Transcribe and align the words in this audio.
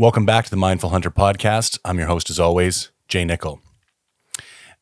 Welcome 0.00 0.24
back 0.24 0.44
to 0.44 0.50
the 0.52 0.56
Mindful 0.56 0.90
Hunter 0.90 1.10
podcast. 1.10 1.80
I'm 1.84 1.98
your 1.98 2.06
host, 2.06 2.30
as 2.30 2.38
always, 2.38 2.92
Jay 3.08 3.24
Nickel. 3.24 3.60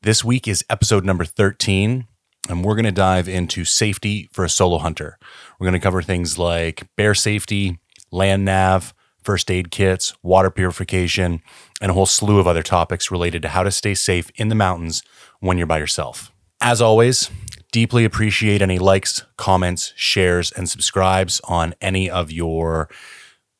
This 0.02 0.22
week 0.22 0.46
is 0.46 0.62
episode 0.68 1.06
number 1.06 1.24
13, 1.24 2.06
and 2.50 2.62
we're 2.62 2.74
going 2.74 2.84
to 2.84 2.92
dive 2.92 3.26
into 3.26 3.64
safety 3.64 4.28
for 4.30 4.44
a 4.44 4.50
solo 4.50 4.76
hunter. 4.76 5.18
We're 5.58 5.64
going 5.64 5.80
to 5.80 5.82
cover 5.82 6.02
things 6.02 6.38
like 6.38 6.86
bear 6.96 7.14
safety, 7.14 7.78
land 8.10 8.44
nav, 8.44 8.92
first 9.22 9.50
aid 9.50 9.70
kits, 9.70 10.12
water 10.22 10.50
purification, 10.50 11.40
and 11.80 11.92
a 11.92 11.94
whole 11.94 12.04
slew 12.04 12.38
of 12.38 12.46
other 12.46 12.62
topics 12.62 13.10
related 13.10 13.40
to 13.40 13.48
how 13.48 13.62
to 13.62 13.70
stay 13.70 13.94
safe 13.94 14.30
in 14.34 14.50
the 14.50 14.54
mountains 14.54 15.02
when 15.40 15.56
you're 15.56 15.66
by 15.66 15.78
yourself. 15.78 16.30
As 16.60 16.82
always, 16.82 17.30
deeply 17.72 18.04
appreciate 18.04 18.60
any 18.60 18.78
likes, 18.78 19.24
comments, 19.38 19.94
shares, 19.96 20.52
and 20.52 20.68
subscribes 20.68 21.40
on 21.44 21.74
any 21.80 22.10
of 22.10 22.30
your 22.30 22.90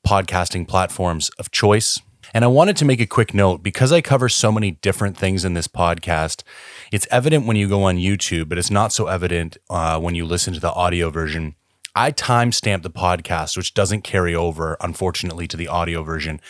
podcasting 0.07 0.69
platforms 0.69 1.31
of 1.31 1.51
choice. 1.51 2.01
And 2.33 2.45
I 2.45 2.49
wanted 2.49 2.77
to 2.77 2.85
make 2.85 3.01
a 3.01 3.07
quick 3.07 3.35
note 3.35 3.63
because 3.63 3.91
I 3.91 4.01
cover 4.01 4.29
so 4.29 4.53
many 4.53 4.71
different 4.71 5.17
things 5.17 5.45
in 5.45 5.55
this 5.55 5.67
podcast. 5.67 6.45
It's 6.93 7.09
evident 7.11 7.47
when 7.47 7.57
you 7.57 7.69
go 7.69 7.83
on 7.83 7.97
YouTube, 7.97 8.49
but 8.49 8.57
it's 8.57 8.71
not 8.71 8.93
so 8.93 9.09
evident 9.09 9.57
uh, 9.69 9.99
when 9.99 10.15
you 10.15 10.25
listen 10.25 10.55
to 10.55 10.61
the 10.61 10.73
audio 10.73 11.11
version. 11.11 11.57
I 11.97 12.13
timestamp 12.13 12.83
the 12.83 12.91
podcast, 12.91 13.57
which 13.57 13.75
doesn't 13.75 14.03
carry 14.03 14.35
over, 14.35 14.77
unfortunately, 14.81 15.49
to 15.49 15.57
the 15.57 15.67
audio 15.67 16.05
version, 16.05 16.41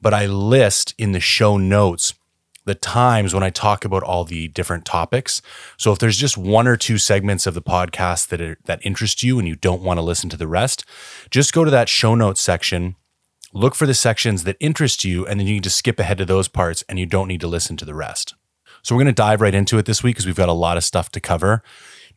but 0.00 0.14
I 0.14 0.24
list 0.26 0.94
in 0.96 1.12
the 1.12 1.20
show 1.20 1.58
notes 1.58 2.14
the 2.64 2.74
times 2.74 3.34
when 3.34 3.42
I 3.42 3.50
talk 3.50 3.84
about 3.84 4.04
all 4.04 4.24
the 4.24 4.48
different 4.48 4.84
topics. 4.84 5.42
So 5.76 5.92
if 5.92 5.98
there's 5.98 6.16
just 6.16 6.38
one 6.38 6.68
or 6.68 6.76
two 6.76 6.96
segments 6.96 7.46
of 7.46 7.54
the 7.54 7.62
podcast 7.62 8.28
that 8.28 8.40
are, 8.40 8.56
that 8.64 8.80
interest 8.86 9.22
you 9.22 9.38
and 9.38 9.48
you 9.48 9.56
don't 9.56 9.82
want 9.82 9.98
to 9.98 10.02
listen 10.02 10.30
to 10.30 10.36
the 10.36 10.46
rest, 10.46 10.84
just 11.30 11.52
go 11.52 11.64
to 11.64 11.70
that 11.70 11.88
show 11.88 12.14
notes 12.14 12.40
section 12.40 12.96
look 13.52 13.74
for 13.74 13.86
the 13.86 13.94
sections 13.94 14.44
that 14.44 14.56
interest 14.60 15.04
you, 15.04 15.26
and 15.26 15.38
then 15.38 15.46
you 15.46 15.56
can 15.56 15.62
just 15.62 15.76
skip 15.76 15.98
ahead 15.98 16.18
to 16.18 16.24
those 16.24 16.48
parts 16.48 16.84
and 16.88 16.98
you 16.98 17.06
don't 17.06 17.28
need 17.28 17.40
to 17.40 17.46
listen 17.46 17.76
to 17.78 17.84
the 17.84 17.94
rest. 17.94 18.34
So, 18.82 18.94
we're 18.94 19.02
going 19.02 19.14
to 19.14 19.22
dive 19.22 19.40
right 19.40 19.54
into 19.54 19.78
it 19.78 19.86
this 19.86 20.02
week 20.02 20.16
because 20.16 20.26
we've 20.26 20.34
got 20.34 20.48
a 20.48 20.54
lot 20.54 20.76
of 20.76 20.84
stuff 20.84 21.10
to 21.12 21.20
cover. 21.20 21.62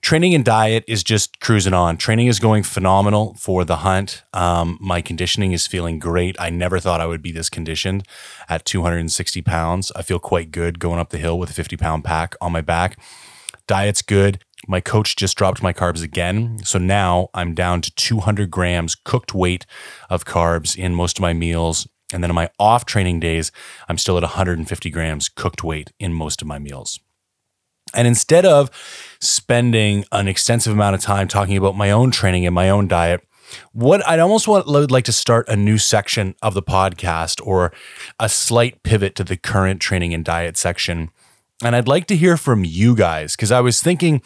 Training 0.02 0.36
and 0.36 0.46
diet 0.46 0.84
is 0.88 1.04
just 1.04 1.40
cruising 1.40 1.74
on. 1.74 1.98
Training 1.98 2.28
is 2.28 2.40
going 2.40 2.64
phenomenal 2.64 3.34
for 3.40 3.66
the 3.66 3.78
hunt. 3.78 4.24
Um, 4.34 4.78
my 4.80 5.02
conditioning 5.02 5.52
is 5.52 5.66
feeling 5.66 6.00
great. 6.00 6.36
I 6.40 6.50
never 6.50 6.80
thought 6.80 7.02
I 7.02 7.08
would 7.08 7.22
be 7.22 7.32
this 7.32 7.50
conditioned 7.50 8.06
at 8.48 8.66
260 8.66 9.42
pounds. 9.42 9.92
I 9.96 10.02
feel 10.04 10.20
quite 10.20 10.52
good 10.52 10.80
going 10.80 11.00
up 11.00 11.10
the 11.10 11.18
hill 11.18 11.40
with 11.40 11.50
a 11.50 11.54
50 11.54 11.76
pound 11.78 12.04
pack 12.04 12.36
on 12.40 12.52
my 12.52 12.62
back. 12.62 13.00
Diet's 13.68 14.02
good. 14.02 14.44
My 14.68 14.82
coach 14.82 15.16
just 15.16 15.38
dropped 15.38 15.62
my 15.62 15.74
carbs 15.74 16.04
again. 16.04 16.60
So 16.64 16.80
now 16.80 17.30
I'm 17.34 17.54
down 17.54 17.82
to 17.82 17.94
200 17.96 18.50
grams 18.50 18.96
cooked 18.96 19.34
weight 19.34 19.66
of 20.10 20.26
carbs 20.26 20.76
in 20.78 20.96
most 20.96 21.18
of 21.18 21.22
my 21.22 21.34
meals. 21.34 21.88
And 22.14 22.24
then 22.24 22.32
on 22.32 22.36
my 22.36 22.50
off 22.60 22.86
training 22.86 23.20
days, 23.20 23.52
I'm 23.90 23.98
still 23.98 24.18
at 24.18 24.24
150 24.24 24.90
grams 24.90 25.30
cooked 25.30 25.64
weight 25.64 25.92
in 26.00 26.14
most 26.14 26.42
of 26.42 26.48
my 26.48 26.60
meals. 26.60 27.00
And 27.94 28.08
instead 28.08 28.46
of 28.46 28.70
spending 29.20 30.06
an 30.12 30.28
extensive 30.28 30.74
amount 30.74 30.96
of 30.96 31.02
time 31.02 31.28
talking 31.28 31.58
about 31.58 31.76
my 31.76 31.92
own 31.92 32.12
training 32.12 32.46
and 32.46 32.54
my 32.54 32.70
own 32.70 32.88
diet, 32.88 33.22
what 33.74 34.06
I'd 34.08 34.20
almost 34.20 34.48
want, 34.48 34.68
would 34.68 34.92
like 34.92 35.06
to 35.06 35.12
start 35.12 35.48
a 35.48 35.56
new 35.56 35.78
section 35.78 36.36
of 36.42 36.54
the 36.54 36.64
podcast 36.64 37.46
or 37.46 37.72
a 38.20 38.28
slight 38.28 38.82
pivot 38.84 39.16
to 39.16 39.24
the 39.24 39.38
current 39.38 39.80
training 39.80 40.14
and 40.14 40.26
diet 40.26 40.58
section 40.58 41.12
and 41.64 41.76
I'd 41.76 41.88
like 41.88 42.08
to 42.08 42.16
hear 42.16 42.38
from 42.38 42.66
you 42.66 42.96
guys 42.96 43.36
because 43.36 43.52
I 43.52 43.62
was 43.62 43.82
thinking 43.82 44.22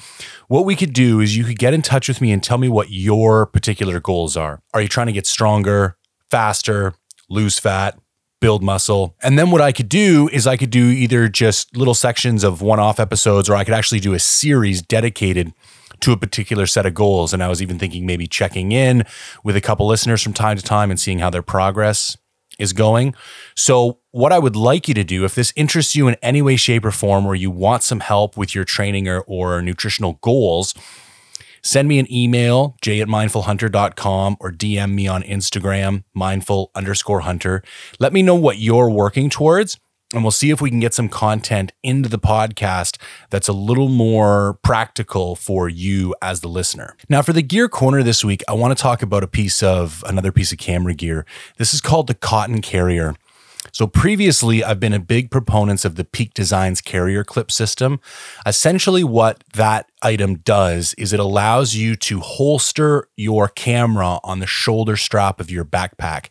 what 0.47 0.65
we 0.65 0.75
could 0.75 0.93
do 0.93 1.19
is 1.19 1.37
you 1.37 1.43
could 1.43 1.59
get 1.59 1.73
in 1.73 1.81
touch 1.81 2.07
with 2.07 2.21
me 2.21 2.31
and 2.31 2.43
tell 2.43 2.57
me 2.57 2.69
what 2.69 2.89
your 2.89 3.45
particular 3.45 3.99
goals 3.99 4.35
are. 4.35 4.61
Are 4.73 4.81
you 4.81 4.87
trying 4.87 5.07
to 5.07 5.13
get 5.13 5.27
stronger, 5.27 5.95
faster, 6.31 6.95
lose 7.29 7.59
fat, 7.59 7.99
build 8.41 8.63
muscle? 8.63 9.15
And 9.21 9.37
then 9.37 9.51
what 9.51 9.61
I 9.61 9.71
could 9.71 9.89
do 9.89 10.27
is 10.33 10.47
I 10.47 10.57
could 10.57 10.71
do 10.71 10.87
either 10.87 11.27
just 11.27 11.77
little 11.77 11.93
sections 11.93 12.43
of 12.43 12.61
one 12.61 12.79
off 12.79 12.99
episodes 12.99 13.47
or 13.47 13.55
I 13.55 13.63
could 13.63 13.75
actually 13.75 13.99
do 13.99 14.13
a 14.13 14.19
series 14.19 14.81
dedicated 14.81 15.53
to 15.99 16.11
a 16.11 16.17
particular 16.17 16.65
set 16.65 16.85
of 16.85 16.95
goals. 16.95 17.31
And 17.31 17.43
I 17.43 17.47
was 17.47 17.61
even 17.61 17.77
thinking 17.77 18.05
maybe 18.07 18.25
checking 18.25 18.71
in 18.71 19.05
with 19.43 19.55
a 19.55 19.61
couple 19.61 19.85
listeners 19.85 20.23
from 20.23 20.33
time 20.33 20.57
to 20.57 20.63
time 20.63 20.89
and 20.89 20.99
seeing 20.99 21.19
how 21.19 21.29
their 21.29 21.43
progress 21.43 22.17
is 22.59 22.73
going. 22.73 23.15
So, 23.55 23.99
what 24.11 24.31
I 24.31 24.39
would 24.39 24.55
like 24.55 24.87
you 24.87 24.93
to 24.95 25.03
do, 25.03 25.23
if 25.25 25.35
this 25.35 25.53
interests 25.55 25.95
you 25.95 26.07
in 26.07 26.15
any 26.21 26.41
way, 26.41 26.55
shape, 26.55 26.85
or 26.85 26.91
form, 26.91 27.25
or 27.25 27.35
you 27.35 27.51
want 27.51 27.83
some 27.83 27.99
help 27.99 28.37
with 28.37 28.55
your 28.55 28.65
training 28.65 29.07
or, 29.07 29.21
or 29.21 29.61
nutritional 29.61 30.19
goals, 30.21 30.73
send 31.63 31.87
me 31.87 31.99
an 31.99 32.11
email, 32.11 32.75
j 32.81 33.01
at 33.01 33.07
mindfulhunter.com, 33.07 34.37
or 34.39 34.51
DM 34.51 34.93
me 34.93 35.07
on 35.07 35.23
Instagram, 35.23 36.03
mindful 36.13 36.71
underscore 36.75 37.21
hunter. 37.21 37.63
Let 37.99 38.13
me 38.13 38.21
know 38.21 38.35
what 38.35 38.57
you're 38.57 38.89
working 38.89 39.29
towards 39.29 39.77
and 40.13 40.23
we'll 40.23 40.31
see 40.31 40.49
if 40.49 40.61
we 40.61 40.69
can 40.69 40.79
get 40.79 40.93
some 40.93 41.09
content 41.09 41.71
into 41.83 42.09
the 42.09 42.19
podcast 42.19 42.97
that's 43.29 43.47
a 43.47 43.53
little 43.53 43.89
more 43.89 44.57
practical 44.63 45.35
for 45.35 45.69
you 45.69 46.15
as 46.21 46.41
the 46.41 46.47
listener. 46.47 46.95
Now, 47.07 47.21
for 47.21 47.33
the 47.33 47.41
gear 47.41 47.69
corner 47.69 48.01
this 48.01 48.23
week, 48.23 48.43
I 48.47 48.53
want 48.53 48.75
to 48.75 48.81
talk 48.81 49.01
about 49.01 49.23
a 49.23 49.27
piece 49.27 49.61
of 49.61 50.03
another 50.07 50.31
piece 50.31 50.51
of 50.51 50.57
camera 50.57 50.93
gear. 50.93 51.25
This 51.57 51.73
is 51.73 51.81
called 51.81 52.07
the 52.07 52.15
Cotton 52.15 52.61
Carrier. 52.61 53.15
So 53.71 53.85
previously, 53.85 54.63
I've 54.63 54.79
been 54.79 54.93
a 54.93 54.99
big 54.99 55.29
proponent 55.29 55.85
of 55.85 55.95
the 55.95 56.03
Peak 56.03 56.33
Designs 56.33 56.81
carrier 56.81 57.23
clip 57.23 57.51
system. 57.51 57.99
Essentially, 58.45 59.03
what 59.03 59.43
that 59.53 59.89
item 60.01 60.35
does 60.39 60.93
is 60.95 61.13
it 61.13 61.19
allows 61.19 61.75
you 61.75 61.95
to 61.97 62.19
holster 62.19 63.07
your 63.15 63.47
camera 63.47 64.19
on 64.23 64.39
the 64.39 64.47
shoulder 64.47 64.95
strap 64.95 65.39
of 65.39 65.51
your 65.51 65.65
backpack. 65.65 66.29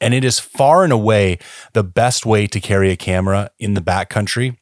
And 0.00 0.12
it 0.12 0.24
is 0.24 0.38
far 0.38 0.84
and 0.84 0.92
away 0.92 1.38
the 1.72 1.84
best 1.84 2.26
way 2.26 2.46
to 2.46 2.60
carry 2.60 2.90
a 2.90 2.96
camera 2.96 3.50
in 3.58 3.74
the 3.74 3.80
backcountry 3.80 4.56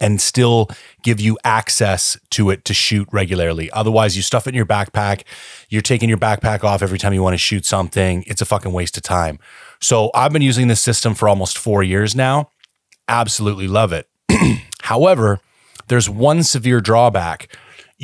and 0.00 0.20
still 0.20 0.68
give 1.02 1.20
you 1.20 1.38
access 1.44 2.18
to 2.30 2.50
it 2.50 2.64
to 2.64 2.74
shoot 2.74 3.08
regularly. 3.12 3.70
Otherwise, 3.70 4.16
you 4.16 4.22
stuff 4.22 4.46
it 4.46 4.50
in 4.50 4.56
your 4.56 4.66
backpack. 4.66 5.22
You're 5.68 5.82
taking 5.82 6.08
your 6.08 6.18
backpack 6.18 6.64
off 6.64 6.82
every 6.82 6.98
time 6.98 7.12
you 7.12 7.22
want 7.22 7.34
to 7.34 7.38
shoot 7.38 7.64
something. 7.64 8.24
It's 8.26 8.42
a 8.42 8.44
fucking 8.46 8.72
waste 8.72 8.96
of 8.96 9.02
time. 9.02 9.38
So 9.80 10.10
I've 10.14 10.32
been 10.32 10.42
using 10.42 10.68
this 10.68 10.80
system 10.80 11.14
for 11.14 11.28
almost 11.28 11.58
four 11.58 11.82
years 11.82 12.16
now. 12.16 12.50
Absolutely 13.08 13.68
love 13.68 13.92
it. 13.92 14.08
However, 14.82 15.40
there's 15.88 16.08
one 16.08 16.42
severe 16.42 16.80
drawback 16.80 17.54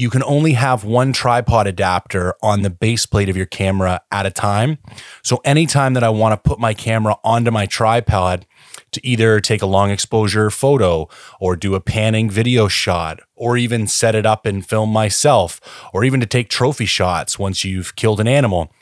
you 0.00 0.09
can 0.09 0.22
only 0.22 0.55
have 0.55 0.83
one 0.83 1.12
tripod 1.12 1.66
adapter 1.66 2.34
on 2.43 2.62
the 2.62 2.71
base 2.71 3.05
plate 3.05 3.28
of 3.28 3.37
your 3.37 3.44
camera 3.44 4.00
at 4.11 4.25
a 4.25 4.31
time. 4.31 4.78
So 5.22 5.43
anytime 5.44 5.93
that 5.93 6.03
I 6.03 6.09
want 6.09 6.33
to 6.33 6.49
put 6.49 6.59
my 6.59 6.72
camera 6.72 7.16
onto 7.22 7.50
my 7.50 7.66
tripod 7.66 8.47
to 8.93 9.06
either 9.06 9.41
take 9.41 9.61
a 9.61 9.66
long 9.66 9.91
exposure 9.91 10.49
photo 10.49 11.06
or 11.38 11.55
do 11.55 11.75
a 11.75 11.81
panning 11.81 12.31
video 12.31 12.66
shot 12.66 13.21
or 13.37 13.59
even 13.59 13.87
set 13.87 14.15
it 14.15 14.25
up 14.25 14.47
and 14.47 14.66
film 14.66 14.88
myself 14.88 15.61
or 15.93 16.03
even 16.03 16.19
to 16.21 16.27
take 16.27 16.49
trophy 16.49 16.87
shots 16.87 17.38
once 17.38 17.62
you've 17.62 17.94
killed 17.94 18.21
an 18.21 18.28
animal, 18.28 18.72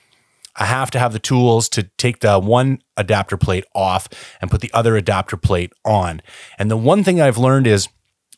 I 0.55 0.67
have 0.67 0.91
to 0.93 1.01
have 1.01 1.13
the 1.13 1.19
tools 1.19 1.69
to 1.71 1.83
take 1.99 2.21
the 2.21 2.39
one 2.39 2.79
adapter 2.97 3.37
plate 3.37 3.65
off 3.75 4.09
and 4.41 4.53
put 4.53 4.61
the 4.61 4.71
other 4.73 4.97
adapter 4.97 5.37
plate 5.37 5.73
on. 5.85 6.23
And 6.61 6.71
the 6.71 6.77
one 6.77 7.03
thing 7.03 7.21
I've 7.21 7.39
learned 7.39 7.67
is 7.67 7.89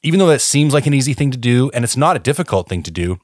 even 0.03 0.19
though 0.19 0.27
that 0.27 0.41
seems 0.41 0.75
like 0.75 0.87
an 0.87 0.95
easy 0.95 1.15
thing 1.15 1.31
to 1.31 1.39
do, 1.39 1.71
and 1.75 1.85
it's 1.85 1.97
not 1.97 2.17
a 2.17 2.21
difficult 2.21 2.69
thing 2.69 2.83
to 2.83 2.91
do, 2.91 3.19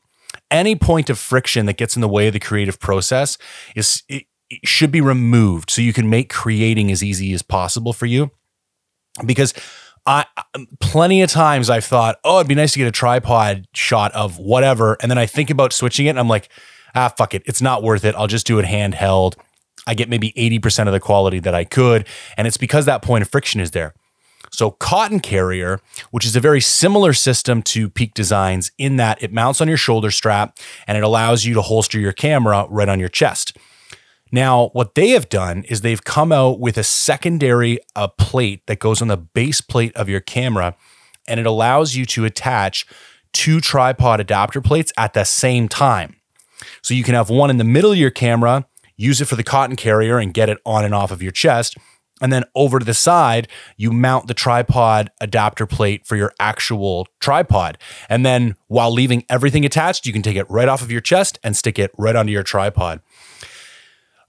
any 0.50 0.76
point 0.76 1.10
of 1.10 1.18
friction 1.18 1.66
that 1.66 1.76
gets 1.76 1.96
in 1.96 2.02
the 2.02 2.08
way 2.08 2.26
of 2.26 2.32
the 2.32 2.40
creative 2.40 2.78
process 2.78 3.38
is 3.74 4.02
it, 4.08 4.24
it 4.50 4.66
should 4.66 4.92
be 4.92 5.00
removed 5.00 5.70
so 5.70 5.82
you 5.82 5.92
can 5.92 6.08
make 6.08 6.28
creating 6.28 6.90
as 6.90 7.02
easy 7.02 7.32
as 7.32 7.42
possible 7.42 7.92
for 7.92 8.06
you. 8.06 8.30
Because 9.24 9.54
I 10.04 10.24
plenty 10.78 11.22
of 11.22 11.30
times 11.30 11.68
I've 11.68 11.84
thought, 11.84 12.18
oh, 12.22 12.36
it'd 12.36 12.48
be 12.48 12.54
nice 12.54 12.72
to 12.72 12.78
get 12.78 12.86
a 12.86 12.92
tripod 12.92 13.66
shot 13.74 14.12
of 14.14 14.38
whatever, 14.38 14.96
and 15.00 15.10
then 15.10 15.18
I 15.18 15.26
think 15.26 15.50
about 15.50 15.72
switching 15.72 16.06
it, 16.06 16.10
and 16.10 16.18
I'm 16.18 16.28
like, 16.28 16.48
ah, 16.94 17.12
fuck 17.16 17.34
it, 17.34 17.42
it's 17.46 17.62
not 17.62 17.82
worth 17.82 18.04
it. 18.04 18.14
I'll 18.14 18.26
just 18.26 18.46
do 18.46 18.58
it 18.58 18.66
handheld. 18.66 19.34
I 19.86 19.94
get 19.94 20.08
maybe 20.08 20.32
80% 20.32 20.86
of 20.86 20.92
the 20.92 21.00
quality 21.00 21.38
that 21.40 21.54
I 21.54 21.64
could, 21.64 22.06
and 22.36 22.46
it's 22.46 22.56
because 22.56 22.86
that 22.86 23.02
point 23.02 23.22
of 23.22 23.28
friction 23.28 23.60
is 23.60 23.72
there. 23.72 23.94
So, 24.56 24.70
Cotton 24.70 25.20
Carrier, 25.20 25.80
which 26.12 26.24
is 26.24 26.34
a 26.34 26.40
very 26.40 26.62
similar 26.62 27.12
system 27.12 27.60
to 27.64 27.90
Peak 27.90 28.14
Designs 28.14 28.72
in 28.78 28.96
that 28.96 29.22
it 29.22 29.30
mounts 29.30 29.60
on 29.60 29.68
your 29.68 29.76
shoulder 29.76 30.10
strap 30.10 30.58
and 30.86 30.96
it 30.96 31.04
allows 31.04 31.44
you 31.44 31.52
to 31.52 31.60
holster 31.60 32.00
your 32.00 32.14
camera 32.14 32.66
right 32.70 32.88
on 32.88 32.98
your 32.98 33.10
chest. 33.10 33.54
Now, 34.32 34.68
what 34.68 34.94
they 34.94 35.10
have 35.10 35.28
done 35.28 35.64
is 35.64 35.82
they've 35.82 36.02
come 36.02 36.32
out 36.32 36.58
with 36.58 36.78
a 36.78 36.82
secondary 36.82 37.80
uh, 37.94 38.08
plate 38.08 38.66
that 38.66 38.78
goes 38.78 39.02
on 39.02 39.08
the 39.08 39.18
base 39.18 39.60
plate 39.60 39.94
of 39.94 40.08
your 40.08 40.20
camera 40.20 40.74
and 41.28 41.38
it 41.38 41.44
allows 41.44 41.94
you 41.94 42.06
to 42.06 42.24
attach 42.24 42.86
two 43.34 43.60
tripod 43.60 44.20
adapter 44.20 44.62
plates 44.62 44.90
at 44.96 45.12
the 45.12 45.24
same 45.24 45.68
time. 45.68 46.16
So 46.80 46.94
you 46.94 47.04
can 47.04 47.14
have 47.14 47.28
one 47.28 47.50
in 47.50 47.58
the 47.58 47.64
middle 47.64 47.92
of 47.92 47.98
your 47.98 48.10
camera, 48.10 48.66
use 48.96 49.20
it 49.20 49.26
for 49.26 49.36
the 49.36 49.44
cotton 49.44 49.76
carrier 49.76 50.16
and 50.16 50.32
get 50.32 50.48
it 50.48 50.56
on 50.64 50.82
and 50.82 50.94
off 50.94 51.10
of 51.10 51.22
your 51.22 51.32
chest. 51.32 51.76
And 52.20 52.32
then 52.32 52.44
over 52.54 52.78
to 52.78 52.84
the 52.84 52.94
side, 52.94 53.46
you 53.76 53.92
mount 53.92 54.26
the 54.26 54.34
tripod 54.34 55.10
adapter 55.20 55.66
plate 55.66 56.06
for 56.06 56.16
your 56.16 56.32
actual 56.40 57.06
tripod. 57.20 57.76
And 58.08 58.24
then 58.24 58.56
while 58.68 58.90
leaving 58.90 59.24
everything 59.28 59.64
attached, 59.66 60.06
you 60.06 60.12
can 60.12 60.22
take 60.22 60.36
it 60.36 60.48
right 60.48 60.68
off 60.68 60.80
of 60.80 60.90
your 60.90 61.02
chest 61.02 61.38
and 61.42 61.56
stick 61.56 61.78
it 61.78 61.90
right 61.98 62.16
onto 62.16 62.32
your 62.32 62.42
tripod. 62.42 63.00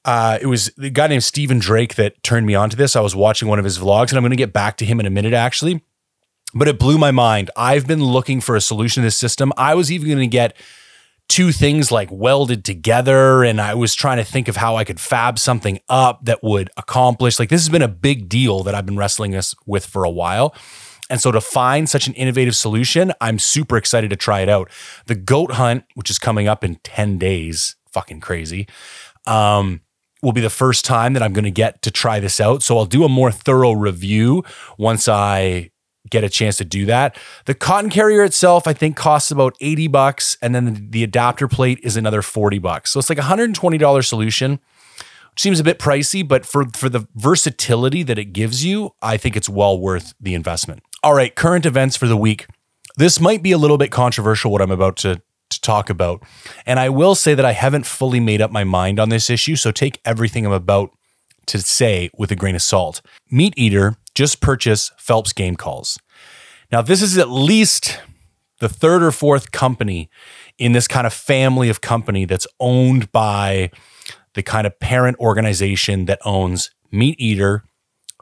Uh, 0.04 0.38
it 0.42 0.48
was 0.48 0.72
the 0.78 0.90
guy 0.90 1.08
named 1.08 1.24
Steven 1.24 1.60
Drake 1.60 1.96
that 1.96 2.22
turned 2.24 2.46
me 2.46 2.56
onto 2.56 2.78
this. 2.78 2.96
I 2.96 3.02
was 3.02 3.16
watching 3.16 3.48
one 3.48 3.60
of 3.60 3.66
his 3.66 3.78
vlogs, 3.78 4.10
and 4.10 4.18
I'm 4.18 4.24
going 4.24 4.32
to 4.32 4.38
get 4.38 4.54
back 4.54 4.78
to 4.78 4.86
him 4.86 5.00
in 5.00 5.06
a 5.06 5.10
minute, 5.10 5.34
actually. 5.34 5.84
But 6.54 6.70
it 6.70 6.80
blew 6.80 6.98
my 6.98 7.12
mind. 7.12 7.52
I've 7.58 7.88
been 7.88 8.02
looking 8.02 8.40
for 8.40 8.56
a 8.56 8.62
solution 8.62 9.02
to 9.04 9.08
this 9.08 9.18
system. 9.18 9.52
I 9.58 9.76
was 9.76 9.92
even 9.92 10.08
going 10.08 10.20
to 10.20 10.28
get 10.28 10.56
two 11.28 11.52
things 11.52 11.92
like 11.92 12.10
welded 12.12 12.64
together, 12.64 13.44
and 13.44 13.60
I 13.60 13.74
was 13.74 13.94
trying 13.94 14.18
to 14.18 14.24
think 14.24 14.48
of 14.48 14.56
how 14.56 14.76
I 14.76 14.84
could 14.84 15.00
fab 15.00 15.38
something 15.40 15.80
up 15.90 16.26
that 16.26 16.44
would 16.44 16.70
accomplish. 16.78 17.40
Like 17.40 17.50
this 17.50 17.62
has 17.62 17.70
been 17.70 17.82
a 17.82 17.88
big 17.88 18.30
deal 18.30 18.64
that 18.64 18.76
I've 18.76 18.86
been 18.86 18.98
wrestling 18.98 19.32
this 19.32 19.54
with 19.66 19.86
for 19.86 20.04
a 20.04 20.10
while. 20.10 20.56
And 21.10 21.22
so 21.22 21.32
to 21.32 21.40
find 21.40 21.90
such 21.90 22.08
an 22.08 22.14
innovative 22.16 22.56
solution, 22.56 23.14
I'm 23.22 23.40
super 23.40 23.78
excited 23.78 24.10
to 24.10 24.16
try 24.16 24.42
it 24.42 24.50
out. 24.50 24.70
The 25.06 25.16
goat 25.16 25.54
hunt, 25.54 25.86
which 25.96 26.10
is 26.10 26.20
coming 26.20 26.48
up 26.48 26.64
in 26.64 26.76
10 26.84 27.18
days, 27.18 27.76
fucking 27.92 28.20
crazy, 28.20 28.68
um, 29.26 29.82
will 30.22 30.34
be 30.34 30.42
the 30.42 30.50
first 30.50 30.84
time 30.84 31.14
that 31.14 31.24
I'm 31.24 31.34
going 31.34 31.46
to 31.46 31.52
get 31.52 31.82
to 31.84 31.92
try 31.92 32.20
this 32.20 32.42
out. 32.42 32.64
So 32.64 32.78
I'll 32.78 32.86
do 32.86 33.04
a 33.04 33.10
more 33.10 33.32
thorough 33.32 33.72
review 33.72 34.44
once 34.78 35.08
I 35.08 35.70
get 36.10 36.24
a 36.24 36.30
chance 36.30 36.58
to 36.58 36.66
do 36.66 36.86
that. 36.86 37.18
The 37.46 37.54
cotton 37.54 37.90
carrier 37.90 38.24
itself, 38.24 38.68
I 38.68 38.74
think, 38.74 38.96
costs 38.96 39.32
about 39.32 39.56
80 39.62 39.88
bucks, 39.88 40.38
and 40.42 40.54
then 40.54 40.88
the 40.90 41.04
adapter 41.04 41.48
plate 41.48 41.80
is 41.84 41.98
another 41.98 42.22
40 42.22 42.60
bucks. 42.60 42.92
So 42.92 43.00
it's 43.00 43.10
like 43.10 43.20
a 43.20 43.24
$120 43.24 44.06
solution. 44.06 44.60
Which 45.32 45.44
seems 45.44 45.60
a 45.60 45.64
bit 45.64 45.78
pricey, 45.78 46.28
but 46.28 46.48
for, 46.48 46.66
for 46.76 46.90
the 46.90 47.08
versatility 47.14 48.02
that 48.02 48.18
it 48.18 48.34
gives 48.34 48.66
you, 48.66 48.96
I 49.04 49.18
think 49.18 49.36
it's 49.36 49.48
well 49.48 49.80
worth 49.80 50.16
the 50.20 50.34
investment. 50.34 50.82
All 51.04 51.14
right, 51.14 51.36
current 51.36 51.64
events 51.64 51.96
for 51.96 52.08
the 52.08 52.18
week. 52.18 52.48
This 52.96 53.20
might 53.20 53.44
be 53.44 53.52
a 53.52 53.60
little 53.60 53.78
bit 53.78 53.92
controversial, 53.92 54.52
what 54.52 54.64
I'm 54.64 54.72
about 54.72 54.98
to, 54.98 55.22
to 55.52 55.62
talk 55.62 55.92
about. 55.92 56.24
And 56.66 56.80
I 56.80 56.90
will 56.90 57.14
say 57.14 57.36
that 57.36 57.46
I 57.46 57.52
haven't 57.52 57.86
fully 57.86 58.20
made 58.20 58.42
up 58.42 58.50
my 58.50 58.64
mind 58.64 59.00
on 59.00 59.10
this 59.10 59.30
issue, 59.30 59.56
so 59.56 59.70
take 59.70 60.02
everything 60.04 60.44
I'm 60.44 60.52
about 60.52 60.90
to 61.48 61.60
say 61.60 62.10
with 62.18 62.32
a 62.32 62.36
grain 62.36 62.56
of 62.56 62.62
salt. 62.62 63.02
MeatEater 63.32 63.96
just 64.18 64.42
purchase 64.42 64.92
Phelps 64.98 65.32
Game 65.32 65.56
Calls. 65.56 66.00
Now, 66.72 66.82
this 66.82 67.04
is 67.04 67.20
at 67.20 67.30
least 67.30 68.00
the 68.60 68.68
third 68.68 69.04
or 69.04 69.12
fourth 69.12 69.52
company 69.52 70.10
in 70.58 70.72
this 70.72 70.88
kind 70.88 71.06
of 71.06 71.14
family 71.14 71.70
of 71.70 71.82
company 71.82 72.26
that's 72.26 72.48
owned 72.60 73.12
by 73.12 73.70
the 74.34 74.42
kind 74.42 74.66
of 74.66 74.80
parent 74.80 75.20
organization 75.20 76.06
that 76.06 76.18
owns 76.26 76.72
MeatEater, 76.92 77.62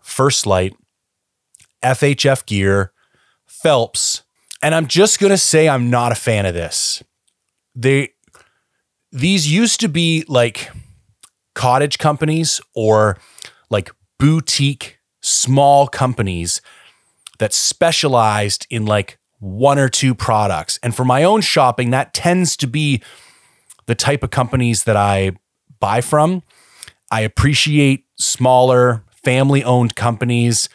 First 0.04 0.46
Lite, 0.46 0.76
FHF 1.82 2.46
Gear, 2.46 2.92
Phelps, 3.46 4.24
and 4.62 4.76
I'm 4.76 4.88
just 4.88 5.22
going 5.22 5.32
to 5.32 5.38
say 5.38 5.70
I'm 5.70 5.90
not 5.90 6.12
a 6.12 6.16
fan 6.16 6.46
of 6.46 6.54
this. 6.54 7.04
They 7.74 8.10
these 9.14 9.50
used 9.50 9.80
to 9.80 9.88
be 9.88 10.26
like 10.28 10.72
cottage 11.54 12.00
companies 12.00 12.60
or 12.74 13.18
like 13.70 13.92
boutique 14.20 15.00
small 15.26 15.88
companies 15.88 16.62
that 17.40 17.54
specialized 17.54 18.66
in 18.70 18.86
like 18.86 19.18
one 19.40 19.78
or 19.78 19.90
two 19.90 20.16
products. 20.16 20.80
And 20.82 20.96
for 20.96 21.06
my 21.06 21.24
own 21.24 21.42
shopping, 21.42 21.92
that 21.92 22.14
tends 22.14 22.56
to 22.58 22.68
be 22.68 23.02
the 23.86 23.96
type 23.96 24.24
of 24.24 24.32
companies 24.32 24.86
that 24.86 24.96
I 24.96 25.32
buy 25.80 26.02
from. 26.02 26.44
I 27.12 27.22
appreciate 27.22 28.06
smaller 28.18 29.04
family 29.24 29.64
owned 29.64 29.96
companies 29.96 30.70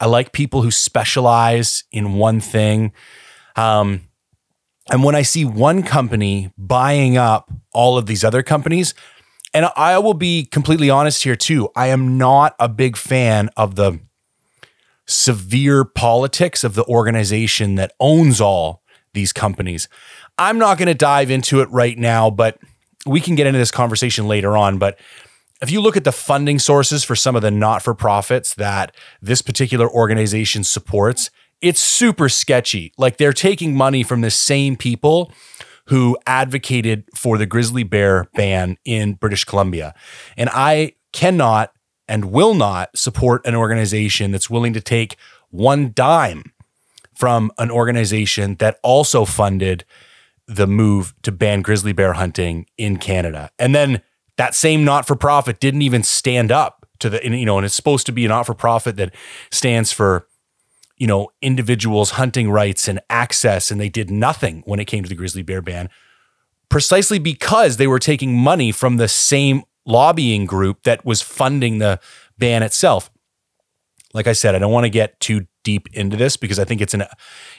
I 0.00 0.06
like 0.06 0.32
people 0.32 0.62
who 0.62 0.70
specialize 0.70 1.84
in 1.90 2.14
one 2.14 2.40
thing. 2.40 2.92
Um, 3.56 4.02
and 4.90 5.02
when 5.02 5.14
I 5.14 5.22
see 5.22 5.44
one 5.44 5.82
company 5.82 6.52
buying 6.56 7.16
up 7.16 7.50
all 7.72 7.98
of 7.98 8.06
these 8.06 8.22
other 8.22 8.42
companies, 8.42 8.94
and 9.54 9.66
I 9.76 9.98
will 9.98 10.14
be 10.14 10.44
completely 10.44 10.90
honest 10.90 11.24
here 11.24 11.36
too, 11.36 11.68
I 11.74 11.88
am 11.88 12.18
not 12.18 12.54
a 12.58 12.68
big 12.68 12.96
fan 12.96 13.50
of 13.56 13.76
the 13.76 14.00
severe 15.06 15.84
politics 15.84 16.64
of 16.64 16.74
the 16.74 16.84
organization 16.84 17.76
that 17.76 17.92
owns 18.00 18.40
all 18.40 18.82
these 19.14 19.32
companies. 19.32 19.88
I'm 20.38 20.58
not 20.58 20.78
going 20.78 20.88
to 20.88 20.94
dive 20.94 21.30
into 21.30 21.60
it 21.60 21.70
right 21.70 21.96
now, 21.96 22.30
but 22.30 22.58
we 23.06 23.20
can 23.20 23.34
get 23.34 23.46
into 23.46 23.58
this 23.58 23.70
conversation 23.70 24.28
later 24.28 24.56
on. 24.56 24.78
But 24.78 24.98
if 25.62 25.70
you 25.70 25.80
look 25.80 25.96
at 25.96 26.04
the 26.04 26.12
funding 26.12 26.58
sources 26.58 27.04
for 27.04 27.16
some 27.16 27.36
of 27.36 27.42
the 27.42 27.50
not 27.50 27.82
for 27.82 27.94
profits 27.94 28.54
that 28.54 28.94
this 29.22 29.40
particular 29.42 29.88
organization 29.88 30.64
supports, 30.64 31.30
it's 31.62 31.80
super 31.80 32.28
sketchy. 32.28 32.92
Like 32.98 33.16
they're 33.16 33.32
taking 33.32 33.74
money 33.74 34.02
from 34.02 34.20
the 34.20 34.30
same 34.30 34.76
people 34.76 35.32
who 35.86 36.18
advocated 36.26 37.04
for 37.14 37.38
the 37.38 37.46
grizzly 37.46 37.82
bear 37.82 38.28
ban 38.34 38.76
in 38.84 39.14
British 39.14 39.44
Columbia. 39.44 39.94
And 40.36 40.50
I 40.52 40.94
cannot 41.12 41.72
and 42.08 42.26
will 42.26 42.54
not 42.54 42.96
support 42.96 43.46
an 43.46 43.54
organization 43.54 44.30
that's 44.30 44.50
willing 44.50 44.72
to 44.72 44.80
take 44.80 45.16
one 45.50 45.92
dime 45.94 46.52
from 47.14 47.50
an 47.58 47.70
organization 47.70 48.56
that 48.56 48.78
also 48.82 49.24
funded 49.24 49.84
the 50.46 50.66
move 50.66 51.14
to 51.22 51.32
ban 51.32 51.62
grizzly 51.62 51.92
bear 51.92 52.12
hunting 52.12 52.66
in 52.76 52.98
Canada. 52.98 53.50
And 53.58 53.74
then 53.74 54.02
that 54.36 54.54
same 54.54 54.84
not 54.84 55.06
for 55.06 55.16
profit 55.16 55.60
didn't 55.60 55.82
even 55.82 56.02
stand 56.02 56.52
up 56.52 56.86
to 57.00 57.10
the, 57.10 57.20
you 57.24 57.44
know, 57.44 57.56
and 57.58 57.64
it's 57.64 57.74
supposed 57.74 58.06
to 58.06 58.12
be 58.12 58.24
a 58.24 58.28
not 58.28 58.46
for 58.46 58.54
profit 58.54 58.96
that 58.96 59.14
stands 59.50 59.92
for, 59.92 60.26
you 60.96 61.06
know, 61.06 61.28
individuals' 61.42 62.10
hunting 62.12 62.50
rights 62.50 62.88
and 62.88 63.00
access. 63.10 63.70
And 63.70 63.80
they 63.80 63.88
did 63.88 64.10
nothing 64.10 64.62
when 64.66 64.80
it 64.80 64.86
came 64.86 65.02
to 65.02 65.08
the 65.08 65.14
grizzly 65.14 65.42
bear 65.42 65.62
ban, 65.62 65.88
precisely 66.68 67.18
because 67.18 67.76
they 67.76 67.86
were 67.86 67.98
taking 67.98 68.36
money 68.36 68.72
from 68.72 68.96
the 68.96 69.08
same 69.08 69.62
lobbying 69.84 70.46
group 70.46 70.82
that 70.82 71.04
was 71.04 71.22
funding 71.22 71.78
the 71.78 72.00
ban 72.38 72.62
itself. 72.62 73.10
Like 74.12 74.26
I 74.26 74.32
said, 74.32 74.54
I 74.54 74.58
don't 74.58 74.72
want 74.72 74.84
to 74.84 74.90
get 74.90 75.20
too 75.20 75.46
deep 75.62 75.88
into 75.92 76.16
this 76.16 76.36
because 76.36 76.58
I 76.58 76.64
think 76.64 76.80
it's 76.80 76.94
an 76.94 77.04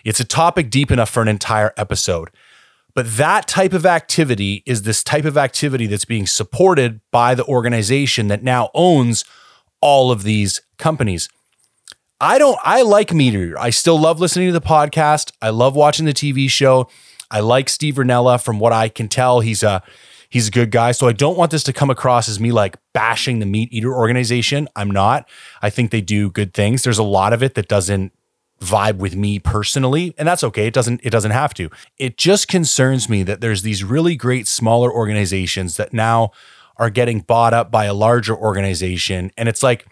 it's 0.04 0.20
a 0.20 0.26
topic 0.26 0.70
deep 0.70 0.92
enough 0.92 1.10
for 1.10 1.22
an 1.22 1.28
entire 1.28 1.74
episode. 1.78 2.30
But 2.96 3.18
that 3.18 3.48
type 3.48 3.74
of 3.74 3.86
activity 3.86 4.64
is 4.66 4.82
this 4.82 5.04
type 5.04 5.26
of 5.26 5.38
activity 5.38 5.86
that's 5.86 6.06
being 6.06 6.26
supported 6.26 7.00
by 7.12 7.36
the 7.36 7.46
organization 7.46 8.28
that 8.30 8.42
now 8.42 8.72
owns 8.74 9.24
all 9.82 10.10
of 10.10 10.24
these 10.24 10.62
companies. 10.80 11.30
I 12.20 12.40
don't, 12.40 12.58
I 12.64 12.82
like 12.82 13.10
MeatEater. 13.10 13.56
I 13.58 13.70
still 13.70 14.00
love 14.00 14.20
listening 14.20 14.48
to 14.48 14.54
the 14.54 14.62
podcast. 14.62 15.32
I 15.42 15.50
love 15.50 15.76
watching 15.76 16.06
the 16.06 16.14
TV 16.14 16.50
show. 16.50 16.90
I 17.30 17.42
like 17.42 17.70
Steve 17.70 17.96
Rinella 17.96 18.44
from 18.44 18.60
what 18.60 18.74
I 18.74 18.90
can 18.90 19.08
tell. 19.08 19.42
He's 19.42 19.62
a, 19.62 19.84
he's 20.30 20.48
a 20.48 20.52
good 20.52 20.72
guy. 20.72 20.94
So 20.94 21.08
I 21.08 21.14
don't 21.14 21.38
want 21.38 21.52
this 21.52 21.64
to 21.64 21.74
come 21.74 21.90
across 21.90 22.28
as 22.28 22.40
me 22.40 22.52
like 22.52 22.78
bashing 22.94 23.40
the 23.40 23.46
MeatEater 23.46 23.94
organization. 23.94 24.68
I'm 24.76 24.90
not. 24.90 25.30
I 25.62 25.70
think 25.70 25.92
they 25.92 26.02
do 26.02 26.32
good 26.32 26.54
things. 26.54 26.84
There's 26.84 26.98
a 26.98 27.04
lot 27.04 27.34
of 27.34 27.44
it 27.44 27.54
that 27.56 27.68
doesn't 27.68 28.14
vibe 28.60 28.98
with 28.98 29.16
me 29.16 29.38
personally 29.38 30.16
and 30.18 30.28
that's 30.28 30.44
okay 30.44 30.66
it 30.66 30.74
doesn't 30.74 31.00
it 31.04 31.12
doesn't 31.12 31.30
have 31.30 31.54
to 31.54 31.70
it 32.00 32.18
just 32.18 32.48
concerns 32.48 33.08
me 33.08 33.22
that 33.22 33.40
there's 33.40 33.62
these 33.62 33.84
really 33.84 34.16
great 34.16 34.48
smaller 34.48 34.92
organizations 34.92 35.78
that 35.78 35.94
now 35.94 36.32
are 36.78 36.90
getting 36.90 37.20
bought 37.20 37.54
up 37.54 37.70
by 37.70 37.86
a 37.86 37.94
larger 37.94 38.36
organization 38.36 39.32
and 39.38 39.48
it's 39.48 39.62
like 39.62 39.86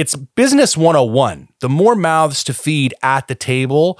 it's 0.00 0.16
business 0.16 0.76
101 0.76 1.48
the 1.60 1.68
more 1.68 1.94
mouths 1.94 2.42
to 2.44 2.54
feed 2.54 2.94
at 3.02 3.28
the 3.28 3.34
table 3.34 3.98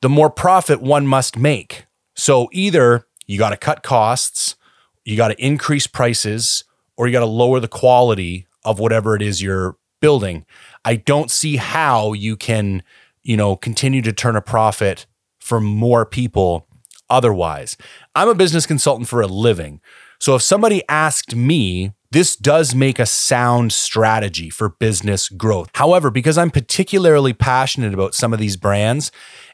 the 0.00 0.08
more 0.08 0.30
profit 0.30 0.82
one 0.82 1.06
must 1.06 1.36
make 1.36 1.86
so 2.14 2.48
either 2.52 3.06
you 3.26 3.38
got 3.38 3.50
to 3.50 3.56
cut 3.56 3.82
costs 3.82 4.56
you 5.04 5.16
got 5.16 5.28
to 5.28 5.44
increase 5.44 5.86
prices 5.86 6.64
or 6.96 7.06
you 7.06 7.12
got 7.12 7.20
to 7.20 7.26
lower 7.26 7.60
the 7.60 7.68
quality 7.68 8.46
of 8.64 8.78
whatever 8.78 9.14
it 9.16 9.22
is 9.22 9.40
you're 9.40 9.76
building 10.00 10.44
i 10.84 10.96
don't 10.96 11.30
see 11.30 11.56
how 11.56 12.12
you 12.12 12.36
can 12.36 12.82
you 13.22 13.36
know, 13.36 13.56
continue 13.56 14.02
to 14.02 14.12
turn 14.12 14.36
a 14.36 14.42
profit 14.42 15.06
for 15.38 15.60
more 15.60 16.04
people 16.04 16.66
otherwise. 17.08 17.76
I'm 18.14 18.28
a 18.28 18.34
business 18.34 18.66
consultant 18.66 19.08
for 19.08 19.20
a 19.20 19.26
living. 19.26 19.80
So 20.18 20.34
if 20.34 20.42
somebody 20.42 20.82
asked 20.88 21.34
me, 21.34 21.92
this 22.12 22.36
does 22.36 22.74
make 22.74 22.98
a 22.98 23.06
sound 23.06 23.72
strategy 23.72 24.50
for 24.50 24.68
business 24.68 25.30
growth. 25.30 25.70
However, 25.74 26.10
because 26.10 26.36
I'm 26.36 26.50
particularly 26.50 27.32
passionate 27.32 27.94
about 27.94 28.14
some 28.14 28.34
of 28.34 28.38
these 28.38 28.58
brands 28.58 29.10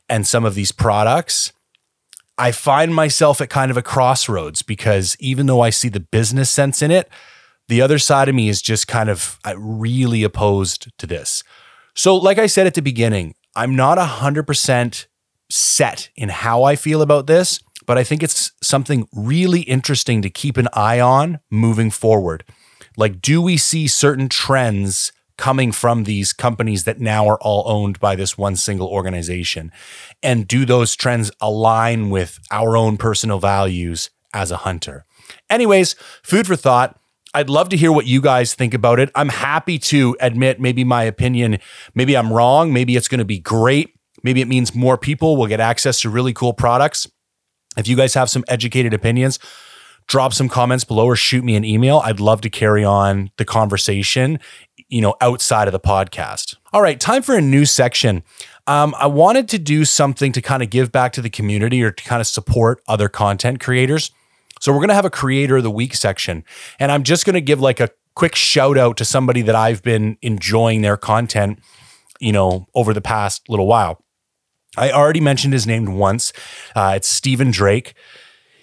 and 0.08 0.26
some 0.26 0.44
of 0.44 0.56
these 0.56 0.72
products, 0.72 1.52
I 2.36 2.50
find 2.50 2.92
myself 2.92 3.40
at 3.40 3.48
kind 3.48 3.70
of 3.70 3.76
a 3.76 3.82
crossroads 3.82 4.62
because 4.62 5.16
even 5.20 5.46
though 5.46 5.60
I 5.60 5.70
see 5.70 5.88
the 5.88 6.00
business 6.00 6.50
sense 6.50 6.82
in 6.82 6.90
it, 6.90 7.08
the 7.68 7.80
other 7.80 7.98
side 7.98 8.28
of 8.28 8.34
me 8.34 8.48
is 8.48 8.60
just 8.60 8.88
kind 8.88 9.08
of 9.08 9.38
uh, 9.46 9.56
really 9.56 10.24
opposed 10.24 10.90
to 10.98 11.06
this. 11.06 11.44
So, 11.94 12.16
like 12.16 12.38
I 12.38 12.46
said 12.46 12.66
at 12.66 12.74
the 12.74 12.82
beginning, 12.82 13.34
I'm 13.54 13.76
not 13.76 13.98
100% 13.98 15.06
set 15.50 16.08
in 16.16 16.28
how 16.28 16.64
I 16.64 16.74
feel 16.74 17.02
about 17.02 17.26
this, 17.28 17.60
but 17.88 17.96
I 17.96 18.04
think 18.04 18.22
it's 18.22 18.52
something 18.62 19.08
really 19.14 19.62
interesting 19.62 20.20
to 20.20 20.28
keep 20.28 20.58
an 20.58 20.68
eye 20.74 21.00
on 21.00 21.40
moving 21.50 21.90
forward. 21.90 22.44
Like, 22.98 23.22
do 23.22 23.40
we 23.40 23.56
see 23.56 23.88
certain 23.88 24.28
trends 24.28 25.10
coming 25.38 25.72
from 25.72 26.04
these 26.04 26.34
companies 26.34 26.84
that 26.84 27.00
now 27.00 27.26
are 27.26 27.40
all 27.40 27.62
owned 27.66 27.98
by 27.98 28.14
this 28.14 28.36
one 28.36 28.56
single 28.56 28.88
organization? 28.88 29.72
And 30.22 30.46
do 30.46 30.66
those 30.66 30.94
trends 30.96 31.30
align 31.40 32.10
with 32.10 32.38
our 32.50 32.76
own 32.76 32.98
personal 32.98 33.38
values 33.38 34.10
as 34.34 34.50
a 34.50 34.58
hunter? 34.58 35.06
Anyways, 35.48 35.94
food 36.22 36.46
for 36.46 36.56
thought. 36.56 37.00
I'd 37.32 37.48
love 37.48 37.70
to 37.70 37.76
hear 37.78 37.90
what 37.90 38.06
you 38.06 38.20
guys 38.20 38.52
think 38.52 38.74
about 38.74 39.00
it. 39.00 39.10
I'm 39.14 39.30
happy 39.30 39.78
to 39.78 40.14
admit 40.20 40.60
maybe 40.60 40.84
my 40.84 41.04
opinion, 41.04 41.58
maybe 41.94 42.18
I'm 42.18 42.34
wrong, 42.34 42.70
maybe 42.70 42.96
it's 42.96 43.08
going 43.08 43.20
to 43.20 43.24
be 43.24 43.38
great. 43.38 43.94
Maybe 44.22 44.42
it 44.42 44.48
means 44.48 44.74
more 44.74 44.98
people 44.98 45.38
will 45.38 45.46
get 45.46 45.60
access 45.60 46.02
to 46.02 46.10
really 46.10 46.34
cool 46.34 46.52
products. 46.52 47.06
If 47.78 47.88
you 47.88 47.96
guys 47.96 48.14
have 48.14 48.28
some 48.28 48.44
educated 48.48 48.92
opinions, 48.92 49.38
drop 50.08 50.32
some 50.32 50.48
comments 50.48 50.84
below 50.84 51.06
or 51.06 51.16
shoot 51.16 51.44
me 51.44 51.54
an 51.54 51.64
email. 51.64 52.02
I'd 52.04 52.20
love 52.20 52.40
to 52.40 52.50
carry 52.50 52.84
on 52.84 53.30
the 53.36 53.44
conversation, 53.44 54.40
you 54.88 55.00
know, 55.00 55.14
outside 55.20 55.68
of 55.68 55.72
the 55.72 55.80
podcast. 55.80 56.56
All 56.72 56.82
right, 56.82 56.98
time 56.98 57.22
for 57.22 57.36
a 57.36 57.40
new 57.40 57.64
section. 57.64 58.24
Um, 58.66 58.94
I 58.98 59.06
wanted 59.06 59.48
to 59.50 59.58
do 59.58 59.84
something 59.84 60.32
to 60.32 60.42
kind 60.42 60.62
of 60.62 60.70
give 60.70 60.92
back 60.92 61.12
to 61.14 61.22
the 61.22 61.30
community 61.30 61.82
or 61.82 61.90
to 61.90 62.04
kind 62.04 62.20
of 62.20 62.26
support 62.26 62.82
other 62.88 63.08
content 63.08 63.60
creators. 63.60 64.10
So 64.60 64.72
we're 64.72 64.80
going 64.80 64.88
to 64.88 64.94
have 64.94 65.04
a 65.04 65.10
creator 65.10 65.58
of 65.58 65.62
the 65.62 65.70
week 65.70 65.94
section. 65.94 66.44
And 66.80 66.90
I'm 66.90 67.04
just 67.04 67.24
going 67.24 67.34
to 67.34 67.40
give 67.40 67.60
like 67.60 67.80
a 67.80 67.90
quick 68.14 68.34
shout 68.34 68.76
out 68.76 68.96
to 68.96 69.04
somebody 69.04 69.42
that 69.42 69.54
I've 69.54 69.82
been 69.82 70.18
enjoying 70.20 70.82
their 70.82 70.96
content, 70.96 71.60
you 72.18 72.32
know, 72.32 72.66
over 72.74 72.92
the 72.92 73.00
past 73.00 73.48
little 73.48 73.66
while. 73.66 74.02
I 74.78 74.92
already 74.92 75.20
mentioned 75.20 75.52
his 75.52 75.66
name 75.66 75.86
once. 75.96 76.32
Uh, 76.74 76.92
it's 76.96 77.08
Steven 77.08 77.50
Drake. 77.50 77.94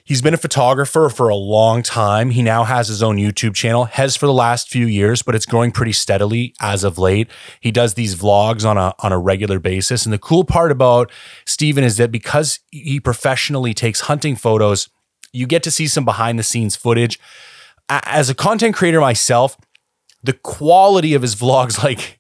He's 0.06 0.22
been 0.22 0.36
a 0.36 0.38
photographer 0.38 1.10
for 1.10 1.30
a 1.30 1.36
long 1.36 1.82
time. 1.82 2.30
He 2.30 2.44
now 2.44 2.64
has 2.64 2.88
his 2.88 3.02
own 3.02 3.18
YouTube 3.18 3.56
channel, 3.56 3.86
has 3.86 4.16
for 4.16 4.28
the 4.28 4.34
last 4.34 4.70
few 4.70 4.86
years, 4.86 5.24
but 5.24 5.34
it's 5.34 5.48
growing 5.48 5.72
pretty 5.72 5.94
steadily 5.94 6.54
as 6.62 6.84
of 6.84 7.00
late. 7.00 7.28
He 7.60 7.72
does 7.72 7.96
these 7.96 8.16
vlogs 8.16 8.64
on 8.70 8.78
a 8.78 8.94
on 9.00 9.12
a 9.12 9.18
regular 9.18 9.60
basis. 9.60 10.06
And 10.06 10.14
the 10.14 10.20
cool 10.20 10.44
part 10.44 10.72
about 10.72 11.12
Steven 11.46 11.84
is 11.84 11.98
that 11.98 12.12
because 12.12 12.60
he 12.70 13.00
professionally 13.00 13.74
takes 13.74 14.02
hunting 14.02 14.36
photos, 14.36 14.90
you 15.34 15.48
get 15.48 15.64
to 15.64 15.72
see 15.72 15.88
some 15.88 16.06
behind 16.06 16.38
the 16.38 16.44
scenes 16.44 16.76
footage. 16.76 17.20
As 17.90 18.30
a 18.30 18.36
content 18.36 18.76
creator 18.76 19.02
myself, 19.02 19.58
the 20.24 20.34
quality 20.34 21.16
of 21.16 21.24
his 21.24 21.36
vlogs 21.36 21.84
like 21.84 22.20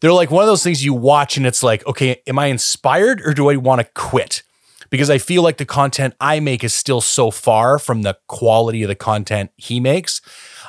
they're 0.00 0.12
like 0.12 0.30
one 0.30 0.42
of 0.42 0.48
those 0.48 0.62
things 0.62 0.84
you 0.84 0.94
watch 0.94 1.36
and 1.36 1.46
it's 1.46 1.62
like, 1.62 1.86
okay, 1.86 2.22
am 2.26 2.38
I 2.38 2.46
inspired 2.46 3.20
or 3.24 3.34
do 3.34 3.48
I 3.48 3.56
want 3.56 3.80
to 3.80 3.88
quit? 3.94 4.42
because 4.90 5.10
I 5.10 5.18
feel 5.18 5.42
like 5.42 5.56
the 5.56 5.64
content 5.64 6.14
I 6.20 6.40
make 6.40 6.64
is 6.64 6.74
still 6.74 7.00
so 7.00 7.30
far 7.30 7.78
from 7.78 8.02
the 8.02 8.18
quality 8.28 8.82
of 8.82 8.88
the 8.88 8.94
content 8.94 9.50
he 9.56 9.80
makes. 9.80 10.20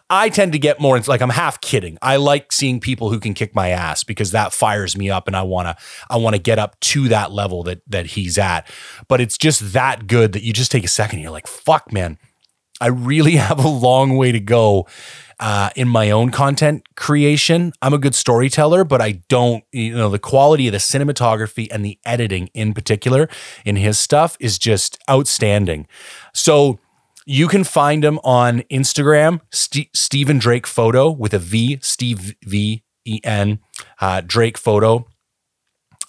I 0.09 0.29
tend 0.29 0.53
to 0.53 0.59
get 0.59 0.79
more 0.79 0.99
like 1.01 1.21
I'm 1.21 1.29
half 1.29 1.59
kidding. 1.59 1.97
I 2.01 2.15
like 2.15 2.51
seeing 2.51 2.79
people 2.79 3.09
who 3.09 3.19
can 3.19 3.33
kick 3.33 3.53
my 3.53 3.69
ass 3.69 4.03
because 4.03 4.31
that 4.31 4.53
fires 4.53 4.97
me 4.97 5.09
up 5.09 5.27
and 5.27 5.35
I 5.35 5.43
want 5.43 5.67
to 5.67 5.83
I 6.09 6.17
want 6.17 6.35
to 6.35 6.41
get 6.41 6.59
up 6.59 6.79
to 6.79 7.09
that 7.09 7.31
level 7.31 7.63
that 7.63 7.81
that 7.87 8.07
he's 8.07 8.37
at. 8.37 8.69
But 9.07 9.19
it's 9.19 9.37
just 9.37 9.73
that 9.73 10.07
good 10.07 10.31
that 10.33 10.43
you 10.43 10.53
just 10.53 10.71
take 10.71 10.85
a 10.85 10.89
second 10.89 11.19
you're 11.19 11.31
like, 11.31 11.47
"Fuck, 11.47 11.91
man. 11.91 12.17
I 12.79 12.87
really 12.87 13.35
have 13.35 13.63
a 13.63 13.67
long 13.67 14.15
way 14.15 14.31
to 14.31 14.39
go 14.39 14.87
uh, 15.39 15.69
in 15.75 15.87
my 15.87 16.11
own 16.11 16.31
content 16.31 16.87
creation. 16.95 17.73
I'm 17.81 17.93
a 17.93 17.97
good 17.97 18.15
storyteller, 18.15 18.83
but 18.83 19.01
I 19.01 19.23
don't, 19.29 19.63
you 19.71 19.95
know, 19.95 20.09
the 20.09 20.19
quality 20.19 20.67
of 20.67 20.71
the 20.71 20.79
cinematography 20.79 21.67
and 21.71 21.85
the 21.85 21.99
editing 22.05 22.49
in 22.53 22.73
particular 22.73 23.29
in 23.65 23.75
his 23.75 23.99
stuff 23.99 24.37
is 24.39 24.57
just 24.57 24.97
outstanding. 25.09 25.87
So 26.33 26.79
you 27.25 27.47
can 27.47 27.63
find 27.63 28.03
him 28.03 28.19
on 28.23 28.61
Instagram, 28.71 29.41
St- 29.51 29.95
Steven 29.95 30.39
Drake 30.39 30.65
Photo 30.65 31.11
with 31.11 31.33
a 31.33 31.39
V, 31.39 31.79
Steve 31.81 32.35
V 32.43 32.83
E 33.05 33.19
N, 33.23 33.59
uh, 34.01 34.21
Drake 34.25 34.57
Photo 34.57 35.07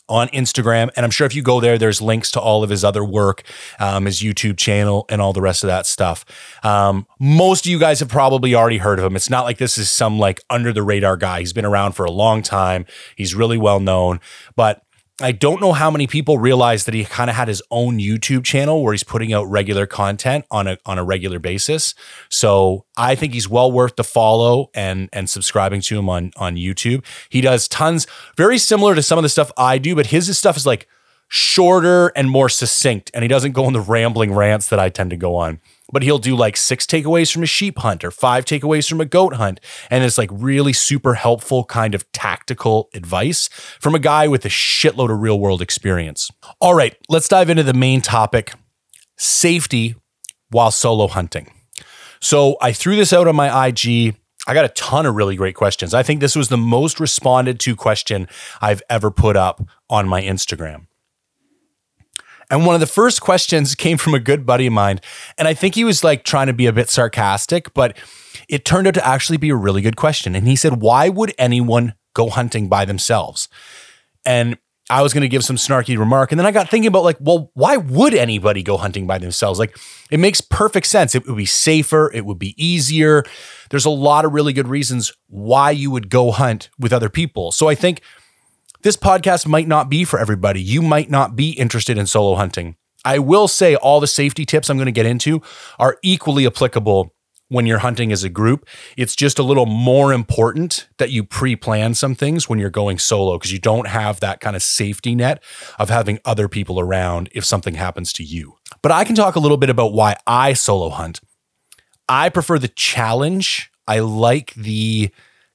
on 0.09 0.29
Instagram. 0.29 0.91
And 0.97 1.05
I'm 1.05 1.11
sure 1.11 1.27
if 1.27 1.35
you 1.35 1.43
go 1.43 1.61
there, 1.61 1.79
there's 1.79 2.01
links 2.01 2.31
to 2.33 2.41
all 2.41 2.63
of 2.63 2.71
his 2.71 2.85
other 2.85 3.05
work, 3.05 3.43
um, 3.79 4.07
his 4.07 4.21
YouTube 4.21 4.57
channel, 4.57 5.07
and 5.09 5.21
all 5.21 5.33
the 5.33 5.41
rest 5.41 5.65
of 5.65 5.69
that 5.69 5.87
stuff. 5.87 6.25
Um, 6.63 7.07
most 7.19 7.67
of 7.67 7.71
you 7.71 7.79
guys 7.79 8.01
have 8.01 8.09
probably 8.09 8.55
already 8.55 8.79
heard 8.79 8.99
of 8.99 9.05
him. 9.05 9.17
It's 9.17 9.31
not 9.31 9.45
like 9.45 9.59
this 9.59 9.79
is 9.79 9.91
some 9.91 10.19
like 10.19 10.41
under 10.51 10.73
the 10.73 10.83
radar 10.83 11.17
guy. 11.17 11.41
He's 11.41 11.53
been 11.53 11.65
around 11.65 11.93
for 11.93 12.05
a 12.05 12.11
long 12.11 12.43
time. 12.43 12.87
He's 13.17 13.35
really 13.35 13.59
well 13.59 13.81
known, 13.81 14.21
but 14.57 14.83
I 15.21 15.33
don't 15.33 15.61
know 15.61 15.73
how 15.73 15.91
many 15.91 16.07
people 16.07 16.39
realize 16.39 16.85
that 16.85 16.95
he 16.95 17.05
kind 17.05 17.29
of 17.29 17.35
had 17.35 17.49
his 17.49 17.61
own 17.71 17.99
YouTube 17.99 18.45
channel 18.45 18.83
where 18.83 18.93
he's 18.93 19.03
putting 19.03 19.33
out 19.33 19.45
regular 19.45 19.85
content 19.85 20.45
on 20.51 20.69
a 20.69 20.79
on 20.87 20.99
a 20.99 21.05
regular 21.05 21.41
basis. 21.41 21.95
So 22.29 22.85
I 22.97 23.17
think 23.17 23.35
he's 23.35 23.49
well 23.49 23.73
worth 23.73 23.97
the 23.97 24.05
follow 24.05 24.71
and 24.75 25.09
and 25.13 25.29
subscribing 25.29 25.81
to 25.83 25.99
him 25.99 26.09
on 26.09 26.31
on 26.37 26.55
YouTube. 26.55 27.05
He 27.31 27.41
does 27.41 27.67
tons 27.67 28.07
very 28.37 28.59
similar 28.59 28.95
to 28.95 29.03
some 29.03 29.19
of 29.19 29.25
the 29.25 29.29
stuff 29.29 29.51
I 29.57 29.79
do, 29.79 29.97
but 29.97 30.07
his 30.07 30.37
stuff 30.39 30.57
is 30.57 30.67
like 30.67 30.87
shorter 31.29 32.09
and 32.17 32.31
more 32.31 32.49
succinct, 32.49 33.11
and 33.15 33.23
he 33.23 33.29
doesn't 33.29 33.53
go 33.53 33.65
on 33.65 33.73
the 33.73 33.81
rambling 33.81 34.35
rants 34.35 34.69
that 34.69 34.79
I 34.79 34.89
tend 34.89 35.11
to 35.11 35.17
go 35.17 35.37
on 35.37 35.61
but 35.93 36.03
he'll 36.03 36.19
do 36.19 36.37
like 36.37 36.57
six 36.57 36.87
takeaways 36.87 37.33
from 37.33 37.43
a 37.43 37.47
sheep 37.47 37.79
hunt 37.79 38.05
or 38.05 38.11
five 38.11 38.45
takeaways 38.45 38.89
from 38.89 39.01
a 39.01 39.05
goat 39.05 39.35
hunt. 39.35 39.61
And 39.91 40.05
it's 40.05 40.19
like 40.19 40.31
really 40.33 40.73
super 40.73 41.15
helpful 41.15 41.65
kind 41.65 41.95
of 41.95 42.11
tactical 42.13 42.89
advice 42.95 43.49
from 43.81 43.95
a 43.95 43.99
guy 43.99 44.29
with 44.29 44.45
a 44.45 44.51
shitload 44.51 45.11
of 45.11 45.21
real 45.21 45.41
world 45.41 45.63
experience. 45.63 46.31
All 46.61 46.75
right, 46.75 46.97
let's 47.09 47.29
dive 47.29 47.51
into 47.51 47.63
the 47.63 47.75
main 47.75 48.01
topic 48.01 48.53
safety 49.17 49.95
while 50.51 50.71
solo 50.71 51.09
hunting. 51.09 51.53
So 52.21 52.57
I 52.61 52.73
threw 52.73 52.97
this 52.97 53.13
out 53.13 53.29
on 53.29 53.37
my 53.37 53.69
IG. 53.69 54.17
I 54.47 54.55
got 54.55 54.65
a 54.65 54.71
ton 54.71 55.07
of 55.07 55.15
really 55.15 55.37
great 55.37 55.55
questions. 55.55 55.95
I 55.95 56.03
think 56.03 56.21
this 56.21 56.35
was 56.35 56.49
the 56.49 56.57
most 56.57 57.01
responded 57.01 57.61
to 57.61 57.77
question 57.77 58.29
I've 58.61 58.83
ever 58.89 59.11
put 59.11 59.37
up 59.37 59.67
on 59.91 60.09
my 60.09 60.23
Instagram. 60.23 60.88
And 62.51 62.65
one 62.65 62.75
of 62.75 62.81
the 62.81 62.87
first 62.87 63.21
questions 63.21 63.75
came 63.75 63.99
from 63.99 64.15
a 64.15 64.21
good 64.21 64.47
buddy 64.47 64.67
of 64.67 64.73
mine. 64.73 65.01
And 65.37 65.47
I 65.47 65.55
think 65.55 65.75
he 65.75 65.85
was 65.85 66.03
like 66.03 66.25
trying 66.25 66.47
to 66.47 66.53
be 66.53 66.67
a 66.67 66.73
bit 66.73 66.89
sarcastic, 66.89 67.75
but 67.75 67.97
it 68.49 68.65
turned 68.65 68.87
out 68.87 68.95
to 68.95 69.07
actually 69.07 69.37
be 69.37 69.51
a 69.51 69.57
really 69.57 69.83
good 69.83 69.97
question. 69.97 70.35
And 70.35 70.49
he 70.49 70.57
said, 70.57 70.81
Why 70.81 71.09
would 71.09 71.35
anyone 71.39 71.95
go 72.15 72.31
hunting 72.31 72.69
by 72.69 72.85
themselves? 72.85 73.49
And 74.25 74.59
I 74.91 75.03
was 75.03 75.13
going 75.13 75.23
to 75.23 75.29
give 75.29 75.45
some 75.45 75.57
snarky 75.57 75.99
remark. 75.99 76.33
And 76.33 76.39
then 76.39 76.47
I 76.47 76.51
got 76.51 76.71
thinking 76.71 76.89
about, 76.89 77.05
like, 77.05 77.19
well, 77.21 77.51
why 77.53 77.77
would 77.77 78.15
anybody 78.15 78.63
go 78.63 78.79
hunting 78.79 79.07
by 79.07 79.19
themselves? 79.19 79.59
Like, 79.59 79.77
it 80.11 80.19
makes 80.19 80.41
perfect 80.41 80.87
sense. 80.87 81.15
It 81.15 81.27
would 81.27 81.37
be 81.37 81.45
safer, 81.45 82.11
it 82.15 82.25
would 82.25 82.39
be 82.39 82.55
easier. 82.63 83.25
There's 83.69 83.85
a 83.85 83.91
lot 83.91 84.25
of 84.25 84.33
really 84.33 84.55
good 84.55 84.69
reasons 84.69 85.13
why 85.27 85.73
you 85.73 85.91
would 85.91 86.09
go 86.09 86.31
hunt 86.31 86.71
with 86.79 86.93
other 86.93 87.11
people. 87.11 87.53
So 87.53 87.69
I 87.69 87.75
think 87.75 88.01
this 88.83 88.97
podcast 88.97 89.47
might 89.47 89.69
not 89.69 89.89
be 89.89 90.05
for 90.05 90.19
everybody. 90.19 90.61
You 90.61 90.83
might 90.83 91.11
not 91.11 91.35
be 91.35 91.51
interested 91.51 91.99
in 91.99 92.07
solo 92.07 92.37
hunting. 92.37 92.77
I 93.05 93.19
will 93.19 93.49
say 93.49 93.75
all 93.77 94.01
the 94.01 94.07
safety 94.07 94.45
tips 94.45 94.69
I'm 94.69 94.77
going 94.77 94.87
to 94.87 94.93
get 94.93 95.07
into 95.07 95.43
are 95.79 95.99
equally 96.03 96.47
applicable 96.47 97.15
when 97.49 97.67
you're 97.67 97.79
hunting 97.79 98.13
as 98.13 98.25
a 98.25 98.29
group. 98.29 98.69
It's 98.97 99.17
just 99.17 99.39
a 99.39 99.43
little 99.43 99.67
more 99.67 100.13
important 100.13 100.89
that 100.99 101.11
you 101.11 101.25
pre 101.25 101.57
plan 101.57 101.95
some 101.95 102.15
things 102.15 102.49
when 102.49 102.59
you're 102.59 102.71
going 102.71 102.99
solo 102.99 103.39
because 103.39 103.53
you 103.53 103.59
don't 103.59 103.89
have 103.89 104.21
that 104.21 104.41
kind 104.41 104.55
of 104.55 104.63
safety 104.63 105.15
net 105.15 105.43
of 105.79 105.89
having 105.89 106.19
other 106.25 106.49
people 106.49 106.79
around 106.79 107.29
if 107.33 107.45
something 107.45 107.75
happens 107.75 108.13
to 108.15 108.25
you. 108.25 108.57
But 108.83 108.93
I 108.93 109.05
can 109.05 109.15
talk 109.15 109.37
a 109.37 109.41
little 109.41 109.57
bit 109.57 109.71
about 109.71 109.93
why 109.93 110.17
I 110.27 110.53
solo 110.53 110.91
hunt. 110.91 111.21
I 112.09 112.29
prefer 112.29 112.59
the 112.59 112.69
challenge, 112.69 113.71
I 113.87 114.01
like 114.01 114.55
the 114.55 115.11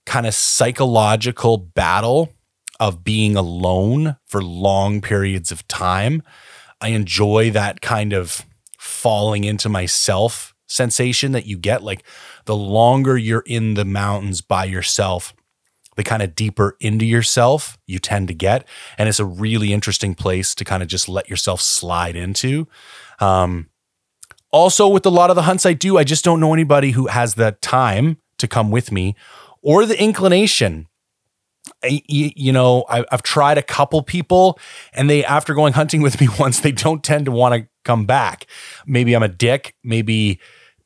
kind 0.06 0.28
of 0.28 0.34
psychological 0.34 1.58
battle 1.58 2.34
of 2.80 3.04
being 3.04 3.36
alone 3.36 4.18
for 4.26 4.42
long 4.42 5.02
periods 5.02 5.52
of 5.52 5.68
time. 5.68 6.24
I 6.82 6.90
enjoy 6.90 7.52
that 7.52 7.82
kind 7.82 8.14
of 8.14 8.46
falling 8.78 9.44
into 9.44 9.70
myself 9.70 10.54
sensation 10.68 11.32
that 11.32 11.46
you 11.46 11.58
get. 11.58 11.84
Like 11.84 12.04
the 12.46 12.56
longer 12.56 13.18
you're 13.18 13.44
in 13.46 13.76
the 13.76 13.86
mountains 13.86 14.42
by 14.42 14.66
yourself, 14.66 15.34
the 15.96 16.04
kind 16.04 16.24
of 16.24 16.36
deeper 16.36 16.76
into 16.80 17.06
yourself 17.06 17.78
you 17.86 18.00
tend 18.00 18.28
to 18.28 18.34
get. 18.34 18.68
And 18.98 19.08
it's 19.08 19.20
a 19.20 19.26
really 19.26 19.72
interesting 19.72 20.16
place 20.16 20.56
to 20.56 20.66
kind 20.66 20.82
of 20.82 20.90
just 20.90 21.08
let 21.08 21.30
yourself 21.30 21.62
slide 21.62 22.16
into. 22.16 22.68
Um, 23.20 23.70
also, 24.52 24.88
with 24.88 25.06
a 25.06 25.10
lot 25.10 25.30
of 25.30 25.36
the 25.36 25.44
hunts 25.44 25.66
I 25.66 25.74
do, 25.74 25.98
I 25.98 26.04
just 26.04 26.24
don't 26.24 26.40
know 26.40 26.54
anybody 26.54 26.92
who 26.92 27.08
has 27.08 27.36
the 27.36 27.54
time 27.62 28.18
to 28.38 28.48
come 28.48 28.70
with 28.72 28.92
me 28.92 29.16
or 29.62 29.86
the 29.86 30.00
inclination 30.00 30.88
you 31.84 32.52
know, 32.52 32.86
I've 32.90 33.24
tried 33.24 33.58
a 33.58 33.62
couple 33.62 34.02
people 34.04 34.60
and 34.94 35.10
they, 35.10 35.24
after 35.24 35.54
going 35.54 35.74
hunting 35.74 36.02
with 36.02 36.20
me 36.22 36.28
once, 36.40 36.60
they 36.60 36.72
don't 36.72 37.04
tend 37.04 37.26
to 37.26 37.32
want 37.32 37.56
to 37.56 37.68
come 37.84 38.06
back. 38.06 38.48
Maybe 38.86 39.14
I'm 39.14 39.24
a 39.24 39.28
dick. 39.28 39.76
Maybe 39.84 40.40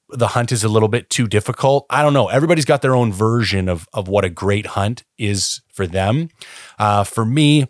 the 0.09 0.27
hunt 0.27 0.51
is 0.51 0.63
a 0.63 0.69
little 0.69 0.87
bit 0.87 1.09
too 1.09 1.27
difficult. 1.27 1.85
I 1.89 2.01
don't 2.01 2.13
know. 2.13 2.27
Everybody's 2.27 2.65
got 2.65 2.81
their 2.81 2.95
own 2.95 3.11
version 3.11 3.67
of, 3.67 3.87
of 3.93 4.07
what 4.07 4.23
a 4.23 4.29
great 4.29 4.67
hunt 4.67 5.03
is 5.17 5.61
for 5.73 5.85
them. 5.85 6.29
Uh, 6.79 7.03
for 7.03 7.25
me, 7.25 7.67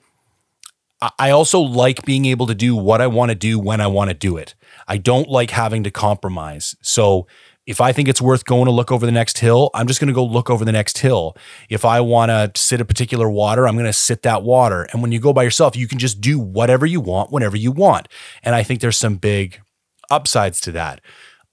I 1.19 1.29
also 1.29 1.59
like 1.59 2.05
being 2.05 2.25
able 2.25 2.47
to 2.47 2.55
do 2.55 2.75
what 2.75 3.01
I 3.01 3.07
want 3.07 3.29
to 3.29 3.35
do 3.35 3.59
when 3.59 3.81
I 3.81 3.87
want 3.87 4.09
to 4.09 4.15
do 4.15 4.37
it. 4.37 4.55
I 4.87 4.97
don't 4.97 5.29
like 5.29 5.51
having 5.51 5.83
to 5.83 5.91
compromise. 5.91 6.75
So 6.81 7.27
if 7.67 7.81
I 7.81 7.91
think 7.91 8.07
it's 8.07 8.21
worth 8.21 8.45
going 8.45 8.65
to 8.65 8.71
look 8.71 8.91
over 8.91 9.05
the 9.05 9.11
next 9.11 9.39
hill, 9.39 9.69
I'm 9.73 9.87
just 9.87 9.99
going 9.99 10.07
to 10.07 10.13
go 10.13 10.25
look 10.25 10.49
over 10.49 10.63
the 10.63 10.71
next 10.71 10.99
hill. 10.99 11.35
If 11.69 11.83
I 11.83 11.99
want 11.99 12.29
to 12.29 12.59
sit 12.59 12.79
a 12.79 12.85
particular 12.85 13.29
water, 13.29 13.67
I'm 13.67 13.75
going 13.75 13.85
to 13.85 13.93
sit 13.93 14.21
that 14.23 14.41
water. 14.41 14.87
And 14.93 15.01
when 15.01 15.11
you 15.11 15.19
go 15.19 15.33
by 15.33 15.43
yourself, 15.43 15.75
you 15.75 15.87
can 15.87 15.99
just 15.99 16.21
do 16.21 16.39
whatever 16.39 16.85
you 16.85 17.01
want 17.01 17.31
whenever 17.31 17.57
you 17.57 17.71
want. 17.71 18.07
And 18.41 18.55
I 18.55 18.63
think 18.63 18.79
there's 18.79 18.97
some 18.97 19.17
big 19.17 19.59
upsides 20.09 20.61
to 20.61 20.71
that. 20.71 21.01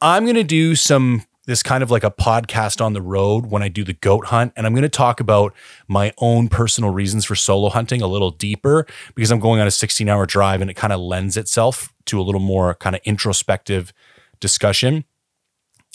I'm 0.00 0.24
going 0.24 0.36
to 0.36 0.44
do 0.44 0.76
some 0.76 1.24
this 1.46 1.62
kind 1.62 1.82
of 1.82 1.90
like 1.90 2.04
a 2.04 2.10
podcast 2.10 2.82
on 2.82 2.94
the 2.94 3.02
road 3.02 3.46
when 3.46 3.62
I 3.62 3.68
do 3.68 3.84
the 3.84 3.92
goat 3.92 4.26
hunt. 4.26 4.52
And 4.56 4.66
I'm 4.66 4.72
going 4.72 4.82
to 4.82 4.88
talk 4.88 5.20
about 5.20 5.52
my 5.88 6.12
own 6.18 6.48
personal 6.48 6.90
reasons 6.90 7.24
for 7.26 7.34
solo 7.34 7.68
hunting 7.68 8.00
a 8.00 8.06
little 8.06 8.30
deeper 8.30 8.86
because 9.14 9.30
I'm 9.30 9.40
going 9.40 9.60
on 9.60 9.66
a 9.66 9.70
16 9.70 10.08
hour 10.08 10.24
drive 10.24 10.60
and 10.60 10.70
it 10.70 10.74
kind 10.74 10.92
of 10.92 11.00
lends 11.00 11.36
itself 11.36 11.92
to 12.06 12.18
a 12.18 12.22
little 12.22 12.40
more 12.40 12.74
kind 12.76 12.96
of 12.96 13.02
introspective 13.04 13.92
discussion. 14.40 15.04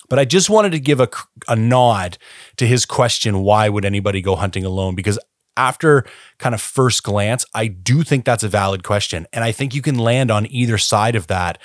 But 0.10 0.20
I 0.20 0.26
just 0.26 0.50
wanted 0.50 0.72
to 0.72 0.80
give 0.80 1.00
a, 1.00 1.10
a 1.48 1.56
nod 1.56 2.18
to 2.58 2.68
his 2.68 2.86
question 2.86 3.44
why 3.44 3.70
would 3.70 3.86
anybody 3.86 4.22
go 4.22 4.36
hunting 4.36 4.66
alone? 4.66 4.96
Because 4.96 5.20
after 5.56 6.06
kind 6.38 6.56
of 6.56 6.62
first 6.62 7.04
glance, 7.04 7.46
I 7.54 7.68
do 7.68 8.04
think 8.04 8.26
that's 8.26 8.44
a 8.44 8.48
valid 8.48 8.84
question. 8.84 9.28
And 9.34 9.44
I 9.44 9.52
think 9.52 9.76
you 9.76 9.82
can 9.82 9.98
land 9.98 10.32
on 10.32 10.48
either 10.48 10.78
side 10.78 11.16
of 11.16 11.28
that 11.28 11.60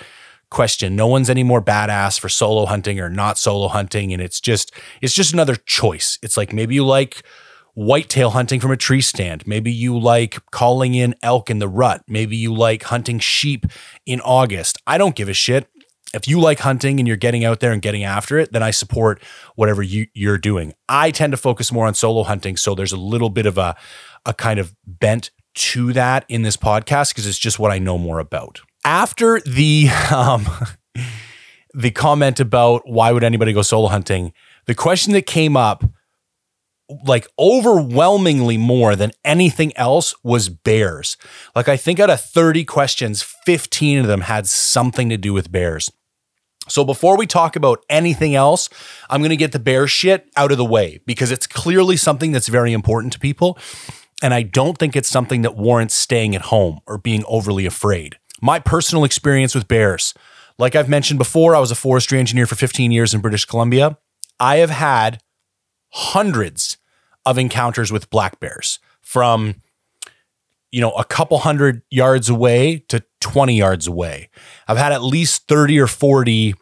question. 0.51 0.97
No 0.97 1.07
one's 1.07 1.31
any 1.31 1.43
more 1.43 1.63
badass 1.63 2.19
for 2.19 2.29
solo 2.29 2.67
hunting 2.67 3.01
or 3.01 3.09
not 3.09 3.39
solo 3.39 3.69
hunting. 3.69 4.13
And 4.13 4.21
it's 4.21 4.41
just, 4.41 4.73
it's 5.01 5.15
just 5.15 5.33
another 5.33 5.57
choice. 5.57 6.19
It's 6.23 6.37
like 6.37 6.53
maybe 6.53 6.75
you 6.75 6.85
like 6.85 7.23
whitetail 7.75 8.31
hunting 8.31 8.61
from 8.61 8.71
a 8.71 8.77
tree 8.77 9.01
stand. 9.01 9.47
Maybe 9.47 9.73
you 9.73 9.99
like 9.99 10.39
calling 10.51 10.95
in 10.95 11.15
elk 11.23 11.51
in 11.51 11.59
the 11.59 11.69
rut. 11.69 12.03
Maybe 12.09 12.37
you 12.37 12.55
like 12.55 12.85
hunting 12.85 13.19
sheep 13.19 13.67
in 14.07 14.21
August. 14.21 14.79
I 14.87 14.97
don't 14.97 15.17
give 15.17 15.29
a 15.29 15.35
shit. 15.35 15.69
If 16.15 16.29
you 16.29 16.41
like 16.41 16.61
hunting 16.61 16.99
and 17.01 17.07
you're 17.07 17.17
getting 17.17 17.45
out 17.45 17.61
there 17.61 17.73
and 17.73 17.83
getting 17.83 18.05
after 18.05 18.39
it, 18.39 18.53
then 18.53 18.63
I 18.63 18.71
support 18.71 19.23
whatever 19.57 19.83
you, 19.83 20.07
you're 20.15 20.39
doing. 20.39 20.73
I 20.89 21.11
tend 21.11 21.33
to 21.33 21.37
focus 21.37 21.73
more 21.73 21.87
on 21.87 21.95
solo 21.95 22.23
hunting. 22.23 22.57
So 22.57 22.75
there's 22.75 22.93
a 22.93 22.97
little 22.97 23.31
bit 23.31 23.47
of 23.47 23.59
a, 23.59 23.77
a 24.25 24.33
kind 24.33 24.59
of 24.59 24.75
bent 24.87 25.31
to 25.55 25.93
that 25.93 26.25
in 26.29 26.43
this 26.43 26.57
podcast 26.57 27.11
because 27.11 27.27
it's 27.27 27.39
just 27.39 27.59
what 27.59 27.71
I 27.71 27.79
know 27.79 27.99
more 27.99 28.19
about 28.19 28.61
after 28.85 29.41
the 29.41 29.89
um, 30.15 30.47
the 31.73 31.91
comment 31.91 32.39
about 32.39 32.83
why 32.89 33.11
would 33.13 33.25
anybody 33.25 33.53
go 33.53 33.63
solo 33.63 33.89
hunting, 33.89 34.33
the 34.67 34.75
question 34.75 35.13
that 35.15 35.27
came 35.27 35.57
up 35.57 35.85
like 37.07 37.27
overwhelmingly 37.39 38.59
more 38.59 38.95
than 38.95 39.11
anything 39.25 39.75
else 39.75 40.15
was 40.23 40.51
bears. 40.51 41.17
Like 41.57 41.67
I 41.67 41.79
think 41.79 41.99
out 41.99 42.11
of 42.11 42.21
30 42.21 42.67
questions, 42.67 43.23
15 43.23 44.01
of 44.01 44.07
them 44.07 44.23
had 44.23 44.47
something 44.47 45.09
to 45.09 45.17
do 45.17 45.33
with 45.33 45.51
bears. 45.51 45.91
So 46.69 46.85
before 46.85 47.17
we 47.17 47.27
talk 47.27 47.57
about 47.57 47.85
anything 47.91 48.35
else, 48.35 48.71
I'm 49.11 49.21
going 49.21 49.31
to 49.31 49.37
get 49.37 49.53
the 49.53 49.59
bear 49.59 49.87
shit 49.87 50.31
out 50.37 50.51
of 50.51 50.59
the 50.59 50.65
way 50.65 51.01
because 51.07 51.31
it's 51.31 51.47
clearly 51.47 51.97
something 51.97 52.33
that's 52.33 52.49
very 52.49 52.73
important 52.73 53.13
to 53.13 53.19
people. 53.19 53.59
And 54.23 54.33
I 54.33 54.43
don't 54.43 54.79
think 54.79 54.97
it's 54.97 55.09
something 55.09 55.43
that 55.43 55.57
warrants 55.57 55.95
staying 55.95 56.35
at 56.35 56.43
home 56.43 56.81
or 56.87 56.97
being 56.97 57.25
overly 57.27 57.67
afraid 57.67 58.17
my 58.45 58.59
personal 58.59 59.05
experience 59.05 59.55
with 59.55 59.69
bears. 59.69 60.13
Like 60.59 60.77
I've 60.77 60.89
mentioned 60.89 61.19
before, 61.19 61.57
I 61.57 61.61
was 61.61 61.71
a 61.71 61.75
forestry 61.75 62.19
engineer 62.19 62.47
for 62.47 62.57
15 62.57 62.93
years 62.93 63.15
in 63.15 63.23
British 63.23 63.47
Columbia. 63.47 63.97
I 64.39 64.57
have 64.57 64.69
had 64.69 65.23
hundreds 65.89 66.77
of 67.25 67.39
encounters 67.39 67.91
with 67.91 68.11
black 68.11 68.41
bears 68.41 68.79
from 69.01 69.63
you 70.71 70.81
know 70.83 70.91
a 70.93 71.05
couple 71.05 71.39
hundred 71.39 71.83
yards 71.91 72.29
away 72.29 72.85
to 72.89 73.03
20 73.25 73.57
yards 73.57 73.87
away. 73.87 74.29
I've 74.69 74.77
had 74.77 74.93
at 74.93 75.03
least 75.03 75.49
30 75.49 75.81
or 75.81 75.87
40 75.87 76.55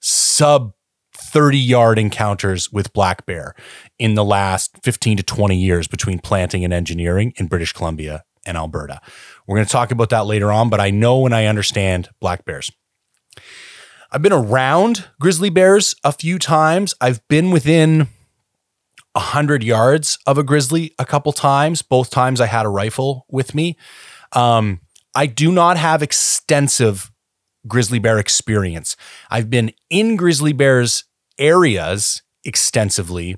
sub 0.00 0.74
30 1.14 1.58
yard 1.58 1.98
encounters 1.98 2.70
with 2.70 2.92
black 2.92 3.24
bear 3.24 3.54
in 3.98 4.14
the 4.14 4.24
last 4.24 4.76
15 4.82 5.16
to 5.16 5.22
20 5.22 5.56
years 5.56 5.88
between 5.88 6.18
planting 6.18 6.64
and 6.64 6.74
engineering 6.74 7.32
in 7.36 7.46
British 7.46 7.72
Columbia 7.72 8.24
and 8.44 8.58
Alberta. 8.58 9.00
We're 9.46 9.56
going 9.56 9.66
to 9.66 9.72
talk 9.72 9.90
about 9.90 10.10
that 10.10 10.26
later 10.26 10.52
on, 10.52 10.68
but 10.68 10.80
I 10.80 10.90
know 10.90 11.24
and 11.24 11.34
I 11.34 11.46
understand 11.46 12.10
black 12.20 12.44
bears. 12.44 12.70
I've 14.10 14.20
been 14.20 14.32
around 14.32 15.06
grizzly 15.18 15.48
bears 15.48 15.94
a 16.04 16.12
few 16.12 16.38
times. 16.38 16.92
I've 17.00 17.26
been 17.28 17.50
within 17.50 18.08
a 19.14 19.20
hundred 19.20 19.64
yards 19.64 20.18
of 20.26 20.36
a 20.36 20.42
grizzly 20.42 20.94
a 20.98 21.06
couple 21.06 21.32
times. 21.32 21.80
Both 21.80 22.10
times 22.10 22.38
I 22.38 22.46
had 22.46 22.66
a 22.66 22.68
rifle 22.68 23.24
with 23.30 23.54
me. 23.54 23.78
Um, 24.32 24.80
I 25.14 25.26
do 25.26 25.52
not 25.52 25.76
have 25.76 26.02
extensive 26.02 27.10
grizzly 27.66 27.98
bear 27.98 28.18
experience. 28.18 28.96
I've 29.30 29.50
been 29.50 29.72
in 29.90 30.16
grizzly 30.16 30.52
bears 30.52 31.04
areas 31.38 32.22
extensively, 32.44 33.36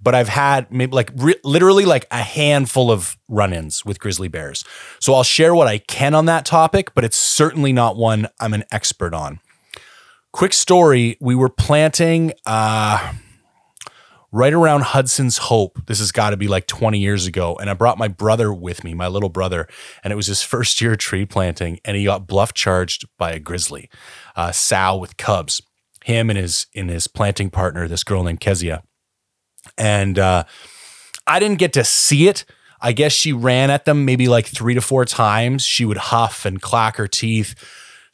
but 0.00 0.14
I've 0.14 0.28
had 0.28 0.70
maybe 0.70 0.92
like 0.92 1.10
re- 1.16 1.40
literally 1.42 1.84
like 1.84 2.06
a 2.10 2.22
handful 2.22 2.90
of 2.90 3.16
run-ins 3.28 3.84
with 3.84 3.98
grizzly 3.98 4.28
bears. 4.28 4.64
So 5.00 5.14
I'll 5.14 5.24
share 5.24 5.54
what 5.54 5.66
I 5.66 5.78
can 5.78 6.14
on 6.14 6.26
that 6.26 6.44
topic, 6.44 6.94
but 6.94 7.04
it's 7.04 7.18
certainly 7.18 7.72
not 7.72 7.96
one 7.96 8.28
I'm 8.38 8.54
an 8.54 8.64
expert 8.70 9.14
on. 9.14 9.40
Quick 10.32 10.52
story, 10.52 11.16
we 11.20 11.34
were 11.34 11.48
planting 11.48 12.32
uh 12.46 13.14
right 14.34 14.52
around 14.52 14.82
Hudson's 14.82 15.38
Hope. 15.38 15.86
This 15.86 16.00
has 16.00 16.10
got 16.10 16.30
to 16.30 16.36
be 16.36 16.48
like 16.48 16.66
20 16.66 16.98
years 16.98 17.24
ago. 17.24 17.54
And 17.54 17.70
I 17.70 17.74
brought 17.74 17.98
my 17.98 18.08
brother 18.08 18.52
with 18.52 18.82
me, 18.82 18.92
my 18.92 19.06
little 19.06 19.28
brother, 19.28 19.68
and 20.02 20.12
it 20.12 20.16
was 20.16 20.26
his 20.26 20.42
first 20.54 20.80
year 20.80 20.96
tree 20.96 21.24
planting. 21.24 21.78
And 21.84 21.96
he 21.96 22.04
got 22.04 22.26
bluff 22.26 22.52
charged 22.52 23.06
by 23.16 23.30
a 23.30 23.38
grizzly, 23.38 23.88
uh, 24.34 24.50
sow 24.50 24.96
with 24.96 25.16
cubs. 25.16 25.62
Him 26.04 26.28
and 26.28 26.38
his 26.38 26.66
in 26.74 26.88
his 26.88 27.06
planting 27.06 27.48
partner, 27.48 27.88
this 27.88 28.04
girl 28.04 28.24
named 28.24 28.40
Kezia. 28.40 28.82
And 29.78 30.18
uh, 30.18 30.44
I 31.26 31.38
didn't 31.38 31.58
get 31.58 31.72
to 31.74 31.84
see 31.84 32.28
it. 32.28 32.44
I 32.80 32.92
guess 32.92 33.12
she 33.12 33.32
ran 33.32 33.70
at 33.70 33.86
them 33.86 34.04
maybe 34.04 34.28
like 34.28 34.46
three 34.46 34.74
to 34.74 34.82
four 34.82 35.06
times. 35.06 35.64
She 35.64 35.86
would 35.86 35.96
huff 35.96 36.44
and 36.44 36.60
clack 36.60 36.96
her 36.96 37.06
teeth, 37.06 37.54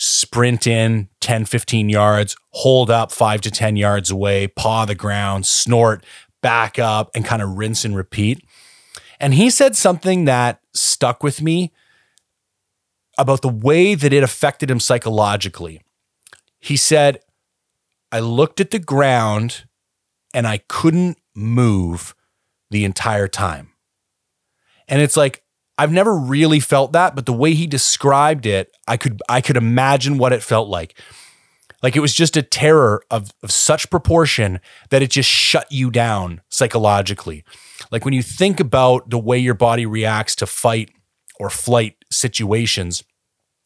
sprint 0.01 0.67
in 0.67 1.11
10, 1.21 1.45
15 1.45 1.91
yards, 1.91 2.35
hold 2.53 2.91
up 2.91 3.13
five 3.13 3.43
to 3.43 3.51
10 3.51 3.77
yards 3.77 4.11
away, 4.11 4.49
paw 4.49 4.87
the 4.87 4.95
ground, 4.95 5.47
snort, 5.47 6.07
back 6.41 6.79
up, 6.79 7.11
and 7.15 7.25
kind 7.25 7.43
of 7.43 7.59
rinse 7.59 7.85
and 7.85 7.95
repeat. 7.95 8.43
And 9.21 9.35
he 9.35 9.51
said 9.51 9.77
something 9.77 10.25
that 10.25 10.63
stuck 10.73 11.23
with 11.23 11.43
me 11.43 11.73
about 13.19 13.43
the 13.43 13.51
way 13.51 13.95
that 13.95 14.15
it 14.15 14.23
affected 14.23 14.71
him 14.71 14.81
psychologically. 14.81 15.83
He 16.59 16.79
said, 16.79 17.21
I 18.11 18.21
looked 18.21 18.59
at 18.59 18.71
the 18.71 18.79
ground 18.79 19.67
and 20.33 20.47
I 20.47 20.59
couldn't 20.67 21.19
move 21.35 22.15
the 22.71 22.87
entire 22.87 23.29
time. 23.29 23.73
And 24.89 25.03
it's 25.03 25.17
like, 25.17 25.45
I've 25.81 25.93
never 25.93 26.15
really 26.15 26.61
felt 26.61 26.93
that, 26.93 27.17
but 27.17 27.25
the 27.25 27.33
way 27.33 27.55
he 27.55 27.67
described 27.67 28.45
it, 28.45 28.71
I 28.87 28.99
could 28.99 29.23
I 29.31 29.41
could 29.41 29.57
imagine 29.57 30.19
what 30.19 30.35
it 30.35 30.43
felt 30.43 30.69
like. 30.69 30.95
Like 31.83 31.97
it 31.97 32.01
was 32.01 32.13
just 32.13 32.37
a 32.37 32.43
terror 32.43 33.03
of, 33.11 33.31
of 33.43 33.51
such 33.51 33.89
proportion 33.89 34.61
that 34.91 35.01
it 35.01 35.11
just 35.11 35.31
shut 35.31 35.73
you 35.73 35.91
down 35.91 36.43
psychologically. 36.51 37.45
Like 37.91 38.05
when 38.05 38.13
you 38.13 38.23
think 38.23 38.61
about 38.61 39.09
the 39.09 39.19
way 39.19 39.39
your 39.39 39.55
body 39.55 39.87
reacts 39.87 40.37
to 40.37 40.47
fight 40.47 40.91
or 41.39 41.49
flight 41.49 41.97
situations 42.11 43.03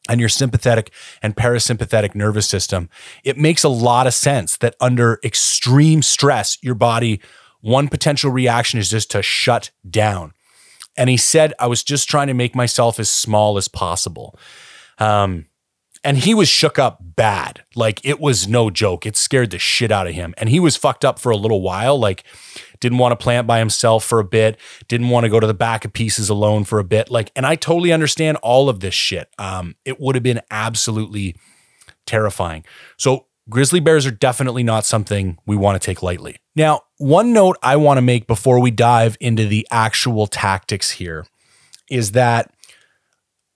and 0.08 0.20
your 0.20 0.28
sympathetic 0.28 0.92
and 1.20 1.34
parasympathetic 1.34 2.14
nervous 2.14 2.48
system, 2.48 2.90
it 3.24 3.36
makes 3.36 3.64
a 3.64 3.68
lot 3.68 4.06
of 4.06 4.14
sense 4.14 4.56
that 4.58 4.76
under 4.80 5.18
extreme 5.24 6.00
stress, 6.00 6.58
your 6.62 6.76
body 6.76 7.20
one 7.60 7.88
potential 7.88 8.30
reaction 8.30 8.78
is 8.78 8.88
just 8.88 9.10
to 9.10 9.20
shut 9.20 9.72
down. 9.90 10.32
And 10.96 11.10
he 11.10 11.16
said, 11.16 11.52
I 11.58 11.66
was 11.66 11.82
just 11.82 12.08
trying 12.08 12.28
to 12.28 12.34
make 12.34 12.54
myself 12.54 13.00
as 13.00 13.10
small 13.10 13.56
as 13.56 13.68
possible. 13.68 14.38
Um, 14.98 15.46
and 16.04 16.18
he 16.18 16.34
was 16.34 16.48
shook 16.48 16.78
up 16.78 16.98
bad. 17.00 17.64
Like 17.74 18.00
it 18.04 18.20
was 18.20 18.46
no 18.46 18.70
joke. 18.70 19.06
It 19.06 19.16
scared 19.16 19.50
the 19.50 19.58
shit 19.58 19.90
out 19.90 20.06
of 20.06 20.14
him. 20.14 20.34
And 20.36 20.50
he 20.50 20.60
was 20.60 20.76
fucked 20.76 21.04
up 21.04 21.18
for 21.18 21.30
a 21.30 21.36
little 21.36 21.62
while. 21.62 21.98
Like, 21.98 22.24
didn't 22.80 22.98
want 22.98 23.12
to 23.12 23.22
plant 23.22 23.46
by 23.46 23.58
himself 23.58 24.04
for 24.04 24.20
a 24.20 24.24
bit, 24.24 24.58
didn't 24.88 25.08
want 25.08 25.24
to 25.24 25.30
go 25.30 25.40
to 25.40 25.46
the 25.46 25.54
back 25.54 25.86
of 25.86 25.94
pieces 25.94 26.28
alone 26.28 26.64
for 26.64 26.78
a 26.78 26.84
bit. 26.84 27.10
Like, 27.10 27.32
and 27.34 27.46
I 27.46 27.56
totally 27.56 27.92
understand 27.92 28.36
all 28.42 28.68
of 28.68 28.80
this 28.80 28.92
shit. 28.92 29.30
Um, 29.38 29.76
it 29.86 29.98
would 29.98 30.14
have 30.14 30.22
been 30.22 30.42
absolutely 30.50 31.34
terrifying. 32.04 32.62
So 32.98 33.26
grizzly 33.48 33.80
bears 33.80 34.04
are 34.04 34.10
definitely 34.10 34.62
not 34.62 34.84
something 34.84 35.38
we 35.46 35.56
want 35.56 35.80
to 35.80 35.84
take 35.84 36.02
lightly. 36.02 36.36
Now, 36.54 36.82
one 37.04 37.34
note 37.34 37.58
I 37.62 37.76
want 37.76 37.98
to 37.98 38.02
make 38.02 38.26
before 38.26 38.58
we 38.58 38.70
dive 38.70 39.18
into 39.20 39.46
the 39.46 39.66
actual 39.70 40.26
tactics 40.26 40.92
here 40.92 41.26
is 41.90 42.12
that 42.12 42.50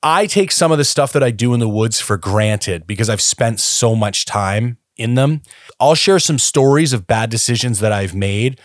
I 0.02 0.26
take 0.26 0.52
some 0.52 0.70
of 0.70 0.76
the 0.76 0.84
stuff 0.84 1.14
that 1.14 1.22
I 1.22 1.30
do 1.30 1.54
in 1.54 1.60
the 1.60 1.68
woods 1.68 1.98
for 1.98 2.18
granted 2.18 2.86
because 2.86 3.08
I've 3.08 3.22
spent 3.22 3.58
so 3.58 3.96
much 3.96 4.26
time 4.26 4.76
in 4.98 5.14
them. 5.14 5.40
I'll 5.80 5.94
share 5.94 6.18
some 6.18 6.38
stories 6.38 6.92
of 6.92 7.06
bad 7.06 7.30
decisions 7.30 7.80
that 7.80 7.90
I've 7.90 8.14
made. 8.14 8.60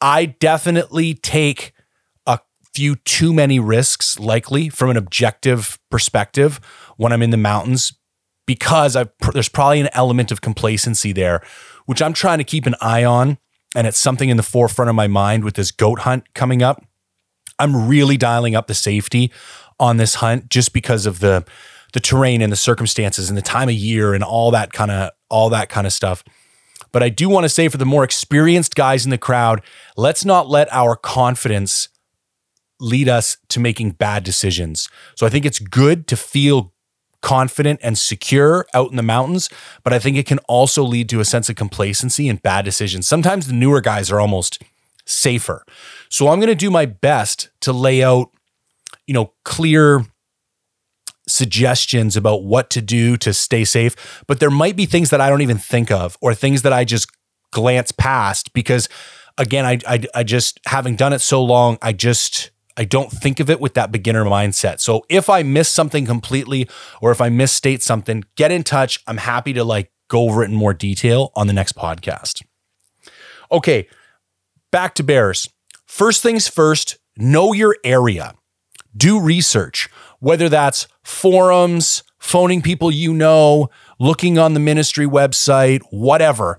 I 0.00 0.26
definitely 0.26 1.14
take 1.14 1.72
a 2.28 2.38
few 2.72 2.94
too 2.94 3.34
many 3.34 3.58
risks, 3.58 4.20
likely 4.20 4.68
from 4.68 4.90
an 4.90 4.96
objective 4.96 5.80
perspective, 5.90 6.60
when 6.96 7.12
I'm 7.12 7.22
in 7.22 7.30
the 7.30 7.36
mountains 7.36 7.92
because 8.46 8.94
I've, 8.94 9.10
there's 9.32 9.48
probably 9.48 9.80
an 9.80 9.88
element 9.92 10.30
of 10.30 10.42
complacency 10.42 11.10
there, 11.10 11.42
which 11.86 12.00
I'm 12.00 12.12
trying 12.12 12.38
to 12.38 12.44
keep 12.44 12.66
an 12.66 12.76
eye 12.80 13.02
on. 13.02 13.38
And 13.76 13.86
it's 13.86 13.98
something 13.98 14.30
in 14.30 14.36
the 14.36 14.42
forefront 14.42 14.88
of 14.88 14.96
my 14.96 15.06
mind 15.06 15.44
with 15.44 15.54
this 15.54 15.70
goat 15.70 16.00
hunt 16.00 16.34
coming 16.34 16.62
up. 16.62 16.82
I'm 17.58 17.88
really 17.88 18.16
dialing 18.16 18.56
up 18.56 18.66
the 18.66 18.74
safety 18.74 19.30
on 19.78 19.98
this 19.98 20.16
hunt 20.16 20.48
just 20.48 20.72
because 20.72 21.06
of 21.06 21.20
the 21.20 21.44
the 21.92 22.00
terrain 22.00 22.42
and 22.42 22.52
the 22.52 22.56
circumstances 22.56 23.28
and 23.28 23.38
the 23.38 23.42
time 23.42 23.68
of 23.68 23.74
year 23.74 24.12
and 24.12 24.24
all 24.24 24.50
that 24.50 24.72
kind 24.72 24.90
of 24.90 25.10
all 25.30 25.50
that 25.50 25.68
kind 25.68 25.86
of 25.86 25.92
stuff. 25.92 26.24
But 26.92 27.02
I 27.02 27.08
do 27.08 27.28
want 27.28 27.44
to 27.44 27.48
say 27.48 27.68
for 27.68 27.76
the 27.76 27.86
more 27.86 28.04
experienced 28.04 28.74
guys 28.74 29.04
in 29.04 29.10
the 29.10 29.18
crowd, 29.18 29.62
let's 29.96 30.24
not 30.24 30.48
let 30.48 30.72
our 30.72 30.96
confidence 30.96 31.88
lead 32.80 33.08
us 33.08 33.36
to 33.48 33.60
making 33.60 33.92
bad 33.92 34.24
decisions. 34.24 34.88
So 35.14 35.26
I 35.26 35.30
think 35.30 35.44
it's 35.44 35.58
good 35.58 36.06
to 36.08 36.16
feel 36.16 36.72
confident 37.26 37.80
and 37.82 37.98
secure 37.98 38.64
out 38.72 38.88
in 38.90 38.96
the 38.96 39.02
mountains, 39.02 39.50
but 39.82 39.92
I 39.92 39.98
think 39.98 40.16
it 40.16 40.26
can 40.26 40.38
also 40.46 40.84
lead 40.84 41.08
to 41.08 41.18
a 41.18 41.24
sense 41.24 41.48
of 41.48 41.56
complacency 41.56 42.28
and 42.28 42.40
bad 42.40 42.64
decisions. 42.64 43.08
Sometimes 43.08 43.48
the 43.48 43.52
newer 43.52 43.80
guys 43.80 44.12
are 44.12 44.20
almost 44.20 44.62
safer. 45.06 45.64
So 46.08 46.28
I'm 46.28 46.38
going 46.38 46.50
to 46.50 46.54
do 46.54 46.70
my 46.70 46.86
best 46.86 47.50
to 47.62 47.72
lay 47.72 48.00
out, 48.00 48.30
you 49.08 49.12
know, 49.12 49.32
clear 49.44 50.06
suggestions 51.26 52.16
about 52.16 52.44
what 52.44 52.70
to 52.70 52.80
do 52.80 53.16
to 53.16 53.34
stay 53.34 53.64
safe, 53.64 54.22
but 54.28 54.38
there 54.38 54.48
might 54.48 54.76
be 54.76 54.86
things 54.86 55.10
that 55.10 55.20
I 55.20 55.28
don't 55.28 55.42
even 55.42 55.58
think 55.58 55.90
of 55.90 56.16
or 56.20 56.32
things 56.32 56.62
that 56.62 56.72
I 56.72 56.84
just 56.84 57.10
glance 57.50 57.90
past 57.90 58.52
because 58.52 58.88
again, 59.36 59.66
I 59.66 59.80
I, 59.84 60.04
I 60.14 60.22
just 60.22 60.60
having 60.66 60.94
done 60.94 61.12
it 61.12 61.18
so 61.18 61.42
long, 61.42 61.76
I 61.82 61.92
just 61.92 62.52
I 62.76 62.84
don't 62.84 63.10
think 63.10 63.40
of 63.40 63.48
it 63.48 63.60
with 63.60 63.74
that 63.74 63.90
beginner 63.90 64.24
mindset. 64.24 64.80
So 64.80 65.04
if 65.08 65.30
I 65.30 65.42
miss 65.42 65.68
something 65.68 66.04
completely 66.04 66.68
or 67.00 67.10
if 67.10 67.20
I 67.20 67.28
misstate 67.28 67.82
something, 67.82 68.24
get 68.36 68.50
in 68.50 68.62
touch. 68.62 69.02
I'm 69.06 69.16
happy 69.16 69.52
to 69.54 69.64
like 69.64 69.90
go 70.08 70.28
over 70.28 70.42
it 70.42 70.50
in 70.50 70.54
more 70.54 70.74
detail 70.74 71.32
on 71.34 71.46
the 71.46 71.52
next 71.52 71.74
podcast. 71.74 72.42
Okay, 73.50 73.88
back 74.70 74.94
to 74.96 75.02
bears. 75.02 75.48
First 75.86 76.22
things 76.22 76.48
first, 76.48 76.98
know 77.16 77.52
your 77.52 77.76
area. 77.84 78.34
Do 78.96 79.20
research, 79.20 79.88
whether 80.20 80.48
that's 80.48 80.88
forums, 81.02 82.02
phoning 82.18 82.62
people 82.62 82.90
you 82.90 83.12
know, 83.14 83.68
looking 83.98 84.38
on 84.38 84.54
the 84.54 84.60
ministry 84.60 85.06
website, 85.06 85.80
whatever. 85.90 86.58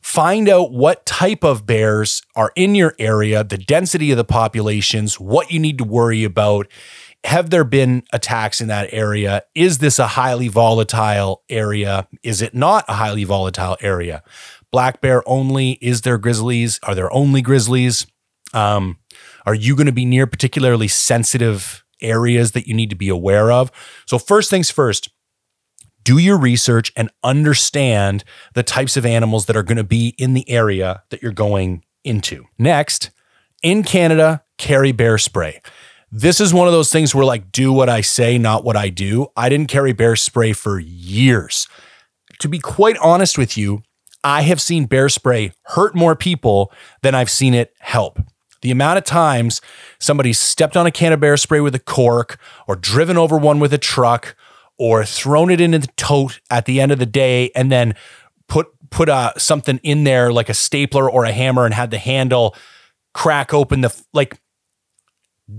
Find 0.00 0.48
out 0.48 0.72
what 0.72 1.04
type 1.04 1.44
of 1.44 1.66
bears 1.66 2.22
are 2.34 2.52
in 2.56 2.74
your 2.74 2.94
area, 2.98 3.44
the 3.44 3.58
density 3.58 4.10
of 4.10 4.16
the 4.16 4.24
populations, 4.24 5.20
what 5.20 5.50
you 5.50 5.58
need 5.60 5.78
to 5.78 5.84
worry 5.84 6.24
about. 6.24 6.68
Have 7.24 7.50
there 7.50 7.64
been 7.64 8.02
attacks 8.12 8.62
in 8.62 8.68
that 8.68 8.88
area? 8.92 9.42
Is 9.54 9.78
this 9.78 9.98
a 9.98 10.06
highly 10.06 10.48
volatile 10.48 11.42
area? 11.50 12.08
Is 12.22 12.40
it 12.40 12.54
not 12.54 12.86
a 12.88 12.94
highly 12.94 13.24
volatile 13.24 13.76
area? 13.82 14.22
Black 14.72 15.02
bear 15.02 15.22
only? 15.28 15.72
Is 15.82 16.00
there 16.00 16.16
grizzlies? 16.16 16.80
Are 16.82 16.94
there 16.94 17.12
only 17.12 17.42
grizzlies? 17.42 18.06
Um, 18.54 18.98
are 19.44 19.54
you 19.54 19.76
going 19.76 19.86
to 19.86 19.92
be 19.92 20.06
near 20.06 20.26
particularly 20.26 20.88
sensitive 20.88 21.84
areas 22.00 22.52
that 22.52 22.66
you 22.66 22.72
need 22.72 22.90
to 22.90 22.96
be 22.96 23.10
aware 23.10 23.52
of? 23.52 23.70
So, 24.06 24.18
first 24.18 24.48
things 24.48 24.70
first, 24.70 25.10
do 26.04 26.18
your 26.18 26.38
research 26.38 26.92
and 26.96 27.10
understand 27.22 28.24
the 28.54 28.62
types 28.62 28.96
of 28.96 29.06
animals 29.06 29.46
that 29.46 29.56
are 29.56 29.62
going 29.62 29.76
to 29.76 29.84
be 29.84 30.14
in 30.18 30.34
the 30.34 30.48
area 30.48 31.02
that 31.10 31.22
you're 31.22 31.32
going 31.32 31.84
into. 32.04 32.46
Next, 32.58 33.10
in 33.62 33.82
Canada, 33.82 34.42
carry 34.58 34.92
bear 34.92 35.18
spray. 35.18 35.60
This 36.12 36.40
is 36.40 36.52
one 36.52 36.66
of 36.66 36.72
those 36.72 36.90
things 36.90 37.14
where, 37.14 37.24
like, 37.24 37.52
do 37.52 37.72
what 37.72 37.88
I 37.88 38.00
say, 38.00 38.36
not 38.36 38.64
what 38.64 38.76
I 38.76 38.88
do. 38.88 39.28
I 39.36 39.48
didn't 39.48 39.68
carry 39.68 39.92
bear 39.92 40.16
spray 40.16 40.52
for 40.52 40.78
years. 40.78 41.68
To 42.40 42.48
be 42.48 42.58
quite 42.58 42.96
honest 42.98 43.38
with 43.38 43.56
you, 43.56 43.82
I 44.24 44.42
have 44.42 44.60
seen 44.60 44.86
bear 44.86 45.08
spray 45.08 45.52
hurt 45.62 45.94
more 45.94 46.16
people 46.16 46.72
than 47.02 47.14
I've 47.14 47.30
seen 47.30 47.54
it 47.54 47.74
help. 47.78 48.18
The 48.62 48.70
amount 48.70 48.98
of 48.98 49.04
times 49.04 49.60
somebody 49.98 50.32
stepped 50.32 50.76
on 50.76 50.86
a 50.86 50.90
can 50.90 51.12
of 51.12 51.20
bear 51.20 51.36
spray 51.36 51.60
with 51.60 51.74
a 51.74 51.78
cork 51.78 52.38
or 52.66 52.76
driven 52.76 53.16
over 53.16 53.38
one 53.38 53.60
with 53.60 53.72
a 53.72 53.78
truck 53.78 54.36
or 54.80 55.04
thrown 55.04 55.50
it 55.50 55.60
into 55.60 55.78
the 55.78 55.86
tote 55.98 56.40
at 56.50 56.64
the 56.64 56.80
end 56.80 56.90
of 56.90 56.98
the 56.98 57.04
day 57.04 57.50
and 57.54 57.70
then 57.70 57.94
put 58.48 58.66
put 58.90 59.10
uh, 59.10 59.30
something 59.36 59.78
in 59.82 60.04
there 60.04 60.32
like 60.32 60.48
a 60.48 60.54
stapler 60.54 61.08
or 61.08 61.24
a 61.24 61.32
hammer 61.32 61.66
and 61.66 61.74
had 61.74 61.90
the 61.90 61.98
handle 61.98 62.56
crack 63.12 63.52
open 63.52 63.82
the 63.82 64.02
like 64.14 64.40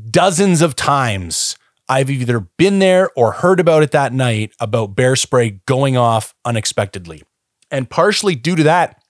dozens 0.09 0.61
of 0.61 0.75
times 0.75 1.55
I've 1.87 2.09
either 2.09 2.39
been 2.39 2.79
there 2.79 3.11
or 3.15 3.33
heard 3.33 3.59
about 3.59 3.83
it 3.83 3.91
that 3.91 4.11
night 4.11 4.53
about 4.59 4.95
bear 4.95 5.15
spray 5.15 5.61
going 5.65 5.97
off 5.97 6.33
unexpectedly. 6.45 7.21
And 7.69 7.89
partially 7.89 8.33
due 8.33 8.55
to 8.55 8.63
that, 8.63 9.03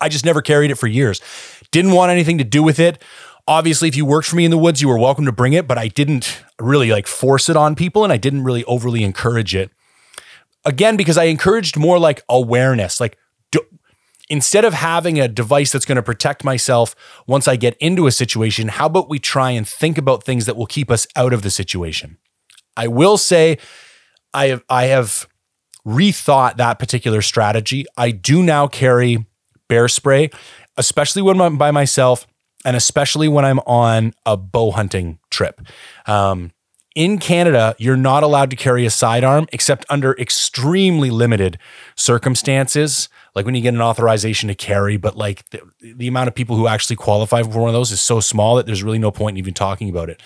I 0.00 0.08
just 0.08 0.24
never 0.24 0.42
carried 0.42 0.70
it 0.70 0.74
for 0.76 0.86
years. 0.86 1.20
Didn't 1.70 1.92
want 1.92 2.10
anything 2.10 2.38
to 2.38 2.44
do 2.44 2.62
with 2.62 2.78
it. 2.78 3.02
Obviously, 3.48 3.88
if 3.88 3.96
you 3.96 4.04
worked 4.04 4.28
for 4.28 4.36
me 4.36 4.44
in 4.44 4.50
the 4.50 4.58
woods, 4.58 4.80
you 4.80 4.88
were 4.88 4.98
welcome 4.98 5.24
to 5.24 5.32
bring 5.32 5.52
it, 5.52 5.66
but 5.66 5.76
I 5.76 5.88
didn't 5.88 6.42
really 6.60 6.90
like 6.90 7.06
force 7.06 7.48
it 7.48 7.56
on 7.56 7.74
people 7.74 8.04
and 8.04 8.12
I 8.12 8.16
didn't 8.16 8.44
really 8.44 8.64
overly 8.64 9.02
encourage 9.02 9.54
it. 9.54 9.70
Again, 10.64 10.96
because 10.96 11.18
I 11.18 11.24
encouraged 11.24 11.76
more 11.76 11.98
like 11.98 12.22
awareness, 12.28 13.00
like 13.00 13.18
do, 13.50 13.60
instead 14.28 14.64
of 14.64 14.74
having 14.74 15.18
a 15.18 15.26
device 15.26 15.72
that's 15.72 15.84
going 15.84 15.96
to 15.96 16.02
protect 16.02 16.44
myself 16.44 16.94
once 17.26 17.48
I 17.48 17.56
get 17.56 17.76
into 17.78 18.06
a 18.06 18.12
situation, 18.12 18.68
how 18.68 18.86
about 18.86 19.08
we 19.08 19.18
try 19.18 19.50
and 19.50 19.66
think 19.66 19.98
about 19.98 20.22
things 20.22 20.46
that 20.46 20.56
will 20.56 20.66
keep 20.66 20.88
us 20.88 21.06
out 21.16 21.32
of 21.32 21.42
the 21.42 21.50
situation? 21.50 22.18
I 22.76 22.86
will 22.86 23.18
say 23.18 23.58
I 24.32 24.46
have 24.46 24.64
I 24.68 24.84
have 24.84 25.28
rethought 25.86 26.56
that 26.56 26.78
particular 26.78 27.22
strategy. 27.22 27.86
I 27.96 28.12
do 28.12 28.42
now 28.42 28.68
carry 28.68 29.26
bear 29.68 29.88
spray, 29.88 30.30
especially 30.76 31.22
when 31.22 31.40
I'm 31.40 31.58
by 31.58 31.70
myself 31.70 32.26
and 32.64 32.76
especially 32.76 33.28
when 33.28 33.44
I'm 33.44 33.58
on 33.60 34.14
a 34.26 34.36
bow 34.36 34.70
hunting 34.70 35.18
trip. 35.30 35.60
Um, 36.06 36.52
in 36.94 37.18
Canada, 37.18 37.74
you're 37.78 37.96
not 37.96 38.22
allowed 38.22 38.50
to 38.50 38.56
carry 38.56 38.84
a 38.84 38.90
sidearm 38.90 39.46
except 39.52 39.86
under 39.88 40.12
extremely 40.18 41.10
limited 41.10 41.58
circumstances, 41.96 43.08
like 43.34 43.46
when 43.46 43.54
you 43.54 43.62
get 43.62 43.72
an 43.72 43.80
authorization 43.80 44.48
to 44.48 44.54
carry. 44.54 44.98
But 44.98 45.16
like 45.16 45.48
the, 45.50 45.62
the 45.80 46.06
amount 46.06 46.28
of 46.28 46.34
people 46.34 46.56
who 46.56 46.66
actually 46.66 46.96
qualify 46.96 47.42
for 47.42 47.60
one 47.60 47.70
of 47.70 47.74
those 47.74 47.92
is 47.92 48.00
so 48.00 48.20
small 48.20 48.56
that 48.56 48.66
there's 48.66 48.82
really 48.82 48.98
no 48.98 49.10
point 49.10 49.34
in 49.34 49.38
even 49.38 49.54
talking 49.54 49.88
about 49.88 50.10
it. 50.10 50.22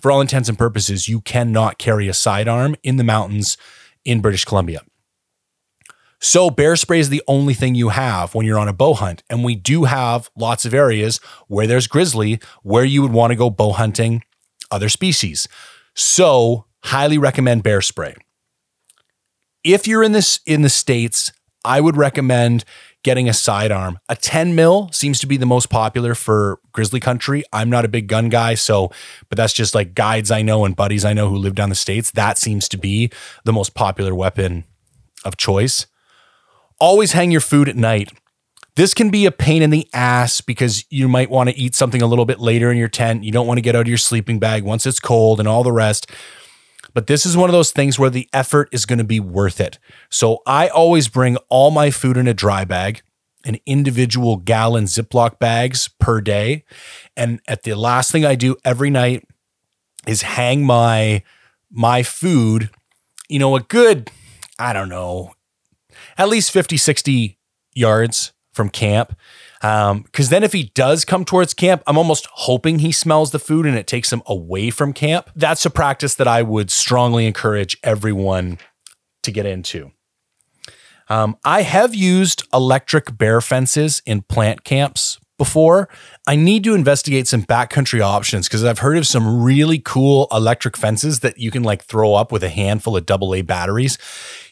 For 0.00 0.10
all 0.10 0.20
intents 0.20 0.48
and 0.48 0.58
purposes, 0.58 1.08
you 1.08 1.20
cannot 1.20 1.78
carry 1.78 2.08
a 2.08 2.14
sidearm 2.14 2.76
in 2.82 2.96
the 2.96 3.04
mountains 3.04 3.58
in 4.04 4.20
British 4.20 4.44
Columbia. 4.44 4.80
So 6.20 6.50
bear 6.50 6.76
spray 6.76 6.98
is 6.98 7.08
the 7.08 7.22
only 7.28 7.54
thing 7.54 7.74
you 7.74 7.90
have 7.90 8.34
when 8.34 8.46
you're 8.46 8.58
on 8.58 8.68
a 8.68 8.72
bow 8.72 8.94
hunt. 8.94 9.22
And 9.28 9.44
we 9.44 9.54
do 9.54 9.84
have 9.84 10.30
lots 10.36 10.64
of 10.64 10.72
areas 10.72 11.18
where 11.48 11.66
there's 11.66 11.86
grizzly 11.86 12.40
where 12.62 12.84
you 12.84 13.02
would 13.02 13.12
want 13.12 13.32
to 13.32 13.36
go 13.36 13.50
bow 13.50 13.72
hunting 13.72 14.22
other 14.70 14.88
species. 14.88 15.46
So 15.94 16.66
highly 16.84 17.18
recommend 17.18 17.62
bear 17.62 17.80
spray. 17.80 18.14
If 19.62 19.86
you're 19.86 20.02
in 20.02 20.12
this 20.12 20.40
in 20.46 20.62
the 20.62 20.68
States, 20.68 21.32
I 21.64 21.80
would 21.80 21.96
recommend 21.96 22.64
getting 23.02 23.28
a 23.28 23.32
sidearm. 23.32 23.98
A 24.08 24.16
10 24.16 24.54
mil 24.54 24.88
seems 24.92 25.18
to 25.20 25.26
be 25.26 25.36
the 25.36 25.46
most 25.46 25.68
popular 25.68 26.14
for 26.14 26.58
grizzly 26.72 27.00
country. 27.00 27.44
I'm 27.52 27.70
not 27.70 27.84
a 27.84 27.88
big 27.88 28.08
gun 28.08 28.28
guy, 28.28 28.54
so 28.54 28.90
but 29.28 29.36
that's 29.36 29.52
just 29.52 29.74
like 29.74 29.94
guides 29.94 30.30
I 30.30 30.42
know 30.42 30.64
and 30.64 30.74
buddies 30.74 31.04
I 31.04 31.12
know 31.12 31.28
who 31.28 31.36
live 31.36 31.54
down 31.54 31.68
the 31.68 31.74
states. 31.74 32.10
That 32.12 32.38
seems 32.38 32.68
to 32.70 32.78
be 32.78 33.10
the 33.44 33.52
most 33.52 33.74
popular 33.74 34.14
weapon 34.14 34.64
of 35.24 35.36
choice. 35.36 35.86
Always 36.78 37.12
hang 37.12 37.30
your 37.30 37.40
food 37.40 37.68
at 37.68 37.76
night. 37.76 38.12
This 38.76 38.92
can 38.92 39.08
be 39.08 39.24
a 39.24 39.32
pain 39.32 39.62
in 39.62 39.70
the 39.70 39.88
ass 39.94 40.42
because 40.42 40.84
you 40.90 41.08
might 41.08 41.30
want 41.30 41.48
to 41.48 41.56
eat 41.56 41.74
something 41.74 42.02
a 42.02 42.06
little 42.06 42.26
bit 42.26 42.38
later 42.38 42.70
in 42.70 42.76
your 42.76 42.88
tent. 42.88 43.24
You 43.24 43.32
don't 43.32 43.46
want 43.46 43.56
to 43.56 43.62
get 43.62 43.74
out 43.74 43.82
of 43.82 43.88
your 43.88 43.96
sleeping 43.96 44.38
bag 44.38 44.64
once 44.64 44.86
it's 44.86 45.00
cold 45.00 45.40
and 45.40 45.48
all 45.48 45.62
the 45.62 45.72
rest. 45.72 46.10
But 46.92 47.06
this 47.06 47.24
is 47.24 47.36
one 47.36 47.48
of 47.48 47.54
those 47.54 47.72
things 47.72 47.98
where 47.98 48.10
the 48.10 48.28
effort 48.32 48.68
is 48.72 48.84
going 48.84 48.98
to 48.98 49.04
be 49.04 49.20
worth 49.20 49.60
it. 49.60 49.78
So 50.10 50.42
I 50.46 50.68
always 50.68 51.08
bring 51.08 51.36
all 51.48 51.70
my 51.70 51.90
food 51.90 52.18
in 52.18 52.28
a 52.28 52.34
dry 52.34 52.64
bag, 52.64 53.02
an 53.46 53.58
individual 53.64 54.36
gallon 54.36 54.84
Ziploc 54.84 55.38
bags 55.38 55.88
per 55.98 56.20
day. 56.20 56.64
And 57.16 57.40
at 57.48 57.62
the 57.62 57.74
last 57.74 58.12
thing 58.12 58.26
I 58.26 58.34
do 58.34 58.56
every 58.64 58.90
night 58.90 59.26
is 60.06 60.22
hang 60.22 60.64
my 60.64 61.22
my 61.70 62.02
food, 62.02 62.70
you 63.28 63.38
know, 63.38 63.56
a 63.56 63.60
good, 63.60 64.10
I 64.58 64.72
don't 64.72 64.88
know, 64.88 65.32
at 66.18 66.28
least 66.28 66.50
50, 66.50 66.76
60 66.76 67.38
yards 67.74 68.32
from 68.52 68.70
camp. 68.70 69.16
Because 69.60 69.92
um, 69.92 70.30
then 70.30 70.42
if 70.42 70.52
he 70.52 70.70
does 70.74 71.04
come 71.04 71.24
towards 71.24 71.54
camp, 71.54 71.82
I'm 71.86 71.98
almost 71.98 72.26
hoping 72.32 72.78
he 72.78 72.92
smells 72.92 73.30
the 73.30 73.38
food 73.38 73.66
and 73.66 73.76
it 73.76 73.86
takes 73.86 74.12
him 74.12 74.22
away 74.26 74.70
from 74.70 74.92
camp. 74.92 75.30
That's 75.36 75.64
a 75.66 75.70
practice 75.70 76.14
that 76.16 76.28
I 76.28 76.42
would 76.42 76.70
strongly 76.70 77.26
encourage 77.26 77.76
everyone 77.82 78.58
to 79.22 79.30
get 79.30 79.46
into. 79.46 79.92
Um, 81.08 81.36
I 81.44 81.62
have 81.62 81.94
used 81.94 82.44
electric 82.52 83.16
bear 83.16 83.40
fences 83.40 84.02
in 84.06 84.22
plant 84.22 84.64
camps 84.64 85.18
before. 85.38 85.88
I 86.26 86.36
need 86.36 86.64
to 86.64 86.74
investigate 86.74 87.28
some 87.28 87.42
backcountry 87.42 88.00
options 88.00 88.48
because 88.48 88.64
I've 88.64 88.78
heard 88.80 88.96
of 88.96 89.06
some 89.06 89.42
really 89.42 89.78
cool 89.78 90.28
electric 90.32 90.76
fences 90.76 91.20
that 91.20 91.38
you 91.38 91.50
can 91.50 91.62
like 91.62 91.84
throw 91.84 92.14
up 92.14 92.32
with 92.32 92.42
a 92.42 92.48
handful 92.48 92.96
of 92.96 93.10
AA 93.10 93.42
batteries 93.42 93.98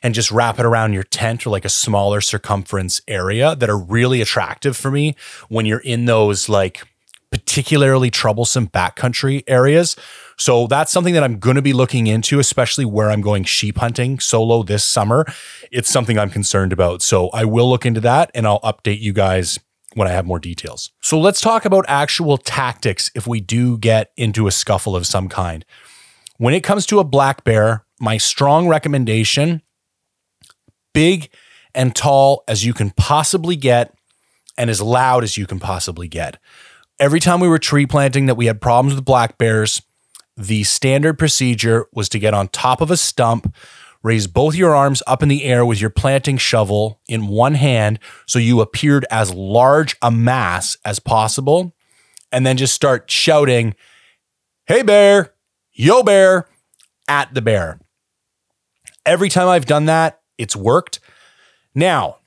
and 0.03 0.15
just 0.15 0.31
wrap 0.31 0.59
it 0.59 0.67
around 0.67 0.93
your 0.93 1.03
tent 1.03 1.47
or 1.47 1.51
like 1.51 1.65
a 1.65 1.71
smaller 1.71 2.21
circumference 2.21 3.01
area 3.09 3.57
that 3.57 3.71
are 3.71 3.79
really 3.79 4.21
attractive 4.21 4.77
for 4.77 4.91
me 4.91 5.17
when 5.49 5.67
you're 5.67 5.79
in 5.79 6.05
those 6.05 6.49
like 6.49 6.83
particularly 7.31 8.11
troublesome 8.11 8.69
backcountry 8.69 9.43
areas. 9.49 9.97
So 10.37 10.69
that's 10.69 10.93
something 10.93 11.15
that 11.15 11.25
I'm 11.25 11.41
going 11.41 11.57
to 11.57 11.63
be 11.63 11.73
looking 11.73 12.07
into, 12.07 12.39
especially 12.39 12.85
where 12.85 13.11
I'm 13.11 13.23
going 13.23 13.43
sheep 13.43 13.79
hunting 13.79 14.21
solo 14.21 14.63
this 14.63 14.85
summer. 14.85 15.27
It's 15.73 15.91
something 15.91 16.17
I'm 16.17 16.31
concerned 16.31 16.73
about. 16.73 17.03
So 17.03 17.31
I 17.31 17.45
will 17.45 17.69
look 17.69 17.85
into 17.85 18.01
that 18.03 18.31
and 18.35 18.47
I'll 18.47 18.61
update 18.61 19.01
you 19.01 19.13
guys 19.13 19.59
when 19.95 20.09
I 20.09 20.13
have 20.13 20.27
more 20.27 20.39
details. 20.39 20.91
So 21.01 21.19
let's 21.19 21.41
talk 21.41 21.65
about 21.65 21.85
actual 21.89 22.39
tactics 22.39 23.11
if 23.15 23.27
we 23.27 23.41
do 23.41 23.79
get 23.79 24.11
into 24.17 24.47
a 24.47 24.53
scuffle 24.53 24.95
of 24.97 25.07
some 25.07 25.29
kind. 25.29 25.65
When 26.39 26.55
it 26.55 26.65
comes 26.65 26.87
to 26.87 26.99
a 26.99 27.05
black 27.05 27.45
bear, 27.45 27.85
my 28.01 28.17
strong 28.19 28.69
recommendation 28.69 29.63
big 30.93 31.29
and 31.75 31.95
tall 31.95 32.45
as 32.49 32.65
you 32.65 32.73
can 32.73 32.91
possibly 32.91 33.57
get 33.57 33.95
and 34.57 34.71
as 34.71 34.81
loud 34.81 35.25
as 35.25 35.37
you 35.37 35.47
can 35.47 35.59
possibly 35.59 36.09
get. 36.09 36.39
Every 37.01 37.19
time 37.21 37.41
we 37.41 37.49
were 37.49 37.59
tree 37.59 37.87
planting 37.87 38.27
that 38.27 38.37
we 38.37 38.47
had 38.47 38.61
problems 38.61 38.95
with 38.95 39.05
black 39.05 39.37
bears, 39.37 39.83
the 40.37 40.63
standard 40.65 41.19
procedure 41.19 41.87
was 41.93 42.09
to 42.11 42.19
get 42.19 42.35
on 42.35 42.49
top 42.49 42.81
of 42.81 42.91
a 42.91 42.97
stump, 42.97 43.53
raise 44.05 44.29
both 44.29 44.55
your 44.55 44.77
arms 44.77 45.03
up 45.07 45.21
in 45.21 45.29
the 45.29 45.43
air 45.43 45.67
with 45.67 45.81
your 45.81 45.91
planting 45.91 46.37
shovel 46.37 47.01
in 47.09 47.27
one 47.27 47.55
hand 47.55 47.99
so 48.27 48.39
you 48.39 48.61
appeared 48.61 49.05
as 49.11 49.35
large 49.35 49.97
a 50.01 50.13
mass 50.13 50.77
as 50.85 51.01
possible, 51.01 51.75
and 52.31 52.47
then 52.47 52.57
just 52.57 52.75
start 52.75 53.11
shouting, 53.11 53.75
Hey, 54.67 54.83
bear, 54.83 55.35
yo, 55.73 56.05
bear, 56.05 56.47
at 57.09 57.35
the 57.35 57.43
bear. 57.43 57.81
Every 59.05 59.29
time 59.29 59.49
I've 59.49 59.67
done 59.67 59.87
that, 59.87 60.21
it's 60.39 60.55
worked. 60.55 61.01
Now, 61.75 62.19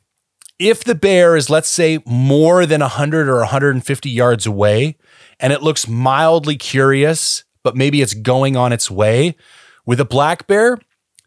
if 0.60 0.84
the 0.84 0.96
bear 0.96 1.38
is, 1.38 1.50
let's 1.50 1.70
say, 1.70 2.00
more 2.06 2.66
than 2.66 2.82
100 2.82 3.30
or 3.30 3.38
150 3.38 4.10
yards 4.10 4.46
away 4.46 4.98
and 5.40 5.54
it 5.54 5.63
looks 5.63 5.88
mildly 5.88 6.58
curious 6.58 7.46
but 7.68 7.76
maybe 7.76 8.02
it's 8.02 8.13
going 8.13 8.56
on 8.56 8.72
its 8.72 8.90
way. 8.90 9.36
With 9.86 10.00
a 10.00 10.06
black 10.06 10.48
bear, 10.48 10.80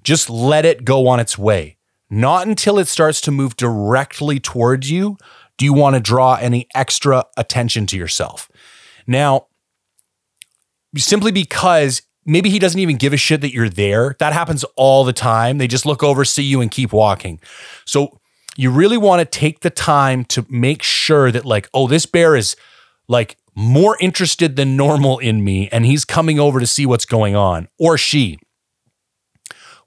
just 0.02 0.30
let 0.30 0.64
it 0.64 0.84
go 0.84 1.06
on 1.08 1.20
its 1.20 1.38
way. 1.38 1.76
Not 2.08 2.46
until 2.46 2.78
it 2.78 2.88
starts 2.88 3.20
to 3.22 3.30
move 3.30 3.56
directly 3.56 4.40
towards 4.40 4.90
you 4.90 5.16
do 5.60 5.66
you 5.66 5.72
want 5.74 5.94
to 5.94 6.00
draw 6.00 6.36
any 6.36 6.66
extra 6.74 7.24
attention 7.36 7.84
to 7.86 7.98
yourself. 7.98 8.50
Now, 9.06 9.48
simply 10.96 11.32
because 11.32 12.00
maybe 12.24 12.48
he 12.48 12.58
doesn't 12.58 12.80
even 12.80 12.96
give 12.96 13.12
a 13.12 13.18
shit 13.18 13.42
that 13.42 13.52
you're 13.52 13.68
there. 13.68 14.16
That 14.20 14.32
happens 14.32 14.64
all 14.74 15.04
the 15.04 15.12
time. 15.12 15.58
They 15.58 15.66
just 15.66 15.84
look 15.84 16.02
over, 16.02 16.24
see 16.24 16.44
you, 16.44 16.62
and 16.62 16.70
keep 16.70 16.94
walking. 16.94 17.40
So 17.84 18.20
you 18.56 18.70
really 18.70 18.96
want 18.96 19.20
to 19.20 19.26
take 19.26 19.60
the 19.60 19.70
time 19.70 20.24
to 20.26 20.46
make 20.48 20.82
sure 20.82 21.30
that, 21.30 21.44
like, 21.44 21.68
oh, 21.74 21.86
this 21.86 22.06
bear 22.06 22.36
is 22.36 22.56
like 23.06 23.36
more 23.54 23.98
interested 24.00 24.56
than 24.56 24.76
normal 24.76 25.18
in 25.18 25.44
me 25.44 25.68
and 25.70 25.84
he's 25.84 26.04
coming 26.04 26.40
over 26.40 26.58
to 26.60 26.66
see 26.66 26.86
what's 26.86 27.04
going 27.04 27.36
on, 27.36 27.68
or 27.78 27.98
she. 27.98 28.38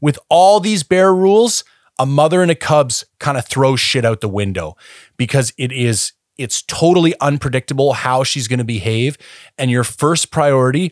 With 0.03 0.19
all 0.27 0.59
these 0.59 0.83
bear 0.83 1.15
rules, 1.15 1.63
a 1.97 2.05
mother 2.05 2.41
and 2.41 2.51
a 2.51 2.55
cubs 2.55 3.05
kind 3.21 3.37
of 3.37 3.45
throw 3.45 3.77
shit 3.77 4.03
out 4.03 4.19
the 4.19 4.27
window 4.27 4.75
because 5.15 5.53
it 5.57 5.71
is 5.71 6.11
it's 6.37 6.61
totally 6.63 7.17
unpredictable 7.21 7.93
how 7.93 8.25
she's 8.25 8.49
going 8.49 8.59
to 8.59 8.65
behave. 8.65 9.17
And 9.57 9.71
your 9.71 9.85
first 9.85 10.29
priority 10.29 10.91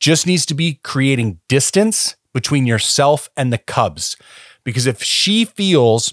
just 0.00 0.26
needs 0.26 0.44
to 0.46 0.54
be 0.54 0.80
creating 0.82 1.38
distance 1.46 2.16
between 2.34 2.66
yourself 2.66 3.28
and 3.36 3.52
the 3.52 3.58
cubs. 3.58 4.16
Because 4.64 4.86
if 4.86 5.04
she 5.04 5.44
feels 5.44 6.12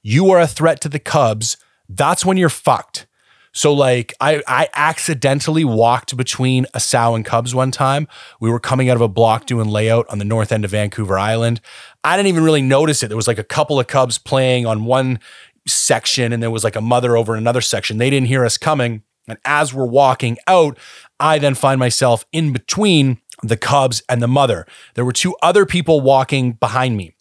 you 0.00 0.30
are 0.30 0.38
a 0.38 0.46
threat 0.46 0.80
to 0.82 0.88
the 0.88 1.00
cubs 1.00 1.56
that's 1.88 2.24
when 2.24 2.36
you're 2.36 2.48
fucked 2.48 3.08
so 3.54 3.72
like 3.72 4.12
I 4.20 4.42
I 4.46 4.68
accidentally 4.74 5.64
walked 5.64 6.16
between 6.16 6.66
a 6.74 6.80
sow 6.80 7.14
and 7.14 7.24
cubs 7.24 7.54
one 7.54 7.70
time. 7.70 8.08
We 8.40 8.50
were 8.50 8.60
coming 8.60 8.90
out 8.90 8.96
of 8.96 9.00
a 9.00 9.08
block 9.08 9.46
doing 9.46 9.68
layout 9.68 10.06
on 10.10 10.18
the 10.18 10.24
north 10.24 10.52
end 10.52 10.64
of 10.64 10.72
Vancouver 10.72 11.18
Island. 11.18 11.60
I 12.02 12.16
didn't 12.16 12.28
even 12.28 12.44
really 12.44 12.62
notice 12.62 13.02
it. 13.02 13.08
There 13.08 13.16
was 13.16 13.28
like 13.28 13.38
a 13.38 13.44
couple 13.44 13.80
of 13.80 13.86
cubs 13.86 14.18
playing 14.18 14.66
on 14.66 14.84
one 14.84 15.20
section 15.66 16.32
and 16.32 16.42
there 16.42 16.50
was 16.50 16.64
like 16.64 16.76
a 16.76 16.80
mother 16.80 17.16
over 17.16 17.34
in 17.34 17.38
another 17.38 17.62
section. 17.62 17.96
They 17.96 18.10
didn't 18.10 18.28
hear 18.28 18.44
us 18.44 18.58
coming. 18.58 19.02
And 19.26 19.38
as 19.44 19.72
we're 19.72 19.86
walking 19.86 20.36
out, 20.46 20.78
I 21.18 21.38
then 21.38 21.54
find 21.54 21.78
myself 21.78 22.26
in 22.32 22.52
between 22.52 23.22
the 23.42 23.56
cubs 23.56 24.02
and 24.08 24.20
the 24.20 24.28
mother. 24.28 24.66
There 24.94 25.04
were 25.04 25.12
two 25.12 25.34
other 25.40 25.64
people 25.64 26.00
walking 26.00 26.52
behind 26.52 26.96
me. 26.96 27.14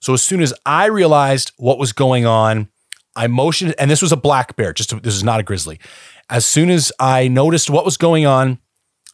So 0.00 0.14
as 0.14 0.22
soon 0.22 0.40
as 0.40 0.54
I 0.64 0.86
realized 0.86 1.52
what 1.58 1.78
was 1.78 1.92
going 1.92 2.24
on, 2.24 2.68
I 3.16 3.26
motioned, 3.26 3.74
and 3.78 3.90
this 3.90 4.02
was 4.02 4.12
a 4.12 4.16
black 4.16 4.56
bear. 4.56 4.72
Just 4.72 4.90
to, 4.90 5.00
this 5.00 5.14
is 5.14 5.24
not 5.24 5.40
a 5.40 5.42
grizzly. 5.42 5.80
As 6.28 6.46
soon 6.46 6.70
as 6.70 6.92
I 6.98 7.28
noticed 7.28 7.68
what 7.68 7.84
was 7.84 7.96
going 7.96 8.26
on, 8.26 8.58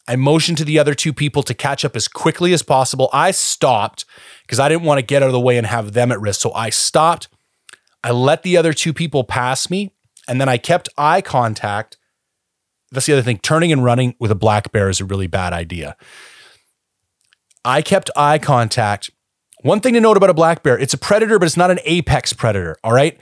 I 0.07 0.15
motioned 0.15 0.57
to 0.59 0.65
the 0.65 0.79
other 0.79 0.93
two 0.93 1.11
people 1.11 1.43
to 1.43 1.53
catch 1.53 1.83
up 1.83 1.95
as 1.95 2.07
quickly 2.07 2.53
as 2.53 2.63
possible. 2.63 3.09
I 3.11 3.31
stopped 3.31 4.05
because 4.43 4.59
I 4.59 4.69
didn't 4.69 4.83
want 4.83 4.99
to 4.99 5.05
get 5.05 5.21
out 5.21 5.27
of 5.27 5.33
the 5.33 5.39
way 5.39 5.57
and 5.57 5.67
have 5.67 5.93
them 5.93 6.11
at 6.11 6.21
risk. 6.21 6.41
So 6.41 6.53
I 6.53 6.69
stopped. 6.69 7.27
I 8.03 8.11
let 8.11 8.43
the 8.43 8.55
other 8.55 8.71
two 8.71 8.93
people 8.93 9.23
pass 9.23 9.69
me, 9.69 9.91
and 10.27 10.39
then 10.39 10.47
I 10.47 10.57
kept 10.57 10.87
eye 10.97 11.21
contact. 11.21 11.97
That's 12.91 13.07
the 13.07 13.13
other 13.13 13.21
thing. 13.21 13.39
Turning 13.39 13.71
and 13.71 13.83
running 13.83 14.15
with 14.19 14.31
a 14.31 14.35
black 14.35 14.71
bear 14.71 14.89
is 14.89 15.01
a 15.01 15.05
really 15.05 15.27
bad 15.27 15.51
idea. 15.51 15.97
I 17.65 17.81
kept 17.81 18.09
eye 18.15 18.37
contact. 18.37 19.09
One 19.61 19.81
thing 19.81 19.95
to 19.95 19.99
note 19.99 20.15
about 20.15 20.29
a 20.29 20.35
black 20.35 20.63
bear, 20.63 20.77
it's 20.77 20.93
a 20.93 20.97
predator, 20.97 21.37
but 21.39 21.47
it's 21.47 21.57
not 21.57 21.71
an 21.71 21.79
apex 21.83 22.31
predator. 22.31 22.77
All 22.83 22.93
right 22.93 23.19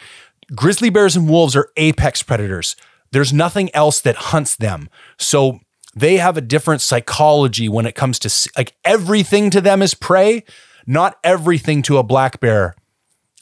grizzly 0.53 0.89
bears 0.89 1.15
and 1.15 1.29
wolves 1.29 1.55
are 1.55 1.69
apex 1.77 2.21
predators. 2.23 2.75
There's 3.12 3.34
nothing 3.34 3.73
else 3.73 4.01
that 4.01 4.15
hunts 4.15 4.55
them. 4.55 4.89
So 5.17 5.60
they 5.95 6.17
have 6.17 6.38
a 6.38 6.41
different 6.41 6.81
psychology 6.81 7.69
when 7.69 7.86
it 7.86 7.95
comes 7.95 8.19
to 8.19 8.49
like 8.58 8.75
everything 8.84 9.49
to 9.51 9.62
them 9.62 9.81
is 9.81 9.93
prey. 9.93 10.43
Not 10.86 11.17
everything 11.23 11.81
to 11.84 11.97
a 11.97 12.03
black 12.03 12.39
bear 12.39 12.75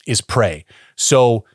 is 0.06 0.22
prey. 0.22 0.66
So 0.96 1.46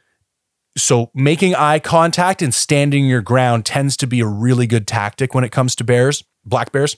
so 0.76 1.10
making 1.14 1.54
eye 1.54 1.80
contact 1.80 2.40
and 2.40 2.54
standing 2.54 3.06
your 3.06 3.22
ground 3.22 3.66
tends 3.66 3.96
to 3.98 4.06
be 4.06 4.20
a 4.20 4.26
really 4.26 4.66
good 4.66 4.86
tactic 4.86 5.34
when 5.34 5.44
it 5.44 5.50
comes 5.50 5.74
to 5.76 5.84
bears, 5.84 6.24
black 6.44 6.72
bears. 6.72 6.96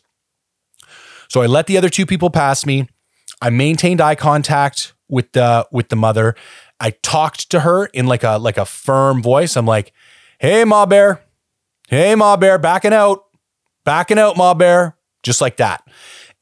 So 1.28 1.42
I 1.42 1.46
let 1.46 1.66
the 1.66 1.78
other 1.78 1.88
two 1.88 2.06
people 2.06 2.30
pass 2.30 2.66
me. 2.66 2.88
I 3.40 3.50
maintained 3.50 4.00
eye 4.00 4.16
contact 4.16 4.92
with 5.08 5.32
the 5.32 5.66
with 5.72 5.88
the 5.88 5.96
mother 5.96 6.34
I 6.80 6.90
talked 6.90 7.50
to 7.50 7.60
her 7.60 7.86
in 7.86 8.06
like 8.06 8.24
a 8.24 8.38
like 8.38 8.58
a 8.58 8.64
firm 8.64 9.22
voice. 9.22 9.56
I'm 9.56 9.66
like, 9.66 9.92
"Hey, 10.38 10.64
Ma 10.64 10.86
Bear, 10.86 11.22
hey, 11.88 12.14
Ma 12.14 12.36
Bear, 12.36 12.58
backing 12.58 12.94
out, 12.94 13.24
backing 13.84 14.18
out, 14.18 14.36
Ma 14.36 14.54
Bear," 14.54 14.96
just 15.22 15.40
like 15.40 15.58
that, 15.58 15.86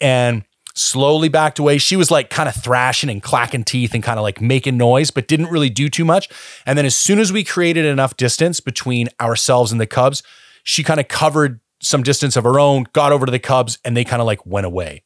and 0.01 0.45
slowly 0.79 1.29
backed 1.29 1.59
away. 1.59 1.77
She 1.79 1.97
was 1.97 2.11
like 2.11 2.31
kind 2.31 2.49
of 2.49 2.55
thrashing 2.55 3.11
and 3.11 3.21
clacking 3.21 3.65
teeth 3.65 3.95
and 3.95 4.03
kind 4.03 4.19
of 4.19 4.23
like 4.23 4.41
making 4.41 4.77
noise, 4.77 5.11
but 5.11 5.27
didn't 5.27 5.51
really 5.51 5.71
do 5.71 5.89
too 5.89 6.05
much. 6.05 6.29
And 6.65 6.79
then 6.79 6.87
as 6.87 6.95
soon 6.95 7.19
as 7.19 7.33
we 7.33 7.43
created 7.43 7.85
enough 7.85 8.17
distance 8.17 8.61
between 8.61 9.09
ourselves 9.21 9.73
and 9.73 9.81
the 9.81 9.87
Cubs, 9.87 10.23
she 10.63 10.85
kind 10.85 11.01
of 11.01 11.09
covered 11.09 11.61
some 11.81 12.03
distance 12.03 12.37
of 12.37 12.45
her 12.45 12.61
own, 12.61 12.87
got 12.93 13.13
over 13.13 13.27
to 13.27 13.33
the 13.33 13.39
Cubs, 13.41 13.79
and 13.85 13.97
they 13.97 14.05
kind 14.05 14.23
of 14.23 14.27
like 14.27 14.45
went 14.47 14.67
away. 14.67 15.03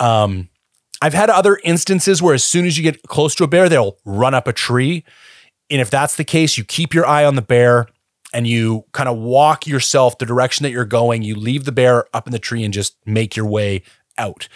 Um, 0.00 0.48
I've 1.02 1.14
had 1.14 1.30
other 1.30 1.58
instances 1.64 2.22
where 2.22 2.32
as 2.32 2.44
soon 2.44 2.64
as 2.64 2.78
you 2.78 2.84
get 2.84 3.02
close 3.02 3.34
to 3.34 3.44
a 3.44 3.48
bear, 3.48 3.68
they'll 3.68 3.98
run 4.04 4.34
up 4.34 4.46
a 4.46 4.52
tree. 4.52 5.04
And 5.68 5.80
if 5.80 5.90
that's 5.90 6.14
the 6.14 6.22
case, 6.22 6.56
you 6.56 6.62
keep 6.62 6.94
your 6.94 7.04
eye 7.04 7.24
on 7.24 7.34
the 7.34 7.42
bear 7.42 7.88
and 8.32 8.46
you 8.46 8.84
kind 8.92 9.08
of 9.08 9.18
walk 9.18 9.66
yourself 9.66 10.18
the 10.18 10.26
direction 10.26 10.62
that 10.62 10.70
you're 10.70 10.84
going. 10.84 11.22
You 11.22 11.34
leave 11.34 11.64
the 11.64 11.72
bear 11.72 12.06
up 12.14 12.28
in 12.28 12.32
the 12.32 12.38
tree 12.38 12.62
and 12.62 12.72
just 12.72 12.96
make 13.04 13.34
your 13.34 13.46
way 13.46 13.82
out. 14.16 14.46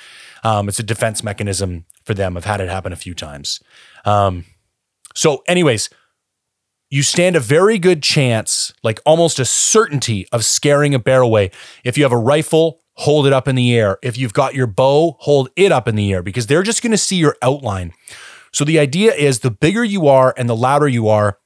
Um, 0.45 0.69
it's 0.69 0.79
a 0.79 0.85
defense 0.85 1.25
mechanism 1.25 1.85
for 2.05 2.15
them. 2.15 2.37
I've 2.37 2.45
had 2.45 2.61
it 2.61 2.69
happen 2.69 2.93
a 2.93 2.97
few 2.97 3.13
times. 3.13 3.61
Um, 4.05 4.45
so, 5.17 5.43
anyways, 5.49 5.91
you 6.91 7.03
stand 7.03 7.35
a 7.35 7.41
very 7.41 7.81
good 7.81 8.05
chance, 8.05 8.73
like 8.85 9.01
almost 9.05 9.41
a 9.41 9.45
certainty 9.45 10.29
of 10.31 10.45
scaring 10.45 10.95
a 10.95 11.01
bear 11.01 11.23
away 11.23 11.51
if 11.83 11.99
you 11.99 12.05
have 12.05 12.13
a 12.13 12.19
rifle 12.19 12.81
hold 12.97 13.27
it 13.27 13.33
up 13.33 13.47
in 13.47 13.55
the 13.55 13.77
air. 13.77 13.99
If 14.03 14.17
you've 14.17 14.33
got 14.33 14.55
your 14.55 14.67
bow, 14.67 15.17
hold 15.21 15.51
it 15.57 15.73
up 15.73 15.87
in 15.87 15.97
the 15.97 16.13
air 16.13 16.23
because 16.23 16.47
they're 16.47 16.63
just 16.63 16.83
going 16.83 16.93
to 16.93 16.99
see 16.99 17.17
your 17.17 17.37
outline. 17.43 17.93
So 18.53 18.65
the 18.65 18.79
idea 18.79 19.13
is 19.15 19.41
the 19.41 19.51
bigger 19.51 19.85
you 19.85 20.09
are 20.09 20.35
and 20.37 20.49
the 20.49 20.57
louder 20.57 20.89
you 20.89 21.09
are, 21.09 21.39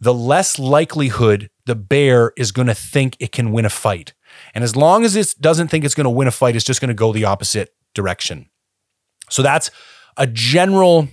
the 0.00 0.14
less 0.14 0.58
likelihood 0.58 1.50
the 1.66 1.74
bear 1.74 2.32
is 2.36 2.52
going 2.52 2.68
to 2.68 2.74
think 2.74 3.16
it 3.18 3.32
can 3.32 3.52
win 3.52 3.64
a 3.64 3.70
fight. 3.70 4.14
And 4.54 4.64
as 4.64 4.76
long 4.76 5.04
as 5.04 5.16
it 5.16 5.34
doesn't 5.40 5.68
think 5.68 5.84
it's 5.84 5.94
going 5.94 6.04
to 6.04 6.10
win 6.10 6.28
a 6.28 6.32
fight, 6.32 6.56
it's 6.56 6.64
just 6.64 6.80
going 6.80 6.88
to 6.88 6.94
go 6.94 7.12
the 7.12 7.24
opposite 7.24 7.74
direction. 7.94 8.48
So 9.28 9.42
that's 9.42 9.70
a 10.16 10.26
general 10.26 11.08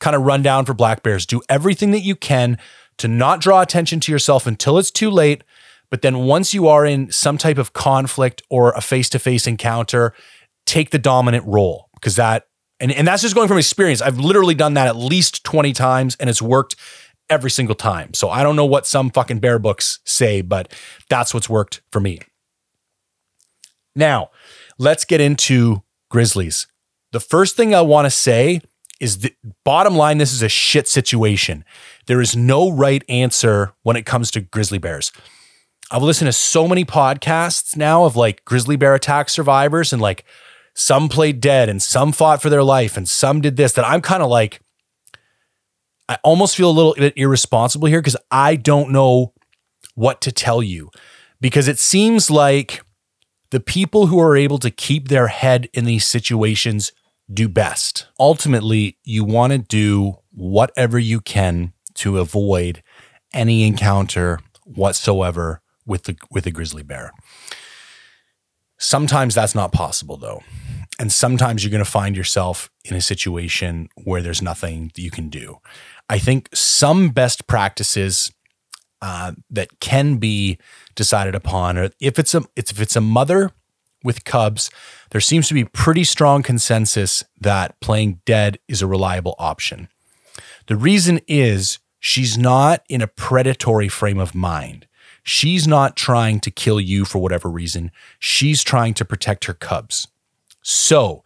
kind 0.00 0.16
of 0.16 0.22
rundown 0.22 0.64
for 0.64 0.74
black 0.74 1.02
bears. 1.02 1.26
Do 1.26 1.42
everything 1.48 1.90
that 1.92 2.00
you 2.00 2.16
can 2.16 2.58
to 2.98 3.08
not 3.08 3.40
draw 3.40 3.60
attention 3.60 4.00
to 4.00 4.12
yourself 4.12 4.46
until 4.46 4.78
it's 4.78 4.90
too 4.90 5.10
late 5.10 5.42
but 5.90 6.02
then 6.02 6.20
once 6.20 6.54
you 6.54 6.68
are 6.68 6.84
in 6.84 7.10
some 7.10 7.38
type 7.38 7.58
of 7.58 7.72
conflict 7.72 8.42
or 8.50 8.72
a 8.72 8.80
face 8.80 9.08
to 9.10 9.18
face 9.18 9.46
encounter, 9.46 10.14
take 10.66 10.90
the 10.90 10.98
dominant 10.98 11.44
role 11.46 11.88
because 11.94 12.16
that, 12.16 12.46
and, 12.80 12.90
and 12.92 13.06
that's 13.06 13.22
just 13.22 13.34
going 13.34 13.48
from 13.48 13.58
experience. 13.58 14.02
I've 14.02 14.18
literally 14.18 14.54
done 14.54 14.74
that 14.74 14.86
at 14.86 14.96
least 14.96 15.44
20 15.44 15.72
times 15.72 16.16
and 16.18 16.28
it's 16.28 16.42
worked 16.42 16.76
every 17.30 17.50
single 17.50 17.74
time. 17.74 18.14
So 18.14 18.28
I 18.28 18.42
don't 18.42 18.56
know 18.56 18.64
what 18.64 18.86
some 18.86 19.10
fucking 19.10 19.38
bear 19.38 19.58
books 19.58 20.00
say, 20.04 20.42
but 20.42 20.72
that's 21.08 21.32
what's 21.32 21.48
worked 21.48 21.82
for 21.90 22.00
me. 22.00 22.20
Now, 23.94 24.30
let's 24.78 25.04
get 25.04 25.20
into 25.20 25.82
grizzlies. 26.10 26.66
The 27.12 27.20
first 27.20 27.56
thing 27.56 27.74
I 27.74 27.80
want 27.80 28.06
to 28.06 28.10
say 28.10 28.60
is 29.00 29.18
the 29.18 29.34
bottom 29.64 29.96
line 29.96 30.18
this 30.18 30.32
is 30.32 30.42
a 30.42 30.48
shit 30.48 30.88
situation. 30.88 31.64
There 32.06 32.20
is 32.20 32.36
no 32.36 32.70
right 32.70 33.04
answer 33.08 33.72
when 33.82 33.96
it 33.96 34.06
comes 34.06 34.30
to 34.32 34.40
grizzly 34.40 34.78
bears. 34.78 35.12
I've 35.90 36.02
listened 36.02 36.28
to 36.28 36.32
so 36.32 36.66
many 36.66 36.84
podcasts 36.84 37.76
now 37.76 38.04
of 38.04 38.16
like 38.16 38.44
grizzly 38.44 38.76
bear 38.76 38.94
attack 38.94 39.28
survivors 39.28 39.92
and 39.92 40.00
like 40.00 40.24
some 40.74 41.08
played 41.08 41.40
dead 41.40 41.68
and 41.68 41.82
some 41.82 42.12
fought 42.12 42.42
for 42.42 42.50
their 42.50 42.64
life 42.64 42.96
and 42.96 43.08
some 43.08 43.40
did 43.40 43.56
this 43.56 43.72
that 43.72 43.86
I'm 43.86 44.00
kind 44.00 44.22
of 44.22 44.28
like 44.28 44.60
I 46.08 46.18
almost 46.22 46.56
feel 46.56 46.70
a 46.70 46.72
little 46.72 46.94
bit 46.94 47.14
irresponsible 47.16 47.88
here 47.88 48.00
because 48.00 48.16
I 48.30 48.56
don't 48.56 48.90
know 48.90 49.32
what 49.94 50.20
to 50.22 50.32
tell 50.32 50.62
you 50.62 50.90
because 51.40 51.68
it 51.68 51.78
seems 51.78 52.30
like 52.30 52.82
the 53.50 53.60
people 53.60 54.06
who 54.06 54.18
are 54.20 54.36
able 54.36 54.58
to 54.58 54.70
keep 54.70 55.08
their 55.08 55.28
head 55.28 55.68
in 55.72 55.84
these 55.84 56.06
situations 56.06 56.92
do 57.32 57.48
best. 57.48 58.06
Ultimately, 58.18 58.98
you 59.04 59.24
want 59.24 59.52
to 59.52 59.58
do 59.58 60.16
whatever 60.30 60.98
you 60.98 61.20
can 61.20 61.72
to 61.94 62.18
avoid 62.18 62.82
any 63.32 63.66
encounter 63.66 64.40
whatsoever 64.64 65.62
with 65.86 66.04
the 66.04 66.16
with 66.30 66.46
a 66.46 66.50
grizzly 66.50 66.82
bear. 66.82 67.12
Sometimes 68.78 69.34
that's 69.34 69.54
not 69.54 69.72
possible 69.72 70.16
though. 70.16 70.42
And 70.98 71.12
sometimes 71.12 71.64
you're 71.64 71.70
going 71.70 71.84
to 71.84 71.90
find 71.90 72.16
yourself 72.16 72.70
in 72.84 72.94
a 72.94 73.00
situation 73.00 73.88
where 74.04 74.22
there's 74.22 74.42
nothing 74.42 74.92
you 74.94 75.10
can 75.10 75.28
do. 75.28 75.58
I 76.08 76.18
think 76.18 76.48
some 76.54 77.08
best 77.08 77.46
practices 77.48 78.32
uh, 79.02 79.32
that 79.50 79.80
can 79.80 80.16
be 80.16 80.58
decided 80.94 81.34
upon, 81.34 81.76
or 81.76 81.90
if 82.00 82.18
it's 82.18 82.34
a 82.34 82.42
if 82.56 82.80
it's 82.80 82.96
a 82.96 83.00
mother 83.00 83.50
with 84.02 84.24
cubs, 84.24 84.70
there 85.10 85.20
seems 85.20 85.48
to 85.48 85.54
be 85.54 85.64
pretty 85.64 86.04
strong 86.04 86.42
consensus 86.42 87.24
that 87.40 87.80
playing 87.80 88.20
dead 88.24 88.58
is 88.68 88.82
a 88.82 88.86
reliable 88.86 89.34
option. 89.38 89.88
The 90.66 90.76
reason 90.76 91.20
is 91.26 91.78
she's 92.00 92.38
not 92.38 92.82
in 92.88 93.02
a 93.02 93.06
predatory 93.06 93.88
frame 93.88 94.18
of 94.18 94.34
mind. 94.34 94.86
She's 95.24 95.66
not 95.66 95.96
trying 95.96 96.38
to 96.40 96.50
kill 96.50 96.78
you 96.78 97.04
for 97.04 97.18
whatever 97.18 97.48
reason. 97.50 97.90
She's 98.18 98.62
trying 98.62 98.92
to 98.94 99.04
protect 99.04 99.46
her 99.46 99.54
cubs. 99.54 100.06
So, 100.62 101.24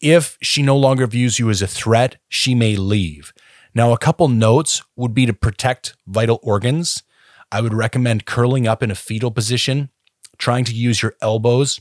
if 0.00 0.38
she 0.40 0.62
no 0.62 0.76
longer 0.76 1.06
views 1.06 1.38
you 1.38 1.50
as 1.50 1.60
a 1.60 1.66
threat, 1.66 2.16
she 2.28 2.54
may 2.54 2.76
leave. 2.76 3.32
Now, 3.74 3.92
a 3.92 3.98
couple 3.98 4.28
notes 4.28 4.82
would 4.96 5.12
be 5.12 5.26
to 5.26 5.32
protect 5.32 5.96
vital 6.06 6.38
organs. 6.42 7.02
I 7.50 7.60
would 7.60 7.74
recommend 7.74 8.26
curling 8.26 8.66
up 8.66 8.82
in 8.82 8.90
a 8.90 8.96
fetal 8.96 9.30
position, 9.30 9.90
trying 10.38 10.64
to 10.64 10.74
use 10.74 11.02
your 11.02 11.14
elbows 11.20 11.80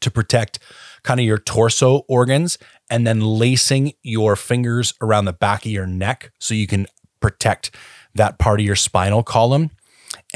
to 0.00 0.10
protect 0.10 0.58
kind 1.04 1.20
of 1.20 1.26
your 1.26 1.38
torso 1.38 2.02
organs, 2.08 2.58
and 2.90 3.06
then 3.06 3.20
lacing 3.20 3.92
your 4.02 4.36
fingers 4.36 4.94
around 5.00 5.24
the 5.24 5.32
back 5.32 5.64
of 5.64 5.70
your 5.70 5.86
neck 5.86 6.32
so 6.38 6.54
you 6.54 6.66
can 6.66 6.86
protect 7.20 7.74
that 8.14 8.38
part 8.38 8.60
of 8.60 8.66
your 8.66 8.76
spinal 8.76 9.22
column. 9.22 9.70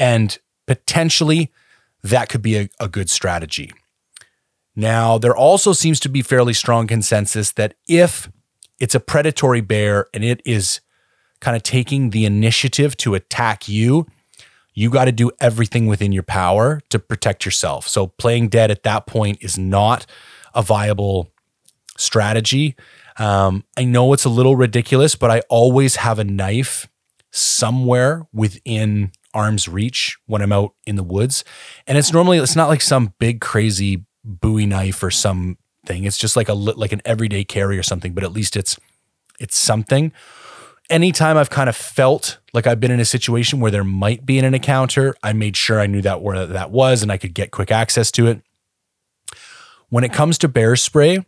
And 0.01 0.39
potentially 0.65 1.51
that 2.01 2.27
could 2.27 2.41
be 2.41 2.57
a, 2.57 2.69
a 2.79 2.87
good 2.87 3.07
strategy. 3.07 3.71
Now, 4.75 5.19
there 5.19 5.35
also 5.35 5.73
seems 5.73 5.99
to 5.99 6.09
be 6.09 6.23
fairly 6.23 6.53
strong 6.53 6.87
consensus 6.87 7.51
that 7.51 7.75
if 7.87 8.31
it's 8.79 8.95
a 8.95 8.99
predatory 8.99 9.61
bear 9.61 10.07
and 10.11 10.23
it 10.23 10.41
is 10.43 10.81
kind 11.39 11.55
of 11.55 11.61
taking 11.61 12.09
the 12.09 12.25
initiative 12.25 12.97
to 12.97 13.13
attack 13.13 13.69
you, 13.69 14.07
you 14.73 14.89
got 14.89 15.05
to 15.05 15.11
do 15.11 15.29
everything 15.39 15.85
within 15.85 16.11
your 16.11 16.23
power 16.23 16.81
to 16.89 16.97
protect 16.97 17.45
yourself. 17.45 17.87
So 17.87 18.07
playing 18.07 18.47
dead 18.47 18.71
at 18.71 18.81
that 18.81 19.05
point 19.05 19.37
is 19.41 19.55
not 19.57 20.07
a 20.55 20.63
viable 20.63 21.29
strategy. 21.95 22.75
Um, 23.19 23.65
I 23.77 23.83
know 23.83 24.13
it's 24.13 24.25
a 24.25 24.29
little 24.29 24.55
ridiculous, 24.55 25.13
but 25.13 25.29
I 25.29 25.41
always 25.49 25.97
have 25.97 26.17
a 26.17 26.23
knife 26.23 26.87
somewhere 27.29 28.25
within 28.33 29.11
arm's 29.33 29.67
reach 29.67 30.17
when 30.25 30.41
I'm 30.41 30.51
out 30.51 30.73
in 30.85 30.95
the 30.95 31.03
woods. 31.03 31.43
And 31.87 31.97
it's 31.97 32.13
normally, 32.13 32.37
it's 32.37 32.55
not 32.55 32.69
like 32.69 32.81
some 32.81 33.13
big 33.19 33.41
crazy 33.41 34.05
Bowie 34.23 34.65
knife 34.65 35.01
or 35.01 35.11
some 35.11 35.57
thing. 35.85 36.03
It's 36.03 36.17
just 36.17 36.35
like 36.35 36.49
a 36.49 36.53
like 36.53 36.91
an 36.91 37.01
everyday 37.05 37.43
carry 37.43 37.77
or 37.77 37.83
something, 37.83 38.13
but 38.13 38.23
at 38.23 38.31
least 38.31 38.55
it's 38.55 38.77
it's 39.39 39.57
something. 39.57 40.11
Anytime 40.89 41.37
I've 41.37 41.49
kind 41.49 41.69
of 41.69 41.75
felt 41.75 42.39
like 42.53 42.67
I've 42.67 42.79
been 42.79 42.91
in 42.91 42.99
a 42.99 43.05
situation 43.05 43.59
where 43.59 43.71
there 43.71 43.83
might 43.83 44.25
be 44.25 44.37
an 44.39 44.53
encounter, 44.53 45.15
I 45.23 45.33
made 45.33 45.55
sure 45.55 45.79
I 45.79 45.87
knew 45.87 46.01
that 46.01 46.21
where 46.21 46.45
that 46.45 46.71
was 46.71 47.01
and 47.01 47.11
I 47.11 47.17
could 47.17 47.33
get 47.33 47.51
quick 47.51 47.71
access 47.71 48.11
to 48.11 48.27
it. 48.27 48.41
When 49.89 50.03
it 50.03 50.13
comes 50.13 50.37
to 50.39 50.47
bear 50.47 50.75
spray, 50.75 51.25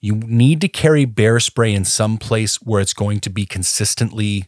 you 0.00 0.16
need 0.16 0.60
to 0.60 0.68
carry 0.68 1.04
bear 1.04 1.40
spray 1.40 1.72
in 1.72 1.84
some 1.84 2.18
place 2.18 2.56
where 2.56 2.80
it's 2.80 2.94
going 2.94 3.20
to 3.20 3.30
be 3.30 3.46
consistently 3.46 4.46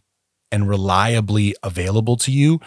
and 0.51 0.69
reliably 0.69 1.55
available 1.63 2.17
to 2.17 2.33
you. 2.33 2.61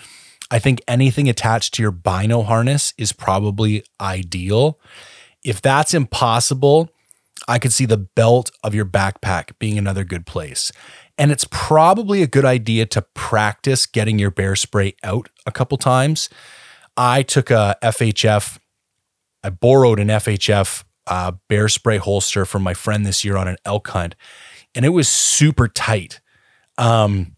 I 0.50 0.60
think 0.60 0.82
anything 0.88 1.30
attached 1.30 1.74
to 1.76 1.82
your 1.82 1.92
bino 1.92 2.42
harness 2.42 2.94
is 2.98 3.14
probably 3.14 3.84
ideal. 4.00 4.80
If 5.44 5.62
that's 5.62 5.94
impossible, 5.94 6.90
I 7.48 7.58
could 7.58 7.74
see 7.74 7.86
the 7.86 7.98
belt 7.98 8.52
of 8.64 8.76
your 8.76 8.86
backpack 8.86 9.58
being 9.60 9.78
another 9.78 10.04
good 10.04 10.26
place. 10.26 10.72
And 11.18 11.32
it's 11.32 11.46
probably 11.50 12.22
a 12.22 12.28
good 12.28 12.46
idea 12.46 12.86
to 12.88 13.02
practice 13.14 13.86
getting 13.86 14.20
your 14.20 14.32
bear 14.32 14.56
spray 14.56 14.96
out 15.04 15.30
a 15.46 15.52
couple 15.52 15.78
times. 15.78 16.30
I 16.98 17.24
took 17.24 17.50
a 17.50 17.78
FHF, 17.82 18.60
I 19.44 19.50
borrowed 19.50 20.00
an 20.00 20.10
FHF 20.10 20.84
uh, 21.08 21.34
bear 21.48 21.68
spray 21.68 21.98
holster 21.98 22.46
from 22.46 22.62
my 22.64 22.74
friend 22.74 23.06
this 23.06 23.26
year 23.26 23.38
on 23.38 23.48
an 23.48 23.58
elk 23.66 23.88
hunt, 23.90 24.16
and 24.76 24.86
it 24.86 24.90
was 24.90 25.10
super 25.10 25.68
tight. 25.68 26.22
Um, 26.78 27.36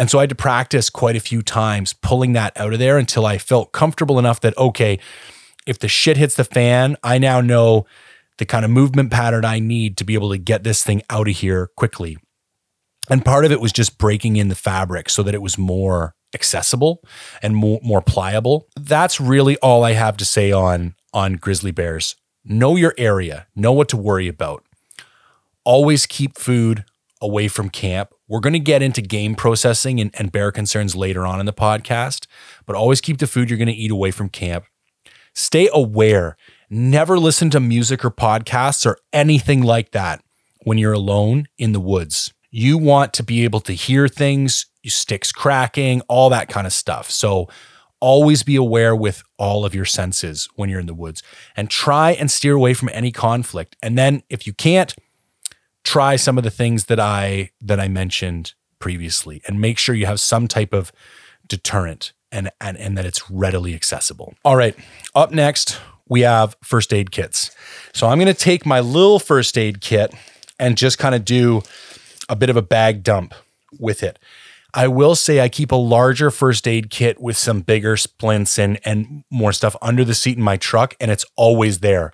and 0.00 0.10
so 0.10 0.18
I 0.18 0.22
had 0.22 0.30
to 0.30 0.34
practice 0.34 0.88
quite 0.88 1.14
a 1.14 1.20
few 1.20 1.42
times 1.42 1.92
pulling 1.92 2.32
that 2.32 2.58
out 2.58 2.72
of 2.72 2.78
there 2.78 2.96
until 2.96 3.26
I 3.26 3.36
felt 3.36 3.72
comfortable 3.72 4.18
enough 4.18 4.40
that, 4.40 4.56
okay, 4.56 4.98
if 5.66 5.78
the 5.78 5.88
shit 5.88 6.16
hits 6.16 6.36
the 6.36 6.44
fan, 6.44 6.96
I 7.04 7.18
now 7.18 7.42
know 7.42 7.84
the 8.38 8.46
kind 8.46 8.64
of 8.64 8.70
movement 8.70 9.10
pattern 9.10 9.44
I 9.44 9.58
need 9.58 9.98
to 9.98 10.04
be 10.04 10.14
able 10.14 10.30
to 10.30 10.38
get 10.38 10.64
this 10.64 10.82
thing 10.82 11.02
out 11.10 11.28
of 11.28 11.36
here 11.36 11.68
quickly. 11.76 12.16
And 13.10 13.22
part 13.26 13.44
of 13.44 13.52
it 13.52 13.60
was 13.60 13.72
just 13.72 13.98
breaking 13.98 14.36
in 14.36 14.48
the 14.48 14.54
fabric 14.54 15.10
so 15.10 15.22
that 15.22 15.34
it 15.34 15.42
was 15.42 15.58
more 15.58 16.14
accessible 16.34 17.04
and 17.42 17.54
more, 17.54 17.78
more 17.82 18.00
pliable. 18.00 18.68
That's 18.80 19.20
really 19.20 19.58
all 19.58 19.84
I 19.84 19.92
have 19.92 20.16
to 20.16 20.24
say 20.24 20.50
on 20.50 20.94
on 21.12 21.34
grizzly 21.34 21.72
bears. 21.72 22.16
Know 22.42 22.76
your 22.76 22.94
area, 22.96 23.48
know 23.54 23.72
what 23.72 23.90
to 23.90 23.98
worry 23.98 24.28
about. 24.28 24.64
Always 25.62 26.06
keep 26.06 26.38
food 26.38 26.86
away 27.20 27.48
from 27.48 27.68
camp. 27.68 28.14
We're 28.30 28.38
going 28.38 28.52
to 28.52 28.60
get 28.60 28.80
into 28.80 29.02
game 29.02 29.34
processing 29.34 30.00
and, 30.00 30.12
and 30.14 30.30
bear 30.30 30.52
concerns 30.52 30.94
later 30.94 31.26
on 31.26 31.40
in 31.40 31.46
the 31.46 31.52
podcast, 31.52 32.28
but 32.64 32.76
always 32.76 33.00
keep 33.00 33.18
the 33.18 33.26
food 33.26 33.50
you're 33.50 33.58
going 33.58 33.66
to 33.66 33.74
eat 33.74 33.90
away 33.90 34.12
from 34.12 34.28
camp. 34.28 34.66
Stay 35.34 35.68
aware. 35.74 36.36
Never 36.70 37.18
listen 37.18 37.50
to 37.50 37.58
music 37.58 38.04
or 38.04 38.10
podcasts 38.12 38.86
or 38.86 38.98
anything 39.12 39.62
like 39.62 39.90
that 39.90 40.22
when 40.62 40.78
you're 40.78 40.92
alone 40.92 41.48
in 41.58 41.72
the 41.72 41.80
woods. 41.80 42.32
You 42.52 42.78
want 42.78 43.12
to 43.14 43.24
be 43.24 43.42
able 43.42 43.60
to 43.62 43.72
hear 43.72 44.06
things, 44.06 44.66
sticks 44.86 45.32
cracking, 45.32 46.00
all 46.02 46.30
that 46.30 46.48
kind 46.48 46.68
of 46.68 46.72
stuff. 46.72 47.10
So 47.10 47.48
always 47.98 48.44
be 48.44 48.54
aware 48.54 48.94
with 48.94 49.24
all 49.38 49.64
of 49.64 49.74
your 49.74 49.84
senses 49.84 50.48
when 50.54 50.70
you're 50.70 50.78
in 50.78 50.86
the 50.86 50.94
woods 50.94 51.20
and 51.56 51.68
try 51.68 52.12
and 52.12 52.30
steer 52.30 52.54
away 52.54 52.74
from 52.74 52.90
any 52.92 53.10
conflict. 53.10 53.74
And 53.82 53.98
then 53.98 54.22
if 54.30 54.46
you 54.46 54.52
can't, 54.52 54.94
try 55.84 56.16
some 56.16 56.38
of 56.38 56.44
the 56.44 56.50
things 56.50 56.86
that 56.86 57.00
I 57.00 57.50
that 57.60 57.80
I 57.80 57.88
mentioned 57.88 58.54
previously 58.78 59.42
and 59.46 59.60
make 59.60 59.78
sure 59.78 59.94
you 59.94 60.06
have 60.06 60.20
some 60.20 60.48
type 60.48 60.72
of 60.72 60.92
deterrent 61.46 62.12
and 62.32 62.50
and, 62.60 62.76
and 62.76 62.96
that 62.98 63.04
it's 63.04 63.30
readily 63.30 63.74
accessible. 63.74 64.34
All 64.44 64.56
right. 64.56 64.76
Up 65.14 65.32
next, 65.32 65.80
we 66.08 66.22
have 66.22 66.56
first 66.62 66.92
aid 66.92 67.10
kits. 67.10 67.50
So 67.92 68.08
I'm 68.08 68.18
going 68.18 68.32
to 68.32 68.34
take 68.34 68.66
my 68.66 68.80
little 68.80 69.18
first 69.18 69.56
aid 69.56 69.80
kit 69.80 70.12
and 70.58 70.76
just 70.76 70.98
kind 70.98 71.14
of 71.14 71.24
do 71.24 71.62
a 72.28 72.36
bit 72.36 72.50
of 72.50 72.56
a 72.56 72.62
bag 72.62 73.02
dump 73.02 73.34
with 73.78 74.02
it. 74.02 74.18
I 74.72 74.86
will 74.86 75.16
say 75.16 75.40
I 75.40 75.48
keep 75.48 75.72
a 75.72 75.76
larger 75.76 76.30
first 76.30 76.68
aid 76.68 76.90
kit 76.90 77.20
with 77.20 77.36
some 77.36 77.60
bigger 77.60 77.96
splints 77.96 78.58
and 78.58 78.78
and 78.84 79.24
more 79.30 79.52
stuff 79.52 79.74
under 79.82 80.04
the 80.04 80.14
seat 80.14 80.36
in 80.36 80.42
my 80.42 80.56
truck 80.56 80.94
and 81.00 81.10
it's 81.10 81.24
always 81.36 81.80
there. 81.80 82.12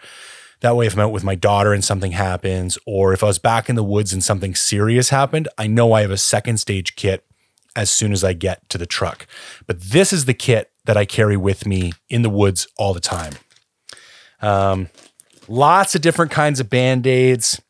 That 0.61 0.75
way, 0.75 0.87
if 0.87 0.95
I'm 0.95 1.01
out 1.01 1.13
with 1.13 1.25
my 1.25 1.35
daughter 1.35 1.73
and 1.73 1.85
something 1.85 2.13
happens, 2.13 2.79
or 2.87 3.13
if 3.13 3.23
I 3.23 3.27
was 3.27 3.39
back 3.39 3.69
in 3.69 3.77
the 3.77 3.85
woods 3.85 4.13
and 4.13 4.25
something 4.25 4.55
serious 4.55 5.11
happened, 5.11 5.49
I 5.59 5.67
know 5.67 5.93
I 5.93 6.01
have 6.01 6.11
a 6.11 6.17
second 6.17 6.59
stage 6.59 6.97
kit 6.97 7.25
as 7.75 7.91
soon 7.91 8.13
as 8.13 8.25
I 8.25 8.33
get 8.33 8.67
to 8.71 8.79
the 8.79 8.87
truck. 8.87 9.27
But 9.67 9.81
this 9.81 10.13
is 10.13 10.25
the 10.25 10.35
kit 10.35 10.71
that 10.87 10.97
I 10.97 11.05
carry 11.05 11.37
with 11.37 11.67
me 11.67 11.93
in 12.09 12.23
the 12.23 12.31
woods 12.31 12.67
all 12.79 12.95
the 12.95 13.01
time. 13.01 13.35
Um, 14.41 14.89
lots 15.47 15.95
of 15.95 16.01
different 16.01 16.31
kinds 16.31 16.59
of 16.59 16.71
band 16.71 17.07
aids, 17.07 17.61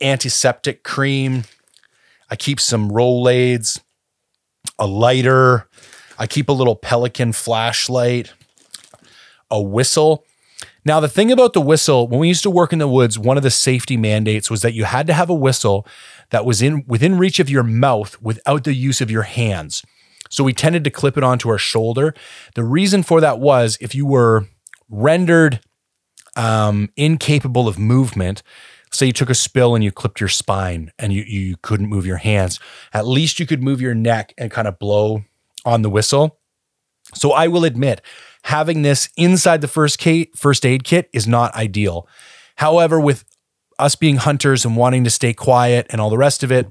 antiseptic 0.00 0.82
cream. 0.82 1.44
I 2.30 2.36
keep 2.36 2.60
some 2.60 2.90
Rolaids, 2.90 3.80
a 4.78 4.86
lighter. 4.86 5.68
I 6.18 6.26
keep 6.26 6.48
a 6.48 6.52
little 6.52 6.76
Pelican 6.76 7.32
flashlight, 7.32 8.32
a 9.50 9.60
whistle. 9.60 10.24
Now, 10.84 10.98
the 10.98 11.08
thing 11.08 11.30
about 11.30 11.52
the 11.52 11.60
whistle, 11.60 12.08
when 12.08 12.18
we 12.18 12.28
used 12.28 12.42
to 12.42 12.50
work 12.50 12.72
in 12.72 12.80
the 12.80 12.88
woods, 12.88 13.18
one 13.18 13.36
of 13.36 13.44
the 13.44 13.50
safety 13.50 13.96
mandates 13.96 14.50
was 14.50 14.62
that 14.62 14.74
you 14.74 14.84
had 14.84 15.06
to 15.06 15.12
have 15.12 15.30
a 15.30 15.34
whistle 15.34 15.86
that 16.30 16.44
was 16.44 16.60
in 16.60 16.84
within 16.86 17.18
reach 17.18 17.38
of 17.38 17.48
your 17.48 17.62
mouth 17.62 18.20
without 18.20 18.64
the 18.64 18.74
use 18.74 19.00
of 19.00 19.10
your 19.10 19.22
hands. 19.22 19.82
So 20.28 20.42
we 20.42 20.52
tended 20.52 20.82
to 20.84 20.90
clip 20.90 21.16
it 21.16 21.22
onto 21.22 21.48
our 21.50 21.58
shoulder. 21.58 22.14
The 22.54 22.64
reason 22.64 23.02
for 23.02 23.20
that 23.20 23.38
was 23.38 23.78
if 23.80 23.94
you 23.94 24.06
were 24.06 24.46
rendered 24.88 25.60
um, 26.36 26.88
incapable 26.96 27.68
of 27.68 27.78
movement, 27.78 28.42
say 28.90 29.06
you 29.06 29.12
took 29.12 29.30
a 29.30 29.34
spill 29.34 29.74
and 29.74 29.84
you 29.84 29.92
clipped 29.92 30.20
your 30.20 30.28
spine 30.28 30.90
and 30.98 31.12
you, 31.12 31.22
you 31.22 31.56
couldn't 31.62 31.88
move 31.88 32.06
your 32.06 32.16
hands, 32.16 32.58
at 32.92 33.06
least 33.06 33.38
you 33.38 33.46
could 33.46 33.62
move 33.62 33.80
your 33.80 33.94
neck 33.94 34.34
and 34.36 34.50
kind 34.50 34.66
of 34.66 34.78
blow 34.78 35.22
on 35.64 35.82
the 35.82 35.90
whistle. 35.90 36.38
So 37.14 37.32
I 37.32 37.46
will 37.46 37.64
admit, 37.64 38.00
having 38.44 38.82
this 38.82 39.08
inside 39.16 39.60
the 39.60 39.68
first 39.68 39.98
kit, 39.98 40.36
first 40.36 40.66
aid 40.66 40.84
kit 40.84 41.08
is 41.12 41.26
not 41.26 41.54
ideal. 41.54 42.08
However, 42.56 43.00
with 43.00 43.24
us 43.78 43.94
being 43.94 44.16
hunters 44.16 44.64
and 44.64 44.76
wanting 44.76 45.04
to 45.04 45.10
stay 45.10 45.32
quiet 45.32 45.86
and 45.90 46.00
all 46.00 46.10
the 46.10 46.18
rest 46.18 46.42
of 46.42 46.52
it, 46.52 46.66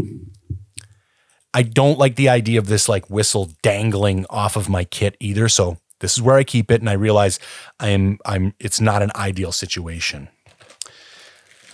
I 1.53 1.63
don't 1.63 1.97
like 1.97 2.15
the 2.15 2.29
idea 2.29 2.59
of 2.59 2.67
this 2.67 2.87
like 2.87 3.09
whistle 3.09 3.51
dangling 3.61 4.25
off 4.29 4.55
of 4.55 4.69
my 4.69 4.83
kit 4.83 5.17
either. 5.19 5.49
So 5.49 5.77
this 5.99 6.13
is 6.13 6.21
where 6.21 6.37
I 6.37 6.43
keep 6.43 6.71
it, 6.71 6.81
and 6.81 6.89
I 6.89 6.93
realize 6.93 7.39
I'm 7.79 8.19
I'm 8.25 8.53
it's 8.59 8.81
not 8.81 9.01
an 9.01 9.11
ideal 9.15 9.51
situation. 9.51 10.29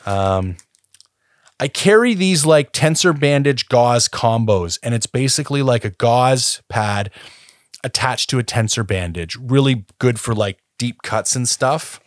Um, 0.05 0.57
I 1.59 1.67
carry 1.67 2.13
these 2.13 2.45
like 2.45 2.71
tensor 2.71 3.17
bandage 3.17 3.67
gauze 3.67 4.07
combos, 4.07 4.79
and 4.83 4.93
it's 4.93 5.07
basically 5.07 5.63
like 5.63 5.85
a 5.85 5.89
gauze 5.89 6.61
pad 6.69 7.11
attached 7.87 8.29
to 8.29 8.39
a 8.39 8.43
tensor 8.43 8.85
bandage. 8.85 9.35
Really 9.41 9.85
good 9.97 10.19
for 10.19 10.35
like 10.35 10.59
deep 10.77 11.01
cuts 11.01 11.35
and 11.35 11.49
stuff 11.49 11.99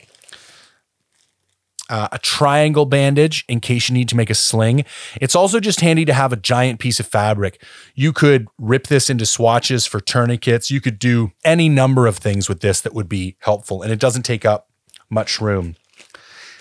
uh, 1.91 2.09
a 2.13 2.19
triangle 2.19 2.87
bandage 2.87 3.45
in 3.49 3.61
case 3.61 3.89
you 3.89 3.95
need 3.95 4.09
to 4.09 4.17
make 4.17 4.31
a 4.31 4.35
sling. 4.35 4.85
It's 5.21 5.35
also 5.35 5.59
just 5.59 5.81
handy 5.81 6.05
to 6.05 6.15
have 6.15 6.33
a 6.33 6.37
giant 6.37 6.79
piece 6.79 7.01
of 7.01 7.07
fabric. 7.07 7.63
You 7.97 8.13
could 8.13 8.47
rip 8.59 8.87
this 8.87 9.11
into 9.11 9.27
swatches 9.27 9.87
for 9.87 10.01
tourniquets. 10.01 10.71
You 10.71 10.81
could 10.81 11.01
do 11.01 11.33
any 11.45 11.69
number 11.69 12.07
of 12.07 12.17
things 12.17 12.49
with 12.49 12.61
this 12.61 12.81
that 12.83 12.95
would 12.95 13.09
be 13.09 13.37
helpful, 13.41 13.83
and 13.83 13.93
it 13.93 13.99
doesn't 13.99 14.23
take 14.23 14.45
up 14.45 14.69
much 15.11 15.41
room. 15.41 15.75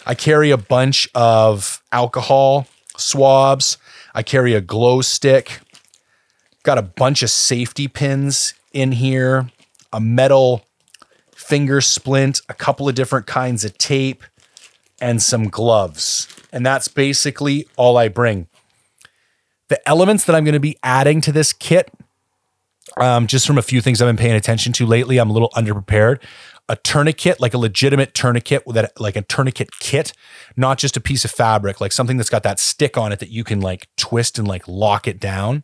I 0.06 0.16
carry 0.16 0.50
a 0.50 0.58
bunch 0.58 1.08
of 1.14 1.84
alcohol 1.92 2.68
swabs. 2.98 3.78
I 4.16 4.24
carry 4.24 4.56
a 4.56 4.62
glow 4.62 5.02
stick. 5.02 5.60
Got 6.64 6.80
a 6.80 6.84
bunch 6.84 7.22
of 7.22 7.30
safety 7.30 7.88
pins 7.88 8.56
in 8.74 8.92
here, 8.92 9.50
a 9.92 10.00
metal 10.00 10.66
finger 11.34 11.82
splint, 11.82 12.42
a 12.50 12.54
couple 12.54 12.88
of 12.88 12.96
different 12.96 13.26
kinds 13.26 13.64
of 13.66 13.78
tape 13.78 14.24
and 15.02 15.22
some 15.22 15.48
gloves. 15.48 16.28
And 16.52 16.66
that's 16.66 16.88
basically 16.88 17.68
all 17.76 17.98
I 17.98 18.08
bring. 18.08 18.48
The 19.70 19.88
elements 19.88 20.26
that 20.26 20.36
I'm 20.36 20.44
going 20.44 20.54
to 20.54 20.60
be 20.60 20.78
adding 20.84 21.22
to 21.22 21.32
this 21.32 21.54
kit, 21.54 21.92
um, 22.98 23.28
just 23.28 23.48
from 23.48 23.58
a 23.58 23.62
few 23.62 23.82
things 23.82 24.02
I've 24.02 24.08
been 24.08 24.18
paying 24.18 24.36
attention 24.36 24.74
to 24.74 24.86
lately, 24.86 25.18
I'm 25.18 25.30
a 25.30 25.34
little 25.34 25.52
underprepared. 25.52 26.22
A 26.68 26.76
tourniquet, 26.76 27.40
like 27.40 27.54
a 27.54 27.58
legitimate 27.58 28.14
tourniquet, 28.14 28.68
with 28.68 28.76
that, 28.76 29.00
like 29.00 29.16
a 29.16 29.24
tourniquet 29.24 29.70
kit, 29.80 30.14
not 30.56 30.78
just 30.78 30.98
a 30.98 31.02
piece 31.02 31.26
of 31.26 31.32
fabric, 31.32 31.82
like 31.82 31.92
something 31.92 32.18
that's 32.18 32.30
got 32.30 32.44
that 32.44 32.60
stick 32.60 32.96
on 32.98 33.12
it 33.12 33.20
that 33.20 33.30
you 33.30 33.44
can 33.44 33.60
like 33.60 33.88
twist 33.96 34.38
and 34.38 34.48
like 34.48 34.68
lock 34.68 35.08
it 35.08 35.20
down. 35.20 35.64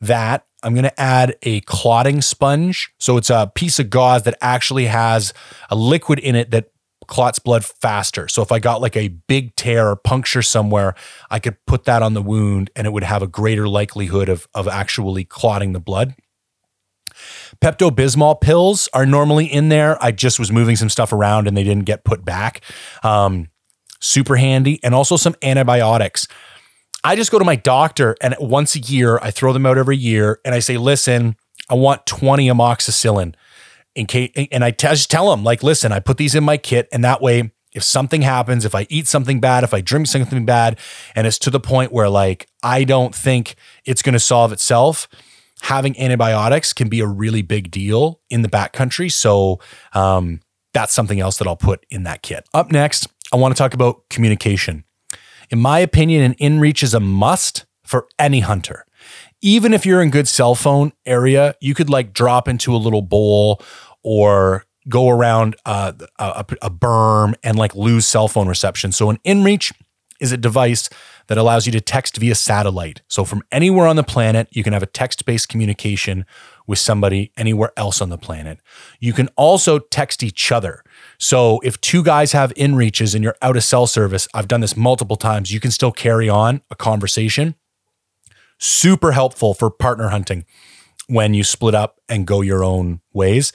That 0.00 0.45
I'm 0.62 0.74
going 0.74 0.84
to 0.84 1.00
add 1.00 1.36
a 1.42 1.60
clotting 1.62 2.22
sponge. 2.22 2.92
So 2.98 3.16
it's 3.16 3.30
a 3.30 3.50
piece 3.54 3.78
of 3.78 3.90
gauze 3.90 4.22
that 4.24 4.36
actually 4.40 4.86
has 4.86 5.32
a 5.70 5.76
liquid 5.76 6.18
in 6.18 6.34
it 6.34 6.50
that 6.50 6.70
clots 7.06 7.38
blood 7.38 7.64
faster. 7.64 8.28
So 8.28 8.42
if 8.42 8.50
I 8.50 8.58
got 8.58 8.80
like 8.80 8.96
a 8.96 9.08
big 9.08 9.54
tear 9.54 9.88
or 9.88 9.96
puncture 9.96 10.42
somewhere, 10.42 10.94
I 11.30 11.38
could 11.38 11.56
put 11.66 11.84
that 11.84 12.02
on 12.02 12.14
the 12.14 12.22
wound 12.22 12.70
and 12.74 12.86
it 12.86 12.92
would 12.92 13.04
have 13.04 13.22
a 13.22 13.26
greater 13.26 13.68
likelihood 13.68 14.28
of, 14.28 14.48
of 14.54 14.66
actually 14.66 15.24
clotting 15.24 15.72
the 15.72 15.80
blood. 15.80 16.14
Pepto 17.60 17.90
Bismol 17.90 18.40
pills 18.40 18.88
are 18.92 19.06
normally 19.06 19.46
in 19.46 19.68
there. 19.68 20.02
I 20.02 20.10
just 20.10 20.38
was 20.38 20.52
moving 20.52 20.76
some 20.76 20.88
stuff 20.88 21.12
around 21.12 21.46
and 21.46 21.56
they 21.56 21.64
didn't 21.64 21.84
get 21.84 22.04
put 22.04 22.24
back. 22.24 22.62
Um, 23.02 23.48
super 24.00 24.36
handy. 24.36 24.80
And 24.82 24.94
also 24.94 25.16
some 25.16 25.34
antibiotics. 25.42 26.26
I 27.06 27.14
just 27.14 27.30
go 27.30 27.38
to 27.38 27.44
my 27.44 27.54
doctor 27.54 28.16
and 28.20 28.34
once 28.40 28.74
a 28.74 28.80
year, 28.80 29.20
I 29.22 29.30
throw 29.30 29.52
them 29.52 29.64
out 29.64 29.78
every 29.78 29.96
year 29.96 30.40
and 30.44 30.56
I 30.56 30.58
say, 30.58 30.76
listen, 30.76 31.36
I 31.70 31.74
want 31.74 32.04
20 32.06 32.48
amoxicillin 32.48 33.36
in 33.94 34.06
case, 34.06 34.32
and 34.50 34.64
I 34.64 34.72
just 34.72 35.08
tell 35.08 35.30
them 35.30 35.44
like, 35.44 35.62
listen, 35.62 35.92
I 35.92 36.00
put 36.00 36.16
these 36.16 36.34
in 36.34 36.42
my 36.42 36.56
kit, 36.56 36.88
and 36.92 37.04
that 37.04 37.22
way, 37.22 37.52
if 37.74 37.84
something 37.84 38.22
happens, 38.22 38.64
if 38.64 38.74
I 38.74 38.88
eat 38.90 39.06
something 39.06 39.38
bad, 39.38 39.62
if 39.62 39.72
I 39.72 39.82
drink 39.82 40.08
something 40.08 40.44
bad, 40.44 40.80
and 41.14 41.28
it's 41.28 41.38
to 41.40 41.50
the 41.50 41.60
point 41.60 41.92
where 41.92 42.08
like 42.08 42.48
I 42.64 42.82
don't 42.82 43.14
think 43.14 43.54
it's 43.84 44.02
going 44.02 44.14
to 44.14 44.20
solve 44.20 44.52
itself, 44.52 45.06
having 45.62 45.96
antibiotics 46.00 46.72
can 46.72 46.88
be 46.88 46.98
a 46.98 47.06
really 47.06 47.42
big 47.42 47.70
deal 47.70 48.20
in 48.30 48.42
the 48.42 48.48
backcountry. 48.48 49.12
So 49.12 49.60
um, 49.92 50.40
that's 50.74 50.92
something 50.92 51.20
else 51.20 51.38
that 51.38 51.46
I'll 51.46 51.54
put 51.54 51.86
in 51.88 52.02
that 52.02 52.22
kit. 52.22 52.48
Up 52.52 52.72
next, 52.72 53.06
I 53.32 53.36
want 53.36 53.54
to 53.54 53.58
talk 53.58 53.74
about 53.74 54.08
communication. 54.10 54.85
In 55.50 55.60
my 55.60 55.78
opinion, 55.78 56.22
an 56.22 56.34
inReach 56.34 56.82
is 56.82 56.94
a 56.94 57.00
must 57.00 57.66
for 57.84 58.08
any 58.18 58.40
hunter 58.40 58.86
even 59.42 59.72
if 59.74 59.84
you're 59.84 60.02
in 60.02 60.10
good 60.10 60.28
cell 60.28 60.54
phone 60.54 60.92
area, 61.04 61.54
you 61.60 61.74
could 61.74 61.90
like 61.90 62.12
drop 62.12 62.48
into 62.48 62.74
a 62.74 62.78
little 62.78 63.02
bowl 63.02 63.62
or 64.02 64.64
go 64.88 65.08
around 65.08 65.56
uh, 65.64 65.92
a, 66.18 66.44
a 66.62 66.70
berm 66.70 67.34
and 67.42 67.58
like 67.58 67.74
lose 67.74 68.06
cell 68.06 68.28
phone 68.28 68.48
reception. 68.48 68.92
So 68.92 69.10
an 69.10 69.18
inReach 69.24 69.72
is 70.20 70.32
a 70.32 70.36
device 70.36 70.88
that 71.26 71.36
allows 71.36 71.66
you 71.66 71.72
to 71.72 71.80
text 71.80 72.16
via 72.16 72.34
satellite. 72.34 73.02
So 73.08 73.24
from 73.24 73.42
anywhere 73.52 73.86
on 73.86 73.96
the 73.96 74.04
planet, 74.04 74.48
you 74.50 74.62
can 74.62 74.72
have 74.72 74.82
a 74.82 74.86
text-based 74.86 75.48
communication 75.48 76.24
with 76.66 76.78
somebody 76.78 77.32
anywhere 77.36 77.72
else 77.76 78.00
on 78.00 78.08
the 78.08 78.16
planet. 78.16 78.60
You 79.00 79.12
can 79.12 79.28
also 79.36 79.78
text 79.78 80.22
each 80.22 80.50
other. 80.50 80.82
So 81.18 81.60
if 81.62 81.80
two 81.80 82.02
guys 82.02 82.32
have 82.32 82.52
inReaches 82.54 83.14
and 83.14 83.24
you're 83.24 83.36
out 83.42 83.56
of 83.56 83.64
cell 83.64 83.86
service, 83.86 84.28
I've 84.34 84.48
done 84.48 84.60
this 84.60 84.76
multiple 84.76 85.16
times, 85.16 85.52
you 85.52 85.60
can 85.60 85.70
still 85.70 85.92
carry 85.92 86.28
on 86.28 86.62
a 86.70 86.74
conversation. 86.74 87.54
Super 88.58 89.12
helpful 89.12 89.54
for 89.54 89.70
partner 89.70 90.08
hunting 90.08 90.44
when 91.08 91.34
you 91.34 91.44
split 91.44 91.74
up 91.74 92.00
and 92.08 92.26
go 92.26 92.40
your 92.40 92.64
own 92.64 93.00
ways. 93.12 93.52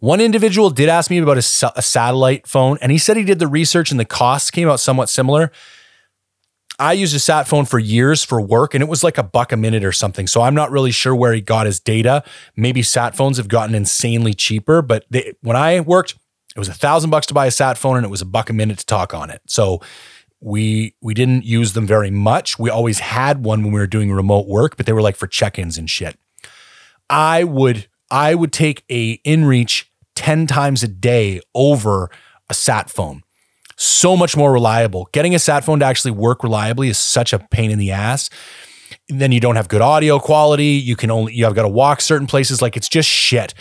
One 0.00 0.20
individual 0.20 0.70
did 0.70 0.88
ask 0.88 1.10
me 1.10 1.18
about 1.18 1.36
a, 1.36 1.72
a, 1.76 1.82
satellite 1.82 2.46
phone, 2.46 2.78
and 2.80 2.90
he 2.90 2.96
said 2.98 3.16
he 3.16 3.24
did 3.24 3.38
the 3.38 3.46
research 3.46 3.90
and 3.90 4.00
the 4.00 4.06
costs 4.06 4.50
came 4.50 4.68
out 4.68 4.80
somewhat 4.80 5.10
similar. 5.10 5.52
I 6.78 6.94
used 6.94 7.14
a 7.14 7.18
sat 7.18 7.46
phone 7.46 7.66
for 7.66 7.78
years 7.78 8.24
for 8.24 8.40
work, 8.40 8.72
and 8.74 8.82
it 8.82 8.88
was 8.88 9.04
like 9.04 9.18
a 9.18 9.22
buck 9.22 9.52
a 9.52 9.56
minute 9.58 9.84
or 9.84 9.92
something. 9.92 10.26
So 10.26 10.40
I'm 10.40 10.54
not 10.54 10.70
really 10.70 10.90
sure 10.90 11.14
where 11.14 11.34
he 11.34 11.42
got 11.42 11.66
his 11.66 11.78
data. 11.78 12.24
Maybe 12.56 12.82
sat 12.82 13.14
phones 13.14 13.36
have 13.36 13.48
gotten 13.48 13.74
insanely 13.74 14.32
cheaper, 14.32 14.80
but 14.80 15.04
they, 15.10 15.34
when 15.42 15.56
I 15.56 15.80
worked, 15.80 16.14
it 16.54 16.58
was 16.58 16.68
a 16.68 16.74
thousand 16.74 17.10
bucks 17.10 17.26
to 17.26 17.34
buy 17.34 17.46
a 17.46 17.50
sat 17.50 17.78
phone, 17.78 17.96
and 17.96 18.04
it 18.04 18.10
was 18.10 18.22
a 18.22 18.26
buck 18.26 18.50
a 18.50 18.52
minute 18.52 18.78
to 18.78 18.86
talk 18.86 19.14
on 19.14 19.30
it. 19.30 19.40
So 19.46 19.80
we 20.40 20.94
we 21.00 21.14
didn't 21.14 21.44
use 21.44 21.74
them 21.74 21.86
very 21.86 22.10
much. 22.10 22.58
We 22.58 22.70
always 22.70 22.98
had 22.98 23.44
one 23.44 23.62
when 23.62 23.72
we 23.72 23.80
were 23.80 23.86
doing 23.86 24.10
remote 24.10 24.46
work, 24.46 24.76
but 24.76 24.86
they 24.86 24.92
were 24.92 25.02
like 25.02 25.16
for 25.16 25.26
check-ins 25.26 25.78
and 25.78 25.88
shit. 25.88 26.18
I 27.08 27.44
would 27.44 27.88
I 28.10 28.34
would 28.34 28.52
take 28.52 28.84
a 28.88 29.18
inReach 29.18 29.84
10 30.16 30.46
times 30.46 30.82
a 30.82 30.88
day 30.88 31.40
over 31.54 32.10
a 32.48 32.54
sat 32.54 32.90
phone. 32.90 33.22
So 33.76 34.16
much 34.16 34.36
more 34.36 34.52
reliable. 34.52 35.08
Getting 35.12 35.34
a 35.34 35.38
sat 35.38 35.64
phone 35.64 35.80
to 35.80 35.86
actually 35.86 36.10
work 36.10 36.42
reliably 36.42 36.88
is 36.88 36.98
such 36.98 37.32
a 37.32 37.38
pain 37.38 37.70
in 37.70 37.78
the 37.78 37.92
ass. 37.92 38.28
And 39.08 39.20
then 39.20 39.32
you 39.32 39.40
don't 39.40 39.56
have 39.56 39.68
good 39.68 39.80
audio 39.80 40.18
quality. 40.18 40.72
You 40.72 40.96
can 40.96 41.10
only, 41.10 41.32
you 41.34 41.44
have 41.44 41.54
got 41.54 41.62
to 41.62 41.68
walk 41.68 42.00
certain 42.00 42.26
places. 42.26 42.60
Like 42.60 42.76
it's 42.76 42.88
just 42.88 43.08
shit. 43.08 43.54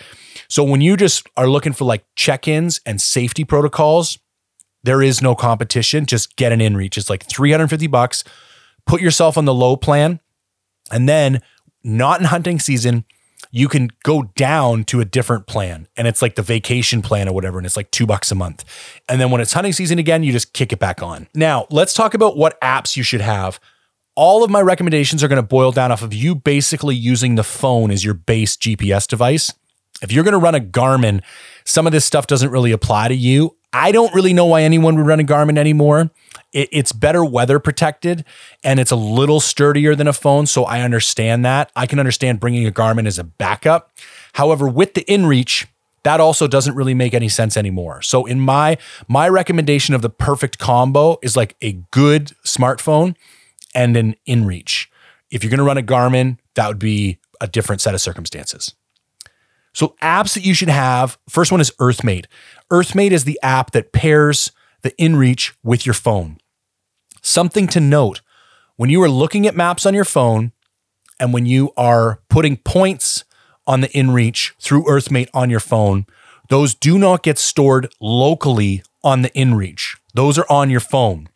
So 0.49 0.63
when 0.63 0.81
you 0.81 0.97
just 0.97 1.27
are 1.37 1.47
looking 1.47 1.73
for 1.73 1.85
like 1.85 2.05
check 2.15 2.47
ins 2.47 2.81
and 2.85 2.99
safety 2.99 3.43
protocols, 3.45 4.17
there 4.83 5.01
is 5.01 5.21
no 5.21 5.35
competition. 5.35 6.05
Just 6.05 6.35
get 6.35 6.51
an 6.51 6.59
inReach. 6.59 6.97
It's 6.97 7.09
like 7.09 7.23
350 7.25 7.87
bucks. 7.87 8.23
Put 8.85 9.01
yourself 9.01 9.37
on 9.37 9.45
the 9.45 9.53
low 9.53 9.75
plan. 9.75 10.19
And 10.91 11.07
then, 11.07 11.41
not 11.83 12.19
in 12.19 12.25
hunting 12.25 12.59
season, 12.59 13.05
you 13.51 13.67
can 13.67 13.89
go 14.03 14.23
down 14.35 14.83
to 14.85 15.01
a 15.01 15.05
different 15.05 15.47
plan 15.47 15.87
and 15.95 16.07
it's 16.07 16.21
like 16.21 16.35
the 16.35 16.41
vacation 16.41 17.01
plan 17.01 17.27
or 17.27 17.33
whatever 17.33 17.57
and 17.57 17.65
it's 17.65 17.77
like 17.77 17.89
2 17.91 18.05
bucks 18.05 18.31
a 18.31 18.35
month. 18.35 18.65
And 19.07 19.19
then 19.19 19.31
when 19.31 19.41
it's 19.41 19.53
hunting 19.53 19.73
season 19.73 19.97
again, 19.97 20.23
you 20.23 20.31
just 20.31 20.53
kick 20.53 20.73
it 20.73 20.79
back 20.79 21.01
on. 21.01 21.27
Now, 21.33 21.67
let's 21.69 21.93
talk 21.93 22.13
about 22.13 22.37
what 22.37 22.59
apps 22.61 22.97
you 22.97 23.03
should 23.03 23.21
have. 23.21 23.59
All 24.15 24.43
of 24.43 24.49
my 24.49 24.61
recommendations 24.61 25.23
are 25.23 25.27
going 25.27 25.41
to 25.41 25.47
boil 25.47 25.71
down 25.71 25.91
off 25.91 26.01
of 26.01 26.13
you 26.13 26.35
basically 26.35 26.95
using 26.95 27.35
the 27.35 27.43
phone 27.43 27.91
as 27.91 28.03
your 28.03 28.13
base 28.13 28.57
GPS 28.57 29.07
device. 29.07 29.53
If 30.01 30.11
you're 30.11 30.23
going 30.23 30.33
to 30.33 30.39
run 30.39 30.55
a 30.55 30.59
Garmin, 30.59 31.21
some 31.65 31.85
of 31.85 31.91
this 31.91 32.05
stuff 32.05 32.27
doesn't 32.27 32.49
really 32.49 32.71
apply 32.71 33.09
to 33.09 33.15
you. 33.15 33.55
I 33.71 33.91
don't 33.91 34.13
really 34.13 34.33
know 34.33 34.45
why 34.45 34.63
anyone 34.63 34.95
would 34.95 35.05
run 35.05 35.19
a 35.19 35.23
Garmin 35.23 35.57
anymore. 35.57 36.09
It, 36.51 36.69
it's 36.71 36.91
better 36.91 37.23
weather 37.23 37.59
protected 37.59 38.25
and 38.63 38.79
it's 38.79 38.91
a 38.91 38.95
little 38.95 39.39
sturdier 39.39 39.95
than 39.95 40.07
a 40.07 40.13
phone. 40.13 40.47
So 40.47 40.63
I 40.63 40.81
understand 40.81 41.45
that. 41.45 41.71
I 41.75 41.85
can 41.85 41.99
understand 41.99 42.39
bringing 42.39 42.65
a 42.65 42.71
Garmin 42.71 43.05
as 43.05 43.19
a 43.19 43.23
backup. 43.23 43.91
However, 44.33 44.67
with 44.67 44.95
the 44.95 45.03
InReach, 45.03 45.67
that 46.03 46.19
also 46.19 46.47
doesn't 46.47 46.75
really 46.75 46.93
make 46.93 47.13
any 47.13 47.29
sense 47.29 47.57
anymore. 47.57 48.01
So 48.01 48.25
in 48.25 48.39
my 48.39 48.77
my 49.07 49.27
recommendation 49.27 49.93
of 49.93 50.01
the 50.01 50.09
perfect 50.09 50.57
combo 50.57 51.19
is 51.21 51.35
like 51.35 51.55
a 51.61 51.73
good 51.91 52.31
smartphone 52.45 53.15
and 53.75 53.95
an 53.97 54.15
inReach. 54.27 54.87
If 55.29 55.43
you're 55.43 55.51
going 55.51 55.59
to 55.59 55.63
run 55.63 55.77
a 55.77 55.83
Garmin, 55.83 56.37
that 56.55 56.67
would 56.67 56.79
be 56.79 57.19
a 57.41 57.47
different 57.47 57.81
set 57.81 57.93
of 57.93 58.01
circumstances. 58.01 58.73
So 59.74 59.95
apps 60.01 60.34
that 60.34 60.45
you 60.45 60.53
should 60.53 60.70
have, 60.70 61.17
first 61.28 61.51
one 61.51 61.61
is 61.61 61.72
Earthmate. 61.80 62.26
Earthmate 62.72 63.11
is 63.11 63.24
the 63.24 63.39
app 63.43 63.72
that 63.72 63.91
pairs 63.91 64.51
the 64.82 64.91
inReach 64.91 65.53
with 65.63 65.86
your 65.86 65.93
phone. 65.93 66.38
Something 67.22 67.67
to 67.67 67.80
note, 67.80 68.22
when 68.78 68.89
you 68.89 69.01
are 69.03 69.09
looking 69.09 69.45
at 69.45 69.55
maps 69.55 69.86
on 69.86 69.93
your 69.93 70.05
phone 70.05 70.51
and 71.20 71.34
when 71.34 71.45
you 71.45 71.72
are 71.76 72.22
putting 72.30 72.57
points 72.57 73.26
on 73.67 73.82
the 73.82 73.89
inReach 73.89 74.53
through 74.59 74.88
Earthmate 74.88 75.30
on 75.34 75.49
your 75.49 75.59
phone, 75.59 76.05
those 76.49 76.74
do 76.74 76.97
not 76.97 77.24
get 77.24 77.38
stored 77.38 77.93
locally 77.99 78.84
on 79.03 79.22
the 79.22 79.30
inReach. 79.32 79.97
Those 80.13 80.38
are 80.38 80.45
on 80.49 80.70
your 80.70 80.80
phone. 80.80 81.30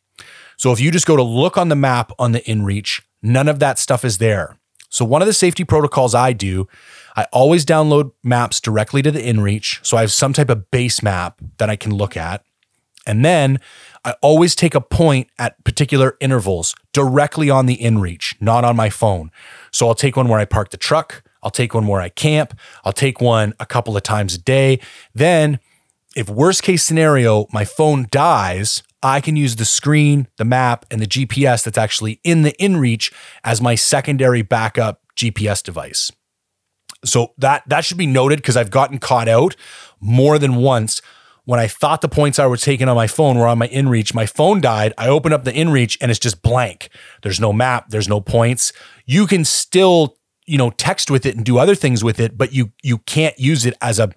So 0.58 0.72
if 0.72 0.80
you 0.80 0.92
just 0.92 1.06
go 1.06 1.16
to 1.16 1.24
look 1.24 1.58
on 1.58 1.70
the 1.70 1.76
map 1.76 2.12
on 2.18 2.32
the 2.32 2.42
inReach, 2.42 3.02
none 3.22 3.48
of 3.48 3.60
that 3.60 3.78
stuff 3.78 4.04
is 4.06 4.18
there. 4.18 4.58
So 4.90 5.04
one 5.04 5.22
of 5.22 5.28
the 5.28 5.34
safety 5.34 5.64
protocols 5.64 6.16
I 6.16 6.34
do, 6.34 6.68
I 7.16 7.26
always 7.32 7.66
download 7.66 8.12
maps 8.24 8.60
directly 8.60 9.02
to 9.02 9.12
the 9.12 9.22
inReach. 9.22 9.86
So 9.86 9.98
I 9.98 10.02
have 10.02 10.12
some 10.12 10.34
type 10.34 10.50
of 10.50 10.72
base 10.72 11.04
map 11.04 11.40
that 11.58 11.70
I 11.70 11.76
can 11.76 11.94
look 11.94 12.18
at. 12.18 12.44
And 13.06 13.24
then 13.24 13.60
I 14.06 14.16
always 14.22 14.56
take 14.56 14.76
a 14.76 14.82
point 14.82 15.30
at 15.38 15.62
particular 15.64 16.18
intervals 16.20 16.74
directly 16.94 17.50
on 17.50 17.66
the 17.66 17.78
inReach, 17.78 18.36
not 18.40 18.64
on 18.64 18.76
my 18.76 18.90
phone. 18.90 19.32
So 19.72 19.88
I'll 19.88 19.96
take 19.96 20.16
one 20.16 20.28
where 20.28 20.40
I 20.40 20.46
park 20.46 20.70
the 20.70 20.78
truck. 20.78 21.24
I'll 21.42 21.52
take 21.52 21.74
one 21.74 21.88
where 21.88 22.02
I 22.02 22.10
camp. 22.10 22.58
I'll 22.86 22.94
take 22.94 23.20
one 23.20 23.54
a 23.60 23.66
couple 23.66 23.98
of 23.98 24.04
times 24.04 24.36
a 24.36 24.38
day. 24.38 24.80
Then, 25.14 25.60
if 26.16 26.30
worst 26.30 26.64
case 26.64 26.84
scenario, 26.84 27.48
my 27.52 27.66
phone 27.66 28.08
dies, 28.10 28.84
I 29.02 29.20
can 29.20 29.36
use 29.36 29.58
the 29.58 29.66
screen, 29.66 30.28
the 30.38 30.46
map, 30.46 30.86
and 30.90 31.02
the 31.02 31.08
GPS 31.08 31.66
that's 31.66 31.78
actually 31.78 32.22
in 32.24 32.44
the 32.44 32.54
inReach 32.54 33.12
as 33.44 33.62
my 33.62 33.76
secondary 33.76 34.42
backup 34.42 35.02
GPS 35.18 35.62
device. 35.62 36.12
So 37.04 37.34
that 37.38 37.64
that 37.68 37.86
should 37.86 37.98
be 37.98 38.08
noted 38.08 38.38
because 38.38 38.58
I've 38.58 38.72
gotten 38.72 39.00
caught 39.00 39.28
out 39.28 39.56
more 40.00 40.38
than 40.38 40.56
once 40.56 41.02
when 41.46 41.60
I 41.60 41.68
thought 41.68 42.02
the 42.02 42.10
points 42.10 42.40
I 42.40 42.46
was 42.46 42.62
taking 42.62 42.88
on 42.88 42.96
my 42.96 43.08
phone 43.08 43.38
were 43.38 43.48
on 43.48 43.58
my 43.58 43.68
inReach. 43.68 44.14
My 44.14 44.26
phone 44.26 44.62
died. 44.62 44.94
I 44.98 45.10
open 45.10 45.34
up 45.34 45.44
the 45.44 45.52
inReach 45.52 45.98
and 46.00 46.10
it's 46.10 46.20
just 46.20 46.42
blank. 46.42 46.90
There's 47.22 47.40
no 47.40 47.52
map, 47.52 47.90
there's 47.90 48.08
no 48.08 48.22
points. 48.22 48.72
You 49.06 49.28
can 49.28 49.46
still 49.46 50.18
you 50.46 50.58
know 50.58 50.72
text 50.72 51.10
with 51.10 51.26
it 51.26 51.36
and 51.36 51.46
do 51.46 51.58
other 51.58 51.74
things 51.74 52.04
with 52.04 52.20
it 52.20 52.38
but 52.38 52.52
you 52.52 52.74
you 52.84 52.98
can't 52.98 53.40
use 53.40 53.66
it 53.66 53.74
as 53.82 53.98
a 53.98 54.12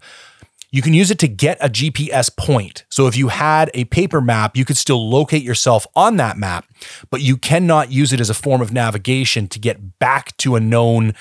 you 0.76 0.82
can 0.82 0.93
use 0.93 1.11
it 1.11 1.18
to 1.20 1.28
get 1.28 1.57
a 1.64 1.68
GPS 1.68 2.34
point. 2.37 2.84
So 2.91 3.07
if 3.07 3.16
you 3.16 3.28
had 3.28 3.70
a 3.72 3.84
paper 3.84 4.20
map, 4.20 4.57
you 4.57 4.64
could 4.64 4.76
still 4.76 5.09
locate 5.09 5.43
yourself 5.43 5.87
on 5.95 6.16
that 6.16 6.37
map, 6.37 6.66
but 7.09 7.22
you 7.22 7.37
cannot 7.37 7.91
use 7.91 8.12
it 8.12 8.20
as 8.20 8.28
a 8.28 8.34
form 8.34 8.61
of 8.61 8.72
navigation 8.72 9.49
to 9.49 9.59
get 9.59 9.99
back 9.99 10.37
to 10.39 10.57
a 10.57 10.61
known 10.61 11.14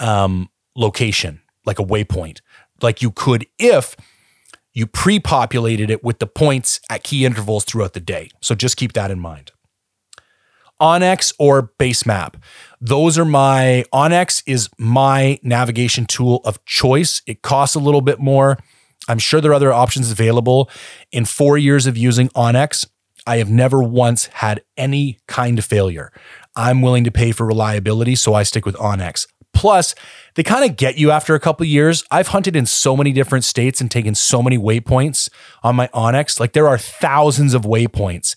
um, 0.00 0.48
location, 0.76 1.40
like 1.66 1.78
a 1.78 1.84
waypoint, 1.84 2.40
like 2.80 3.02
you 3.02 3.10
could 3.10 3.46
if 3.58 3.96
you 4.72 4.86
pre 4.86 5.20
populated 5.20 5.90
it 5.90 6.02
with 6.02 6.18
the 6.18 6.26
points 6.26 6.80
at 6.90 7.02
key 7.02 7.24
intervals 7.24 7.64
throughout 7.64 7.92
the 7.92 8.00
day. 8.00 8.30
So 8.40 8.54
just 8.54 8.76
keep 8.76 8.92
that 8.94 9.10
in 9.10 9.20
mind. 9.20 9.52
onX 10.80 11.32
or 11.38 11.62
base 11.78 12.04
map. 12.06 12.36
Those 12.80 13.18
are 13.18 13.24
my 13.24 13.84
onX 13.92 14.42
is 14.46 14.68
my 14.78 15.38
navigation 15.42 16.06
tool 16.06 16.40
of 16.44 16.64
choice. 16.64 17.22
It 17.26 17.42
costs 17.42 17.76
a 17.76 17.78
little 17.80 18.00
bit 18.00 18.18
more. 18.18 18.58
I'm 19.08 19.18
sure 19.18 19.40
there 19.40 19.50
are 19.52 19.54
other 19.54 19.72
options 19.72 20.10
available. 20.10 20.70
In 21.10 21.24
four 21.24 21.58
years 21.58 21.86
of 21.86 21.96
using 21.96 22.28
onX, 22.30 22.86
I 23.26 23.36
have 23.36 23.50
never 23.50 23.82
once 23.82 24.26
had 24.26 24.62
any 24.76 25.18
kind 25.28 25.58
of 25.58 25.64
failure. 25.64 26.12
I'm 26.56 26.82
willing 26.82 27.04
to 27.04 27.10
pay 27.10 27.32
for 27.32 27.46
reliability, 27.46 28.14
so 28.16 28.34
I 28.34 28.42
stick 28.42 28.66
with 28.66 28.76
onX. 28.76 29.26
Plus, 29.54 29.94
they 30.34 30.42
kind 30.42 30.68
of 30.68 30.76
get 30.76 30.96
you 30.96 31.10
after 31.10 31.34
a 31.34 31.40
couple 31.40 31.66
years. 31.66 32.04
I've 32.10 32.28
hunted 32.28 32.56
in 32.56 32.66
so 32.66 32.96
many 32.96 33.12
different 33.12 33.44
states 33.44 33.80
and 33.80 33.90
taken 33.90 34.14
so 34.14 34.42
many 34.42 34.58
waypoints 34.58 35.28
on 35.62 35.76
my 35.76 35.88
onX. 35.88 36.40
Like 36.40 36.52
there 36.52 36.68
are 36.68 36.78
thousands 36.78 37.54
of 37.54 37.62
waypoints 37.62 38.34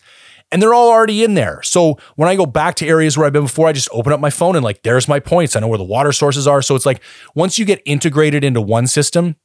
and 0.51 0.61
they're 0.61 0.73
all 0.73 0.89
already 0.89 1.23
in 1.23 1.33
there. 1.33 1.61
So 1.63 1.97
when 2.15 2.29
I 2.29 2.35
go 2.35 2.45
back 2.45 2.75
to 2.75 2.87
areas 2.87 3.17
where 3.17 3.25
I've 3.25 3.33
been 3.33 3.43
before, 3.43 3.67
I 3.67 3.73
just 3.73 3.89
open 3.91 4.13
up 4.13 4.19
my 4.19 4.29
phone 4.29 4.55
and 4.55 4.63
like, 4.63 4.83
there's 4.83 5.07
my 5.07 5.19
points. 5.19 5.55
I 5.55 5.59
know 5.59 5.67
where 5.67 5.77
the 5.77 5.83
water 5.83 6.11
sources 6.11 6.47
are. 6.47 6.61
So 6.61 6.75
it's 6.75 6.85
like 6.85 7.01
once 7.33 7.57
you 7.57 7.65
get 7.65 7.81
integrated 7.85 8.43
into 8.43 8.61
one 8.61 8.87
system, 8.87 9.35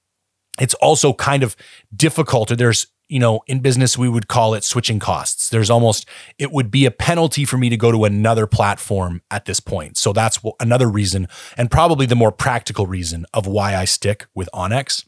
it's 0.61 0.75
also 0.75 1.13
kind 1.13 1.43
of 1.43 1.57
difficult. 1.95 2.51
There's, 2.51 2.87
you 3.11 3.19
know, 3.19 3.41
in 3.47 3.61
business, 3.61 3.99
we 3.99 4.09
would 4.09 4.29
call 4.29 4.55
it 4.55 4.63
switching 4.63 5.01
costs. 5.01 5.49
There's 5.49 5.69
almost, 5.69 6.09
it 6.39 6.53
would 6.53 6.71
be 6.71 6.87
a 6.87 6.91
penalty 6.91 7.45
for 7.45 7.59
me 7.59 7.69
to 7.69 7.77
go 7.77 7.91
to 7.91 8.05
another 8.05 8.47
platform 8.47 9.21
at 9.31 9.47
this 9.47 9.59
point. 9.59 9.97
So 9.97 10.13
that's 10.13 10.39
another 10.61 10.89
reason, 10.89 11.27
and 11.57 11.71
probably 11.71 12.07
the 12.07 12.15
more 12.15 12.31
practical 12.31 12.87
reason 12.87 13.27
of 13.35 13.47
why 13.47 13.75
I 13.75 13.85
stick 13.85 14.27
with 14.35 14.49
onX. 14.55 15.05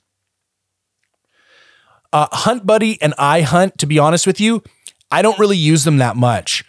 Uh, 2.12 2.26
Hunt 2.32 2.66
Buddy 2.66 3.00
and 3.00 3.14
iHunt, 3.14 3.76
to 3.78 3.86
be 3.86 3.98
honest 3.98 4.26
with 4.26 4.40
you, 4.40 4.62
I 5.10 5.22
don't 5.22 5.38
really 5.38 5.56
use 5.56 5.84
them 5.84 5.98
that 5.98 6.16
much. 6.16 6.64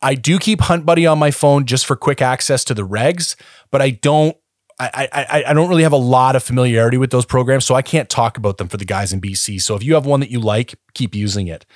I 0.00 0.14
do 0.14 0.38
keep 0.38 0.60
Hunt 0.62 0.86
Buddy 0.86 1.06
on 1.06 1.18
my 1.18 1.30
phone 1.30 1.66
just 1.66 1.84
for 1.84 1.96
quick 1.96 2.22
access 2.22 2.64
to 2.64 2.74
the 2.74 2.86
regs, 2.86 3.36
but 3.70 3.82
I 3.82 3.90
don't. 3.90 4.36
I, 4.80 5.08
I, 5.12 5.44
I 5.48 5.52
don't 5.52 5.68
really 5.68 5.82
have 5.82 5.92
a 5.92 5.96
lot 5.96 6.36
of 6.36 6.42
familiarity 6.42 6.96
with 6.96 7.10
those 7.10 7.26
programs, 7.26 7.66
so 7.66 7.74
I 7.74 7.82
can't 7.82 8.08
talk 8.08 8.38
about 8.38 8.56
them 8.56 8.68
for 8.68 8.78
the 8.78 8.84
guys 8.84 9.12
in 9.12 9.20
BC. 9.20 9.60
So 9.60 9.74
if 9.74 9.82
you 9.82 9.94
have 9.94 10.06
one 10.06 10.20
that 10.20 10.30
you 10.30 10.40
like, 10.40 10.74
keep 10.94 11.14
using 11.14 11.48
it. 11.48 11.66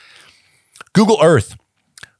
Google 0.95 1.19
Earth. 1.23 1.57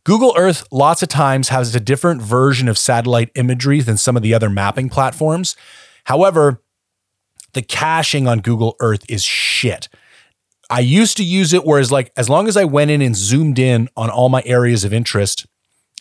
Google 0.05 0.35
Earth 0.37 0.67
lots 0.71 1.03
of 1.03 1.09
times 1.09 1.49
has 1.49 1.75
a 1.75 1.81
different 1.81 2.21
version 2.21 2.69
of 2.69 2.77
satellite 2.77 3.31
imagery 3.35 3.81
than 3.81 3.97
some 3.97 4.17
of 4.17 4.23
the 4.23 4.35
other 4.35 4.51
mapping 4.51 4.91
platforms. 4.91 5.57
However, 6.05 6.63
the 7.55 7.63
caching 7.63 8.29
on 8.29 8.41
Google 8.41 8.77
Earth 8.81 9.05
is 9.09 9.25
shit. 9.25 9.89
I 10.69 10.81
used 10.81 11.17
to 11.17 11.25
use 11.25 11.53
it 11.53 11.65
whereas 11.65 11.91
like 11.91 12.13
as 12.17 12.29
long 12.29 12.49
as 12.49 12.57
I 12.57 12.65
went 12.65 12.91
in 12.91 13.01
and 13.01 13.17
zoomed 13.17 13.59
in 13.59 13.89
on 13.97 14.11
all 14.11 14.29
my 14.29 14.43
areas 14.45 14.85
of 14.85 14.93
interest 14.93 15.47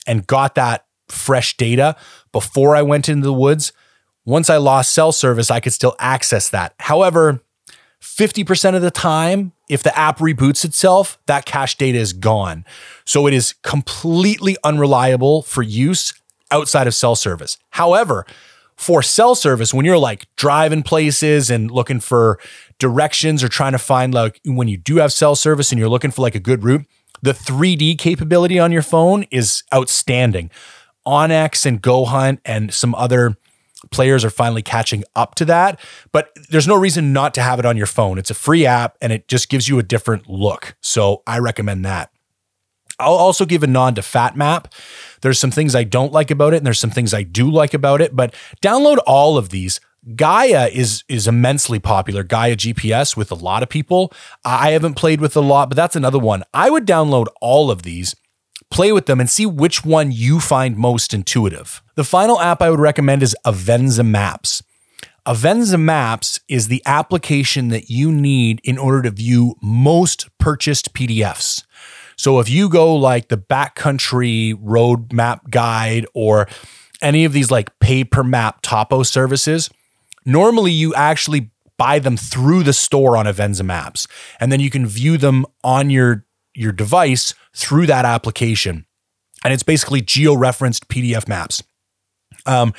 and 0.06 0.28
got 0.28 0.56
that 0.56 0.86
fresh 1.08 1.56
data 1.56 1.96
before 2.32 2.76
I 2.76 2.82
went 2.82 3.08
into 3.08 3.26
the 3.26 3.34
woods, 3.34 3.72
once 4.26 4.50
I 4.50 4.58
lost 4.58 4.92
cell 4.92 5.12
service, 5.12 5.52
I 5.52 5.60
could 5.60 5.74
still 5.74 5.96
access 6.00 6.50
that. 6.50 6.74
However, 6.80 7.42
50% 8.02 8.76
of 8.76 8.82
the 8.82 8.92
time, 8.92 9.54
if 9.70 9.82
the 9.82 9.98
app 9.98 10.20
reboots 10.20 10.66
itself, 10.66 11.18
that 11.26 11.46
cache 11.46 11.78
data 11.78 11.98
is 11.98 12.14
gone. 12.14 12.66
So 13.06 13.28
it 13.28 13.34
is 13.34 13.54
completely 13.64 14.58
unreliable 14.64 15.42
for 15.44 15.64
use 15.64 16.14
outside 16.52 16.86
of 16.86 16.94
cell 16.94 17.16
service. 17.16 17.58
However, 17.72 18.26
for 18.76 19.02
cell 19.02 19.36
service, 19.36 19.74
when 19.74 19.86
you're 19.86 19.98
like 19.98 20.28
driving 20.36 20.84
places 20.84 21.50
and 21.50 21.72
looking 21.72 22.00
for 22.00 22.40
directions 22.80 23.44
or 23.44 23.48
trying 23.48 23.72
to 23.72 23.78
find 23.78 24.14
like 24.14 24.42
when 24.46 24.68
you 24.68 24.78
do 24.78 24.98
have 24.98 25.14
cell 25.14 25.36
service 25.36 25.72
and 25.72 25.80
you're 25.80 25.90
looking 25.90 26.12
for 26.12 26.22
like 26.22 26.36
a 26.36 26.40
good 26.40 26.64
route, 26.64 26.86
the 27.22 27.34
3D 27.34 27.98
capability 27.98 28.60
on 28.60 28.72
your 28.72 28.82
phone 28.82 29.24
is 29.32 29.64
outstanding. 29.74 30.52
onX 31.08 31.66
and 31.66 31.82
GoHunt 31.82 32.40
and 32.44 32.74
some 32.74 32.94
other 32.96 33.38
players 33.94 34.26
are 34.26 34.30
finally 34.30 34.62
catching 34.62 35.04
up 35.16 35.36
to 35.36 35.46
that, 35.46 35.80
but 36.12 36.32
there's 36.50 36.68
no 36.68 36.76
reason 36.76 37.14
not 37.14 37.34
to 37.36 37.41
have 37.41 37.60
it 37.60 37.66
on 37.66 37.78
your 37.78 37.86
phone. 37.86 38.18
It's 38.18 38.32
a 38.32 38.36
free 38.36 38.66
app 38.66 38.98
and 39.02 39.14
it 39.14 39.28
just 39.28 39.50
gives 39.50 39.70
you 39.70 39.80
a 39.80 39.84
different 39.84 40.30
look. 40.30 40.76
So 40.82 41.24
I 41.26 41.39
recommend 41.39 41.86
that. 41.86 42.10
I'll 43.00 43.14
also 43.14 43.46
give 43.46 43.64
a 43.64 43.68
nod 43.68 43.96
to 43.96 44.02
FatMap. 44.02 44.72
There's 45.22 45.39
some 45.39 45.52
things 45.52 45.76
I 45.76 45.84
don't 45.84 46.14
like 46.14 46.32
about 46.32 46.54
it, 46.54 46.58
and 46.58 46.66
there's 46.66 46.80
some 46.80 46.91
things 46.91 47.14
I 47.14 47.24
do 47.24 47.50
like 47.50 47.74
about 47.74 48.02
it. 48.02 48.16
But 48.16 48.36
download 48.62 48.98
all 49.06 49.38
of 49.38 49.50
these. 49.50 49.80
Gaia 50.16 50.68
is 50.68 51.04
is 51.08 51.28
immensely 51.28 51.80
popular. 51.80 52.24
Gaia 52.24 52.56
GPS 52.56 53.16
with 53.16 53.32
a 53.32 53.36
lot 53.36 53.64
of 53.64 53.70
people. 53.70 54.12
I 54.44 54.72
haven't 54.72 54.96
played 54.96 55.22
with 55.22 55.36
a 55.36 55.41
lot, 55.41 55.70
but 55.70 55.76
that's 55.76 55.96
another 55.96 56.20
one. 56.20 56.44
I 56.54 56.70
would 56.70 56.86
download 56.86 57.28
all 57.41 57.72
of 57.72 57.84
these, 57.84 58.16
play 58.74 58.92
with 58.92 59.06
them, 59.06 59.20
and 59.20 59.30
see 59.30 59.46
which 59.46 59.86
one 59.86 60.12
you 60.12 60.40
find 60.40 60.76
most 60.76 61.14
intuitive. 61.14 61.82
The 61.96 62.04
final 62.04 62.40
app 62.42 62.62
I 62.62 62.70
would 62.70 62.80
recommend 62.80 63.24
is 63.24 63.36
Avenza 63.46 64.06
Maps. 64.06 64.64
Avenza 65.26 65.80
Maps 65.80 66.40
is 66.50 66.68
the 66.68 66.82
application 66.86 67.70
that 67.70 67.90
you 67.90 68.12
need 68.12 68.60
in 68.64 68.78
order 68.78 69.02
to 69.04 69.12
view 69.12 69.56
most 69.62 70.28
purchased 70.38 70.94
PDFs. 70.94 71.64
So 72.18 72.40
if 72.40 72.50
you 72.50 72.68
go 72.68 72.94
like 72.96 73.30
the 73.30 73.38
backcountry 73.38 74.58
road 74.60 75.14
map 75.14 75.50
guide 75.50 76.06
or 76.14 76.48
any 77.02 77.26
of 77.26 77.34
these 77.34 77.50
like 77.50 77.80
pay 77.80 78.04
per 78.04 78.24
map 78.24 78.62
topo 78.62 79.04
services, 79.04 79.70
Normally, 80.26 80.72
you 80.72 80.94
actually 80.96 81.52
buy 81.78 82.00
them 82.00 82.16
through 82.18 82.64
the 82.64 82.74
store 82.74 83.18
on 83.18 83.26
Avenza 83.26 83.64
Maps, 83.64 84.08
and 84.40 84.52
then 84.52 84.60
you 84.60 84.70
can 84.70 84.86
view 84.86 85.18
them 85.18 85.46
on 85.64 85.90
your 85.90 86.26
your 86.56 86.72
device 86.72 87.34
through 87.56 87.88
that 87.88 88.06
application. 88.06 88.86
And 89.43 89.54
it's 89.54 89.64
basically 89.64 90.01
geo-referenced 90.01 90.88
PDF 90.88 91.28
maps. 91.28 91.62
Um, 92.45 92.74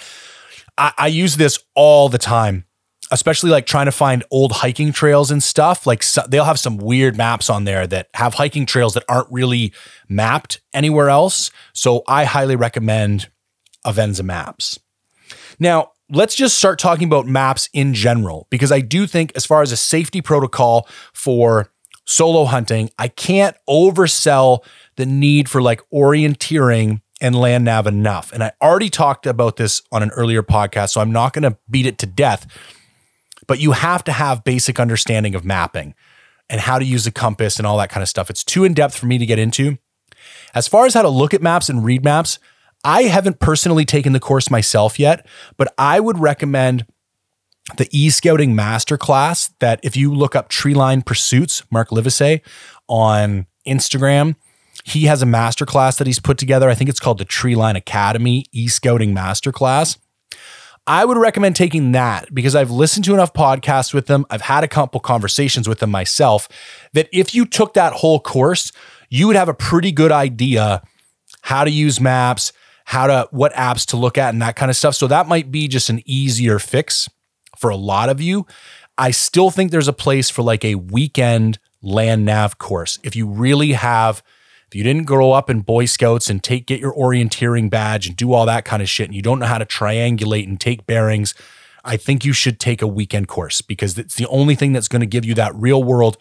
I, 0.79 0.93
I 0.99 1.07
use 1.09 1.37
this 1.37 1.59
all 1.75 2.09
the 2.09 2.18
time. 2.18 2.64
especially 3.11 3.51
like 3.51 3.66
trying 3.66 3.87
to 3.87 3.93
find 3.93 4.25
old 4.31 4.53
hiking 4.53 4.93
trails 4.93 5.31
and 5.31 5.43
stuff. 5.43 5.87
Like 5.87 6.03
so, 6.03 6.22
they'll 6.29 6.45
have 6.45 6.59
some 6.59 6.79
weird 6.79 7.16
maps 7.16 7.51
on 7.51 7.64
there 7.64 7.87
that 7.87 8.09
have 8.14 8.35
hiking 8.35 8.66
trails 8.66 8.95
that 8.95 9.05
aren't 9.09 9.31
really 9.31 9.72
mapped 10.09 10.61
anywhere 10.72 11.11
else. 11.11 11.51
So 11.72 12.03
I 12.09 12.25
highly 12.25 12.57
recommend 12.57 13.29
Avenza 13.87 14.25
Maps. 14.25 14.79
Now, 15.59 15.93
let's 16.11 16.35
just 16.35 16.59
start 16.59 16.79
talking 16.79 17.07
about 17.07 17.27
maps 17.27 17.68
in 17.72 17.95
general 17.95 18.47
because 18.51 18.72
I 18.72 18.81
do 18.81 19.07
think, 19.07 19.33
as 19.37 19.47
far 19.47 19.62
as 19.62 19.70
a 19.70 19.77
safety 19.77 20.20
protocol 20.20 20.89
for 21.12 21.70
solo 22.05 22.45
hunting, 22.45 22.91
I 22.99 23.09
can't 23.09 23.57
oversell 23.69 24.65
the 24.97 25.07
need 25.07 25.49
for 25.49 25.63
like 25.63 25.83
orienteering 25.93 27.01
and 27.21 27.35
land 27.35 27.65
nav 27.65 27.87
enough. 27.87 28.33
And 28.33 28.43
I 28.43 28.53
already 28.61 28.91
talked 28.91 29.27
about 29.27 29.57
this 29.57 29.83
on 29.91 30.03
an 30.03 30.11
earlier 30.11 30.43
podcast, 30.43 30.91
so 30.91 31.01
I'm 31.01 31.13
not 31.13 31.33
going 31.33 31.51
to 31.51 31.57
beat 31.71 31.87
it 31.87 31.99
to 31.99 32.07
death. 32.07 32.47
But 33.47 33.61
you 33.61 33.73
have 33.73 34.05
to 34.05 34.13
have 34.13 34.45
basic 34.45 34.81
understanding 34.81 35.35
of 35.35 35.45
mapping 35.45 35.95
and 36.49 36.61
how 36.61 36.79
to 36.79 36.85
use 36.85 37.07
a 37.07 37.13
compass 37.13 37.59
and 37.59 37.67
all 37.67 37.79
that 37.79 37.91
kind 37.91 38.03
of 38.03 38.09
stuff. 38.09 38.31
It's 38.31 38.45
too 38.45 38.65
in 38.65 38.75
depth 38.75 38.97
for 38.97 39.07
me 39.07 39.19
to 39.19 39.27
get 39.27 39.39
into. 39.39 39.79
As 40.55 40.69
far 40.69 40.87
as 40.87 40.95
how 40.95 41.03
to 41.03 41.09
look 41.09 41.35
at 41.35 41.43
maps 41.43 41.69
and 41.69 41.85
read 41.85 42.05
maps, 42.05 42.39
I 42.85 43.03
haven't 43.05 43.41
personally 43.41 43.85
taken 43.85 44.13
the 44.13 44.21
course 44.21 44.51
myself 44.51 44.99
yet, 44.99 45.27
but 45.57 45.73
I 45.79 46.01
would 46.01 46.19
recommend 46.19 46.87
the 47.77 47.89
e-scouting 47.91 48.55
masterclass 48.55 49.51
that 49.61 49.81
if 49.83 49.97
you 49.97 50.15
look 50.15 50.37
up 50.37 50.51
Treeline 50.51 51.05
Pursuits, 51.05 51.62
Mark 51.71 51.91
Livesey 51.91 52.43
on 52.89 53.47
Instagram, 53.67 54.37
he 54.85 55.05
has 55.05 55.23
a 55.23 55.27
masterclass 55.27 55.97
that 55.99 56.07
he's 56.07 56.21
put 56.21 56.37
together. 56.37 56.69
I 56.69 56.75
think 56.75 56.91
it's 56.91 57.01
called 57.01 57.19
the 57.19 57.25
Treeline 57.25 57.77
Academy 57.77 58.45
e-scouting 58.53 59.15
masterclass. 59.15 59.97
I 60.87 61.07
would 61.07 61.17
recommend 61.17 61.57
taking 61.57 61.93
that 61.93 62.35
because 62.35 62.55
I've 62.55 62.71
listened 62.71 63.07
to 63.07 63.15
enough 63.15 63.33
podcasts 63.33 63.95
with 63.95 64.07
them. 64.07 64.27
I've 64.29 64.43
had 64.43 64.62
a 64.62 64.69
couple 64.69 65.01
conversations 65.01 65.67
with 65.67 65.79
them 65.79 65.91
myself 65.91 66.47
that 66.93 67.09
if 67.11 67.35
you 67.35 67.47
took 67.47 67.73
that 67.73 67.95
whole 67.95 68.21
course, 68.21 68.71
you 69.09 69.27
would 69.27 69.37
have 69.37 69.49
a 69.49 69.55
pretty 69.55 69.93
good 69.93 70.12
idea 70.12 70.83
how 71.41 71.65
to 71.65 71.71
use 71.71 72.01
maps, 72.01 72.53
how 72.85 73.07
to 73.07 73.29
what 73.31 73.55
apps 73.55 73.87
to 73.87 73.97
look 73.97 74.19
at 74.19 74.35
and 74.35 74.43
that 74.43 74.57
kind 74.57 74.71
of 74.71 74.77
stuff. 74.77 74.95
So 74.95 75.07
that 75.07 75.27
might 75.27 75.51
be 75.51 75.69
just 75.69 75.89
an 75.89 76.03
easier 76.05 76.59
fix 76.59 77.09
for 77.59 77.71
a 77.71 77.77
lot 77.77 78.09
of 78.09 78.21
you. 78.21 78.47
I 78.97 79.11
still 79.11 79.51
think 79.51 79.71
there's 79.71 79.89
a 79.89 79.93
place 79.93 80.31
for 80.31 80.43
like 80.43 80.65
a 80.65 80.77
weekend 80.77 81.59
land 81.83 82.25
nav 82.25 82.59
course. 82.59 82.99
If 83.03 83.17
you 83.17 83.27
really 83.27 83.73
have 83.73 84.23
if 84.69 84.75
you 84.75 84.83
didn't 84.83 85.05
grow 85.05 85.33
up 85.33 85.51
in 85.51 85.61
Boy 85.61 85.85
Scouts 85.85 86.29
and 86.29 86.43
take 86.43 86.67
get 86.67 86.81
your 86.81 86.95
orienteering 86.95 87.71
badge 87.71 88.07
and 88.07 88.17
do 88.17 88.33
all 88.33 88.47
that 88.47 88.65
kind 88.65 88.83
of 88.83 88.89
shit 88.89 89.07
and 89.07 89.15
you 89.15 89.23
don't 89.23 89.39
know 89.39 89.47
how 89.47 89.59
to 89.59 89.67
triangulate 89.67 90.49
and 90.49 90.61
take 90.61 90.87
bearings, 90.87 91.35
I 91.85 91.97
think 91.97 92.25
you 92.25 92.33
should 92.33 92.59
take 92.59 92.83
a 92.83 92.87
weekend 92.87 93.29
course 93.29 93.61
because 93.61 93.99
it's 93.99 94.17
the 94.17 94.27
only 94.27 94.55
thing 94.55 94.73
that's 94.73 94.89
going 94.89 95.01
to 95.01 95.07
give 95.07 95.25
you 95.25 95.35
that 95.35 95.55
real 95.55 95.83
world 95.83 96.17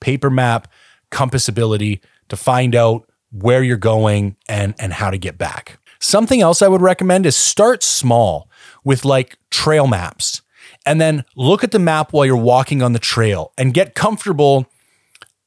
paper 0.00 0.30
map 0.30 0.68
compass 1.10 1.48
ability 1.48 2.00
to 2.28 2.36
find 2.36 2.74
out 2.74 3.08
where 3.32 3.62
you're 3.62 3.76
going 3.76 4.36
and 4.48 4.74
and 4.78 4.92
how 4.92 5.10
to 5.10 5.18
get 5.18 5.36
back. 5.36 5.78
Something 5.98 6.40
else 6.40 6.62
I 6.62 6.68
would 6.68 6.82
recommend 6.82 7.26
is 7.26 7.36
start 7.36 7.82
small 7.82 8.48
with 8.84 9.04
like 9.04 9.36
trail 9.50 9.86
maps 9.86 10.42
and 10.86 11.00
then 11.00 11.24
look 11.36 11.64
at 11.64 11.70
the 11.70 11.78
map 11.78 12.12
while 12.12 12.26
you're 12.26 12.36
walking 12.36 12.82
on 12.82 12.92
the 12.92 12.98
trail 12.98 13.52
and 13.56 13.74
get 13.74 13.94
comfortable 13.94 14.66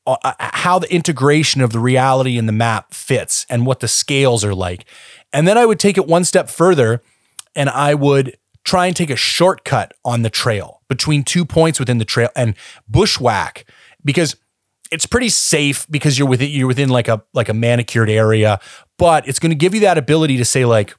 uh, 0.05 0.15
uh, 0.23 0.33
how 0.39 0.79
the 0.79 0.91
integration 0.93 1.61
of 1.61 1.71
the 1.71 1.79
reality 1.79 2.37
in 2.37 2.45
the 2.45 2.53
map 2.53 2.93
fits 2.93 3.45
and 3.49 3.65
what 3.65 3.81
the 3.81 3.87
scales 3.87 4.43
are 4.45 4.55
like. 4.55 4.85
And 5.33 5.47
then 5.47 5.57
I 5.57 5.65
would 5.65 5.79
take 5.79 5.97
it 5.97 6.07
one 6.07 6.23
step 6.23 6.49
further 6.49 7.03
and 7.55 7.69
I 7.69 7.93
would 7.93 8.37
try 8.63 8.87
and 8.87 8.95
take 8.95 9.09
a 9.09 9.15
shortcut 9.15 9.93
on 10.05 10.21
the 10.21 10.29
trail 10.29 10.81
between 10.87 11.23
two 11.23 11.45
points 11.45 11.79
within 11.79 11.97
the 11.97 12.05
trail 12.05 12.29
and 12.35 12.55
bushwhack 12.87 13.65
because 14.03 14.37
it's 14.91 15.05
pretty 15.05 15.29
safe 15.29 15.85
because 15.89 16.17
you're 16.17 16.27
within 16.27 16.49
you're 16.49 16.67
within 16.67 16.89
like 16.89 17.09
a 17.09 17.21
like 17.33 17.49
a 17.49 17.53
manicured 17.53 18.09
area, 18.09 18.59
but 18.97 19.27
it's 19.27 19.39
going 19.39 19.49
to 19.49 19.55
give 19.55 19.73
you 19.73 19.81
that 19.81 19.97
ability 19.97 20.37
to 20.37 20.45
say 20.45 20.63
like 20.63 20.95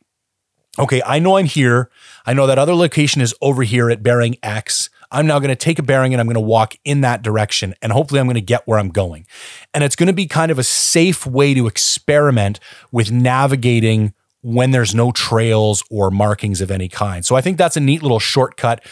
okay, 0.79 1.03
I 1.05 1.19
know 1.19 1.37
I'm 1.37 1.47
here. 1.47 1.91
I 2.29 2.35
know 2.35 2.47
that 2.47 2.59
other 2.59 2.75
location 2.75 3.23
is 3.23 3.35
over 3.41 3.63
here 3.63 3.89
at 3.89 4.03
bearing 4.03 4.37
X. 4.43 4.91
I'm 5.11 5.27
now 5.27 5.39
going 5.39 5.49
to 5.49 5.57
take 5.57 5.79
a 5.79 5.83
bearing 5.83 6.13
and 6.13 6.21
I'm 6.21 6.27
going 6.27 6.35
to 6.35 6.41
walk 6.41 6.75
in 6.85 7.01
that 7.01 7.23
direction 7.23 7.75
and 7.81 7.91
hopefully 7.91 8.21
I'm 8.21 8.27
going 8.27 8.35
to 8.35 8.43
get 8.43 8.67
where 8.67 8.79
I'm 8.79 8.91
going. 8.91 9.27
And 9.73 9.83
it's 9.83 9.97
going 9.97 10.09
to 10.09 10.13
be 10.13 10.27
kind 10.27 10.51
of 10.51 10.59
a 10.59 10.63
safe 10.63 11.25
way 11.25 11.55
to 11.55 11.67
experiment 11.67 12.61
with 12.93 13.11
navigating 13.11 14.13
when 14.43 14.73
there's 14.73 14.95
no 14.95 15.11
trails 15.11 15.83
or 15.91 16.11
markings 16.11 16.61
of 16.61 16.71
any 16.71 16.87
kind. 16.87 17.25
So 17.25 17.35
I 17.35 17.41
think 17.41 17.57
that's 17.57 17.79
a 17.79 17.81
neat 17.81 18.03
little 18.03 18.21
shortcut 18.21 18.85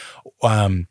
um, 0.43 0.89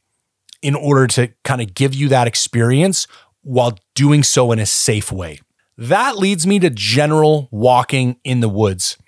in 0.62 0.76
order 0.76 1.08
to 1.08 1.30
kind 1.44 1.64
of 1.64 1.74
give 1.74 1.96
you 1.96 2.10
that 2.10 2.28
experience 2.28 3.08
while 3.42 3.76
doing 3.96 4.22
so 4.22 4.52
in 4.52 4.60
a 4.60 4.68
safe 4.68 5.12
way. 5.12 5.40
That 5.80 6.20
leads 6.20 6.46
me 6.46 6.60
to 6.60 6.70
general 6.70 7.50
walking 7.50 8.18
in 8.24 8.42
the 8.42 8.50
woods. 8.50 9.00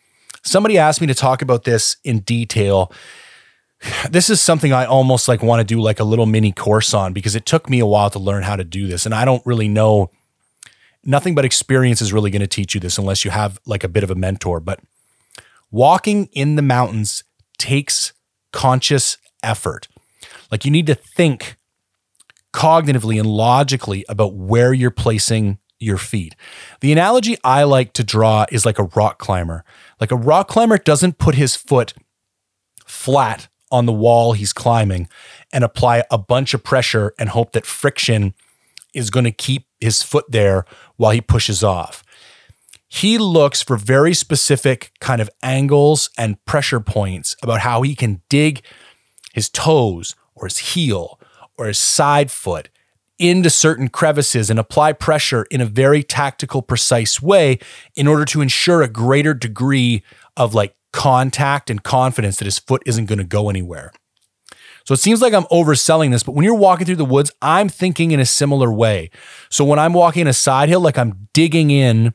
Somebody 0.44 0.80
asked 0.80 1.02
me 1.02 1.08
to 1.08 1.14
talk 1.14 1.44
about 1.44 1.66
this 1.66 1.98
in 2.04 2.22
detail. 2.22 2.92
This 4.10 4.30
is 4.30 4.42
something 4.42 4.74
I 4.74 4.86
almost 4.86 5.28
like 5.28 5.44
want 5.44 5.60
to 5.60 5.64
do 5.64 5.80
like 5.80 6.00
a 6.00 6.04
little 6.04 6.26
mini 6.26 6.52
course 6.52 6.94
on 6.94 7.14
because 7.14 7.36
it 7.36 7.46
took 7.46 7.70
me 7.70 7.80
a 7.80 7.86
while 7.86 8.10
to 8.10 8.20
learn 8.20 8.44
how 8.44 8.56
to 8.56 8.64
do 8.64 8.88
this 8.88 9.06
and 9.06 9.14
I 9.14 9.26
don't 9.26 9.46
really 9.46 9.68
know 9.68 10.12
nothing 11.04 11.36
but 11.36 11.46
experience 11.46 12.02
is 12.02 12.14
really 12.14 12.30
going 12.30 12.42
to 12.42 12.48
teach 12.48 12.74
you 12.76 12.80
this 12.80 12.98
unless 12.98 13.24
you 13.26 13.32
have 13.32 13.60
like 13.66 13.84
a 13.84 13.88
bit 13.88 14.04
of 14.04 14.12
a 14.12 14.16
mentor, 14.16 14.60
but 14.60 14.80
walking 15.72 16.30
in 16.34 16.56
the 16.56 16.62
mountains 16.62 17.24
takes 17.58 18.14
conscious 18.52 19.18
effort. 19.42 19.88
Like 20.52 20.66
you 20.66 20.72
need 20.72 20.88
to 20.88 20.96
think 20.96 21.56
cognitively 22.54 23.20
and 23.20 23.30
logically 23.30 24.06
about 24.10 24.34
where 24.34 24.74
you're 24.74 24.92
placing 24.92 25.60
your 25.80 25.98
feet. 25.98 26.36
The 26.82 26.92
analogy 26.92 27.38
I 27.44 27.64
like 27.64 27.94
to 27.94 28.04
draw 28.04 28.46
is 28.52 28.66
like 28.66 28.80
a 28.80 28.90
rock 28.96 29.20
climber. 29.20 29.64
Like 30.00 30.12
a 30.12 30.16
rock 30.16 30.48
climber 30.48 30.78
doesn't 30.78 31.20
put 31.20 31.36
his 31.36 31.56
foot 31.56 31.94
flat 32.86 33.48
on 33.72 33.86
the 33.86 33.94
wall 33.94 34.34
he's 34.34 34.54
climbing 34.54 35.08
and 35.52 35.64
apply 35.64 36.04
a 36.10 36.18
bunch 36.18 36.54
of 36.54 36.64
pressure 36.64 37.14
and 37.20 37.30
hope 37.30 37.52
that 37.52 37.66
friction 37.66 38.34
is 38.94 39.10
going 39.10 39.26
to 39.26 39.32
keep 39.32 39.66
his 39.80 40.02
foot 40.02 40.26
there 40.30 40.66
while 40.96 41.12
he 41.12 41.22
pushes 41.22 41.64
off. 41.64 42.04
He 42.88 43.18
looks 43.18 43.62
for 43.62 43.78
very 43.78 44.14
specific 44.14 44.92
kind 45.00 45.22
of 45.22 45.30
angles 45.44 46.10
and 46.18 46.44
pressure 46.46 46.80
points 46.80 47.36
about 47.44 47.60
how 47.62 47.82
he 47.82 47.96
can 47.96 48.22
dig 48.30 48.62
his 49.34 49.50
toes 49.50 50.16
or 50.36 50.48
his 50.48 50.58
heel 50.60 51.20
or 51.58 51.68
his 51.68 51.78
side 51.78 52.32
foot 52.32 52.70
into 53.20 53.50
certain 53.50 53.90
crevices 53.90 54.50
and 54.50 54.60
apply 54.60 54.94
pressure 54.94 55.46
in 55.50 55.60
a 55.60 55.66
very 55.66 56.04
tactical, 56.04 56.62
precise 56.62 57.22
way 57.22 57.60
in 57.96 58.08
order 58.08 58.26
to 58.26 58.42
ensure 58.42 58.82
a 58.82 58.88
greater 58.88 59.34
degree 59.34 60.04
of 60.38 60.54
like 60.54 60.76
contact 60.94 61.70
and 61.70 61.84
confidence 61.84 62.38
that 62.38 62.46
his 62.46 62.60
foot 62.60 62.82
isn't 62.86 63.06
going 63.06 63.20
to 63.20 63.24
go 63.24 63.50
anywhere. 63.50 63.92
So 64.86 64.94
it 64.94 65.02
seems 65.02 65.22
like 65.22 65.34
I'm 65.34 65.44
overselling 65.46 66.12
this, 66.12 66.24
but 66.24 66.34
when 66.34 66.46
you're 66.46 66.56
walking 66.56 66.86
through 66.86 66.96
the 66.96 67.04
woods, 67.04 67.30
I'm 67.42 67.68
thinking 67.68 68.12
in 68.12 68.22
a 68.22 68.26
similar 68.26 68.72
way. 68.72 69.10
So 69.50 69.66
when 69.66 69.80
I'm 69.80 69.92
walking 69.92 70.28
a 70.28 70.34
side 70.34 70.70
hill, 70.70 70.80
like 70.80 70.98
I'm 70.98 71.28
digging 71.34 71.72
in 71.72 72.14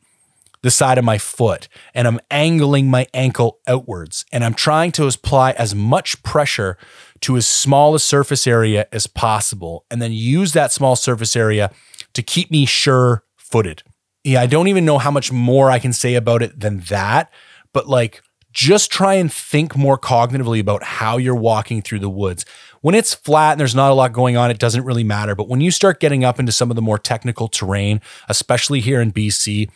the 0.63 0.71
side 0.71 0.97
of 0.97 1.05
my 1.05 1.19
foot 1.19 1.69
and 1.93 2.09
I'm 2.09 2.21
angling 2.31 2.89
my 2.89 3.07
ankle 3.13 3.59
outwards 3.67 4.25
and 4.33 4.43
I'm 4.45 4.55
trying 4.55 4.93
to 4.93 5.07
apply 5.07 5.51
as 5.53 5.75
much 5.75 6.23
pressure 6.23 6.79
to 7.21 7.37
as 7.37 7.47
small 7.47 7.95
a 7.95 8.01
surface 8.01 8.47
area 8.47 8.87
as 8.91 9.07
possible 9.07 9.85
and 9.91 10.01
then 10.01 10.13
use 10.13 10.53
that 10.53 10.73
small 10.73 10.97
surface 10.97 11.37
area 11.37 11.71
to 12.15 12.23
keep 12.23 12.51
me 12.51 12.65
sure 12.65 13.25
footed. 13.37 13.83
Yeah, 14.25 14.41
I 14.41 14.47
don't 14.47 14.69
even 14.69 14.85
know 14.85 14.99
how 14.99 15.11
much 15.11 15.33
more 15.33 15.71
I 15.71 15.79
can 15.79 15.93
say 15.93 16.15
about 16.15 16.43
it 16.43 16.59
than 16.59 16.81
that, 16.89 17.33
but 17.73 17.89
like 17.89 18.23
just 18.53 18.91
try 18.91 19.15
and 19.15 19.33
think 19.33 19.77
more 19.77 19.99
cognitively 19.99 20.61
about 20.61 20.83
how 20.83 21.17
you're 21.17 21.35
walking 21.35 21.83
through 21.83 22.01
the 22.01 22.11
woods. 22.11 22.45
When 22.81 22.95
it's 22.95 23.15
flat 23.15 23.53
and 23.53 23.61
there's 23.61 23.75
not 23.75 23.91
a 23.91 23.95
lot 23.95 24.13
going 24.13 24.37
on, 24.37 24.51
it 24.51 24.59
doesn't 24.59 24.85
really 24.85 25.05
matter. 25.05 25.35
But 25.35 25.49
when 25.49 25.61
you 25.61 25.71
start 25.71 26.01
getting 26.01 26.25
up 26.25 26.39
into 26.39 26.53
some 26.53 26.71
of 26.71 26.77
the 26.77 26.83
more 26.83 26.99
technical 26.99 27.49
terrain, 27.49 28.01
especially 28.29 28.81
here 28.81 29.01
in 29.01 29.13
BC, 29.13 29.71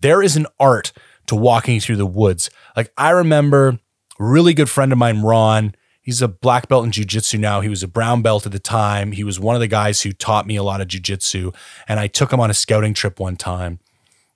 there 0.00 0.22
is 0.22 0.36
an 0.36 0.46
art 0.58 0.92
to 1.26 1.34
walking 1.34 1.80
through 1.80 1.96
the 1.96 2.06
woods. 2.06 2.50
Like 2.76 2.92
I 2.96 3.10
remember 3.10 3.68
a 3.68 3.78
really 4.18 4.54
good 4.54 4.70
friend 4.70 4.92
of 4.92 4.98
mine, 4.98 5.22
Ron, 5.22 5.74
he's 6.02 6.22
a 6.22 6.28
black 6.28 6.68
belt 6.68 6.84
in 6.84 6.90
jujitsu 6.90 7.38
now. 7.38 7.60
He 7.60 7.68
was 7.68 7.82
a 7.82 7.88
brown 7.88 8.22
belt 8.22 8.46
at 8.46 8.52
the 8.52 8.58
time. 8.58 9.12
He 9.12 9.24
was 9.24 9.38
one 9.38 9.54
of 9.54 9.60
the 9.60 9.68
guys 9.68 10.02
who 10.02 10.12
taught 10.12 10.46
me 10.46 10.56
a 10.56 10.62
lot 10.62 10.80
of 10.80 10.88
jujitsu. 10.88 11.54
And 11.88 12.00
I 12.00 12.06
took 12.06 12.32
him 12.32 12.40
on 12.40 12.50
a 12.50 12.54
scouting 12.54 12.94
trip 12.94 13.20
one 13.20 13.36
time. 13.36 13.78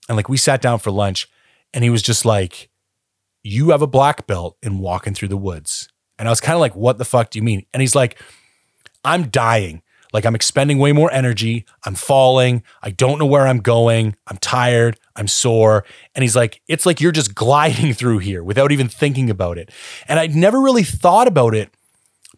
And 0.09 0.17
like 0.17 0.29
we 0.29 0.37
sat 0.37 0.61
down 0.63 0.79
for 0.79 0.91
lunch 0.91 1.29
and 1.73 1.85
he 1.85 1.91
was 1.91 2.03
just 2.03 2.25
like, 2.25 2.70
You 3.43 3.71
have 3.71 3.83
a 3.83 3.87
black 3.87 4.27
belt 4.27 4.57
in 4.63 4.79
walking 4.79 5.15
through 5.15 5.29
the 5.29 5.37
woods. 5.37 5.89
And 6.19 6.29
I 6.29 6.31
was 6.31 6.41
kind 6.41 6.55
of 6.55 6.61
like, 6.61 6.77
What 6.77 6.99
the 6.99 7.05
fuck 7.05 7.31
do 7.31 7.39
you 7.39 7.43
mean? 7.43 7.67
And 7.73 7.81
he's 7.81 7.95
like, 7.95 8.21
I'm 9.05 9.29
dying. 9.31 9.83
Like 10.13 10.27
I'm 10.27 10.35
expending 10.35 10.79
way 10.79 10.93
more 10.93 11.11
energy. 11.13 11.65
I'm 11.85 11.95
falling. 11.95 12.63
I 12.83 12.91
don't 12.91 13.19
know 13.19 13.27
where 13.27 13.47
I'm 13.47 13.61
going. 13.61 14.17
I'm 14.27 14.39
tired. 14.39 14.99
I'm 15.17 15.29
sore. 15.29 15.85
And 16.15 16.23
he's 16.23 16.37
like, 16.37 16.61
it's 16.69 16.85
like 16.85 17.01
you're 17.01 17.13
just 17.13 17.35
gliding 17.35 17.93
through 17.95 18.19
here 18.19 18.43
without 18.43 18.73
even 18.73 18.89
thinking 18.89 19.31
about 19.31 19.59
it. 19.59 19.71
And 20.09 20.19
I'd 20.19 20.35
never 20.35 20.61
really 20.61 20.83
thought 20.83 21.29
about 21.29 21.55
it 21.55 21.71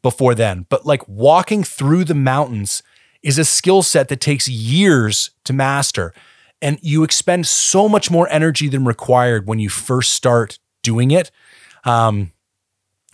before 0.03 0.35
then. 0.35 0.67
But 0.69 0.85
like 0.85 1.07
walking 1.09 1.65
through 1.65 2.05
the 2.05 2.15
mountains 2.15 2.83
is 3.23 3.39
a 3.39 3.45
skill 3.45 3.83
set 3.83 4.09
that 4.09 4.21
takes 4.21 4.49
years 4.49 5.31
to 5.45 5.53
master. 5.53 6.13
And 6.61 6.79
you 6.83 7.03
expend 7.03 7.47
so 7.47 7.89
much 7.89 8.11
more 8.11 8.29
energy 8.29 8.69
than 8.69 8.85
required 8.85 9.49
when 9.49 9.59
you 9.59 9.69
first 9.69 10.13
start 10.13 10.59
doing 10.83 11.11
it. 11.11 11.31
Um, 11.85 12.33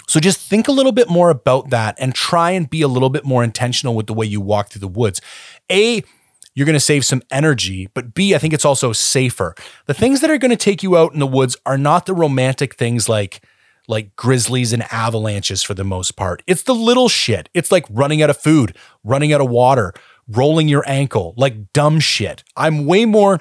so 0.07 0.21
just 0.21 0.41
think 0.41 0.69
a 0.69 0.73
little 0.73 0.93
bit 0.93 1.11
more 1.11 1.29
about 1.29 1.71
that 1.71 1.95
and 1.99 2.15
try 2.15 2.53
and 2.53 2.69
be 2.69 2.81
a 2.81 2.89
little 2.89 3.11
bit 3.11 3.25
more 3.25 3.45
intentional 3.45 3.95
with 3.95 4.07
the 4.07 4.15
way 4.15 4.25
you 4.25 4.41
walk 4.41 4.71
through 4.71 4.81
the 4.81 4.89
woods. 4.89 5.21
A, 5.71 6.03
you're 6.55 6.67
going 6.67 6.75
to 6.75 6.81
save 6.81 7.05
some 7.05 7.23
energy, 7.31 7.89
but 7.93 8.15
B, 8.15 8.35
I 8.35 8.39
think 8.39 8.55
it's 8.55 8.65
also 8.65 8.93
safer. 8.93 9.55
The 9.87 9.95
things 9.95 10.23
that 10.23 10.31
are 10.31 10.39
going 10.39 10.51
to 10.51 10.57
take 10.57 10.83
you 10.83 10.97
out 10.97 11.13
in 11.13 11.21
the 11.21 11.27
woods 11.27 11.57
are 11.67 11.79
not 11.79 12.07
the 12.07 12.15
romantic 12.15 12.75
things 12.75 13.09
like 13.09 13.43
like 13.87 14.15
grizzlies 14.17 14.75
and 14.75 14.85
avalanches 14.93 15.63
for 15.63 15.73
the 15.73 15.85
most 15.85 16.15
part. 16.15 16.43
It's 16.47 16.63
the 16.63 16.75
little 16.75 17.09
shit. 17.09 17.49
It's 17.55 17.73
like 17.73 17.87
running 17.89 18.23
out 18.23 18.29
of 18.29 18.37
food, 18.37 18.77
running 19.03 19.33
out 19.33 19.41
of 19.41 19.49
water, 19.49 19.95
rolling 20.29 20.69
your 20.69 20.85
ankle, 20.87 21.33
like 21.39 21.73
dumb 21.73 21.99
shit. 21.99 22.45
I'm 22.55 22.85
way 22.85 23.07
more 23.07 23.41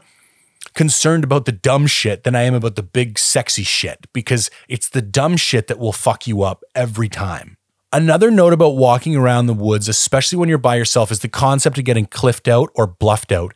concerned 0.77 1.25
about 1.25 1.43
the 1.43 1.51
dumb 1.51 1.87
shit 1.87 2.23
than 2.23 2.35
I 2.35 2.43
am 2.43 2.53
about 2.53 2.77
the 2.77 2.83
big 2.83 3.19
sexy 3.19 3.63
shit 3.63 4.07
because 4.13 4.49
it's 4.69 4.87
the 4.87 5.01
dumb 5.01 5.35
shit 5.35 5.67
that 5.67 5.79
will 5.79 5.91
fuck 5.91 6.25
you 6.27 6.43
up 6.43 6.63
every 6.73 7.09
time. 7.09 7.57
Another 7.91 8.31
note 8.31 8.53
about 8.53 8.77
walking 8.77 9.15
around 9.15 9.47
the 9.47 9.53
woods, 9.53 9.89
especially 9.89 10.37
when 10.37 10.47
you're 10.47 10.57
by 10.57 10.75
yourself, 10.75 11.11
is 11.11 11.19
the 11.19 11.27
concept 11.27 11.77
of 11.77 11.83
getting 11.83 12.05
cliffed 12.05 12.47
out 12.47 12.69
or 12.75 12.87
bluffed 12.87 13.33
out. 13.33 13.53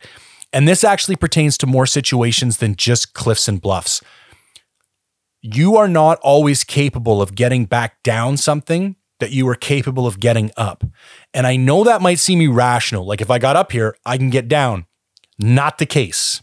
And 0.52 0.68
this 0.68 0.84
actually 0.84 1.16
pertains 1.16 1.56
to 1.58 1.66
more 1.66 1.86
situations 1.86 2.58
than 2.58 2.76
just 2.76 3.14
cliffs 3.14 3.48
and 3.48 3.60
bluffs 3.60 4.02
you 5.42 5.76
are 5.76 5.88
not 5.88 6.18
always 6.22 6.62
capable 6.62 7.20
of 7.20 7.34
getting 7.34 7.64
back 7.64 8.02
down 8.04 8.36
something 8.36 8.96
that 9.18 9.32
you 9.32 9.46
are 9.48 9.56
capable 9.56 10.06
of 10.06 10.20
getting 10.20 10.50
up. 10.56 10.84
And 11.34 11.46
I 11.46 11.56
know 11.56 11.84
that 11.84 12.00
might 12.00 12.20
seem 12.20 12.40
irrational. 12.40 13.04
Like 13.04 13.20
if 13.20 13.30
I 13.30 13.38
got 13.38 13.56
up 13.56 13.72
here, 13.72 13.96
I 14.06 14.16
can 14.16 14.30
get 14.30 14.48
down. 14.48 14.86
Not 15.38 15.78
the 15.78 15.86
case. 15.86 16.40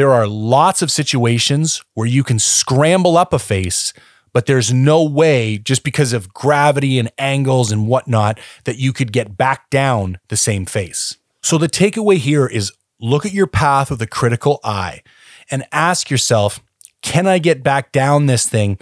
There 0.00 0.14
are 0.14 0.26
lots 0.26 0.80
of 0.80 0.90
situations 0.90 1.84
where 1.92 2.06
you 2.06 2.24
can 2.24 2.38
scramble 2.38 3.18
up 3.18 3.34
a 3.34 3.38
face, 3.38 3.92
but 4.32 4.46
there's 4.46 4.72
no 4.72 5.04
way, 5.04 5.58
just 5.58 5.84
because 5.84 6.14
of 6.14 6.32
gravity 6.32 6.98
and 6.98 7.12
angles 7.18 7.70
and 7.70 7.86
whatnot, 7.86 8.40
that 8.64 8.78
you 8.78 8.94
could 8.94 9.12
get 9.12 9.36
back 9.36 9.68
down 9.68 10.18
the 10.28 10.38
same 10.38 10.64
face. 10.64 11.18
So 11.42 11.58
the 11.58 11.68
takeaway 11.68 12.16
here 12.16 12.46
is 12.46 12.72
look 12.98 13.26
at 13.26 13.34
your 13.34 13.46
path 13.46 13.90
with 13.90 14.00
a 14.00 14.06
critical 14.06 14.58
eye 14.64 15.02
and 15.50 15.66
ask 15.70 16.08
yourself 16.08 16.60
can 17.02 17.26
I 17.26 17.38
get 17.38 17.62
back 17.62 17.92
down 17.92 18.24
this 18.24 18.48
thing 18.48 18.78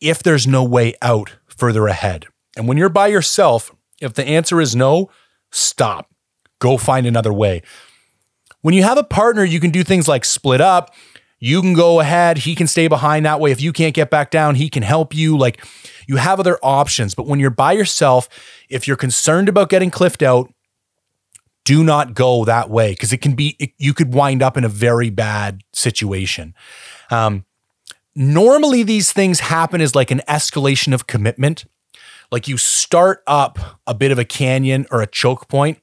if 0.00 0.22
there's 0.22 0.46
no 0.46 0.64
way 0.64 0.94
out 1.02 1.36
further 1.48 1.86
ahead? 1.86 2.28
And 2.56 2.66
when 2.66 2.78
you're 2.78 2.88
by 2.88 3.08
yourself, 3.08 3.70
if 4.00 4.14
the 4.14 4.24
answer 4.24 4.58
is 4.58 4.74
no, 4.74 5.10
stop. 5.50 6.08
Go 6.60 6.78
find 6.78 7.06
another 7.06 7.30
way. 7.34 7.60
When 8.62 8.74
you 8.74 8.82
have 8.84 8.98
a 8.98 9.04
partner, 9.04 9.44
you 9.44 9.60
can 9.60 9.70
do 9.70 9.84
things 9.84 10.08
like 10.08 10.24
split 10.24 10.60
up. 10.60 10.94
You 11.38 11.60
can 11.60 11.74
go 11.74 11.98
ahead, 11.98 12.38
he 12.38 12.54
can 12.54 12.68
stay 12.68 12.86
behind 12.86 13.26
that 13.26 13.40
way. 13.40 13.50
If 13.50 13.60
you 13.60 13.72
can't 13.72 13.94
get 13.94 14.10
back 14.10 14.30
down, 14.30 14.54
he 14.54 14.70
can 14.70 14.84
help 14.84 15.12
you. 15.12 15.36
Like 15.36 15.64
you 16.06 16.16
have 16.16 16.38
other 16.38 16.56
options. 16.62 17.16
But 17.16 17.26
when 17.26 17.40
you're 17.40 17.50
by 17.50 17.72
yourself, 17.72 18.28
if 18.68 18.86
you're 18.86 18.96
concerned 18.96 19.48
about 19.48 19.68
getting 19.68 19.90
cliffed 19.90 20.22
out, 20.22 20.52
do 21.64 21.82
not 21.82 22.14
go 22.14 22.44
that 22.44 22.70
way 22.70 22.92
because 22.92 23.12
it 23.12 23.20
can 23.20 23.34
be, 23.34 23.56
it, 23.58 23.70
you 23.76 23.92
could 23.92 24.14
wind 24.14 24.40
up 24.40 24.56
in 24.56 24.62
a 24.62 24.68
very 24.68 25.10
bad 25.10 25.62
situation. 25.72 26.54
Um, 27.10 27.44
normally 28.14 28.84
these 28.84 29.12
things 29.12 29.40
happen 29.40 29.80
as 29.80 29.96
like 29.96 30.12
an 30.12 30.22
escalation 30.28 30.94
of 30.94 31.08
commitment. 31.08 31.64
Like 32.30 32.46
you 32.46 32.56
start 32.56 33.22
up 33.26 33.58
a 33.86 33.94
bit 33.94 34.12
of 34.12 34.18
a 34.18 34.24
canyon 34.24 34.86
or 34.92 35.02
a 35.02 35.08
choke 35.08 35.48
point 35.48 35.78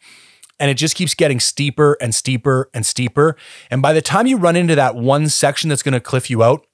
and 0.60 0.70
it 0.70 0.76
just 0.76 0.95
keeps 0.95 1.14
getting 1.14 1.39
steeper 1.39 1.97
and 2.01 2.14
steeper 2.14 2.70
and 2.74 2.86
steeper. 2.86 3.36
And 3.72 3.82
by 3.82 3.93
the 3.93 4.01
time 4.01 4.28
you 4.28 4.38
run 4.38 4.55
into 4.55 4.76
that 4.76 4.95
one 4.95 5.30
section 5.30 5.70
that's 5.70 5.84
going 5.84 5.93
to 5.93 5.99
cliff 5.99 6.30
you 6.30 6.43
out, 6.43 6.66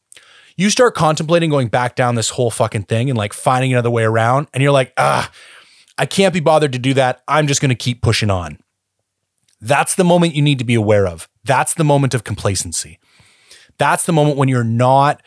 you 0.57 0.69
start 0.69 0.95
contemplating 0.95 1.49
going 1.49 1.67
back 1.67 1.95
down 1.95 2.15
this 2.15 2.29
whole 2.29 2.49
fucking 2.49 2.83
thing 2.83 3.09
and 3.09 3.17
like 3.17 3.33
finding 3.33 3.73
another 3.73 3.89
way 3.89 4.03
around. 4.03 4.47
And 4.53 4.63
you're 4.63 4.71
like, 4.71 4.93
ah, 4.97 5.31
I 5.97 6.05
can't 6.05 6.33
be 6.33 6.39
bothered 6.39 6.73
to 6.73 6.79
do 6.79 6.93
that. 6.95 7.21
I'm 7.27 7.47
just 7.47 7.61
going 7.61 7.69
to 7.69 7.75
keep 7.75 8.01
pushing 8.01 8.29
on. 8.29 8.59
That's 9.61 9.95
the 9.95 10.03
moment 10.03 10.35
you 10.35 10.41
need 10.41 10.59
to 10.59 10.65
be 10.65 10.75
aware 10.75 11.07
of. 11.07 11.29
That's 11.43 11.73
the 11.73 11.83
moment 11.83 12.13
of 12.13 12.23
complacency. 12.23 12.99
That's 13.77 14.05
the 14.05 14.13
moment 14.13 14.37
when 14.37 14.49
you're 14.49 14.63
not 14.63 15.21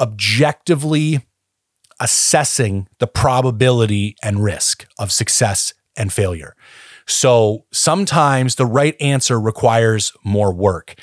objectively 0.00 1.26
assessing 2.00 2.88
the 2.98 3.06
probability 3.06 4.16
and 4.22 4.42
risk 4.42 4.86
of 4.98 5.12
success 5.12 5.74
and 5.96 6.12
failure. 6.12 6.54
So 7.08 7.64
sometimes 7.72 8.54
the 8.54 8.66
right 8.66 8.94
answer 9.00 9.40
requires 9.40 10.12
more 10.24 10.52
work. 10.52 10.94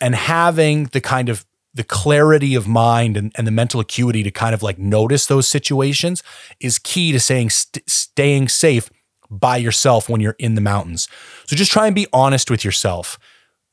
And 0.00 0.14
having 0.14 0.84
the 0.86 1.00
kind 1.00 1.28
of 1.28 1.46
the 1.74 1.84
clarity 1.84 2.54
of 2.54 2.66
mind 2.66 3.16
and, 3.16 3.32
and 3.36 3.46
the 3.46 3.52
mental 3.52 3.80
acuity 3.80 4.22
to 4.24 4.30
kind 4.30 4.52
of 4.52 4.62
like 4.62 4.78
notice 4.78 5.26
those 5.26 5.46
situations 5.46 6.22
is 6.60 6.78
key 6.78 7.12
to 7.12 7.20
saying 7.20 7.50
st- 7.50 7.88
staying 7.88 8.48
safe 8.48 8.90
by 9.30 9.56
yourself 9.56 10.08
when 10.08 10.20
you're 10.20 10.36
in 10.38 10.54
the 10.54 10.60
mountains. 10.60 11.08
So 11.46 11.54
just 11.54 11.70
try 11.70 11.86
and 11.86 11.94
be 11.94 12.06
honest 12.12 12.50
with 12.50 12.64
yourself. 12.64 13.18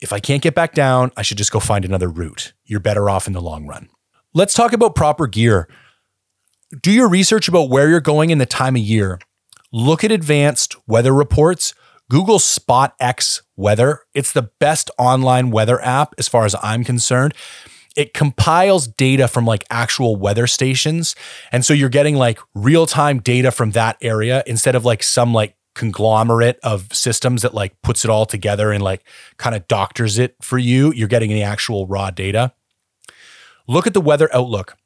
If 0.01 0.13
I 0.13 0.19
can't 0.19 0.43
get 0.43 0.53
back 0.53 0.73
down, 0.73 1.11
I 1.17 1.21
should 1.21 1.37
just 1.37 1.51
go 1.51 1.59
find 1.59 1.85
another 1.85 2.09
route. 2.09 2.53
You're 2.65 2.79
better 2.79 3.09
off 3.09 3.27
in 3.27 3.33
the 3.33 3.41
long 3.41 3.65
run. 3.65 3.89
Let's 4.33 4.53
talk 4.53 4.73
about 4.73 4.93
proper 4.93 5.25
gear. 5.25 5.67
Do 6.81 6.91
your 6.91 7.07
research 7.07 7.47
about 7.47 7.69
where 7.69 7.89
you're 7.89 8.01
going 8.01 8.29
in 8.29 8.37
the 8.37 8.45
time 8.45 8.75
of 8.75 8.81
year. 8.81 9.19
Look 9.71 10.03
at 10.03 10.11
advanced 10.11 10.75
weather 10.87 11.13
reports. 11.13 11.73
Google 12.09 12.39
Spot 12.39 12.93
X 12.99 13.41
Weather. 13.55 14.01
It's 14.13 14.31
the 14.31 14.49
best 14.59 14.91
online 14.97 15.49
weather 15.49 15.81
app 15.81 16.13
as 16.17 16.27
far 16.27 16.45
as 16.45 16.55
I'm 16.61 16.83
concerned. 16.83 17.33
It 17.95 18.13
compiles 18.13 18.87
data 18.87 19.27
from 19.27 19.45
like 19.45 19.63
actual 19.69 20.15
weather 20.15 20.47
stations. 20.47 21.15
And 21.51 21.65
so 21.65 21.73
you're 21.73 21.89
getting 21.89 22.15
like 22.15 22.39
real 22.53 22.85
time 22.85 23.19
data 23.19 23.51
from 23.51 23.71
that 23.71 23.97
area 24.01 24.43
instead 24.45 24.75
of 24.75 24.85
like 24.85 25.01
some 25.01 25.33
like 25.33 25.55
conglomerate 25.73 26.59
of 26.61 26.93
systems 26.93 27.41
that 27.41 27.53
like 27.53 27.81
puts 27.81 28.05
it 28.05 28.11
all 28.11 28.25
together 28.25 28.71
and 28.71 28.83
like 28.83 29.03
kind 29.37 29.55
of 29.55 29.67
doctors 29.67 30.19
it 30.19 30.35
for 30.41 30.57
you. 30.57 30.93
You're 30.93 31.07
getting 31.07 31.31
the 31.31 31.43
actual 31.43 31.87
raw 31.87 32.11
data 32.11 32.53
look 33.67 33.87
at 33.87 33.93
the 33.93 34.01
weather 34.01 34.29
outlook. 34.33 34.77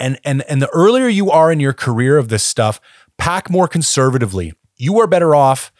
And 0.00 0.18
and 0.24 0.42
and 0.48 0.60
the 0.60 0.68
earlier 0.70 1.06
you 1.06 1.30
are 1.30 1.52
in 1.52 1.60
your 1.60 1.72
career 1.72 2.18
of 2.18 2.28
this 2.28 2.42
stuff, 2.42 2.80
pack 3.18 3.50
more 3.50 3.68
conservatively. 3.68 4.52
You 4.76 4.98
are 5.00 5.06
better 5.06 5.34
off 5.34 5.72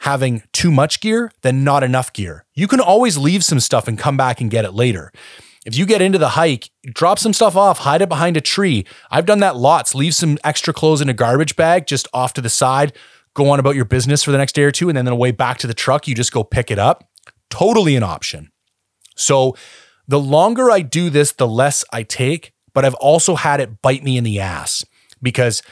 having 0.00 0.42
too 0.52 0.70
much 0.70 1.00
gear 1.00 1.30
than 1.42 1.64
not 1.64 1.82
enough 1.82 2.12
gear. 2.12 2.44
You 2.54 2.68
can 2.68 2.80
always 2.80 3.16
leave 3.16 3.44
some 3.44 3.60
stuff 3.60 3.88
and 3.88 3.98
come 3.98 4.16
back 4.16 4.40
and 4.40 4.50
get 4.50 4.64
it 4.64 4.72
later. 4.72 5.12
If 5.64 5.78
you 5.78 5.86
get 5.86 6.02
into 6.02 6.18
the 6.18 6.30
hike, 6.30 6.68
drop 6.84 7.18
some 7.18 7.32
stuff 7.32 7.56
off, 7.56 7.78
hide 7.78 8.02
it 8.02 8.08
behind 8.08 8.36
a 8.36 8.42
tree. 8.42 8.84
I've 9.10 9.24
done 9.24 9.38
that 9.38 9.56
lots. 9.56 9.94
Leave 9.94 10.14
some 10.14 10.36
extra 10.44 10.74
clothes 10.74 11.00
in 11.00 11.08
a 11.08 11.14
garbage 11.14 11.56
bag 11.56 11.86
just 11.86 12.06
off 12.12 12.34
to 12.34 12.42
the 12.42 12.50
side. 12.50 12.92
Go 13.32 13.48
on 13.48 13.58
about 13.58 13.74
your 13.74 13.86
business 13.86 14.22
for 14.22 14.30
the 14.30 14.38
next 14.38 14.54
day 14.54 14.64
or 14.64 14.70
two. 14.70 14.88
And 14.88 14.96
then 14.96 15.06
on 15.06 15.12
the 15.12 15.16
way 15.16 15.30
back 15.30 15.58
to 15.58 15.66
the 15.66 15.74
truck, 15.74 16.06
you 16.06 16.14
just 16.14 16.32
go 16.32 16.44
pick 16.44 16.70
it 16.70 16.78
up. 16.78 17.08
Totally 17.48 17.96
an 17.96 18.02
option. 18.02 18.50
So 19.16 19.56
the 20.06 20.20
longer 20.20 20.70
I 20.70 20.80
do 20.80 21.08
this, 21.08 21.32
the 21.32 21.48
less 21.48 21.82
I 21.92 22.02
take, 22.02 22.52
but 22.74 22.84
I've 22.84 22.94
also 22.94 23.36
had 23.36 23.60
it 23.60 23.80
bite 23.80 24.04
me 24.04 24.18
in 24.18 24.24
the 24.24 24.40
ass 24.40 24.84
because 25.22 25.62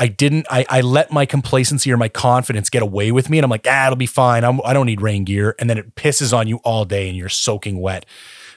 I 0.00 0.08
didn't, 0.08 0.46
I, 0.50 0.64
I 0.70 0.80
let 0.80 1.12
my 1.12 1.26
complacency 1.26 1.92
or 1.92 1.98
my 1.98 2.08
confidence 2.08 2.70
get 2.70 2.82
away 2.82 3.12
with 3.12 3.28
me. 3.28 3.36
And 3.36 3.44
I'm 3.44 3.50
like, 3.50 3.66
ah, 3.68 3.86
it'll 3.86 3.96
be 3.96 4.06
fine. 4.06 4.44
I'm, 4.44 4.58
I 4.64 4.72
do 4.72 4.78
not 4.78 4.84
need 4.84 5.02
rain 5.02 5.24
gear. 5.24 5.54
And 5.58 5.68
then 5.68 5.76
it 5.76 5.94
pisses 5.94 6.36
on 6.36 6.48
you 6.48 6.56
all 6.64 6.86
day 6.86 7.06
and 7.08 7.18
you're 7.18 7.28
soaking 7.28 7.78
wet 7.78 8.06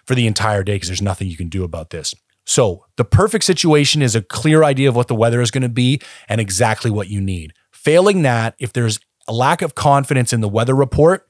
for 0.06 0.16
the 0.16 0.26
entire 0.26 0.64
day 0.64 0.76
because 0.76 0.88
there's 0.88 1.02
nothing 1.02 1.28
you 1.28 1.36
can 1.36 1.50
do 1.50 1.66
about 1.66 1.90
this. 1.90 2.16
So, 2.46 2.86
the 2.96 3.06
perfect 3.06 3.44
situation 3.44 4.02
is 4.02 4.16
a 4.16 4.22
clear 4.22 4.64
idea 4.64 4.88
of 4.88 4.96
what 4.96 5.10
the 5.10 5.16
weather 5.16 5.42
is 5.42 5.52
going 5.52 5.64
to 5.64 5.70
be 5.70 6.02
and 6.30 6.40
exactly 6.40 6.90
what 6.90 7.10
you 7.10 7.20
need. 7.20 7.54
Failing 7.72 8.22
that, 8.22 8.56
if 8.58 8.72
there's 8.72 9.00
a 9.28 9.34
lack 9.34 9.62
of 9.62 9.76
confidence 9.76 10.32
in 10.32 10.40
the 10.40 10.50
weather 10.50 10.76
report, 10.76 11.28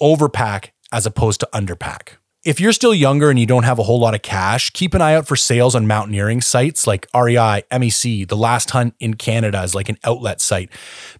overpack 0.00 0.70
as 0.92 1.06
opposed 1.06 1.40
to 1.40 1.48
underpack. 1.54 2.16
If 2.44 2.60
you're 2.60 2.72
still 2.72 2.92
younger 2.92 3.30
and 3.30 3.38
you 3.38 3.46
don't 3.46 3.62
have 3.62 3.78
a 3.78 3.82
whole 3.82 3.98
lot 3.98 4.14
of 4.14 4.20
cash, 4.20 4.68
keep 4.68 4.92
an 4.92 5.00
eye 5.00 5.14
out 5.14 5.26
for 5.26 5.34
sales 5.34 5.74
on 5.74 5.86
mountaineering 5.86 6.42
sites 6.42 6.86
like 6.86 7.06
REI, 7.14 7.62
MEC, 7.72 8.28
The 8.28 8.36
Last 8.36 8.72
Hunt 8.72 8.94
in 9.00 9.14
Canada 9.14 9.62
is 9.62 9.74
like 9.74 9.88
an 9.88 9.96
outlet 10.04 10.42
site 10.42 10.68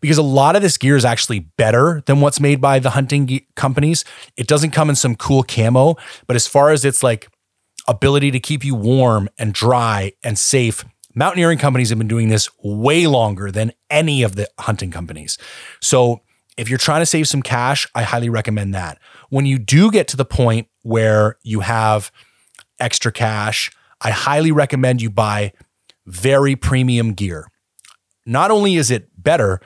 because 0.02 0.18
a 0.18 0.22
lot 0.22 0.54
of 0.54 0.60
this 0.60 0.76
gear 0.76 0.96
is 0.96 1.04
actually 1.06 1.38
better 1.38 2.02
than 2.04 2.20
what's 2.20 2.40
made 2.40 2.60
by 2.60 2.78
the 2.78 2.90
hunting 2.90 3.40
companies. 3.54 4.04
It 4.36 4.46
doesn't 4.46 4.72
come 4.72 4.90
in 4.90 4.96
some 4.96 5.14
cool 5.16 5.42
camo, 5.42 5.96
but 6.26 6.36
as 6.36 6.46
far 6.46 6.72
as 6.72 6.84
its 6.84 7.02
like 7.02 7.26
ability 7.88 8.30
to 8.32 8.38
keep 8.38 8.62
you 8.62 8.74
warm 8.74 9.30
and 9.38 9.54
dry 9.54 10.12
and 10.22 10.38
safe, 10.38 10.84
mountaineering 11.14 11.56
companies 11.56 11.88
have 11.88 11.96
been 11.96 12.06
doing 12.06 12.28
this 12.28 12.50
way 12.62 13.06
longer 13.06 13.50
than 13.50 13.72
any 13.88 14.22
of 14.22 14.36
the 14.36 14.46
hunting 14.58 14.90
companies. 14.90 15.38
So 15.80 16.20
if 16.58 16.68
you're 16.68 16.76
trying 16.76 17.00
to 17.00 17.06
save 17.06 17.28
some 17.28 17.40
cash, 17.40 17.88
I 17.94 18.02
highly 18.02 18.28
recommend 18.28 18.74
that. 18.74 18.98
When 19.30 19.46
you 19.46 19.58
do 19.58 19.90
get 19.90 20.06
to 20.08 20.18
the 20.18 20.26
point 20.26 20.68
where 20.84 21.36
you 21.42 21.60
have 21.60 22.12
extra 22.78 23.10
cash, 23.10 23.72
I 24.00 24.10
highly 24.10 24.52
recommend 24.52 25.02
you 25.02 25.10
buy 25.10 25.52
very 26.06 26.54
premium 26.54 27.14
gear. 27.14 27.48
not 28.26 28.50
only 28.50 28.76
is 28.76 28.90
it 28.90 29.08
better, 29.22 29.60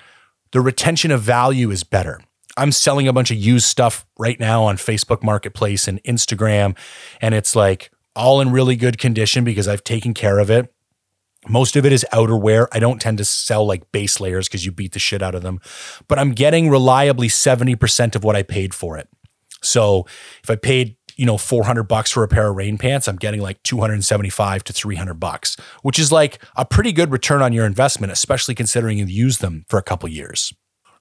the 0.52 0.60
retention 0.60 1.10
of 1.10 1.20
value 1.20 1.70
is 1.70 1.84
better. 1.84 2.20
I'm 2.56 2.72
selling 2.72 3.06
a 3.06 3.12
bunch 3.12 3.30
of 3.30 3.36
used 3.36 3.66
stuff 3.66 4.04
right 4.18 4.38
now 4.40 4.64
on 4.64 4.76
Facebook 4.76 5.22
Marketplace 5.22 5.86
and 5.86 6.02
Instagram, 6.02 6.76
and 7.20 7.34
it's 7.34 7.54
like 7.54 7.92
all 8.16 8.40
in 8.40 8.50
really 8.50 8.74
good 8.74 8.98
condition 8.98 9.44
because 9.44 9.68
I've 9.68 9.84
taken 9.84 10.12
care 10.12 10.40
of 10.40 10.50
it. 10.50 10.72
Most 11.48 11.76
of 11.76 11.86
it 11.86 11.92
is 11.92 12.04
outerwear. 12.12 12.66
I 12.72 12.80
don't 12.80 13.00
tend 13.00 13.18
to 13.18 13.24
sell 13.24 13.64
like 13.64 13.92
base 13.92 14.18
layers 14.18 14.48
because 14.48 14.66
you 14.66 14.72
beat 14.72 14.92
the 14.92 14.98
shit 14.98 15.22
out 15.22 15.36
of 15.36 15.42
them, 15.42 15.60
but 16.08 16.18
I'm 16.18 16.32
getting 16.32 16.68
reliably 16.68 17.28
70% 17.28 18.16
of 18.16 18.24
what 18.24 18.34
I 18.34 18.42
paid 18.42 18.74
for 18.74 18.98
it. 18.98 19.08
So 19.62 20.06
if 20.42 20.50
I 20.50 20.56
paid, 20.56 20.96
you 21.18 21.26
know, 21.26 21.36
400 21.36 21.82
bucks 21.82 22.12
for 22.12 22.22
a 22.22 22.28
pair 22.28 22.48
of 22.48 22.56
rain 22.56 22.78
pants, 22.78 23.08
I'm 23.08 23.16
getting 23.16 23.40
like 23.40 23.60
275 23.64 24.64
to 24.64 24.72
300 24.72 25.14
bucks, 25.14 25.56
which 25.82 25.98
is 25.98 26.12
like 26.12 26.38
a 26.56 26.64
pretty 26.64 26.92
good 26.92 27.10
return 27.10 27.42
on 27.42 27.52
your 27.52 27.66
investment, 27.66 28.12
especially 28.12 28.54
considering 28.54 28.98
you've 28.98 29.10
used 29.10 29.40
them 29.42 29.66
for 29.68 29.78
a 29.78 29.82
couple 29.82 30.08
years. 30.08 30.54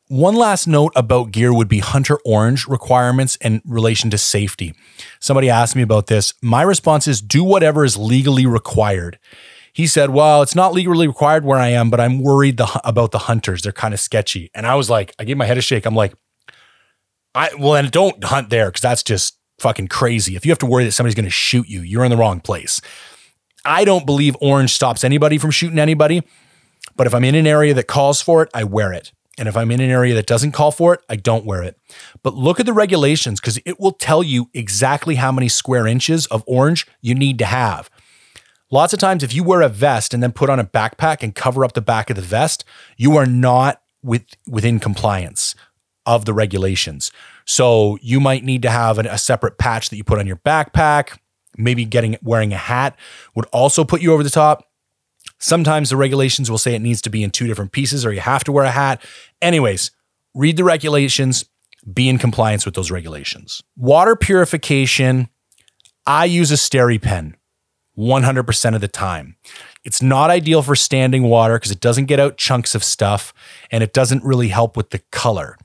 One 0.09 0.35
last 0.35 0.67
note 0.67 0.91
about 0.95 1.31
gear 1.31 1.53
would 1.53 1.67
be 1.67 1.79
Hunter 1.79 2.17
Orange 2.25 2.67
requirements 2.67 3.35
in 3.37 3.61
relation 3.63 4.09
to 4.09 4.17
safety. 4.17 4.73
Somebody 5.19 5.49
asked 5.49 5.75
me 5.75 5.81
about 5.83 6.07
this. 6.07 6.33
My 6.41 6.63
response 6.63 7.07
is 7.07 7.21
do 7.21 7.43
whatever 7.43 7.85
is 7.85 7.95
legally 7.95 8.45
required. 8.45 9.19
He 9.73 9.85
said, 9.85 10.09
Well, 10.09 10.41
it's 10.41 10.55
not 10.55 10.73
legally 10.73 11.07
required 11.07 11.43
where 11.43 11.59
I 11.59 11.67
am, 11.67 11.91
but 11.91 11.99
I'm 11.99 12.23
worried 12.23 12.57
the, 12.57 12.81
about 12.83 13.11
the 13.11 13.19
hunters. 13.19 13.61
They're 13.61 13.73
kind 13.73 13.93
of 13.93 13.99
sketchy. 13.99 14.49
And 14.55 14.65
I 14.65 14.75
was 14.75 14.89
like, 14.89 15.13
I 15.19 15.25
gave 15.25 15.37
my 15.37 15.45
head 15.45 15.57
a 15.57 15.61
shake. 15.61 15.85
I'm 15.85 15.93
like, 15.93 16.15
I, 17.35 17.49
well, 17.59 17.75
and 17.75 17.91
don't 17.91 18.23
hunt 18.23 18.49
there 18.49 18.67
because 18.67 18.81
that's 18.81 19.03
just 19.03 19.37
fucking 19.59 19.87
crazy. 19.87 20.35
If 20.35 20.45
you 20.45 20.51
have 20.51 20.59
to 20.59 20.65
worry 20.65 20.83
that 20.85 20.91
somebody's 20.91 21.15
going 21.15 21.25
to 21.25 21.31
shoot 21.31 21.67
you, 21.67 21.81
you're 21.81 22.05
in 22.05 22.11
the 22.11 22.17
wrong 22.17 22.39
place. 22.39 22.81
I 23.65 23.85
don't 23.85 24.05
believe 24.05 24.35
orange 24.39 24.73
stops 24.73 25.03
anybody 25.03 25.37
from 25.37 25.51
shooting 25.51 25.79
anybody. 25.79 26.23
But 26.95 27.07
if 27.07 27.13
I'm 27.13 27.23
in 27.23 27.35
an 27.35 27.47
area 27.47 27.73
that 27.75 27.87
calls 27.87 28.21
for 28.21 28.41
it, 28.41 28.49
I 28.53 28.63
wear 28.63 28.91
it. 28.91 29.11
And 29.37 29.47
if 29.47 29.55
I'm 29.55 29.69
in 29.69 29.79
an 29.79 29.91
area 29.91 30.15
that 30.15 30.25
doesn't 30.25 30.53
call 30.53 30.71
for 30.71 30.95
it, 30.95 31.01
I 31.07 31.15
don't 31.15 31.45
wear 31.45 31.61
it. 31.61 31.79
But 32.23 32.33
look 32.33 32.59
at 32.59 32.65
the 32.65 32.73
regulations 32.73 33.39
because 33.39 33.59
it 33.65 33.79
will 33.79 33.91
tell 33.91 34.23
you 34.23 34.49
exactly 34.53 35.15
how 35.15 35.31
many 35.31 35.47
square 35.47 35.85
inches 35.85 36.25
of 36.27 36.43
orange 36.47 36.87
you 37.01 37.13
need 37.13 37.37
to 37.39 37.45
have. 37.45 37.91
Lots 38.71 38.93
of 38.93 38.99
times, 38.99 39.23
if 39.23 39.33
you 39.33 39.43
wear 39.43 39.61
a 39.61 39.69
vest 39.69 40.13
and 40.13 40.23
then 40.23 40.31
put 40.31 40.49
on 40.49 40.59
a 40.59 40.65
backpack 40.65 41.21
and 41.21 41.35
cover 41.35 41.63
up 41.63 41.73
the 41.73 41.81
back 41.81 42.09
of 42.09 42.15
the 42.15 42.21
vest, 42.21 42.65
you 42.97 43.15
are 43.15 43.27
not 43.27 43.81
with, 44.01 44.25
within 44.47 44.79
compliance 44.79 45.55
of 46.05 46.25
the 46.25 46.33
regulations. 46.33 47.11
So 47.47 47.97
you 48.01 48.19
might 48.19 48.43
need 48.43 48.61
to 48.63 48.69
have 48.69 48.99
a 48.99 49.17
separate 49.17 49.57
patch 49.57 49.89
that 49.89 49.95
you 49.95 50.03
put 50.03 50.19
on 50.19 50.27
your 50.27 50.35
backpack. 50.37 51.17
Maybe 51.57 51.85
getting 51.85 52.17
wearing 52.21 52.53
a 52.53 52.57
hat 52.57 52.95
would 53.33 53.45
also 53.47 53.83
put 53.83 54.01
you 54.01 54.13
over 54.13 54.21
the 54.21 54.29
top. 54.29 54.65
Sometimes 55.39 55.89
the 55.89 55.97
regulations 55.97 56.51
will 56.51 56.57
say 56.57 56.75
it 56.75 56.81
needs 56.81 57.01
to 57.03 57.09
be 57.09 57.23
in 57.23 57.31
two 57.31 57.47
different 57.47 57.71
pieces 57.71 58.05
or 58.05 58.11
you 58.11 58.19
have 58.19 58.43
to 58.43 58.51
wear 58.51 58.65
a 58.65 58.71
hat. 58.71 59.03
Anyways, 59.41 59.91
read 60.35 60.57
the 60.57 60.63
regulations, 60.63 61.45
be 61.91 62.09
in 62.09 62.17
compliance 62.17 62.65
with 62.65 62.75
those 62.75 62.91
regulations. 62.91 63.63
Water 63.75 64.15
purification, 64.15 65.29
I 66.05 66.25
use 66.25 66.51
a 66.51 66.55
SteriPen 66.55 67.35
100% 67.97 68.75
of 68.75 68.81
the 68.81 68.87
time. 68.87 69.35
It's 69.83 70.01
not 70.01 70.29
ideal 70.29 70.61
for 70.61 70.75
standing 70.75 71.23
water 71.23 71.55
because 71.55 71.71
it 71.71 71.79
doesn't 71.79 72.05
get 72.05 72.19
out 72.19 72.37
chunks 72.37 72.75
of 72.75 72.83
stuff 72.83 73.33
and 73.71 73.83
it 73.83 73.93
doesn't 73.93 74.23
really 74.23 74.49
help 74.49 74.75
with 74.75 74.89
the 74.89 74.99
color. 75.11 75.57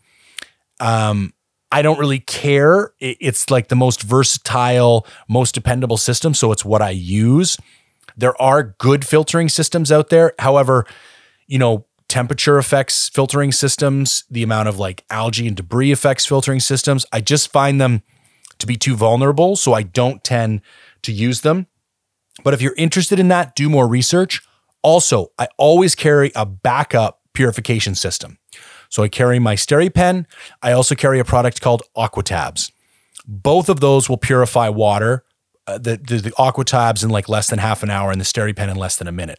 Um, 0.81 1.33
I 1.73 1.81
don't 1.81 1.99
really 1.99 2.21
care. 2.21 2.93
It's 3.01 3.51
like 3.51 3.69
the 3.69 3.75
most 3.75 4.03
versatile, 4.03 5.07
most 5.27 5.55
dependable 5.55 5.97
system. 5.97 6.35
So 6.35 6.53
it's 6.53 6.65
what 6.65 6.83
I 6.83 6.91
use. 6.91 7.57
There 8.15 8.41
are 8.41 8.75
good 8.79 9.07
filtering 9.07 9.49
systems 9.49 9.91
out 9.91 10.11
there. 10.11 10.35
However, 10.39 10.85
you 11.47 11.59
know, 11.59 11.87
temperature 12.09 12.59
affects 12.59 13.09
filtering 13.09 13.53
systems, 13.53 14.25
the 14.31 14.43
amount 14.43 14.69
of 14.69 14.79
like 14.79 15.03
algae 15.09 15.49
and 15.49 15.57
debris 15.57 15.91
affects 15.91 16.27
filtering 16.27 16.61
systems. 16.61 17.07
I 17.11 17.23
just 17.23 17.51
find 17.51 17.81
them 17.81 18.03
to 18.59 18.67
be 18.67 18.77
too 18.77 18.95
vulnerable. 18.95 19.57
So 19.57 19.73
I 19.73 19.83
don't 19.83 20.23
tend 20.23 20.61
to 21.03 21.11
use 21.11 21.41
them. 21.41 21.69
But 22.45 22.53
if 22.53 22.61
you're 22.61 22.75
interested 22.77 23.19
in 23.19 23.29
that, 23.29 23.57
do 23.57 23.71
more 23.71 23.89
research. 23.89 24.43
Also, 24.83 25.33
I 25.39 25.49
always 25.57 25.95
carry 25.95 26.33
a 26.35 26.45
backup 26.45 27.21
purification 27.33 27.95
system. 27.95 28.39
So 28.93 29.03
I 29.03 29.09
carry 29.09 29.39
my 29.39 29.55
SteriPen. 29.55 30.27
I 30.61 30.73
also 30.73 30.95
carry 30.95 31.19
a 31.19 31.25
product 31.25 31.63
called 31.63 31.83
Aquatabs. 31.97 32.73
Both 33.27 33.71
of 33.71 33.81
those 33.81 34.11
will 34.11 34.19
purify 34.19 34.69
water 34.69 35.25
uh, 35.67 35.79
the, 35.79 35.97
the, 35.97 36.17
the 36.17 36.31
Aquatabs 36.33 37.03
in 37.03 37.09
like 37.09 37.27
less 37.27 37.49
than 37.49 37.59
half 37.59 37.83
an 37.83 37.89
hour 37.89 38.11
and 38.11 38.21
the 38.21 38.25
SteriPen 38.25 38.69
in 38.69 38.77
less 38.77 38.97
than 38.97 39.09
a 39.09 39.13
minute. 39.13 39.39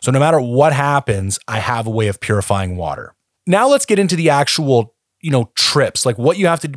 So 0.00 0.10
no 0.10 0.18
matter 0.18 0.40
what 0.40 0.72
happens, 0.72 1.38
I 1.46 1.60
have 1.60 1.86
a 1.86 1.90
way 1.90 2.08
of 2.08 2.18
purifying 2.18 2.76
water. 2.76 3.14
Now 3.46 3.68
let's 3.68 3.86
get 3.86 4.00
into 4.00 4.16
the 4.16 4.30
actual, 4.30 4.96
you 5.20 5.30
know, 5.30 5.52
trips, 5.54 6.04
like 6.04 6.18
what 6.18 6.36
you 6.36 6.48
have 6.48 6.60
to 6.60 6.72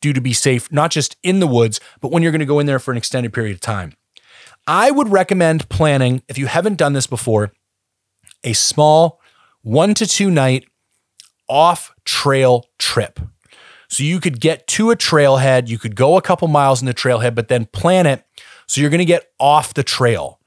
do 0.00 0.12
to 0.12 0.20
be 0.20 0.32
safe, 0.32 0.70
not 0.70 0.92
just 0.92 1.16
in 1.24 1.40
the 1.40 1.48
woods, 1.48 1.80
but 2.00 2.12
when 2.12 2.22
you're 2.22 2.32
going 2.32 2.38
to 2.38 2.46
go 2.46 2.60
in 2.60 2.66
there 2.66 2.78
for 2.78 2.92
an 2.92 2.98
extended 2.98 3.32
period 3.32 3.54
of 3.54 3.60
time. 3.60 3.94
I 4.68 4.92
would 4.92 5.08
recommend 5.08 5.68
planning, 5.68 6.22
if 6.28 6.38
you 6.38 6.46
haven't 6.46 6.76
done 6.76 6.92
this 6.92 7.08
before, 7.08 7.52
a 8.44 8.52
small 8.52 9.20
one 9.62 9.94
to 9.94 10.06
two 10.06 10.30
night 10.30 10.66
off 11.48 11.94
trail 12.04 12.66
trip. 12.78 13.20
So 13.88 14.02
you 14.02 14.20
could 14.20 14.40
get 14.40 14.66
to 14.68 14.90
a 14.90 14.96
trailhead, 14.96 15.68
you 15.68 15.78
could 15.78 15.94
go 15.94 16.16
a 16.16 16.22
couple 16.22 16.48
miles 16.48 16.82
in 16.82 16.86
the 16.86 16.94
trailhead, 16.94 17.34
but 17.34 17.48
then 17.48 17.66
plan 17.66 18.06
it 18.06 18.24
so 18.66 18.80
you're 18.80 18.90
going 18.90 18.98
to 18.98 19.04
get 19.04 19.30
off 19.38 19.74
the 19.74 19.82
trail. 19.82 20.40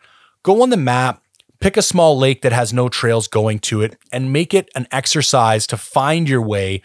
Go 0.43 0.61
on 0.61 0.69
the 0.69 0.77
map, 0.77 1.21
pick 1.59 1.77
a 1.77 1.81
small 1.81 2.17
lake 2.17 2.41
that 2.41 2.51
has 2.51 2.73
no 2.73 2.89
trails 2.89 3.27
going 3.27 3.59
to 3.59 3.81
it, 3.81 3.97
and 4.11 4.33
make 4.33 4.53
it 4.53 4.69
an 4.75 4.87
exercise 4.91 5.67
to 5.67 5.77
find 5.77 6.27
your 6.27 6.41
way 6.41 6.81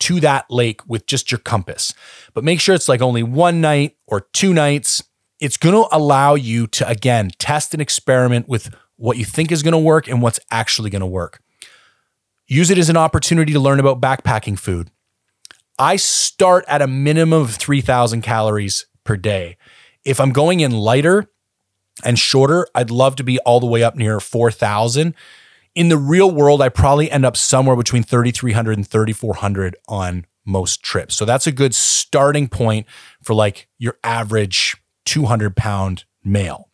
to 0.00 0.20
that 0.20 0.46
lake 0.50 0.80
with 0.86 1.06
just 1.06 1.30
your 1.30 1.38
compass. 1.38 1.94
But 2.32 2.44
make 2.44 2.60
sure 2.60 2.74
it's 2.74 2.88
like 2.88 3.00
only 3.00 3.22
one 3.22 3.60
night 3.60 3.96
or 4.06 4.22
two 4.32 4.52
nights. 4.52 5.02
It's 5.40 5.56
going 5.56 5.74
to 5.74 5.88
allow 5.94 6.34
you 6.34 6.66
to, 6.68 6.88
again, 6.88 7.30
test 7.38 7.74
and 7.74 7.80
experiment 7.80 8.48
with 8.48 8.74
what 8.96 9.16
you 9.16 9.24
think 9.24 9.52
is 9.52 9.62
going 9.62 9.72
to 9.72 9.78
work 9.78 10.08
and 10.08 10.22
what's 10.22 10.40
actually 10.50 10.90
going 10.90 11.00
to 11.00 11.06
work. 11.06 11.40
Use 12.46 12.70
it 12.70 12.78
as 12.78 12.88
an 12.88 12.96
opportunity 12.96 13.52
to 13.52 13.60
learn 13.60 13.80
about 13.80 14.00
backpacking 14.00 14.58
food. 14.58 14.90
I 15.78 15.96
start 15.96 16.64
at 16.68 16.82
a 16.82 16.86
minimum 16.86 17.42
of 17.42 17.54
3,000 17.54 18.22
calories 18.22 18.86
per 19.02 19.16
day. 19.16 19.56
If 20.04 20.20
I'm 20.20 20.30
going 20.30 20.60
in 20.60 20.70
lighter 20.70 21.26
and 22.04 22.18
shorter, 22.18 22.66
I'd 22.74 22.90
love 22.90 23.16
to 23.16 23.24
be 23.24 23.38
all 23.40 23.60
the 23.60 23.66
way 23.66 23.82
up 23.82 23.96
near 23.96 24.20
4,000. 24.20 25.14
In 25.74 25.88
the 25.88 25.96
real 25.96 26.30
world, 26.30 26.62
I 26.62 26.68
probably 26.68 27.10
end 27.10 27.24
up 27.24 27.36
somewhere 27.36 27.76
between 27.76 28.02
3,300 28.02 28.76
and 28.76 28.86
3,400 28.86 29.76
on 29.88 30.26
most 30.44 30.82
trips. 30.82 31.16
So 31.16 31.24
that's 31.24 31.46
a 31.46 31.52
good 31.52 31.74
starting 31.74 32.48
point 32.48 32.86
for 33.22 33.34
like 33.34 33.68
your 33.78 33.98
average 34.04 34.76
200 35.06 35.56
pound 35.56 36.04
male. 36.22 36.70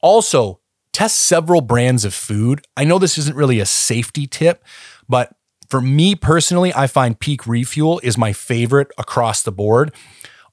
Also, 0.00 0.59
test 0.92 1.20
several 1.20 1.60
brands 1.60 2.04
of 2.04 2.14
food. 2.14 2.64
I 2.76 2.84
know 2.84 2.98
this 2.98 3.18
isn't 3.18 3.36
really 3.36 3.60
a 3.60 3.66
safety 3.66 4.26
tip, 4.26 4.64
but 5.08 5.34
for 5.68 5.80
me 5.80 6.14
personally, 6.14 6.72
I 6.74 6.86
find 6.86 7.18
Peak 7.18 7.46
Refuel 7.46 8.00
is 8.02 8.18
my 8.18 8.32
favorite 8.32 8.90
across 8.98 9.42
the 9.42 9.52
board. 9.52 9.94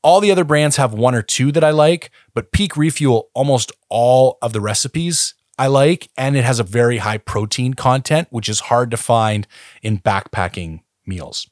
All 0.03 0.21
the 0.21 0.31
other 0.31 0.43
brands 0.43 0.77
have 0.77 0.93
one 0.93 1.15
or 1.15 1.23
two 1.23 1.51
that 1.51 1.63
I 1.63 1.71
like, 1.71 2.11
but 2.33 2.51
Peak 2.51 2.77
Refuel, 2.77 3.29
almost 3.33 3.71
all 3.89 4.37
of 4.41 4.53
the 4.53 4.61
recipes 4.61 5.33
I 5.57 5.67
like, 5.67 6.09
and 6.17 6.37
it 6.37 6.43
has 6.43 6.59
a 6.59 6.63
very 6.63 6.99
high 6.99 7.17
protein 7.17 7.73
content, 7.73 8.27
which 8.29 8.47
is 8.47 8.61
hard 8.61 8.91
to 8.91 8.97
find 8.97 9.47
in 9.81 9.97
backpacking 9.97 10.81
meals. 11.05 11.49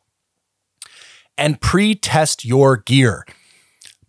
And 1.38 1.60
pre 1.60 1.96
test 1.96 2.46
your 2.46 2.78
gear. 2.78 3.26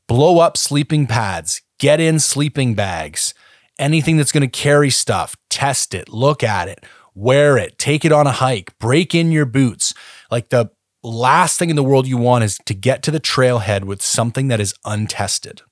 Blow 0.06 0.38
up 0.38 0.56
sleeping 0.56 1.06
pads, 1.06 1.62
get 1.78 1.98
in 1.98 2.20
sleeping 2.20 2.74
bags, 2.74 3.34
anything 3.78 4.16
that's 4.16 4.32
going 4.32 4.48
to 4.48 4.48
carry 4.48 4.90
stuff, 4.90 5.36
test 5.50 5.94
it, 5.94 6.08
look 6.08 6.42
at 6.42 6.68
it, 6.68 6.84
wear 7.14 7.56
it, 7.56 7.78
take 7.78 8.04
it 8.04 8.12
on 8.12 8.26
a 8.26 8.32
hike, 8.32 8.78
break 8.78 9.14
in 9.14 9.32
your 9.32 9.46
boots. 9.46 9.94
Like 10.30 10.48
the 10.50 10.70
last 11.02 11.58
thing 11.58 11.70
in 11.70 11.76
the 11.76 11.82
world 11.82 12.06
you 12.06 12.16
want 12.16 12.44
is 12.44 12.58
to 12.66 12.74
get 12.74 13.02
to 13.04 13.10
the 13.10 13.20
trailhead 13.20 13.84
with 13.84 14.02
something 14.02 14.48
that 14.48 14.60
is 14.60 14.74
untested. 14.84 15.62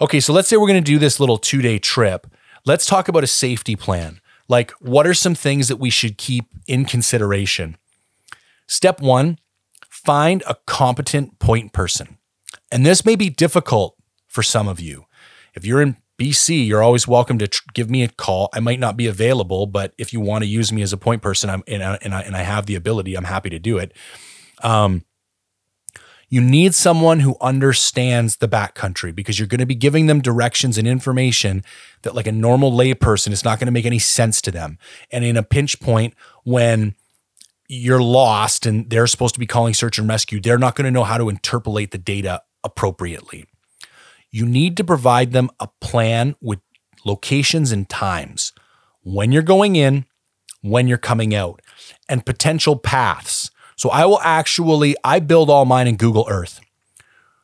Okay, 0.00 0.20
so 0.20 0.32
let's 0.32 0.48
say 0.48 0.56
we're 0.56 0.68
going 0.68 0.82
to 0.82 0.92
do 0.92 0.98
this 0.98 1.18
little 1.18 1.38
two 1.38 1.60
day 1.60 1.78
trip. 1.78 2.26
Let's 2.64 2.86
talk 2.86 3.08
about 3.08 3.24
a 3.24 3.28
safety 3.28 3.76
plan. 3.76 4.20
Like, 4.48 4.70
what 4.80 5.06
are 5.06 5.14
some 5.14 5.34
things 5.34 5.68
that 5.68 5.76
we 5.76 5.90
should 5.90 6.16
keep 6.16 6.46
in 6.66 6.84
consideration? 6.84 7.76
Step 8.66 9.00
one, 9.00 9.38
find 9.88 10.42
a 10.46 10.56
competent 10.66 11.38
point 11.38 11.72
person. 11.72 12.18
And 12.70 12.84
this 12.84 13.04
may 13.04 13.16
be 13.16 13.30
difficult 13.30 13.96
for 14.26 14.42
some 14.42 14.68
of 14.68 14.80
you. 14.80 15.06
If 15.54 15.64
you're 15.64 15.82
in 15.82 15.96
BC, 16.18 16.66
you're 16.66 16.82
always 16.82 17.06
welcome 17.06 17.38
to 17.38 17.46
tr- 17.46 17.62
give 17.74 17.88
me 17.88 18.02
a 18.02 18.08
call. 18.08 18.48
I 18.52 18.60
might 18.60 18.80
not 18.80 18.96
be 18.96 19.06
available, 19.06 19.66
but 19.66 19.94
if 19.98 20.12
you 20.12 20.20
want 20.20 20.42
to 20.42 20.48
use 20.48 20.72
me 20.72 20.82
as 20.82 20.92
a 20.92 20.96
point 20.96 21.22
person, 21.22 21.48
I'm 21.48 21.62
and 21.68 21.82
I, 21.82 21.98
and 22.02 22.14
I, 22.14 22.20
and 22.22 22.36
I 22.36 22.42
have 22.42 22.66
the 22.66 22.74
ability, 22.74 23.16
I'm 23.16 23.24
happy 23.24 23.50
to 23.50 23.58
do 23.58 23.78
it. 23.78 23.92
Um, 24.62 25.04
you 26.28 26.40
need 26.40 26.74
someone 26.74 27.20
who 27.20 27.36
understands 27.40 28.36
the 28.36 28.48
backcountry 28.48 29.14
because 29.14 29.38
you're 29.38 29.48
going 29.48 29.60
to 29.60 29.66
be 29.66 29.74
giving 29.74 30.06
them 30.06 30.20
directions 30.20 30.76
and 30.76 30.86
information 30.86 31.64
that, 32.02 32.14
like 32.14 32.26
a 32.26 32.32
normal 32.32 32.70
layperson, 32.70 33.32
is 33.32 33.44
not 33.44 33.58
going 33.58 33.66
to 33.66 33.72
make 33.72 33.86
any 33.86 33.98
sense 33.98 34.42
to 34.42 34.50
them. 34.50 34.78
And 35.10 35.24
in 35.24 35.36
a 35.36 35.42
pinch 35.42 35.80
point, 35.80 36.14
when 36.44 36.94
you're 37.68 38.02
lost 38.02 38.66
and 38.66 38.90
they're 38.90 39.06
supposed 39.06 39.34
to 39.34 39.40
be 39.40 39.46
calling 39.46 39.72
search 39.72 39.98
and 39.98 40.08
rescue, 40.08 40.40
they're 40.40 40.58
not 40.58 40.74
going 40.74 40.84
to 40.84 40.90
know 40.90 41.04
how 41.04 41.16
to 41.16 41.28
interpolate 41.28 41.92
the 41.92 41.98
data 41.98 42.42
appropriately. 42.62 43.46
You 44.30 44.46
need 44.46 44.76
to 44.76 44.84
provide 44.84 45.32
them 45.32 45.50
a 45.60 45.68
plan 45.80 46.36
with 46.40 46.60
locations 47.04 47.72
and 47.72 47.88
times 47.88 48.52
when 49.02 49.32
you're 49.32 49.42
going 49.42 49.76
in, 49.76 50.04
when 50.60 50.88
you're 50.88 50.98
coming 50.98 51.34
out, 51.34 51.62
and 52.08 52.26
potential 52.26 52.76
paths 52.76 53.50
so 53.78 53.90
I 53.90 54.06
will 54.06 54.20
actually, 54.20 54.96
I 55.04 55.20
build 55.20 55.48
all 55.48 55.64
mine 55.64 55.86
in 55.86 55.96
Google 55.96 56.26
Earth. 56.28 56.60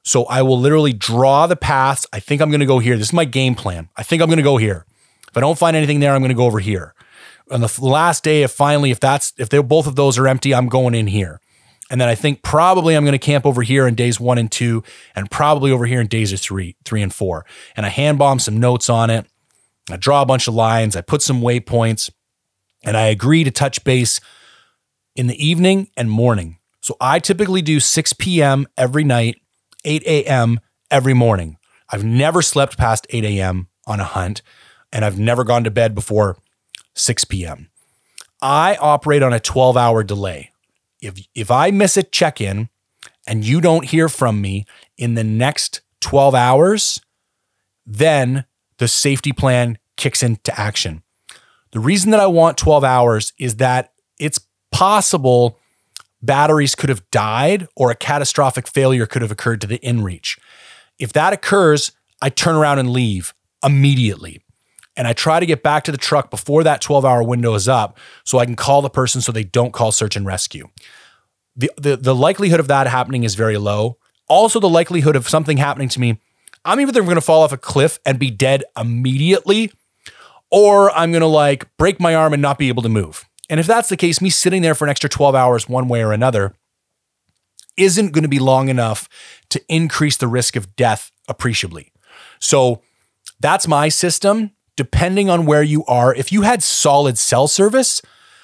So 0.02 0.24
I 0.24 0.42
will 0.42 0.58
literally 0.58 0.92
draw 0.92 1.46
the 1.46 1.56
paths. 1.56 2.06
I 2.12 2.18
think 2.18 2.42
I'm 2.42 2.50
going 2.50 2.60
to 2.60 2.66
go 2.66 2.80
here. 2.80 2.98
This 2.98 3.08
is 3.08 3.12
my 3.12 3.24
game 3.24 3.54
plan. 3.54 3.88
I 3.96 4.02
think 4.02 4.20
I'm 4.20 4.28
going 4.28 4.38
to 4.38 4.42
go 4.42 4.56
here. 4.56 4.84
If 5.30 5.36
I 5.36 5.40
don't 5.40 5.56
find 5.56 5.76
anything 5.76 6.00
there, 6.00 6.12
I'm 6.12 6.20
going 6.20 6.30
to 6.30 6.34
go 6.34 6.44
over 6.44 6.58
here. 6.58 6.92
On 7.52 7.60
the 7.60 7.72
last 7.80 8.24
day, 8.24 8.42
if 8.42 8.50
finally, 8.50 8.90
if 8.90 8.98
that's, 8.98 9.32
if 9.38 9.48
they 9.48 9.62
both 9.62 9.86
of 9.86 9.94
those 9.94 10.18
are 10.18 10.26
empty, 10.26 10.52
I'm 10.52 10.68
going 10.68 10.94
in 10.94 11.06
here. 11.06 11.40
And 11.90 12.00
then 12.00 12.08
I 12.08 12.14
think 12.14 12.42
probably 12.42 12.94
I'm 12.94 13.04
going 13.04 13.12
to 13.12 13.18
camp 13.18 13.44
over 13.44 13.62
here 13.62 13.86
in 13.86 13.94
days 13.94 14.18
one 14.18 14.38
and 14.38 14.50
two, 14.50 14.82
and 15.14 15.30
probably 15.30 15.70
over 15.70 15.86
here 15.86 16.00
in 16.00 16.06
days 16.06 16.32
of 16.32 16.40
three, 16.40 16.76
three 16.84 17.02
and 17.02 17.12
four. 17.12 17.44
And 17.76 17.84
I 17.84 17.90
hand 17.90 18.18
bomb 18.18 18.38
some 18.38 18.58
notes 18.58 18.88
on 18.88 19.10
it. 19.10 19.26
I 19.90 19.96
draw 19.96 20.22
a 20.22 20.26
bunch 20.26 20.48
of 20.48 20.54
lines. 20.54 20.96
I 20.96 21.02
put 21.02 21.20
some 21.20 21.42
waypoints, 21.42 22.10
and 22.82 22.96
I 22.96 23.06
agree 23.06 23.44
to 23.44 23.50
touch 23.50 23.84
base 23.84 24.18
in 25.14 25.26
the 25.26 25.46
evening 25.46 25.88
and 25.96 26.10
morning. 26.10 26.58
So 26.80 26.96
I 27.00 27.18
typically 27.18 27.62
do 27.62 27.80
6 27.80 28.12
p.m. 28.14 28.66
every 28.76 29.04
night, 29.04 29.40
8 29.84 30.02
a.m. 30.04 30.60
every 30.90 31.14
morning. 31.14 31.58
I've 31.90 32.04
never 32.04 32.42
slept 32.42 32.78
past 32.78 33.06
8 33.10 33.24
a.m. 33.24 33.68
on 33.86 34.00
a 34.00 34.04
hunt, 34.04 34.42
and 34.92 35.04
I've 35.04 35.18
never 35.18 35.44
gone 35.44 35.64
to 35.64 35.70
bed 35.70 35.94
before 35.94 36.38
6 36.94 37.24
p.m. 37.24 37.70
I 38.40 38.76
operate 38.76 39.22
on 39.22 39.32
a 39.32 39.40
12 39.40 39.76
hour 39.76 40.02
delay. 40.02 40.50
If, 41.04 41.26
if 41.34 41.50
I 41.50 41.70
miss 41.70 41.96
a 41.96 42.02
check 42.02 42.40
in 42.40 42.68
and 43.26 43.44
you 43.44 43.60
don't 43.60 43.84
hear 43.84 44.08
from 44.08 44.40
me 44.40 44.64
in 44.96 45.14
the 45.14 45.24
next 45.24 45.82
12 46.00 46.34
hours, 46.34 47.00
then 47.86 48.44
the 48.78 48.88
safety 48.88 49.32
plan 49.32 49.78
kicks 49.96 50.22
into 50.22 50.58
action. 50.58 51.02
The 51.72 51.80
reason 51.80 52.10
that 52.12 52.20
I 52.20 52.26
want 52.26 52.56
12 52.56 52.84
hours 52.84 53.32
is 53.38 53.56
that 53.56 53.92
it's 54.18 54.40
possible 54.70 55.58
batteries 56.22 56.74
could 56.74 56.88
have 56.88 57.08
died 57.10 57.68
or 57.76 57.90
a 57.90 57.94
catastrophic 57.94 58.66
failure 58.66 59.06
could 59.06 59.22
have 59.22 59.30
occurred 59.30 59.60
to 59.60 59.66
the 59.66 59.78
inReach. 59.80 60.38
If 60.98 61.12
that 61.12 61.32
occurs, 61.32 61.92
I 62.22 62.30
turn 62.30 62.54
around 62.54 62.78
and 62.78 62.90
leave 62.90 63.34
immediately. 63.62 64.43
And 64.96 65.08
I 65.08 65.12
try 65.12 65.40
to 65.40 65.46
get 65.46 65.62
back 65.62 65.84
to 65.84 65.92
the 65.92 65.98
truck 65.98 66.30
before 66.30 66.62
that 66.64 66.80
12 66.80 67.04
hour 67.04 67.22
window 67.22 67.54
is 67.54 67.68
up 67.68 67.98
so 68.24 68.38
I 68.38 68.46
can 68.46 68.56
call 68.56 68.82
the 68.82 68.90
person 68.90 69.20
so 69.20 69.32
they 69.32 69.44
don't 69.44 69.72
call 69.72 69.92
search 69.92 70.16
and 70.16 70.24
rescue. 70.24 70.68
The, 71.56 71.70
the, 71.76 71.96
the 71.96 72.14
likelihood 72.14 72.60
of 72.60 72.68
that 72.68 72.86
happening 72.86 73.24
is 73.24 73.34
very 73.34 73.58
low. 73.58 73.98
Also, 74.28 74.60
the 74.60 74.68
likelihood 74.68 75.16
of 75.16 75.28
something 75.28 75.56
happening 75.56 75.88
to 75.90 76.00
me, 76.00 76.18
I'm 76.64 76.80
either 76.80 77.02
going 77.02 77.16
to 77.16 77.20
fall 77.20 77.42
off 77.42 77.52
a 77.52 77.58
cliff 77.58 77.98
and 78.06 78.18
be 78.18 78.30
dead 78.30 78.64
immediately, 78.76 79.70
or 80.50 80.90
I'm 80.92 81.12
going 81.12 81.20
to 81.20 81.26
like 81.26 81.66
break 81.76 82.00
my 82.00 82.14
arm 82.14 82.32
and 82.32 82.40
not 82.40 82.58
be 82.58 82.68
able 82.68 82.82
to 82.82 82.88
move. 82.88 83.24
And 83.50 83.60
if 83.60 83.66
that's 83.66 83.88
the 83.88 83.96
case, 83.96 84.20
me 84.20 84.30
sitting 84.30 84.62
there 84.62 84.74
for 84.74 84.84
an 84.84 84.90
extra 84.90 85.10
12 85.10 85.34
hours, 85.34 85.68
one 85.68 85.88
way 85.88 86.02
or 86.02 86.12
another, 86.12 86.54
isn't 87.76 88.12
going 88.12 88.22
to 88.22 88.28
be 88.28 88.38
long 88.38 88.68
enough 88.68 89.08
to 89.50 89.60
increase 89.68 90.16
the 90.16 90.28
risk 90.28 90.56
of 90.56 90.74
death 90.76 91.10
appreciably. 91.28 91.92
So 92.38 92.82
that's 93.40 93.68
my 93.68 93.88
system. 93.88 94.52
Depending 94.76 95.30
on 95.30 95.46
where 95.46 95.62
you 95.62 95.84
are, 95.86 96.14
if 96.14 96.32
you 96.32 96.42
had 96.42 96.62
solid 96.62 97.16
cell 97.16 97.46
service, 97.46 98.02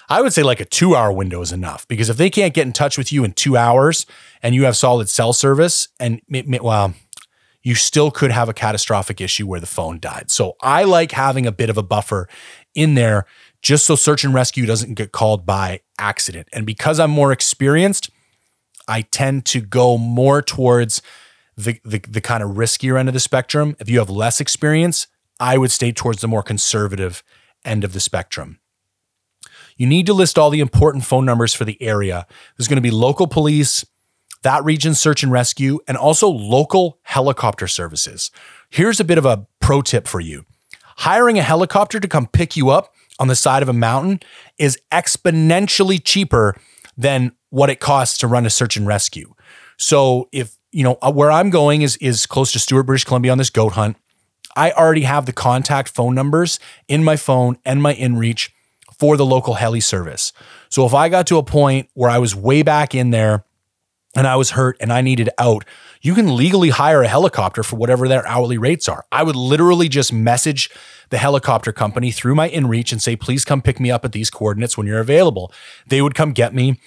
I 0.08 0.20
would 0.20 0.32
say 0.32 0.42
like 0.42 0.60
a 0.60 0.64
two 0.64 0.96
hour 0.96 1.12
window 1.12 1.40
is 1.40 1.52
enough 1.52 1.86
because 1.88 2.08
if 2.08 2.16
they 2.16 2.30
can't 2.30 2.54
get 2.54 2.66
in 2.66 2.72
touch 2.72 2.98
with 2.98 3.12
you 3.12 3.24
in 3.24 3.32
two 3.32 3.56
hours 3.56 4.06
and 4.42 4.54
you 4.54 4.64
have 4.64 4.76
solid 4.76 5.08
cell 5.08 5.32
service, 5.32 5.88
and 5.98 6.20
well, 6.60 6.94
you 7.62 7.74
still 7.74 8.10
could 8.10 8.30
have 8.30 8.48
a 8.48 8.54
catastrophic 8.54 9.20
issue 9.20 9.46
where 9.46 9.60
the 9.60 9.66
phone 9.66 9.98
died. 9.98 10.30
So 10.30 10.56
I 10.62 10.84
like 10.84 11.12
having 11.12 11.46
a 11.46 11.52
bit 11.52 11.70
of 11.70 11.78
a 11.78 11.82
buffer 11.82 12.28
in 12.74 12.94
there 12.94 13.26
just 13.62 13.84
so 13.86 13.94
search 13.94 14.24
and 14.24 14.32
rescue 14.32 14.66
doesn't 14.66 14.94
get 14.94 15.12
called 15.12 15.44
by 15.44 15.80
accident. 15.98 16.48
And 16.52 16.64
because 16.64 16.98
I'm 16.98 17.10
more 17.10 17.30
experienced, 17.30 18.10
I 18.88 19.02
tend 19.02 19.44
to 19.46 19.60
go 19.60 19.98
more 19.98 20.40
towards 20.42 21.02
the, 21.56 21.78
the, 21.84 21.98
the 21.98 22.20
kind 22.20 22.42
of 22.42 22.50
riskier 22.50 22.98
end 22.98 23.08
of 23.08 23.12
the 23.12 23.20
spectrum. 23.20 23.76
If 23.78 23.90
you 23.90 23.98
have 23.98 24.08
less 24.08 24.40
experience, 24.40 25.06
I 25.40 25.58
would 25.58 25.72
stay 25.72 25.90
towards 25.90 26.20
the 26.20 26.28
more 26.28 26.42
conservative 26.42 27.24
end 27.64 27.82
of 27.82 27.92
the 27.92 28.00
spectrum. 28.00 28.60
You 29.76 29.86
need 29.86 30.06
to 30.06 30.12
list 30.12 30.38
all 30.38 30.50
the 30.50 30.60
important 30.60 31.04
phone 31.04 31.24
numbers 31.24 31.54
for 31.54 31.64
the 31.64 31.80
area. 31.82 32.26
There's 32.56 32.68
going 32.68 32.76
to 32.76 32.82
be 32.82 32.90
local 32.90 33.26
police, 33.26 33.84
that 34.42 34.62
region 34.62 34.94
search 34.94 35.22
and 35.22 35.32
rescue, 35.32 35.80
and 35.88 35.96
also 35.96 36.28
local 36.28 36.98
helicopter 37.02 37.66
services. 37.66 38.30
Here's 38.68 39.00
a 39.00 39.04
bit 39.04 39.18
of 39.18 39.24
a 39.24 39.46
pro 39.60 39.82
tip 39.82 40.06
for 40.06 40.20
you 40.20 40.44
hiring 41.00 41.38
a 41.38 41.42
helicopter 41.42 41.98
to 41.98 42.06
come 42.06 42.26
pick 42.26 42.56
you 42.56 42.68
up 42.68 42.92
on 43.18 43.28
the 43.28 43.34
side 43.34 43.62
of 43.62 43.70
a 43.70 43.72
mountain 43.72 44.20
is 44.58 44.78
exponentially 44.92 45.98
cheaper 46.02 46.54
than 46.96 47.32
what 47.48 47.70
it 47.70 47.80
costs 47.80 48.18
to 48.18 48.26
run 48.26 48.44
a 48.44 48.50
search 48.50 48.76
and 48.76 48.86
rescue. 48.86 49.34
So 49.78 50.28
if 50.30 50.56
you 50.72 50.84
know 50.84 50.98
uh, 51.00 51.10
where 51.10 51.30
I'm 51.30 51.48
going 51.48 51.80
is 51.82 51.96
is 51.98 52.26
close 52.26 52.52
to 52.52 52.58
Stewart, 52.58 52.86
British 52.86 53.04
Columbia 53.04 53.32
on 53.32 53.38
this 53.38 53.50
goat 53.50 53.72
hunt. 53.72 53.96
I 54.56 54.72
already 54.72 55.02
have 55.02 55.26
the 55.26 55.32
contact 55.32 55.88
phone 55.88 56.14
numbers 56.14 56.58
in 56.88 57.04
my 57.04 57.16
phone 57.16 57.58
and 57.64 57.82
my 57.82 57.94
inReach 57.94 58.50
for 58.98 59.16
the 59.16 59.24
local 59.24 59.54
heli 59.54 59.80
service. 59.80 60.32
So 60.68 60.84
if 60.86 60.94
I 60.94 61.08
got 61.08 61.26
to 61.28 61.38
a 61.38 61.42
point 61.42 61.88
where 61.94 62.10
I 62.10 62.18
was 62.18 62.34
way 62.34 62.62
back 62.62 62.94
in 62.94 63.10
there 63.10 63.44
and 64.14 64.26
I 64.26 64.36
was 64.36 64.50
hurt 64.50 64.76
and 64.80 64.92
I 64.92 65.00
needed 65.00 65.30
out, 65.38 65.64
you 66.02 66.14
can 66.14 66.36
legally 66.36 66.70
hire 66.70 67.02
a 67.02 67.08
helicopter 67.08 67.62
for 67.62 67.76
whatever 67.76 68.08
their 68.08 68.26
hourly 68.26 68.58
rates 68.58 68.88
are. 68.88 69.04
I 69.12 69.22
would 69.22 69.36
literally 69.36 69.88
just 69.88 70.12
message 70.12 70.70
the 71.10 71.18
helicopter 71.18 71.72
company 71.72 72.10
through 72.10 72.34
my 72.34 72.48
inReach 72.48 72.92
and 72.92 73.02
say, 73.02 73.16
please 73.16 73.44
come 73.44 73.62
pick 73.62 73.80
me 73.80 73.90
up 73.90 74.04
at 74.04 74.12
these 74.12 74.30
coordinates 74.30 74.76
when 74.76 74.86
you're 74.86 75.00
available. 75.00 75.52
They 75.86 76.02
would 76.02 76.14
come 76.14 76.32
get 76.32 76.54
me. 76.54 76.80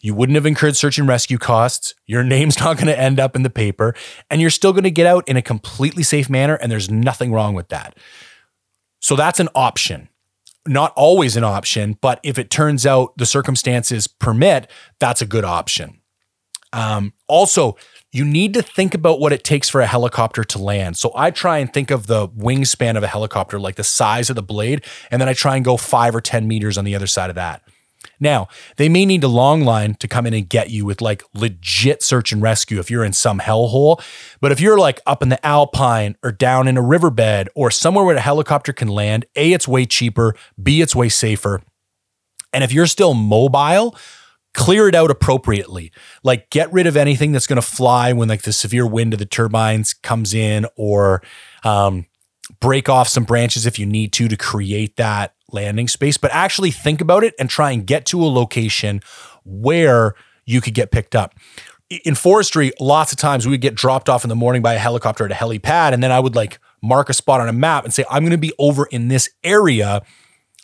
You 0.00 0.14
wouldn't 0.14 0.36
have 0.36 0.46
incurred 0.46 0.76
search 0.76 0.98
and 0.98 1.06
rescue 1.06 1.38
costs. 1.38 1.94
Your 2.06 2.22
name's 2.24 2.58
not 2.60 2.76
going 2.76 2.86
to 2.86 2.98
end 2.98 3.20
up 3.20 3.36
in 3.36 3.42
the 3.42 3.50
paper, 3.50 3.94
and 4.30 4.40
you're 4.40 4.50
still 4.50 4.72
going 4.72 4.84
to 4.84 4.90
get 4.90 5.06
out 5.06 5.28
in 5.28 5.36
a 5.36 5.42
completely 5.42 6.02
safe 6.02 6.30
manner. 6.30 6.54
And 6.54 6.70
there's 6.70 6.90
nothing 6.90 7.32
wrong 7.32 7.54
with 7.54 7.68
that. 7.68 7.96
So 9.00 9.16
that's 9.16 9.40
an 9.40 9.48
option. 9.54 10.08
Not 10.66 10.92
always 10.94 11.36
an 11.36 11.44
option, 11.44 11.96
but 12.00 12.20
if 12.22 12.38
it 12.38 12.50
turns 12.50 12.84
out 12.84 13.16
the 13.16 13.26
circumstances 13.26 14.06
permit, 14.06 14.70
that's 14.98 15.22
a 15.22 15.26
good 15.26 15.44
option. 15.44 16.00
Um, 16.72 17.14
also, 17.26 17.76
you 18.12 18.24
need 18.24 18.54
to 18.54 18.62
think 18.62 18.94
about 18.94 19.20
what 19.20 19.32
it 19.32 19.44
takes 19.44 19.68
for 19.68 19.80
a 19.80 19.86
helicopter 19.86 20.44
to 20.44 20.58
land. 20.58 20.96
So 20.96 21.12
I 21.14 21.30
try 21.30 21.58
and 21.58 21.72
think 21.72 21.90
of 21.90 22.06
the 22.06 22.28
wingspan 22.28 22.96
of 22.96 23.02
a 23.02 23.06
helicopter, 23.06 23.58
like 23.58 23.76
the 23.76 23.84
size 23.84 24.30
of 24.30 24.36
the 24.36 24.42
blade, 24.42 24.84
and 25.10 25.20
then 25.20 25.28
I 25.28 25.32
try 25.32 25.56
and 25.56 25.64
go 25.64 25.76
five 25.76 26.14
or 26.14 26.20
10 26.20 26.46
meters 26.46 26.76
on 26.76 26.84
the 26.84 26.94
other 26.94 27.06
side 27.06 27.30
of 27.30 27.36
that. 27.36 27.62
Now, 28.20 28.48
they 28.76 28.88
may 28.88 29.06
need 29.06 29.24
a 29.24 29.28
long 29.28 29.62
line 29.62 29.94
to 29.94 30.06
come 30.06 30.26
in 30.26 30.34
and 30.34 30.48
get 30.48 30.70
you 30.70 30.84
with 30.84 31.00
like 31.00 31.22
legit 31.34 32.02
search 32.02 32.32
and 32.32 32.42
rescue 32.42 32.78
if 32.78 32.90
you're 32.90 33.04
in 33.04 33.14
some 33.14 33.40
hellhole. 33.40 34.02
But 34.40 34.52
if 34.52 34.60
you're 34.60 34.78
like 34.78 35.00
up 35.06 35.22
in 35.22 35.30
the 35.30 35.44
alpine 35.44 36.16
or 36.22 36.30
down 36.30 36.68
in 36.68 36.76
a 36.76 36.82
riverbed 36.82 37.48
or 37.54 37.70
somewhere 37.70 38.04
where 38.04 38.16
a 38.16 38.20
helicopter 38.20 38.74
can 38.74 38.88
land, 38.88 39.24
A, 39.36 39.52
it's 39.52 39.66
way 39.66 39.86
cheaper, 39.86 40.36
B, 40.62 40.82
it's 40.82 40.94
way 40.94 41.08
safer. 41.08 41.62
And 42.52 42.62
if 42.62 42.72
you're 42.72 42.86
still 42.86 43.14
mobile, 43.14 43.96
clear 44.52 44.88
it 44.88 44.94
out 44.94 45.10
appropriately. 45.10 45.92
Like 46.22 46.50
get 46.50 46.72
rid 46.72 46.86
of 46.86 46.96
anything 46.96 47.32
that's 47.32 47.46
going 47.46 47.60
to 47.60 47.62
fly 47.62 48.12
when 48.12 48.28
like 48.28 48.42
the 48.42 48.52
severe 48.52 48.86
wind 48.86 49.12
of 49.12 49.18
the 49.18 49.26
turbines 49.26 49.94
comes 49.94 50.34
in 50.34 50.66
or 50.76 51.22
um, 51.64 52.06
break 52.60 52.88
off 52.88 53.08
some 53.08 53.24
branches 53.24 53.66
if 53.66 53.78
you 53.78 53.86
need 53.86 54.12
to 54.12 54.28
to 54.28 54.36
create 54.36 54.96
that 54.96 55.34
landing 55.50 55.88
space, 55.88 56.16
but 56.16 56.30
actually 56.32 56.70
think 56.70 57.00
about 57.00 57.24
it 57.24 57.34
and 57.38 57.48
try 57.50 57.70
and 57.70 57.86
get 57.86 58.06
to 58.06 58.22
a 58.22 58.26
location 58.26 59.00
where 59.44 60.14
you 60.44 60.60
could 60.60 60.74
get 60.74 60.90
picked 60.90 61.14
up. 61.14 61.34
In 62.04 62.14
forestry, 62.14 62.72
lots 62.78 63.10
of 63.10 63.18
times 63.18 63.46
we 63.46 63.50
would 63.50 63.60
get 63.60 63.74
dropped 63.74 64.08
off 64.08 64.24
in 64.24 64.28
the 64.28 64.36
morning 64.36 64.62
by 64.62 64.74
a 64.74 64.78
helicopter 64.78 65.24
at 65.24 65.32
a 65.32 65.34
helipad, 65.34 65.92
and 65.92 66.02
then 66.02 66.12
I 66.12 66.20
would 66.20 66.36
like 66.36 66.60
mark 66.82 67.08
a 67.08 67.14
spot 67.14 67.40
on 67.40 67.48
a 67.48 67.52
map 67.52 67.84
and 67.84 67.92
say, 67.92 68.04
I'm 68.08 68.22
going 68.22 68.30
to 68.30 68.38
be 68.38 68.52
over 68.58 68.86
in 68.86 69.08
this 69.08 69.28
area 69.42 70.02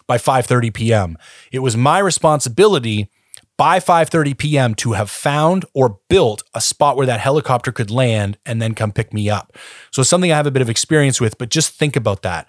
by 0.06 0.18
5:30 0.18 0.72
p.m. 0.72 1.18
It 1.50 1.60
was 1.60 1.76
my 1.76 1.98
responsibility 1.98 3.10
by 3.56 3.78
5:30 3.78 4.36
p.m. 4.36 4.74
to 4.76 4.92
have 4.92 5.10
found 5.10 5.64
or 5.74 5.98
built 6.08 6.42
a 6.54 6.60
spot 6.60 6.96
where 6.96 7.06
that 7.06 7.20
helicopter 7.20 7.72
could 7.72 7.90
land 7.90 8.38
and 8.44 8.60
then 8.60 8.74
come 8.74 8.92
pick 8.92 9.12
me 9.12 9.30
up. 9.30 9.56
So 9.90 10.02
something 10.02 10.32
I 10.32 10.36
have 10.36 10.46
a 10.46 10.50
bit 10.50 10.62
of 10.62 10.70
experience 10.70 11.20
with, 11.20 11.38
but 11.38 11.48
just 11.48 11.72
think 11.72 11.96
about 11.96 12.22
that. 12.22 12.46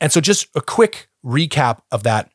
And 0.00 0.12
so 0.12 0.20
just 0.20 0.46
a 0.54 0.60
quick 0.60 1.08
recap 1.24 1.80
of 1.90 2.02
that. 2.02 2.30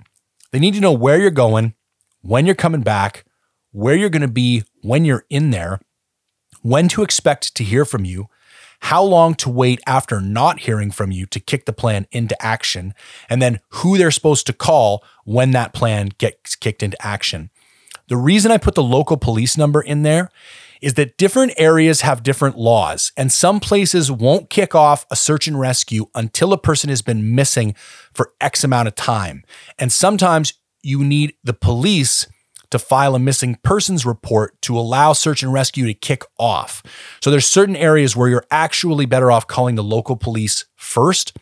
They 0.51 0.59
need 0.59 0.73
to 0.75 0.79
know 0.81 0.93
where 0.93 1.19
you're 1.19 1.31
going, 1.31 1.73
when 2.21 2.45
you're 2.45 2.55
coming 2.55 2.81
back, 2.81 3.25
where 3.71 3.95
you're 3.95 4.09
going 4.09 4.21
to 4.21 4.27
be 4.27 4.63
when 4.81 5.05
you're 5.05 5.25
in 5.29 5.51
there, 5.51 5.79
when 6.61 6.87
to 6.89 7.03
expect 7.03 7.55
to 7.55 7.63
hear 7.63 7.85
from 7.85 8.05
you, 8.05 8.27
how 8.81 9.03
long 9.03 9.33
to 9.35 9.49
wait 9.49 9.79
after 9.87 10.21
not 10.21 10.59
hearing 10.59 10.91
from 10.91 11.11
you 11.11 11.25
to 11.27 11.39
kick 11.39 11.65
the 11.65 11.73
plan 11.73 12.07
into 12.11 12.39
action, 12.41 12.93
and 13.29 13.41
then 13.41 13.59
who 13.69 13.97
they're 13.97 14.11
supposed 14.11 14.45
to 14.47 14.53
call 14.53 15.03
when 15.23 15.51
that 15.51 15.73
plan 15.73 16.11
gets 16.17 16.55
kicked 16.55 16.83
into 16.83 16.97
action. 17.05 17.49
The 18.07 18.17
reason 18.17 18.51
I 18.51 18.57
put 18.57 18.75
the 18.75 18.83
local 18.83 19.17
police 19.17 19.57
number 19.57 19.81
in 19.81 20.03
there 20.03 20.29
is 20.81 20.93
that 20.95 21.17
different 21.17 21.53
areas 21.57 22.01
have 22.01 22.21
different 22.21 22.57
laws, 22.57 23.11
and 23.17 23.31
some 23.31 23.59
places 23.59 24.11
won't 24.11 24.49
kick 24.49 24.75
off 24.75 25.05
a 25.09 25.15
search 25.15 25.47
and 25.47 25.59
rescue 25.59 26.05
until 26.13 26.53
a 26.53 26.57
person 26.57 26.89
has 26.89 27.01
been 27.01 27.33
missing 27.33 27.73
for 28.13 28.33
X 28.39 28.63
amount 28.63 28.87
of 28.87 28.95
time. 28.95 29.43
And 29.79 29.91
sometimes 29.91 30.53
you 30.83 31.03
need 31.03 31.33
the 31.43 31.53
police 31.53 32.27
to 32.69 32.79
file 32.79 33.15
a 33.15 33.19
missing 33.19 33.57
persons 33.63 34.05
report 34.05 34.61
to 34.61 34.77
allow 34.77 35.13
search 35.13 35.41
and 35.41 35.53
rescue 35.53 35.85
to 35.85 35.93
kick 35.93 36.23
off. 36.37 36.83
So 37.21 37.31
there's 37.31 37.47
certain 37.47 37.75
areas 37.75 38.15
where 38.15 38.27
you're 38.27 38.45
actually 38.51 39.05
better 39.05 39.31
off 39.31 39.47
calling 39.47 39.75
the 39.75 39.83
local 39.83 40.17
police 40.17 40.65
first. 40.75 41.37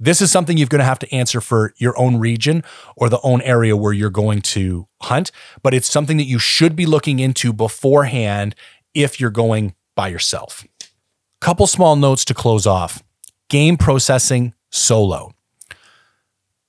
This 0.00 0.20
is 0.22 0.32
something 0.32 0.56
you're 0.56 0.66
going 0.66 0.80
to 0.80 0.84
have 0.84 0.98
to 1.00 1.14
answer 1.14 1.40
for 1.40 1.74
your 1.76 1.96
own 1.98 2.16
region 2.16 2.64
or 2.96 3.08
the 3.08 3.20
own 3.22 3.42
area 3.42 3.76
where 3.76 3.92
you're 3.92 4.10
going 4.10 4.40
to 4.40 4.88
hunt, 5.02 5.30
but 5.62 5.74
it's 5.74 5.90
something 5.90 6.16
that 6.16 6.24
you 6.24 6.38
should 6.38 6.74
be 6.74 6.86
looking 6.86 7.20
into 7.20 7.52
beforehand 7.52 8.54
if 8.94 9.20
you're 9.20 9.30
going 9.30 9.74
by 9.94 10.08
yourself. 10.08 10.66
Couple 11.40 11.66
small 11.66 11.96
notes 11.96 12.24
to 12.24 12.34
close 12.34 12.66
off. 12.66 13.02
Game 13.48 13.76
processing 13.76 14.54
solo 14.70 15.34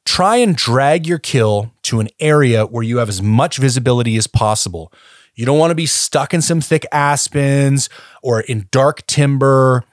try 0.06 0.38
and 0.38 0.56
drag 0.56 1.08
your 1.08 1.20
kill 1.20 1.72
to 1.84 2.00
an 2.00 2.10
area 2.20 2.66
where 2.66 2.84
you 2.84 2.98
have 2.98 3.10
as 3.10 3.22
much 3.22 3.58
visibility 3.58 4.18
as 4.18 4.28
possible. 4.28 4.92
You 5.36 5.46
don't 5.46 5.58
want 5.58 5.72
to 5.72 5.76
be 5.76 5.86
stuck 5.86 6.34
in 6.34 6.42
some 6.42 6.60
thick 6.60 6.86
aspens 6.92 7.90
or 8.22 8.42
in 8.42 8.68
dark 8.72 9.06
timber, 9.08 9.86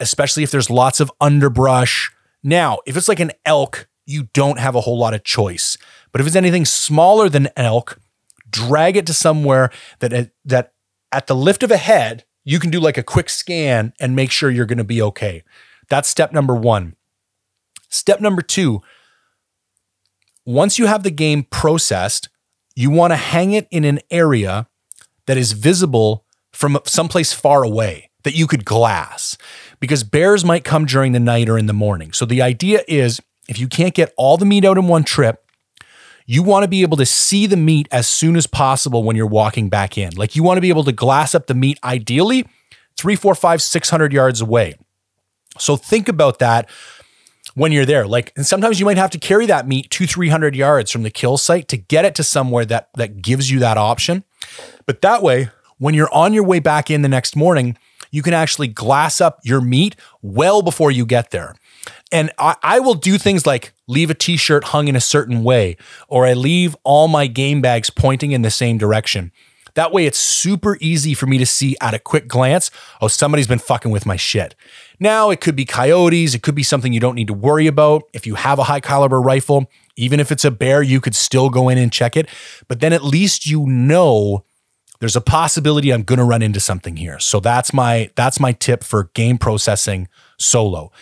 especially 0.00 0.42
if 0.42 0.50
there's 0.50 0.70
lots 0.70 1.00
of 1.00 1.10
underbrush. 1.20 2.12
Now, 2.44 2.78
if 2.86 2.96
it's 2.96 3.08
like 3.08 3.20
an 3.20 3.32
elk, 3.46 3.88
you 4.06 4.28
don't 4.34 4.58
have 4.58 4.74
a 4.74 4.82
whole 4.82 4.98
lot 4.98 5.14
of 5.14 5.24
choice. 5.24 5.78
But 6.12 6.20
if 6.20 6.26
it's 6.26 6.36
anything 6.36 6.66
smaller 6.66 7.30
than 7.30 7.48
elk, 7.56 7.98
drag 8.50 8.96
it 8.96 9.06
to 9.06 9.14
somewhere 9.14 9.70
that 10.00 10.12
uh, 10.12 10.24
that 10.44 10.74
at 11.10 11.26
the 11.26 11.34
lift 11.34 11.62
of 11.62 11.70
a 11.70 11.78
head, 11.78 12.24
you 12.44 12.60
can 12.60 12.70
do 12.70 12.78
like 12.78 12.98
a 12.98 13.02
quick 13.02 13.30
scan 13.30 13.94
and 13.98 14.14
make 14.14 14.30
sure 14.30 14.50
you're 14.50 14.66
going 14.66 14.78
to 14.78 14.84
be 14.84 15.00
okay. 15.00 15.42
That's 15.88 16.08
step 16.08 16.32
number 16.32 16.54
1. 16.54 16.94
Step 17.88 18.20
number 18.20 18.42
2, 18.42 18.82
once 20.44 20.78
you 20.78 20.86
have 20.86 21.04
the 21.04 21.10
game 21.10 21.44
processed, 21.44 22.28
you 22.74 22.90
want 22.90 23.12
to 23.12 23.16
hang 23.16 23.52
it 23.52 23.68
in 23.70 23.84
an 23.84 24.00
area 24.10 24.66
that 25.26 25.36
is 25.36 25.52
visible 25.52 26.24
from 26.52 26.78
someplace 26.84 27.32
far 27.32 27.62
away 27.62 28.10
that 28.24 28.34
you 28.34 28.46
could 28.46 28.64
glass 28.64 29.38
because 29.80 30.04
bears 30.04 30.44
might 30.44 30.64
come 30.64 30.84
during 30.84 31.12
the 31.12 31.20
night 31.20 31.48
or 31.48 31.58
in 31.58 31.66
the 31.66 31.72
morning. 31.72 32.12
So 32.12 32.24
the 32.24 32.42
idea 32.42 32.82
is 32.88 33.20
if 33.48 33.58
you 33.58 33.68
can't 33.68 33.94
get 33.94 34.12
all 34.16 34.36
the 34.36 34.46
meat 34.46 34.64
out 34.64 34.78
in 34.78 34.88
one 34.88 35.04
trip, 35.04 35.44
you 36.26 36.42
want 36.42 36.64
to 36.64 36.68
be 36.68 36.82
able 36.82 36.96
to 36.96 37.06
see 37.06 37.46
the 37.46 37.56
meat 37.56 37.86
as 37.92 38.06
soon 38.06 38.36
as 38.36 38.46
possible 38.46 39.02
when 39.02 39.14
you're 39.16 39.26
walking 39.26 39.68
back 39.68 39.98
in. 39.98 40.14
Like 40.14 40.34
you 40.34 40.42
want 40.42 40.56
to 40.56 40.62
be 40.62 40.70
able 40.70 40.84
to 40.84 40.92
glass 40.92 41.34
up 41.34 41.46
the 41.46 41.54
meat 41.54 41.78
ideally 41.84 42.46
three, 42.96 43.16
four, 43.16 43.34
five, 43.34 43.60
600 43.60 44.12
yards 44.12 44.40
away. 44.40 44.76
So 45.58 45.76
think 45.76 46.08
about 46.08 46.38
that 46.38 46.68
when 47.54 47.72
you're 47.72 47.84
there. 47.84 48.06
Like, 48.06 48.32
and 48.36 48.46
sometimes 48.46 48.80
you 48.80 48.86
might 48.86 48.96
have 48.96 49.10
to 49.10 49.18
carry 49.18 49.46
that 49.46 49.68
meat 49.68 49.90
two, 49.90 50.06
300 50.06 50.56
yards 50.56 50.90
from 50.90 51.02
the 51.02 51.10
kill 51.10 51.36
site 51.36 51.68
to 51.68 51.76
get 51.76 52.04
it 52.04 52.14
to 52.16 52.24
somewhere 52.24 52.64
that, 52.66 52.88
that 52.96 53.22
gives 53.22 53.50
you 53.50 53.58
that 53.60 53.76
option. 53.76 54.24
But 54.86 55.02
that 55.02 55.22
way, 55.22 55.50
when 55.78 55.94
you're 55.94 56.12
on 56.12 56.32
your 56.32 56.44
way 56.44 56.60
back 56.60 56.90
in 56.90 57.02
the 57.02 57.08
next 57.08 57.36
morning, 57.36 57.76
you 58.14 58.22
can 58.22 58.32
actually 58.32 58.68
glass 58.68 59.20
up 59.20 59.40
your 59.42 59.60
meat 59.60 59.96
well 60.22 60.62
before 60.62 60.92
you 60.92 61.04
get 61.04 61.32
there. 61.32 61.56
And 62.12 62.30
I, 62.38 62.54
I 62.62 62.78
will 62.78 62.94
do 62.94 63.18
things 63.18 63.44
like 63.44 63.72
leave 63.88 64.08
a 64.08 64.14
t 64.14 64.36
shirt 64.36 64.62
hung 64.66 64.86
in 64.86 64.94
a 64.94 65.00
certain 65.00 65.42
way, 65.42 65.76
or 66.06 66.24
I 66.24 66.34
leave 66.34 66.76
all 66.84 67.08
my 67.08 67.26
game 67.26 67.60
bags 67.60 67.90
pointing 67.90 68.30
in 68.30 68.42
the 68.42 68.52
same 68.52 68.78
direction. 68.78 69.32
That 69.74 69.90
way, 69.90 70.06
it's 70.06 70.20
super 70.20 70.78
easy 70.80 71.12
for 71.14 71.26
me 71.26 71.38
to 71.38 71.46
see 71.46 71.76
at 71.80 71.92
a 71.92 71.98
quick 71.98 72.28
glance 72.28 72.70
oh, 73.00 73.08
somebody's 73.08 73.48
been 73.48 73.58
fucking 73.58 73.90
with 73.90 74.06
my 74.06 74.14
shit. 74.14 74.54
Now, 75.00 75.30
it 75.30 75.40
could 75.40 75.56
be 75.56 75.64
coyotes, 75.64 76.34
it 76.34 76.42
could 76.44 76.54
be 76.54 76.62
something 76.62 76.92
you 76.92 77.00
don't 77.00 77.16
need 77.16 77.26
to 77.26 77.34
worry 77.34 77.66
about. 77.66 78.04
If 78.12 78.28
you 78.28 78.36
have 78.36 78.60
a 78.60 78.64
high 78.64 78.78
caliber 78.78 79.20
rifle, 79.20 79.68
even 79.96 80.20
if 80.20 80.30
it's 80.30 80.44
a 80.44 80.52
bear, 80.52 80.84
you 80.84 81.00
could 81.00 81.16
still 81.16 81.50
go 81.50 81.68
in 81.68 81.78
and 81.78 81.92
check 81.92 82.16
it. 82.16 82.28
But 82.68 82.78
then 82.78 82.92
at 82.92 83.02
least 83.02 83.44
you 83.44 83.66
know 83.66 84.44
there's 85.00 85.16
a 85.16 85.20
possibility 85.20 85.92
I'm 85.92 86.02
going 86.02 86.18
to 86.18 86.24
run 86.24 86.42
into 86.42 86.60
something 86.60 86.96
here. 86.96 87.18
So 87.18 87.40
that's 87.40 87.72
my 87.72 88.10
that's 88.14 88.40
my 88.40 88.52
tip 88.52 88.84
for 88.84 89.10
game 89.14 89.38
processing 89.38 90.08
solo. 90.38 90.92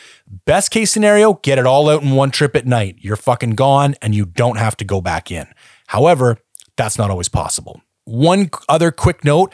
Best 0.45 0.71
case 0.71 0.91
scenario, 0.91 1.35
get 1.35 1.59
it 1.59 1.67
all 1.67 1.89
out 1.89 2.03
in 2.03 2.13
one 2.13 2.31
trip 2.31 2.57
at 2.57 2.67
night. 2.67 2.97
You're 2.99 3.17
fucking 3.17 3.51
gone 3.51 3.95
and 4.03 4.15
you 4.15 4.25
don't 4.27 4.57
have 4.57 4.77
to 4.79 4.85
go 4.85 5.01
back 5.01 5.31
in. 5.31 5.47
However, 5.89 6.39
that's 6.77 6.99
not 6.99 7.11
always 7.11 7.29
possible. 7.29 7.83
One 8.05 8.51
other 8.69 8.91
quick 8.91 9.25
note 9.25 9.53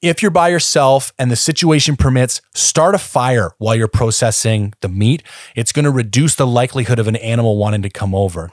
if 0.00 0.22
you're 0.22 0.30
by 0.30 0.48
yourself 0.48 1.12
and 1.18 1.28
the 1.28 1.36
situation 1.36 1.96
permits, 1.96 2.40
start 2.54 2.94
a 2.94 2.98
fire 2.98 3.50
while 3.58 3.74
you're 3.74 3.88
processing 3.88 4.72
the 4.80 4.88
meat. 4.88 5.24
It's 5.56 5.72
going 5.72 5.86
to 5.86 5.90
reduce 5.90 6.36
the 6.36 6.46
likelihood 6.46 7.00
of 7.00 7.08
an 7.08 7.16
animal 7.16 7.56
wanting 7.56 7.82
to 7.82 7.90
come 7.90 8.14
over. 8.14 8.50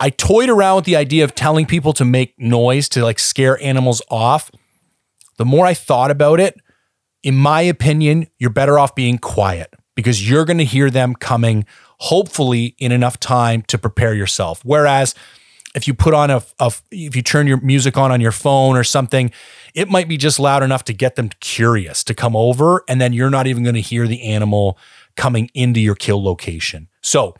I 0.00 0.08
toyed 0.08 0.48
around 0.48 0.76
with 0.76 0.84
the 0.86 0.96
idea 0.96 1.24
of 1.24 1.34
telling 1.34 1.66
people 1.66 1.92
to 1.92 2.06
make 2.06 2.38
noise 2.38 2.88
to 2.90 3.04
like 3.04 3.18
scare 3.18 3.62
animals 3.62 4.00
off. 4.10 4.50
The 5.36 5.44
more 5.44 5.66
I 5.66 5.74
thought 5.74 6.10
about 6.10 6.40
it, 6.40 6.58
in 7.22 7.36
my 7.36 7.60
opinion, 7.60 8.26
you're 8.38 8.50
better 8.50 8.78
off 8.78 8.94
being 8.94 9.18
quiet 9.18 9.74
because 9.94 10.28
you're 10.28 10.46
going 10.46 10.58
to 10.58 10.64
hear 10.64 10.88
them 10.88 11.14
coming, 11.14 11.66
hopefully, 11.98 12.74
in 12.78 12.92
enough 12.92 13.20
time 13.20 13.60
to 13.62 13.76
prepare 13.76 14.14
yourself. 14.14 14.64
Whereas, 14.64 15.14
if 15.74 15.86
you 15.86 15.94
put 15.94 16.14
on 16.14 16.30
a, 16.30 16.42
a, 16.58 16.72
if 16.90 17.14
you 17.14 17.22
turn 17.22 17.46
your 17.46 17.60
music 17.60 17.96
on 17.96 18.10
on 18.10 18.20
your 18.20 18.32
phone 18.32 18.76
or 18.76 18.84
something 18.84 19.30
it 19.72 19.88
might 19.88 20.08
be 20.08 20.16
just 20.16 20.40
loud 20.40 20.64
enough 20.64 20.82
to 20.84 20.92
get 20.92 21.14
them 21.14 21.30
curious 21.38 22.02
to 22.02 22.12
come 22.12 22.34
over 22.34 22.82
and 22.88 23.00
then 23.00 23.12
you're 23.12 23.30
not 23.30 23.46
even 23.46 23.62
going 23.62 23.76
to 23.76 23.80
hear 23.80 24.08
the 24.08 24.22
animal 24.22 24.76
coming 25.16 25.48
into 25.54 25.78
your 25.78 25.94
kill 25.94 26.22
location 26.22 26.88
so 27.02 27.36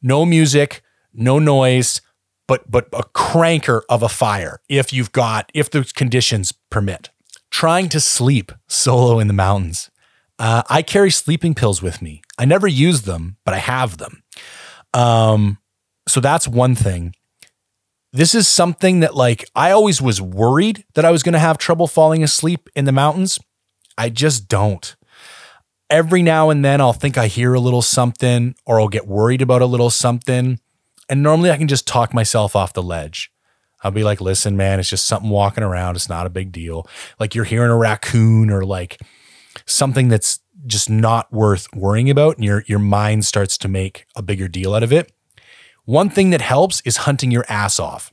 no 0.00 0.24
music 0.24 0.82
no 1.12 1.38
noise 1.38 2.00
but 2.46 2.70
but 2.70 2.88
a 2.92 3.02
cranker 3.14 3.82
of 3.88 4.02
a 4.02 4.08
fire 4.08 4.60
if 4.68 4.92
you've 4.92 5.12
got 5.12 5.50
if 5.54 5.70
the 5.70 5.90
conditions 5.94 6.52
permit 6.70 7.10
trying 7.50 7.88
to 7.88 8.00
sleep 8.00 8.52
solo 8.66 9.18
in 9.18 9.26
the 9.26 9.32
mountains 9.32 9.90
uh, 10.38 10.62
i 10.68 10.82
carry 10.82 11.10
sleeping 11.10 11.54
pills 11.54 11.82
with 11.82 12.02
me 12.02 12.22
i 12.38 12.44
never 12.44 12.66
use 12.66 13.02
them 13.02 13.36
but 13.44 13.54
i 13.54 13.58
have 13.58 13.98
them 13.98 14.22
um, 14.94 15.58
so 16.08 16.18
that's 16.20 16.48
one 16.48 16.74
thing 16.74 17.14
this 18.12 18.34
is 18.34 18.48
something 18.48 19.00
that 19.00 19.14
like 19.14 19.44
I 19.54 19.70
always 19.70 20.00
was 20.00 20.20
worried 20.20 20.84
that 20.94 21.04
I 21.04 21.10
was 21.10 21.22
going 21.22 21.34
to 21.34 21.38
have 21.38 21.58
trouble 21.58 21.86
falling 21.86 22.22
asleep 22.22 22.68
in 22.74 22.84
the 22.84 22.92
mountains. 22.92 23.38
I 23.96 24.08
just 24.08 24.48
don't. 24.48 24.96
Every 25.90 26.22
now 26.22 26.50
and 26.50 26.64
then 26.64 26.80
I'll 26.80 26.92
think 26.92 27.16
I 27.18 27.26
hear 27.26 27.54
a 27.54 27.60
little 27.60 27.82
something 27.82 28.54
or 28.66 28.80
I'll 28.80 28.88
get 28.88 29.06
worried 29.06 29.42
about 29.42 29.62
a 29.62 29.66
little 29.66 29.90
something. 29.90 30.60
And 31.08 31.22
normally 31.22 31.50
I 31.50 31.56
can 31.56 31.68
just 31.68 31.86
talk 31.86 32.12
myself 32.12 32.54
off 32.54 32.72
the 32.72 32.82
ledge. 32.82 33.30
I'll 33.82 33.90
be 33.90 34.04
like, 34.04 34.20
listen, 34.20 34.56
man, 34.56 34.80
it's 34.80 34.90
just 34.90 35.06
something 35.06 35.30
walking 35.30 35.64
around. 35.64 35.96
It's 35.96 36.08
not 36.08 36.26
a 36.26 36.30
big 36.30 36.52
deal. 36.52 36.88
Like 37.20 37.34
you're 37.34 37.44
hearing 37.44 37.70
a 37.70 37.76
raccoon 37.76 38.50
or 38.50 38.64
like 38.64 39.00
something 39.66 40.08
that's 40.08 40.40
just 40.66 40.90
not 40.90 41.32
worth 41.32 41.68
worrying 41.74 42.10
about. 42.10 42.36
And 42.36 42.44
your, 42.44 42.64
your 42.66 42.80
mind 42.80 43.24
starts 43.24 43.56
to 43.58 43.68
make 43.68 44.06
a 44.16 44.22
bigger 44.22 44.48
deal 44.48 44.74
out 44.74 44.82
of 44.82 44.92
it. 44.92 45.12
One 45.84 46.10
thing 46.10 46.30
that 46.30 46.40
helps 46.40 46.82
is 46.82 46.98
hunting 46.98 47.30
your 47.30 47.46
ass 47.48 47.78
off. 47.78 48.12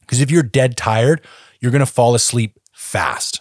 Because 0.00 0.20
if 0.20 0.30
you're 0.30 0.42
dead 0.42 0.76
tired, 0.76 1.26
you're 1.60 1.72
going 1.72 1.80
to 1.80 1.86
fall 1.86 2.14
asleep 2.14 2.58
fast. 2.72 3.40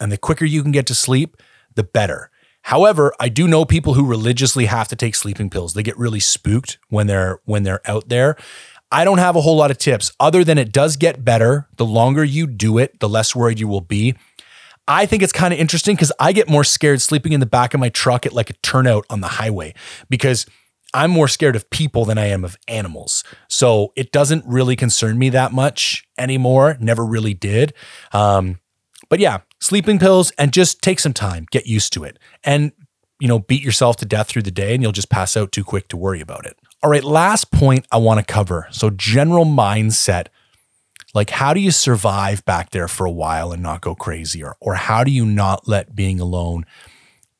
And 0.00 0.12
the 0.12 0.18
quicker 0.18 0.44
you 0.44 0.62
can 0.62 0.72
get 0.72 0.86
to 0.86 0.94
sleep, 0.94 1.36
the 1.74 1.82
better. 1.82 2.30
However, 2.62 3.12
I 3.18 3.28
do 3.28 3.48
know 3.48 3.64
people 3.64 3.94
who 3.94 4.06
religiously 4.06 4.66
have 4.66 4.88
to 4.88 4.96
take 4.96 5.14
sleeping 5.14 5.50
pills. 5.50 5.74
They 5.74 5.82
get 5.82 5.98
really 5.98 6.20
spooked 6.20 6.78
when 6.88 7.06
they're 7.06 7.40
when 7.44 7.64
they're 7.64 7.80
out 7.88 8.08
there. 8.08 8.36
I 8.90 9.04
don't 9.04 9.18
have 9.18 9.36
a 9.36 9.40
whole 9.40 9.56
lot 9.56 9.70
of 9.70 9.78
tips 9.78 10.12
other 10.20 10.44
than 10.44 10.58
it 10.58 10.70
does 10.70 10.96
get 10.96 11.24
better. 11.24 11.68
The 11.76 11.84
longer 11.84 12.22
you 12.22 12.46
do 12.46 12.78
it, 12.78 13.00
the 13.00 13.08
less 13.08 13.34
worried 13.34 13.58
you 13.58 13.66
will 13.66 13.80
be. 13.80 14.14
I 14.86 15.06
think 15.06 15.22
it's 15.22 15.32
kind 15.32 15.54
of 15.54 15.60
interesting 15.60 15.96
because 15.96 16.12
I 16.18 16.32
get 16.32 16.48
more 16.48 16.64
scared 16.64 17.00
sleeping 17.00 17.32
in 17.32 17.40
the 17.40 17.46
back 17.46 17.72
of 17.72 17.80
my 17.80 17.88
truck 17.88 18.26
at 18.26 18.32
like 18.32 18.50
a 18.50 18.54
turnout 18.54 19.06
on 19.08 19.20
the 19.20 19.28
highway 19.28 19.74
because 20.10 20.44
I'm 20.92 21.10
more 21.10 21.28
scared 21.28 21.56
of 21.56 21.70
people 21.70 22.04
than 22.04 22.18
I 22.18 22.26
am 22.26 22.44
of 22.44 22.56
animals. 22.68 23.24
So 23.48 23.92
it 23.96 24.12
doesn't 24.12 24.44
really 24.46 24.76
concern 24.76 25.18
me 25.18 25.30
that 25.30 25.52
much 25.52 26.06
anymore. 26.18 26.76
Never 26.80 27.04
really 27.04 27.32
did. 27.32 27.72
Um, 28.12 28.60
but 29.08 29.18
yeah, 29.18 29.38
sleeping 29.62 29.98
pills 29.98 30.32
and 30.32 30.52
just 30.52 30.82
take 30.82 30.98
some 30.98 31.12
time, 31.12 31.46
get 31.50 31.66
used 31.66 31.92
to 31.92 32.04
it. 32.04 32.18
And, 32.42 32.72
you 33.20 33.28
know, 33.28 33.38
beat 33.38 33.62
yourself 33.62 33.96
to 33.98 34.04
death 34.04 34.28
through 34.28 34.42
the 34.42 34.50
day 34.50 34.74
and 34.74 34.82
you'll 34.82 34.92
just 34.92 35.10
pass 35.10 35.36
out 35.36 35.52
too 35.52 35.64
quick 35.64 35.88
to 35.88 35.96
worry 35.96 36.20
about 36.20 36.44
it. 36.44 36.56
All 36.82 36.90
right, 36.90 37.04
last 37.04 37.52
point 37.52 37.86
I 37.92 37.98
want 37.98 38.18
to 38.18 38.32
cover. 38.32 38.66
So, 38.72 38.90
general 38.90 39.44
mindset. 39.44 40.26
Like, 41.14 41.28
how 41.28 41.52
do 41.52 41.60
you 41.60 41.70
survive 41.70 42.42
back 42.46 42.70
there 42.70 42.88
for 42.88 43.04
a 43.04 43.10
while 43.10 43.52
and 43.52 43.62
not 43.62 43.82
go 43.82 43.94
crazy? 43.94 44.42
Or, 44.42 44.56
or 44.60 44.74
how 44.74 45.04
do 45.04 45.10
you 45.10 45.26
not 45.26 45.68
let 45.68 45.94
being 45.94 46.18
alone 46.20 46.64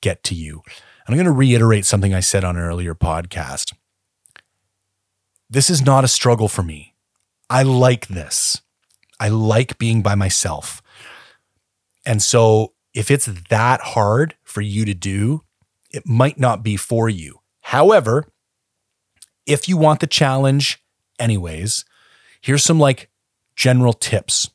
get 0.03 0.23
to 0.25 0.35
you? 0.35 0.63
And 1.07 1.15
I'm 1.15 1.17
going 1.17 1.25
to 1.25 1.33
reiterate 1.33 1.87
something 1.87 2.13
I 2.13 2.21
said 2.21 2.45
on 2.45 2.57
an 2.57 2.63
earlier 2.63 2.95
podcast. 2.95 3.73
This 5.49 5.71
is 5.71 5.83
not 5.83 6.05
a 6.05 6.09
struggle 6.09 6.49
for 6.49 6.63
me. 6.63 6.95
I 7.49 7.63
like 7.63 8.09
this. 8.09 8.61
I 9.19 9.29
like 9.29 9.79
being 9.79 10.03
by 10.03 10.17
myself. 10.17 10.82
And 12.05 12.23
so 12.23 12.75
if 12.95 13.11
it's 13.11 13.27
that 13.27 13.81
hard 13.81 14.37
for 14.43 14.61
you 14.61 14.85
to 14.85 14.95
do, 14.95 15.43
it 15.91 16.07
might 16.07 16.39
not 16.39 16.63
be 16.63 16.77
for 16.77 17.09
you. 17.09 17.41
However, 17.61 18.27
if 19.47 19.69
you 19.69 19.77
want 19.77 20.01
the 20.01 20.07
challenge 20.07 20.83
anyways, 21.19 21.85
here's 22.41 22.65
some 22.65 22.79
like 22.79 23.11
general 23.57 23.93
tips. 23.93 24.51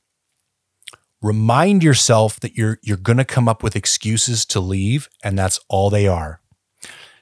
Remind 1.21 1.83
yourself 1.83 2.39
that 2.41 2.55
you're 2.55 2.79
you're 2.83 2.97
going 2.97 3.17
to 3.17 3.25
come 3.25 3.47
up 3.47 3.63
with 3.63 3.75
excuses 3.75 4.45
to 4.45 4.59
leave 4.59 5.09
and 5.23 5.37
that's 5.37 5.59
all 5.67 5.89
they 5.89 6.07
are. 6.07 6.41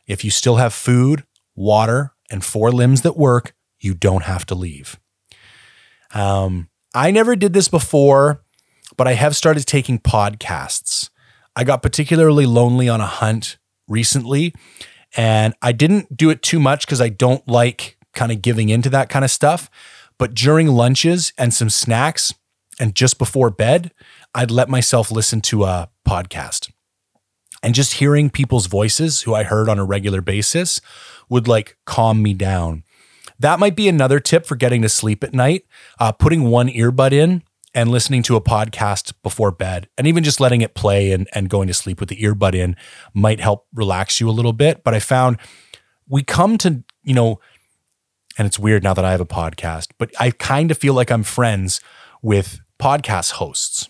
If 0.06 0.24
you 0.24 0.32
still 0.32 0.58
have 0.58 0.74
food, 0.74 1.24
water, 1.56 2.14
and 2.30 2.44
four 2.44 2.72
limbs 2.72 3.02
that 3.02 3.18
work, 3.18 3.54
you 3.80 3.94
don't 3.94 4.24
have 4.24 4.46
to 4.48 4.56
leave. 4.56 5.00
Um, 6.14 6.70
I 6.94 7.12
never 7.12 7.36
did 7.36 7.54
this 7.54 7.68
before, 7.68 8.44
but 8.98 9.08
I 9.08 9.14
have 9.14 9.36
started 9.36 9.66
taking 9.66 10.00
podcasts. 10.00 11.10
I 11.56 11.64
got 11.64 11.82
particularly 11.82 12.46
lonely 12.46 12.90
on 12.90 13.02
a 13.02 13.06
hunt 13.06 13.58
recently, 13.88 14.54
and 15.16 15.54
I 15.62 15.72
didn't 15.72 16.16
do 16.16 16.30
it 16.30 16.42
too 16.42 16.60
much 16.60 16.86
because 16.86 17.02
I 17.02 17.10
don't 17.10 17.48
like 17.48 17.98
kind 18.14 18.32
of 18.32 18.42
giving 18.42 18.70
into 18.70 18.90
that 18.90 19.10
kind 19.10 19.24
of 19.24 19.32
stuff. 19.32 19.70
But 20.18 20.34
during 20.34 20.68
lunches 20.68 21.34
and 21.38 21.54
some 21.54 21.70
snacks 21.70 22.34
and 22.80 22.96
just 22.96 23.18
before 23.18 23.50
bed, 23.50 23.92
I'd 24.34 24.52
let 24.52 24.70
myself 24.70 25.12
listen 25.12 25.42
to 25.42 25.64
a 25.64 25.90
podcast. 26.08 26.72
And 27.64 27.74
just 27.74 27.94
hearing 27.94 28.30
people's 28.30 28.68
voices 28.68 29.22
who 29.22 29.34
I 29.34 29.44
heard 29.44 29.70
on 29.70 29.80
a 29.80 29.86
regular 29.86 30.22
basis 30.22 30.82
would 31.30 31.48
like 31.48 31.78
calm 31.86 32.22
me 32.22 32.34
down. 32.34 32.84
That 33.40 33.60
might 33.60 33.76
be 33.76 33.88
another 33.88 34.20
tip 34.20 34.46
for 34.46 34.56
getting 34.56 34.82
to 34.84 34.90
sleep 34.90 35.24
at 35.24 35.34
night. 35.34 35.66
Uh, 36.00 36.12
putting 36.12 36.44
one 36.44 36.70
earbud 36.70 37.12
in 37.12 37.44
and 37.76 37.92
listening 37.92 38.24
to 38.24 38.38
a 38.38 38.42
podcast 38.42 39.14
before 39.22 39.52
bed 39.52 39.90
and 39.98 40.08
even 40.08 40.24
just 40.24 40.40
letting 40.40 40.62
it 40.62 40.74
play 40.74 41.12
and, 41.12 41.28
and 41.34 41.50
going 41.50 41.68
to 41.68 41.74
sleep 41.74 42.00
with 42.00 42.08
the 42.08 42.16
earbud 42.16 42.56
in 42.56 42.76
might 43.14 43.42
help 43.42 43.68
relax 43.74 44.22
you 44.22 44.30
a 44.30 44.32
little 44.32 44.54
bit. 44.54 44.84
But 44.84 44.94
I 44.94 45.00
found 45.00 45.38
we 46.08 46.24
come 46.24 46.58
to, 46.60 46.84
you 47.04 47.14
know, 47.14 47.42
and 48.38 48.48
it's 48.48 48.58
weird 48.58 48.84
now 48.84 48.94
that 48.94 49.04
I 49.04 49.12
have 49.12 49.22
a 49.22 49.26
podcast, 49.26 49.90
but 49.98 50.10
I 50.20 50.32
kind 50.32 50.72
of 50.72 50.78
feel 50.78 50.94
like 50.94 51.12
I'm 51.12 51.24
friends 51.24 51.82
with 52.22 52.60
podcast 52.80 53.34
hosts 53.34 53.90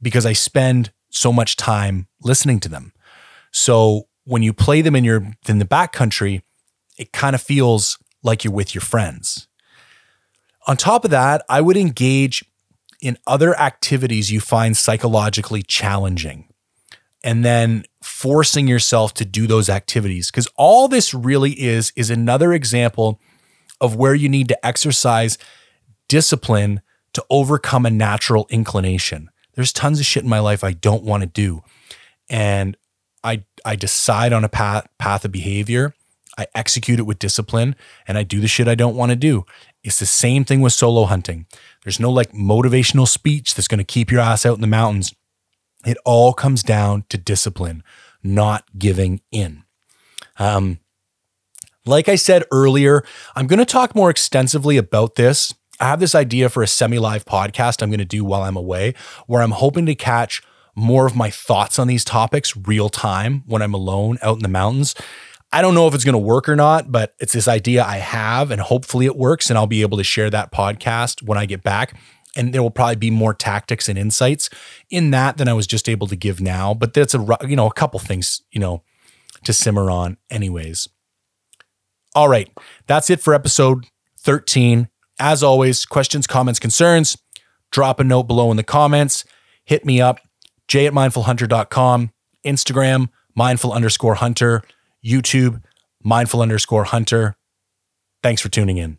because 0.00 0.26
I 0.26 0.34
spend 0.34 0.92
so 1.08 1.32
much 1.32 1.56
time 1.56 2.06
listening 2.22 2.60
to 2.60 2.68
them. 2.68 2.92
So 3.50 4.08
when 4.24 4.42
you 4.42 4.52
play 4.52 4.82
them 4.82 4.94
in 4.94 5.04
your 5.04 5.32
in 5.48 5.58
the 5.58 5.64
backcountry, 5.64 6.42
it 6.98 7.12
kind 7.12 7.34
of 7.34 7.40
feels 7.40 7.98
like 8.22 8.44
you're 8.44 8.52
with 8.52 8.74
your 8.74 8.82
friends. 8.82 9.47
On 10.68 10.76
top 10.76 11.04
of 11.04 11.10
that, 11.10 11.44
I 11.48 11.60
would 11.60 11.76
engage 11.76 12.44
in 13.00 13.16
other 13.26 13.58
activities 13.58 14.30
you 14.30 14.40
find 14.40 14.76
psychologically 14.76 15.62
challenging 15.62 16.52
and 17.24 17.44
then 17.44 17.84
forcing 18.02 18.68
yourself 18.68 19.14
to 19.14 19.24
do 19.24 19.46
those 19.46 19.68
activities 19.68 20.30
because 20.30 20.48
all 20.56 20.88
this 20.88 21.12
really 21.14 21.52
is 21.52 21.92
is 21.96 22.10
another 22.10 22.52
example 22.52 23.20
of 23.80 23.96
where 23.96 24.14
you 24.14 24.28
need 24.28 24.48
to 24.48 24.66
exercise 24.66 25.38
discipline 26.08 26.80
to 27.12 27.24
overcome 27.30 27.86
a 27.86 27.90
natural 27.90 28.46
inclination. 28.50 29.30
There's 29.54 29.72
tons 29.72 29.98
of 30.00 30.06
shit 30.06 30.22
in 30.22 30.28
my 30.28 30.38
life 30.38 30.62
I 30.62 30.72
don't 30.72 31.02
want 31.02 31.22
to 31.22 31.26
do. 31.26 31.62
And 32.28 32.76
I 33.24 33.44
I 33.64 33.74
decide 33.76 34.32
on 34.32 34.44
a 34.44 34.48
path 34.48 34.86
path 34.98 35.24
of 35.24 35.32
behavior. 35.32 35.94
I 36.36 36.46
execute 36.54 37.00
it 37.00 37.02
with 37.02 37.18
discipline 37.18 37.74
and 38.06 38.16
I 38.16 38.22
do 38.22 38.40
the 38.40 38.46
shit 38.46 38.68
I 38.68 38.76
don't 38.76 38.94
want 38.94 39.10
to 39.10 39.16
do. 39.16 39.44
It's 39.84 39.98
the 39.98 40.06
same 40.06 40.44
thing 40.44 40.60
with 40.60 40.72
solo 40.72 41.04
hunting. 41.04 41.46
There's 41.84 42.00
no 42.00 42.10
like 42.10 42.32
motivational 42.32 43.06
speech 43.06 43.54
that's 43.54 43.68
going 43.68 43.78
to 43.78 43.84
keep 43.84 44.10
your 44.10 44.20
ass 44.20 44.44
out 44.44 44.56
in 44.56 44.60
the 44.60 44.66
mountains. 44.66 45.14
It 45.86 45.96
all 46.04 46.32
comes 46.32 46.62
down 46.62 47.04
to 47.08 47.18
discipline, 47.18 47.82
not 48.22 48.64
giving 48.76 49.20
in. 49.30 49.62
Um, 50.38 50.80
like 51.86 52.08
I 52.08 52.16
said 52.16 52.44
earlier, 52.50 53.04
I'm 53.34 53.46
going 53.46 53.60
to 53.60 53.64
talk 53.64 53.94
more 53.94 54.10
extensively 54.10 54.76
about 54.76 55.14
this 55.14 55.54
I 55.80 55.86
have 55.86 56.00
this 56.00 56.14
idea 56.14 56.48
for 56.48 56.62
a 56.62 56.66
semi 56.66 56.98
live 56.98 57.24
podcast 57.24 57.82
I'm 57.82 57.90
going 57.90 57.98
to 57.98 58.04
do 58.04 58.24
while 58.24 58.42
I'm 58.42 58.56
away, 58.56 58.94
where 59.26 59.42
I'm 59.42 59.52
hoping 59.52 59.86
to 59.86 59.94
catch 59.94 60.42
more 60.74 61.06
of 61.06 61.16
my 61.16 61.30
thoughts 61.30 61.78
on 61.78 61.86
these 61.86 62.04
topics 62.04 62.56
real 62.56 62.88
time 62.88 63.42
when 63.46 63.62
I'm 63.62 63.74
alone 63.74 64.18
out 64.22 64.36
in 64.36 64.42
the 64.42 64.48
mountains. 64.48 64.94
I 65.50 65.62
don't 65.62 65.74
know 65.74 65.88
if 65.88 65.94
it's 65.94 66.04
going 66.04 66.12
to 66.12 66.18
work 66.18 66.48
or 66.48 66.56
not, 66.56 66.92
but 66.92 67.14
it's 67.18 67.32
this 67.32 67.48
idea 67.48 67.82
I 67.82 67.96
have, 67.96 68.50
and 68.50 68.60
hopefully 68.60 69.06
it 69.06 69.16
works. 69.16 69.48
And 69.48 69.58
I'll 69.58 69.66
be 69.66 69.82
able 69.82 69.96
to 69.96 70.04
share 70.04 70.28
that 70.30 70.52
podcast 70.52 71.22
when 71.22 71.38
I 71.38 71.46
get 71.46 71.62
back. 71.62 71.98
And 72.36 72.52
there 72.52 72.62
will 72.62 72.70
probably 72.70 72.96
be 72.96 73.10
more 73.10 73.32
tactics 73.32 73.88
and 73.88 73.98
insights 73.98 74.50
in 74.90 75.10
that 75.12 75.38
than 75.38 75.48
I 75.48 75.54
was 75.54 75.66
just 75.66 75.88
able 75.88 76.06
to 76.08 76.16
give 76.16 76.40
now. 76.40 76.74
But 76.74 76.92
that's 76.92 77.14
a 77.14 77.38
you 77.46 77.56
know 77.56 77.66
a 77.66 77.72
couple 77.72 77.98
things 77.98 78.42
you 78.52 78.60
know 78.60 78.82
to 79.44 79.52
simmer 79.52 79.90
on, 79.90 80.18
anyways. 80.30 80.88
All 82.14 82.28
right, 82.28 82.50
that's 82.86 83.10
it 83.10 83.20
for 83.20 83.34
episode 83.34 83.86
13. 84.20 84.88
As 85.18 85.42
always, 85.42 85.84
questions, 85.84 86.26
comments, 86.26 86.60
concerns, 86.60 87.16
drop 87.70 87.98
a 87.98 88.04
note 88.04 88.24
below 88.24 88.50
in 88.50 88.56
the 88.56 88.62
comments. 88.62 89.24
Hit 89.64 89.84
me 89.84 90.00
up, 90.00 90.20
jay 90.68 90.86
at 90.86 90.92
mindfulhunter.com, 90.92 92.10
Instagram, 92.44 93.08
mindful 93.34 93.72
underscore 93.72 94.14
hunter, 94.16 94.62
YouTube, 95.04 95.62
mindful 96.02 96.42
underscore 96.42 96.84
hunter. 96.84 97.36
Thanks 98.22 98.42
for 98.42 98.48
tuning 98.48 98.78
in. 98.78 98.98